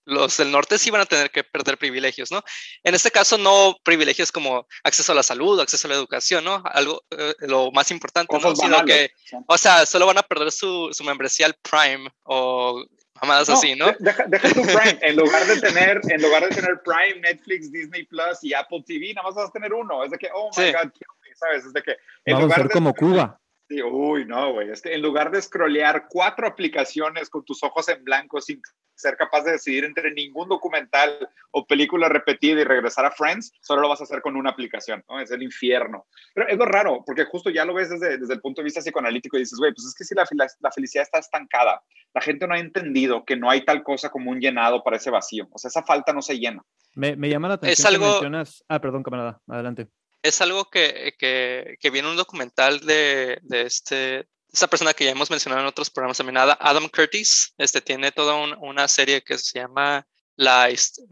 los 0.05 0.37
del 0.37 0.51
norte 0.51 0.77
sí 0.77 0.91
van 0.91 1.01
a 1.01 1.05
tener 1.05 1.31
que 1.31 1.43
perder 1.43 1.77
privilegios, 1.77 2.31
¿no? 2.31 2.43
En 2.83 2.95
este 2.95 3.11
caso, 3.11 3.37
no 3.37 3.77
privilegios 3.83 4.31
como 4.31 4.67
acceso 4.83 5.11
a 5.11 5.15
la 5.15 5.23
salud, 5.23 5.59
acceso 5.59 5.87
a 5.87 5.89
la 5.89 5.95
educación, 5.95 6.43
¿no? 6.43 6.61
Algo, 6.65 7.03
eh, 7.11 7.33
lo 7.41 7.71
más 7.71 7.91
importante, 7.91 8.37
¿no? 8.37 8.55
Sino 8.55 8.85
que, 8.85 9.11
o 9.47 9.57
sea, 9.57 9.85
solo 9.85 10.05
van 10.05 10.19
a 10.19 10.23
perder 10.23 10.51
su, 10.51 10.89
su 10.91 11.03
membresía 11.03 11.47
al 11.47 11.55
Prime 11.55 12.09
o 12.23 12.85
mamadas 13.21 13.49
así, 13.49 13.75
¿no? 13.75 13.87
Deja, 13.99 14.25
tu 14.25 14.29
Prime. 14.63 14.99
En 15.01 15.15
lugar, 15.15 15.45
de 15.45 15.59
tener, 15.61 16.01
en 16.09 16.21
lugar 16.21 16.43
de 16.47 16.49
tener 16.49 16.81
Prime, 16.83 17.21
Netflix, 17.21 17.71
Disney 17.71 18.03
Plus 18.05 18.43
y 18.43 18.53
Apple 18.53 18.83
TV, 18.85 19.13
nada 19.13 19.27
más 19.27 19.35
vas 19.35 19.49
a 19.49 19.51
tener 19.51 19.73
uno. 19.73 20.03
Es 20.03 20.11
de 20.11 20.17
que, 20.17 20.29
oh 20.33 20.49
my 20.57 20.71
God, 20.71 20.91
¿sabes? 21.35 21.65
Es 21.65 21.73
de 21.73 21.81
que. 21.81 21.97
En 22.25 22.35
Vamos 22.35 22.51
a 22.51 22.55
ser 22.55 22.69
como 22.69 22.93
Cuba. 22.93 23.39
Sí, 23.67 23.81
uy, 23.81 24.25
no, 24.25 24.53
güey. 24.53 24.69
Es 24.69 24.81
que 24.81 24.93
en 24.93 25.01
lugar 25.01 25.31
de 25.31 25.41
scrollear 25.41 26.05
cuatro 26.07 26.45
aplicaciones 26.45 27.29
con 27.29 27.43
tus 27.43 27.63
ojos 27.63 27.89
en 27.89 28.03
blanco 28.03 28.39
sin 28.39 28.61
ser 28.93 29.17
capaz 29.17 29.43
de 29.43 29.53
decidir 29.53 29.83
entre 29.83 30.13
ningún 30.13 30.47
documental 30.47 31.27
o 31.51 31.65
película 31.65 32.07
repetida 32.07 32.61
y 32.61 32.63
regresar 32.63 33.05
a 33.05 33.11
Friends, 33.11 33.51
solo 33.61 33.81
lo 33.81 33.89
vas 33.89 34.01
a 34.01 34.03
hacer 34.03 34.21
con 34.21 34.35
una 34.35 34.51
aplicación, 34.51 35.03
¿no? 35.09 35.19
Es 35.19 35.31
el 35.31 35.41
infierno. 35.41 36.05
Pero 36.33 36.47
es 36.47 36.57
lo 36.57 36.65
raro, 36.65 37.03
porque 37.05 37.25
justo 37.25 37.49
ya 37.49 37.65
lo 37.65 37.73
ves 37.73 37.89
desde, 37.89 38.19
desde 38.19 38.35
el 38.35 38.41
punto 38.41 38.61
de 38.61 38.65
vista 38.65 38.81
psicoanalítico 38.81 39.35
y 39.35 39.41
dices, 39.41 39.57
güey, 39.57 39.73
pues 39.73 39.87
es 39.87 39.95
que 39.95 40.03
si 40.03 40.13
la, 40.15 40.25
la, 40.59 40.71
felicidad 40.71 41.03
está 41.03 41.19
estancada, 41.19 41.81
la 42.13 42.21
gente 42.21 42.47
no 42.47 42.53
ha 42.53 42.59
entendido 42.59 43.25
que 43.25 43.35
no 43.35 43.49
hay 43.49 43.65
tal 43.65 43.83
cosa 43.83 44.09
como 44.09 44.29
un 44.29 44.39
llenado 44.39 44.83
para 44.83 44.97
ese 44.97 45.09
vacío. 45.09 45.47
O 45.51 45.57
sea, 45.57 45.69
esa 45.69 45.83
falta 45.83 46.13
no 46.13 46.21
se 46.21 46.37
llena. 46.37 46.63
Me, 46.93 47.15
me 47.15 47.29
llama 47.29 47.47
la 47.47 47.55
atención 47.55 47.87
es 47.87 47.93
algo... 47.93 48.11
mencionas... 48.11 48.63
Ah, 48.69 48.79
perdón, 48.79 49.03
camarada, 49.03 49.41
adelante 49.47 49.89
es 50.25 50.41
algo 50.41 50.69
que, 50.69 51.13
que, 51.19 51.75
que 51.79 51.89
viene 51.89 52.09
un 52.09 52.15
documental 52.15 52.79
de, 52.79 53.37
de 53.43 53.61
este, 53.61 54.27
esta 54.51 54.67
persona 54.67 54.93
que 54.93 55.05
ya 55.05 55.11
hemos 55.11 55.29
mencionado 55.29 55.61
en 55.61 55.67
otros 55.67 55.89
programas 55.89 56.17
también, 56.17 56.37
Adam 56.37 56.89
Curtis, 56.89 57.53
este, 57.57 57.81
tiene 57.81 58.11
toda 58.11 58.35
una 58.57 58.87
serie 58.87 59.21
que 59.21 59.37
se 59.37 59.59
llama 59.59 60.05
la 60.35 60.67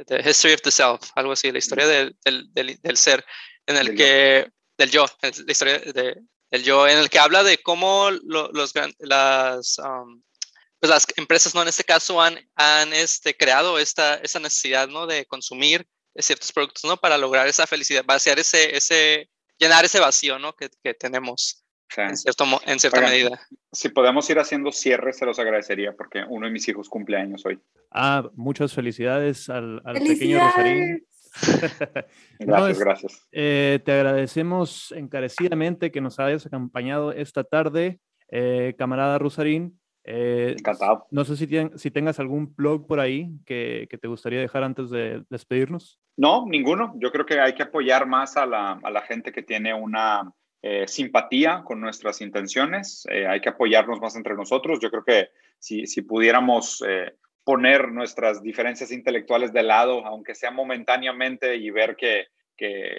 the 0.08 0.30
History 0.30 0.54
of 0.56 0.62
the 0.62 0.72
Self, 0.72 1.12
algo 1.16 1.34
así, 1.34 1.52
la 1.52 1.60
historia 1.60 1.88
del, 1.88 2.18
del, 2.26 2.80
del, 2.82 2.98
ser, 2.98 3.24
en 3.68 3.78
el 3.78 3.96
que, 3.96 4.50
del 4.78 4.90
yo, 4.90 5.06
la 5.22 5.52
historia 5.52 5.80
de, 5.80 6.16
del 6.50 6.64
yo, 6.64 6.88
en 6.88 6.98
el 6.98 7.10
que 7.10 7.20
habla 7.20 7.44
de 7.44 7.60
cómo 7.60 8.10
los, 8.12 8.74
las, 9.00 9.78
um, 9.78 10.24
pues 10.80 10.90
las 10.90 11.06
empresas, 11.18 11.54
¿no? 11.54 11.62
En 11.62 11.68
este 11.68 11.84
caso 11.84 12.22
han, 12.22 12.40
han 12.56 12.94
este, 12.94 13.38
creado 13.38 13.78
esta, 13.78 14.16
esta 14.16 14.40
necesidad, 14.40 14.88
¿no? 14.88 15.06
De 15.06 15.26
consumir 15.26 15.88
ciertos 16.18 16.52
productos, 16.52 16.84
¿no? 16.86 16.98
Para 16.98 17.18
lograr 17.18 17.48
esa 17.48 17.68
felicidad, 17.68 18.04
vaciar 18.06 18.40
ese, 18.40 18.76
ese 18.76 19.30
llenar 19.58 19.86
ese 19.86 20.00
vacío, 20.00 20.40
¿no? 20.40 20.54
Que, 20.54 20.70
que 20.84 20.94
tenemos 20.94 21.64
en, 21.98 22.18
cierto, 22.18 22.46
en 22.66 22.80
cierta 22.80 23.02
medida. 23.02 23.40
Si 23.72 23.90
podemos 23.90 24.30
ir 24.30 24.40
haciendo 24.40 24.72
cierres, 24.72 25.18
se 25.18 25.26
los 25.26 25.40
agradecería 25.40 25.94
porque 25.96 26.24
uno 26.28 26.48
de 26.48 26.52
mis 26.52 26.68
hijos 26.68 26.90
cumple 26.90 27.18
años 27.18 27.46
hoy. 27.46 27.60
Ah, 27.92 28.30
muchas 28.36 28.74
felicidades 28.74 29.50
al, 29.50 29.82
al 29.86 29.96
pequeño 29.96 30.40
Rosarín. 30.40 31.06
gracias, 32.40 32.80
gracias. 32.80 33.28
Eh, 33.32 33.80
te 33.84 33.92
agradecemos 33.92 34.92
encarecidamente 34.96 35.92
que 35.92 36.02
nos 36.02 36.20
hayas 36.20 36.46
acompañado 36.46 37.12
esta 37.12 37.44
tarde, 37.44 38.00
eh, 38.30 38.76
camarada 38.78 39.18
Rosarín. 39.18 39.80
Eh, 40.04 40.56
Encantado. 40.58 41.08
No 41.12 41.24
sé 41.24 41.38
si, 41.38 41.48
si 41.76 41.92
tengas 41.92 42.20
algún 42.20 42.54
blog 42.56 42.88
por 42.88 43.00
ahí 43.00 43.30
que, 43.46 43.88
que, 43.90 43.98
te 43.98 44.08
gustaría 44.08 44.40
dejar 44.40 44.64
antes 44.64 44.90
de 44.90 45.24
despedirnos. 45.30 46.00
No, 46.18 46.46
ninguno. 46.48 46.94
Yo 46.98 47.12
creo 47.12 47.26
que 47.26 47.40
hay 47.40 47.54
que 47.54 47.64
apoyar 47.64 48.06
más 48.06 48.36
a 48.36 48.46
la, 48.46 48.80
a 48.84 48.92
la 48.92 49.02
gente 49.02 49.32
que 49.32 49.44
tiene 49.44 49.74
una 49.74 50.34
eh, 50.62 50.88
simpatía 50.88 51.64
con 51.64 51.80
nuestras 51.80 52.22
intenciones. 52.22 53.08
Eh, 53.10 53.28
hay 53.28 53.40
que 53.40 53.50
apoyarnos 53.50 54.00
más 54.02 54.16
entre 54.16 54.36
nosotros. 54.36 54.80
Yo 54.82 54.90
creo 54.90 55.04
que 55.06 55.30
si, 55.58 55.88
si 55.88 56.02
pudiéramos 56.02 56.84
poner 57.46 57.90
nuestras 57.92 58.42
diferencias 58.42 58.92
intelectuales 58.92 59.52
de 59.54 59.64
lado, 59.64 60.06
aunque 60.06 60.36
sea 60.36 60.52
momentáneamente, 60.52 61.56
y 61.56 61.70
ver 61.72 61.96
que, 61.96 62.28
que 62.56 62.92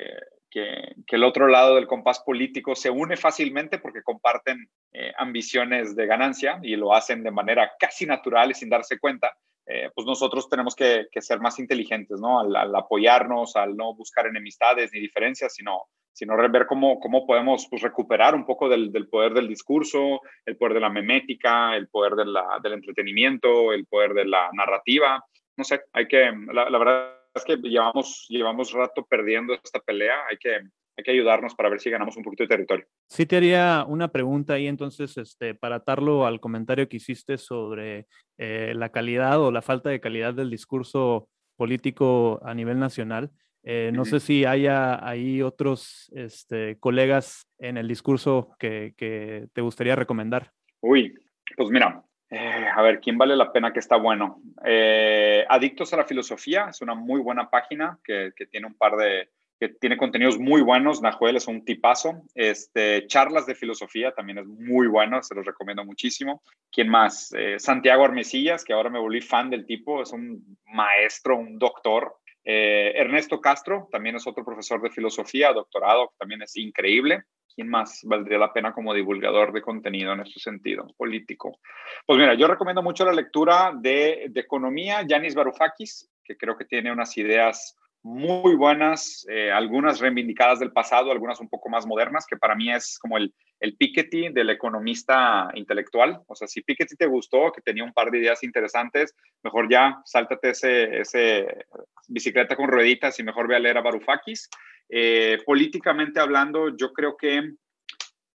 que, 0.54 1.16
el 1.16 1.24
otro 1.24 1.48
lado 1.48 1.74
del 1.74 1.88
compás 1.88 2.20
político 2.20 2.76
se 2.76 2.90
une 2.90 3.16
fácilmente 3.16 3.78
porque 3.78 4.02
comparten 4.02 4.68
eh, 4.92 5.12
ambiciones 5.18 5.96
de 5.96 6.06
ganancia 6.06 6.60
y 6.62 6.76
lo 6.76 6.94
hacen 6.94 7.24
de 7.24 7.32
manera 7.32 7.72
casi 7.78 8.06
natural 8.06 8.52
y 8.52 8.54
sin 8.54 8.68
darse 8.68 8.98
cuenta, 8.98 9.36
eh, 9.66 9.90
pues 9.94 10.06
nosotros 10.06 10.48
tenemos 10.48 10.76
que, 10.76 11.06
ser 11.20 11.40
más 11.40 11.58
inteligentes, 11.58 12.20
¿no? 12.20 12.38
Al, 12.38 12.74
apoyarnos, 12.76 13.56
al 13.56 13.76
no 13.76 13.94
buscar 13.94 14.26
enemistades 14.26 14.92
ni 14.92 15.00
diferencias, 15.00 15.54
sino, 15.54 15.86
sino 16.12 16.36
ver 16.36 16.66
cómo, 16.66 17.00
cómo 17.00 17.26
podemos 17.26 17.66
pues, 17.68 17.82
recuperar 17.82 18.34
un 18.34 18.46
poco 18.46 18.68
del, 18.68 18.92
poder 19.08 19.34
del 19.34 19.48
discurso, 19.48 20.20
el 20.46 20.56
poder 20.56 20.74
de 20.74 20.80
la 20.80 20.90
memética, 20.90 21.74
el 21.74 21.88
poder 21.88 22.14
del 22.14 22.72
entretenimiento, 22.72 23.72
el 23.72 23.86
poder 23.86 24.14
de 24.14 24.26
la 24.26 24.50
narrativa. 24.52 25.24
No 25.56 25.64
sé, 25.64 25.80
hay 25.92 26.06
que, 26.06 26.32
la, 26.52 26.70
la 26.70 26.78
verdad 26.78 27.23
es 27.34 27.44
que 27.44 27.56
llevamos, 27.56 28.26
llevamos 28.28 28.72
rato 28.72 29.04
perdiendo 29.04 29.54
esta 29.54 29.80
pelea, 29.80 30.14
hay 30.30 30.36
que, 30.36 30.54
hay 30.54 31.04
que 31.04 31.10
ayudarnos 31.10 31.54
para 31.54 31.68
ver 31.68 31.80
si 31.80 31.90
ganamos 31.90 32.16
un 32.16 32.22
poquito 32.22 32.44
de 32.44 32.48
territorio. 32.48 32.86
Sí, 33.08 33.26
te 33.26 33.36
haría 33.36 33.84
una 33.88 34.08
pregunta 34.08 34.54
ahí 34.54 34.66
entonces, 34.66 35.16
este, 35.16 35.54
para 35.54 35.76
atarlo 35.76 36.26
al 36.26 36.40
comentario 36.40 36.88
que 36.88 36.98
hiciste 36.98 37.38
sobre 37.38 38.06
eh, 38.38 38.72
la 38.76 38.90
calidad 38.90 39.40
o 39.40 39.50
la 39.50 39.62
falta 39.62 39.90
de 39.90 40.00
calidad 40.00 40.34
del 40.34 40.50
discurso 40.50 41.28
político 41.56 42.40
a 42.44 42.54
nivel 42.54 42.78
nacional. 42.78 43.30
Eh, 43.66 43.90
no 43.94 44.04
sé 44.04 44.20
si 44.20 44.44
haya 44.44 45.06
ahí 45.08 45.40
otros 45.40 46.12
este, 46.14 46.78
colegas 46.78 47.48
en 47.58 47.78
el 47.78 47.88
discurso 47.88 48.50
que, 48.58 48.92
que 48.96 49.46
te 49.54 49.62
gustaría 49.62 49.96
recomendar. 49.96 50.52
Uy, 50.82 51.14
pues 51.56 51.70
mira, 51.70 52.04
eh, 52.36 52.66
a 52.74 52.82
ver, 52.82 53.00
¿quién 53.00 53.16
vale 53.16 53.36
la 53.36 53.52
pena 53.52 53.72
que 53.72 53.78
está 53.78 53.94
bueno? 53.94 54.42
Eh, 54.64 55.44
Adictos 55.48 55.92
a 55.92 55.98
la 55.98 56.04
Filosofía 56.04 56.66
es 56.68 56.80
una 56.80 56.96
muy 56.96 57.20
buena 57.20 57.48
página 57.48 58.00
que, 58.02 58.32
tiene 58.50 58.66
un 58.66 58.74
par 58.74 58.96
de, 58.96 59.28
que 59.60 59.68
tiene 59.68 59.96
contenidos 59.96 60.36
muy 60.40 60.60
buenos. 60.60 61.00
Nahuel 61.00 61.36
es 61.36 61.46
un 61.46 61.64
tipazo. 61.64 62.24
Este, 62.34 63.06
Charlas 63.06 63.46
de 63.46 63.54
Filosofía 63.54 64.10
también 64.10 64.38
es 64.38 64.46
muy 64.46 64.88
bueno, 64.88 65.22
se 65.22 65.36
los 65.36 65.46
recomiendo 65.46 65.84
muchísimo. 65.84 66.42
¿Quién 66.72 66.88
más? 66.88 67.32
Eh, 67.38 67.60
Santiago 67.60 68.04
Armesillas, 68.04 68.64
que 68.64 68.72
ahora 68.72 68.90
me 68.90 68.98
volví 68.98 69.20
fan 69.20 69.48
del 69.48 69.64
tipo, 69.64 70.02
es 70.02 70.12
un 70.12 70.58
maestro, 70.66 71.38
un 71.38 71.56
doctor. 71.56 72.16
Ernesto 72.46 73.40
Castro 73.40 73.88
también 73.90 74.16
es 74.16 74.26
otro 74.26 74.44
profesor 74.44 74.82
de 74.82 74.90
filosofía, 74.90 75.52
doctorado, 75.52 76.12
también 76.18 76.42
es 76.42 76.56
increíble. 76.56 77.22
¿Quién 77.54 77.68
más 77.68 78.00
valdría 78.04 78.38
la 78.38 78.52
pena 78.52 78.72
como 78.72 78.92
divulgador 78.92 79.52
de 79.52 79.62
contenido 79.62 80.12
en 80.12 80.20
este 80.20 80.40
sentido 80.40 80.86
político? 80.96 81.60
Pues 82.06 82.18
mira, 82.18 82.34
yo 82.34 82.48
recomiendo 82.48 82.82
mucho 82.82 83.04
la 83.04 83.12
lectura 83.12 83.72
de, 83.74 84.26
de 84.30 84.40
economía, 84.40 85.02
Yanis 85.06 85.34
Varoufakis. 85.34 86.10
que 86.24 86.36
creo 86.36 86.56
que 86.56 86.64
tiene 86.64 86.90
unas 86.90 87.16
ideas 87.16 87.76
muy 88.04 88.54
buenas, 88.54 89.26
eh, 89.30 89.50
algunas 89.50 89.98
reivindicadas 89.98 90.60
del 90.60 90.72
pasado, 90.72 91.10
algunas 91.10 91.40
un 91.40 91.48
poco 91.48 91.70
más 91.70 91.86
modernas, 91.86 92.26
que 92.26 92.36
para 92.36 92.54
mí 92.54 92.70
es 92.70 92.98
como 92.98 93.16
el, 93.16 93.32
el 93.60 93.78
Piketty 93.78 94.28
del 94.28 94.50
economista 94.50 95.48
intelectual. 95.54 96.20
O 96.26 96.34
sea, 96.34 96.46
si 96.46 96.60
Piketty 96.60 96.96
te 96.96 97.06
gustó, 97.06 97.50
que 97.50 97.62
tenía 97.62 97.82
un 97.82 97.94
par 97.94 98.10
de 98.10 98.18
ideas 98.18 98.42
interesantes, 98.42 99.16
mejor 99.42 99.70
ya 99.70 100.02
sáltate 100.04 100.50
ese, 100.50 100.98
ese 100.98 101.64
bicicleta 102.06 102.56
con 102.56 102.68
rueditas 102.68 103.18
y 103.18 103.22
mejor 103.22 103.48
ve 103.48 103.56
a 103.56 103.60
leer 103.60 103.78
a 103.78 103.82
Varoufakis. 103.82 104.50
Eh, 104.90 105.38
políticamente 105.46 106.20
hablando, 106.20 106.76
yo 106.76 106.92
creo 106.92 107.16
que 107.16 107.54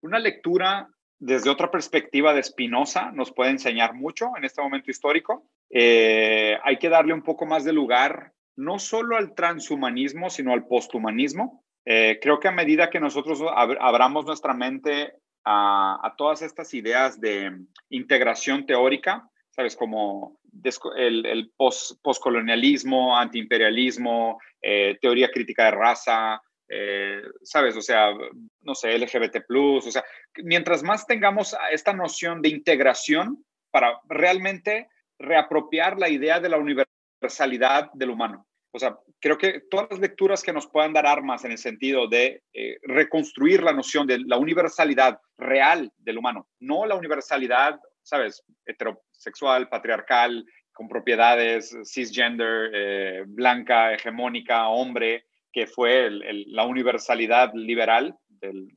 una 0.00 0.20
lectura 0.20 0.88
desde 1.18 1.50
otra 1.50 1.72
perspectiva 1.72 2.32
de 2.34 2.44
Spinoza 2.44 3.10
nos 3.10 3.32
puede 3.32 3.50
enseñar 3.50 3.94
mucho 3.94 4.30
en 4.36 4.44
este 4.44 4.62
momento 4.62 4.92
histórico. 4.92 5.50
Eh, 5.70 6.56
hay 6.62 6.78
que 6.78 6.88
darle 6.88 7.14
un 7.14 7.22
poco 7.22 7.46
más 7.46 7.64
de 7.64 7.72
lugar 7.72 8.32
no 8.56 8.78
solo 8.78 9.16
al 9.16 9.34
transhumanismo, 9.34 10.30
sino 10.30 10.52
al 10.52 10.66
posthumanismo. 10.66 11.62
Eh, 11.84 12.18
creo 12.20 12.40
que 12.40 12.48
a 12.48 12.52
medida 12.52 12.90
que 12.90 13.00
nosotros 13.00 13.40
abramos 13.52 14.24
nuestra 14.24 14.54
mente 14.54 15.12
a, 15.44 16.14
todas 16.18 16.42
estas 16.42 16.74
ideas 16.74 17.20
de 17.20 17.52
integración 17.90 18.66
teórica, 18.66 19.30
¿sabes? 19.50 19.76
Como 19.76 20.40
el, 20.96 21.24
el 21.24 21.52
post, 21.56 22.00
antiimperialismo, 23.16 24.40
eh, 24.60 24.98
teoría 25.00 25.30
crítica 25.30 25.66
de 25.66 25.70
raza, 25.70 26.42
eh, 26.68 27.22
¿sabes? 27.42 27.76
O 27.76 27.80
sea, 27.80 28.10
no 28.62 28.74
sé, 28.74 28.98
LGBT, 28.98 29.44
o 29.48 29.80
sea, 29.80 30.04
mientras 30.42 30.82
más 30.82 31.06
tengamos 31.06 31.56
esta 31.70 31.92
noción 31.92 32.42
de 32.42 32.48
integración 32.48 33.44
para 33.70 34.00
realmente 34.08 34.88
reapropiar 35.18 35.98
la 35.98 36.08
idea 36.08 36.40
de 36.40 36.48
la 36.48 36.58
universalidad 37.20 37.90
del 37.92 38.10
humano. 38.10 38.46
O 38.72 38.78
sea, 38.78 38.96
creo 39.20 39.38
que 39.38 39.62
todas 39.70 39.88
las 39.90 40.00
lecturas 40.00 40.42
que 40.42 40.52
nos 40.52 40.66
puedan 40.66 40.92
dar 40.92 41.06
armas 41.06 41.44
en 41.44 41.52
el 41.52 41.58
sentido 41.58 42.08
de 42.08 42.42
eh, 42.52 42.76
reconstruir 42.82 43.62
la 43.62 43.72
noción 43.72 44.06
de 44.06 44.18
la 44.18 44.36
universalidad 44.36 45.18
real 45.38 45.90
del 45.96 46.18
humano, 46.18 46.46
no 46.60 46.84
la 46.84 46.94
universalidad, 46.94 47.80
¿sabes? 48.02 48.44
Heterosexual, 48.66 49.68
patriarcal, 49.68 50.44
con 50.72 50.88
propiedades 50.88 51.74
cisgender, 51.84 52.70
eh, 52.74 53.24
blanca, 53.26 53.94
hegemónica, 53.94 54.68
hombre, 54.68 55.24
que 55.50 55.66
fue 55.66 56.10
la 56.10 56.66
universalidad 56.66 57.50
liberal 57.54 58.14
del, 58.28 58.68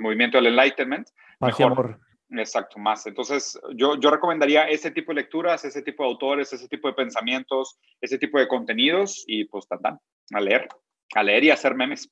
movimiento 0.00 0.38
del 0.38 0.46
Enlightenment. 0.46 1.06
Mejor, 1.38 2.00
Exacto, 2.30 2.78
más. 2.78 3.06
Entonces, 3.06 3.58
yo, 3.74 3.98
yo 4.00 4.10
recomendaría 4.10 4.68
ese 4.68 4.90
tipo 4.90 5.12
de 5.12 5.22
lecturas, 5.22 5.64
ese 5.64 5.82
tipo 5.82 6.02
de 6.02 6.10
autores, 6.10 6.52
ese 6.52 6.68
tipo 6.68 6.88
de 6.88 6.94
pensamientos, 6.94 7.78
ese 8.00 8.18
tipo 8.18 8.38
de 8.38 8.48
contenidos 8.48 9.24
y 9.26 9.44
pues 9.44 9.66
tan, 9.68 9.98
a 10.32 10.40
leer, 10.40 10.68
a 11.14 11.22
leer 11.22 11.44
y 11.44 11.50
a 11.50 11.54
hacer 11.54 11.74
memes. 11.74 12.08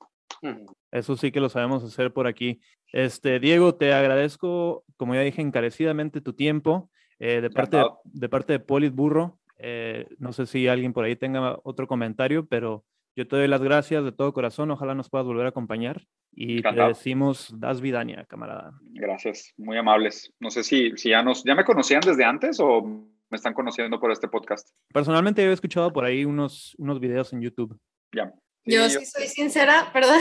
Eso 0.93 1.17
sí 1.17 1.33
que 1.33 1.41
lo 1.41 1.49
sabemos 1.49 1.83
hacer 1.83 2.13
por 2.13 2.27
aquí. 2.27 2.61
Este, 2.93 3.41
Diego, 3.41 3.75
te 3.75 3.93
agradezco, 3.93 4.85
como 4.97 5.15
ya 5.15 5.23
dije, 5.23 5.43
encarecidamente 5.43 6.21
tu 6.21 6.33
tiempo. 6.35 6.91
Eh, 7.19 7.41
de, 7.41 7.51
parte 7.51 7.77
de, 7.77 7.85
de, 8.05 8.29
parte 8.29 8.53
de 8.53 8.61
Polit 8.61 8.95
Burro, 8.95 9.39
eh, 9.59 10.07
no 10.19 10.33
sé 10.33 10.47
si 10.47 10.69
alguien 10.69 10.93
por 10.93 11.05
ahí 11.05 11.17
tenga 11.17 11.59
otro 11.63 11.87
comentario, 11.87 12.47
pero 12.47 12.85
yo 13.17 13.29
te 13.29 13.37
doy 13.37 13.49
las 13.49 13.63
gracias 13.63 14.05
de 14.05 14.13
todo 14.13 14.33
corazón. 14.33 14.71
Ojalá 14.71 14.95
nos 14.95 15.09
puedas 15.09 15.27
volver 15.27 15.47
a 15.47 15.51
acompañar. 15.51 16.07
Y 16.33 16.63
te 16.63 16.73
decimos, 16.73 17.53
das 17.57 17.81
vidania, 17.81 18.25
camarada. 18.25 18.73
Gracias, 18.83 19.53
muy 19.57 19.77
amables. 19.77 20.33
No 20.41 20.51
sé 20.51 20.65
si, 20.65 20.97
si 20.97 21.11
ya, 21.11 21.23
nos, 21.23 21.45
ya 21.45 21.55
me 21.55 21.65
conocían 21.65 22.01
desde 22.01 22.25
antes 22.25 22.59
o 22.59 22.83
me 22.83 23.37
están 23.37 23.55
conociendo 23.55 24.01
por 24.01 24.11
este 24.11 24.29
podcast. 24.29 24.69
Personalmente 24.93 25.45
yo 25.45 25.51
he 25.51 25.55
escuchado 25.55 25.93
por 25.93 26.05
ahí 26.05 26.25
unos, 26.25 26.75
unos 26.79 26.99
videos 26.99 27.33
en 27.33 27.41
YouTube. 27.41 27.79
Ya. 28.13 28.33
yo 28.65 28.89
sí 28.89 29.07
soy 29.07 29.29
sincera, 29.29 29.91
perdón. 29.93 30.21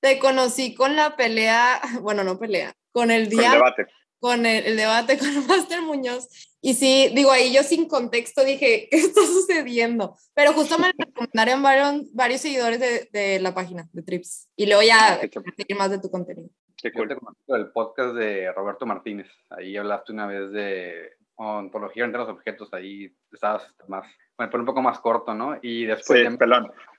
Te 0.00 0.18
conocí 0.18 0.74
con 0.74 0.96
la 0.96 1.14
pelea, 1.16 1.80
bueno, 2.02 2.24
no 2.24 2.38
pelea, 2.38 2.72
con 2.90 3.12
el 3.12 3.28
día. 3.28 3.42
Con 3.42 3.52
el 3.52 3.58
debate. 3.58 3.86
Con 4.22 4.46
el, 4.46 4.64
el 4.64 4.76
debate 4.76 5.18
con 5.18 5.26
Master 5.48 5.82
Muñoz. 5.82 6.28
Y 6.60 6.74
sí, 6.74 7.10
digo, 7.12 7.32
ahí 7.32 7.52
yo 7.52 7.64
sin 7.64 7.88
contexto 7.88 8.44
dije, 8.44 8.86
¿qué 8.90 8.96
está 8.98 9.20
sucediendo? 9.26 10.16
Pero 10.32 10.52
justo 10.52 10.78
me 10.78 10.92
recomendaron 10.96 11.60
varios, 11.60 12.14
varios 12.14 12.40
seguidores 12.40 12.78
de, 12.78 13.08
de, 13.12 13.40
la 13.40 13.52
página 13.52 13.88
de 13.92 14.02
Trips. 14.02 14.48
Y 14.54 14.66
luego 14.66 14.82
ya 14.82 15.18
seguir 15.18 15.76
más 15.76 15.90
de 15.90 15.98
tu 15.98 16.08
contenido. 16.08 16.50
Te 16.80 16.92
cuento 16.92 17.16
el 17.48 17.72
podcast 17.72 18.14
de 18.14 18.52
Roberto 18.52 18.86
Martínez. 18.86 19.26
Ahí 19.50 19.76
hablaste 19.76 20.12
una 20.12 20.28
vez 20.28 20.52
de 20.52 21.10
ontología 21.34 22.04
entre 22.04 22.20
los 22.20 22.28
objetos. 22.28 22.72
Ahí 22.72 23.12
estabas 23.32 23.74
más, 23.88 24.06
bueno, 24.36 24.52
un 24.60 24.66
poco 24.66 24.82
más 24.82 25.00
corto, 25.00 25.34
¿no? 25.34 25.58
Y 25.62 25.86
después 25.86 26.20
sí, 26.20 26.38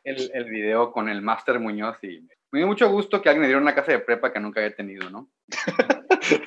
el, 0.04 0.32
el 0.34 0.46
video 0.50 0.92
con 0.92 1.08
el 1.08 1.22
Máster 1.22 1.58
Muñoz 1.62 1.96
y 2.04 2.28
me 2.52 2.60
dio 2.60 2.68
mucho 2.68 2.90
gusto 2.92 3.22
que 3.22 3.30
alguien 3.30 3.42
me 3.42 3.48
diera 3.48 3.62
una 3.62 3.74
casa 3.74 3.94
de 3.94 4.00
prepa 4.00 4.32
que 4.32 4.40
nunca 4.40 4.60
había 4.60 4.76
tenido, 4.76 5.10
¿no? 5.10 5.30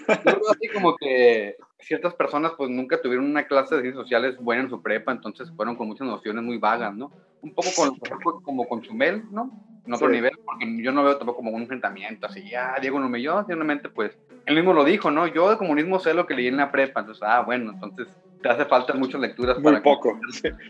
así 0.08 0.68
como 0.72 0.96
que 0.96 1.56
ciertas 1.80 2.14
personas 2.14 2.52
pues 2.56 2.70
nunca 2.70 3.00
tuvieron 3.00 3.26
una 3.26 3.46
clase 3.46 3.76
de 3.76 3.82
ciencias 3.82 4.02
sociales 4.02 4.36
buena 4.38 4.62
en 4.62 4.70
su 4.70 4.82
prepa, 4.82 5.12
entonces 5.12 5.50
fueron 5.54 5.76
con 5.76 5.88
muchas 5.88 6.06
nociones 6.06 6.42
muy 6.42 6.58
vagas, 6.58 6.94
¿no? 6.94 7.12
Un 7.42 7.54
poco 7.54 7.68
con, 7.76 8.40
como 8.42 8.66
con 8.66 8.82
Chumel, 8.82 9.22
¿no? 9.30 9.50
En 9.86 9.94
otro 9.94 10.08
nivel, 10.08 10.32
porque 10.44 10.82
yo 10.82 10.90
no 10.90 11.04
veo 11.04 11.16
tampoco 11.16 11.38
como 11.38 11.52
un 11.52 11.62
enfrentamiento 11.62 12.26
así, 12.26 12.52
ah, 12.54 12.76
Diego 12.80 12.98
no 12.98 13.08
me 13.08 13.22
yo, 13.22 13.44
simplemente 13.44 13.88
pues, 13.88 14.18
él 14.46 14.56
mismo 14.56 14.72
lo 14.72 14.84
dijo, 14.84 15.12
¿no? 15.12 15.28
Yo 15.28 15.48
de 15.48 15.58
comunismo 15.58 16.00
sé 16.00 16.12
lo 16.12 16.26
que 16.26 16.34
leí 16.34 16.48
en 16.48 16.56
la 16.56 16.72
prepa, 16.72 17.00
entonces, 17.00 17.22
ah, 17.24 17.42
bueno, 17.42 17.70
entonces 17.70 18.08
te 18.42 18.48
hace 18.48 18.64
falta 18.64 18.94
muchas 18.94 19.20
lecturas 19.20 19.56
muy 19.58 19.72
para 19.72 19.82
poco 19.82 20.18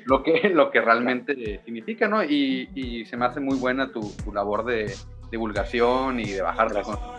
lo 0.05 0.23
que 0.23 0.51
lo 0.51 0.71
que 0.71 0.81
realmente 0.81 1.61
significa 1.65 2.09
no 2.09 2.23
y, 2.23 2.71
y, 2.75 3.05
se 3.07 3.17
me 3.17 3.27
hace 3.27 3.41
muy 3.41 3.57
buena 3.59 3.91
tu, 3.91 4.01
tu 4.25 4.33
labor 4.33 4.65
de, 4.65 4.95
divulgación 5.31 6.21
y 6.21 6.33
de 6.33 6.43
bajar 6.43 6.69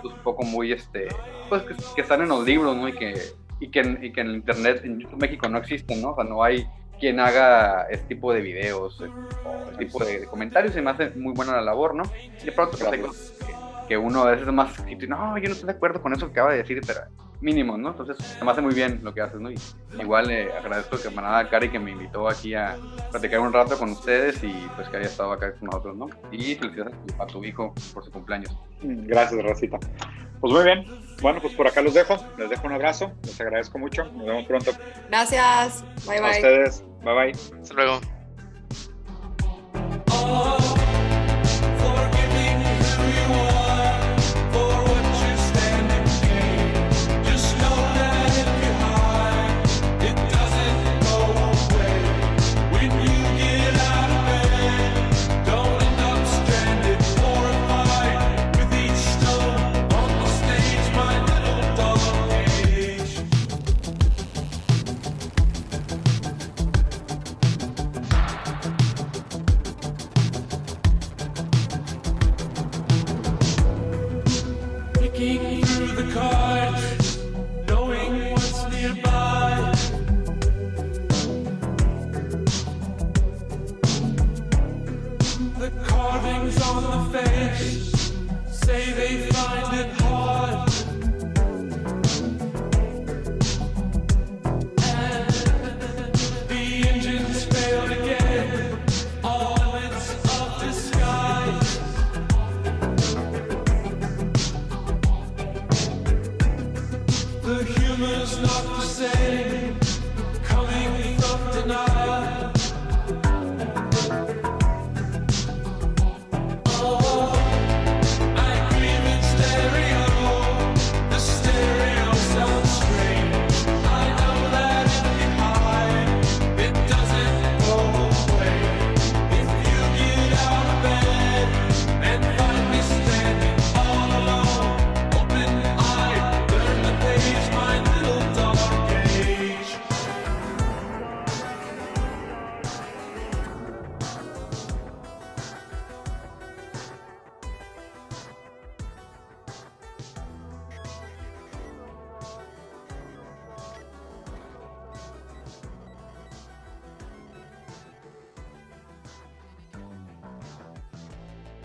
un 0.04 0.24
poco 0.24 0.44
muy, 0.44 0.72
este, 0.72 1.08
pues 1.50 1.64
que, 1.96 2.02
están 2.02 2.22
en 2.22 2.30
los 2.30 2.46
libros, 2.46 2.76
¿no? 2.76 2.88
Y 2.88 2.94
que, 2.94 3.16
y 3.60 3.70
que, 3.70 3.80
en, 3.80 4.04
y 4.04 4.12
que 4.12 4.22
en 4.22 4.28
el 4.28 4.36
Internet, 4.36 4.82
en 4.84 5.00
YouTube 5.00 5.20
México 5.20 5.50
no 5.50 5.58
existen, 5.58 6.02
¿no? 6.02 6.12
O 6.12 6.16
sea, 6.16 6.24
no 6.24 6.44
hay 6.44 6.68
quien 7.00 7.20
haga 7.20 7.84
este 7.90 8.08
tipo 8.08 8.34
de 8.34 8.42
videos 8.42 9.02
eh, 9.02 9.10
o 9.46 9.70
este 9.72 9.86
tipo 9.86 10.04
de, 10.04 10.26
comentarios 10.26 10.76
y 10.76 10.82
me 10.82 10.92
hace 10.92 11.12
muy 11.12 11.34
buena 11.34 11.54
la 11.54 11.62
labor, 11.62 11.96
¿no? 11.96 12.04
Y 12.42 12.46
de 12.46 12.52
pronto 12.52 12.78
que, 12.78 13.04
que, 13.88 13.98
uno 13.98 14.24
a 14.24 14.32
veces 14.32 14.48
es 14.48 14.54
más, 14.54 14.80
no, 14.80 15.38
yo 15.38 15.48
no 15.48 15.54
estoy 15.54 15.68
de 15.68 15.76
acuerdo 15.76 16.02
con 16.02 16.14
eso 16.14 16.28
que 16.28 16.32
acaba 16.32 16.52
de 16.52 16.58
decir, 16.58 16.82
pero 16.86 17.02
mínimo, 17.42 17.78
¿no? 17.78 17.90
Entonces, 17.90 18.18
se 18.18 18.44
me 18.44 18.52
hace 18.52 18.62
muy 18.62 18.74
bien 18.74 19.00
lo 19.04 19.14
que 19.14 19.22
haces, 19.22 19.40
¿no? 19.40 19.52
Y 19.52 19.58
igual 20.00 20.32
eh, 20.32 20.50
agradezco 20.58 20.98
que 20.98 21.10
manada 21.10 21.50
Cari 21.50 21.70
que 21.70 21.80
me 21.80 21.92
invitó 21.92 22.28
aquí 22.28 22.54
a 22.54 22.78
platicar 23.12 23.40
un 23.40 23.54
rato 23.54 23.78
con 23.78 23.92
ustedes 23.92 24.44
y 24.44 24.54
pues 24.76 24.90
que 24.90 24.98
haya 24.98 25.08
estado 25.08 25.32
acá 25.32 25.54
con 25.54 25.66
nosotros, 25.66 25.96
¿no? 25.96 26.10
Y 26.32 26.56
felicidades 26.56 26.96
a 27.20 27.26
tu 27.28 27.44
hijo 27.44 27.74
por 27.94 28.04
su 28.04 28.12
cumpleaños. 28.12 28.58
Gracias, 28.82 29.44
Rosita. 29.44 29.80
Pues 30.40 30.54
muy 30.54 30.64
bien. 30.64 30.86
Bueno, 31.22 31.42
pues 31.42 31.54
por 31.54 31.68
acá 31.68 31.82
los 31.82 31.94
dejo. 31.94 32.18
Les 32.38 32.50
dejo 32.50 32.68
un 32.68 32.74
abrazo. 32.74 33.12
Les 33.24 33.40
agradezco 33.42 33.80
mucho. 33.80 34.06
Nos 34.06 34.26
vemos 34.26 34.46
pronto. 34.46 34.72
Gracias. 35.10 35.84
Bye, 36.08 36.20
bye. 36.20 36.28
A 36.28 36.32
ustedes. 36.32 36.84
Bye, 37.04 37.14
bye. 37.14 37.32
Hasta 37.62 37.74
luego. 37.74 38.00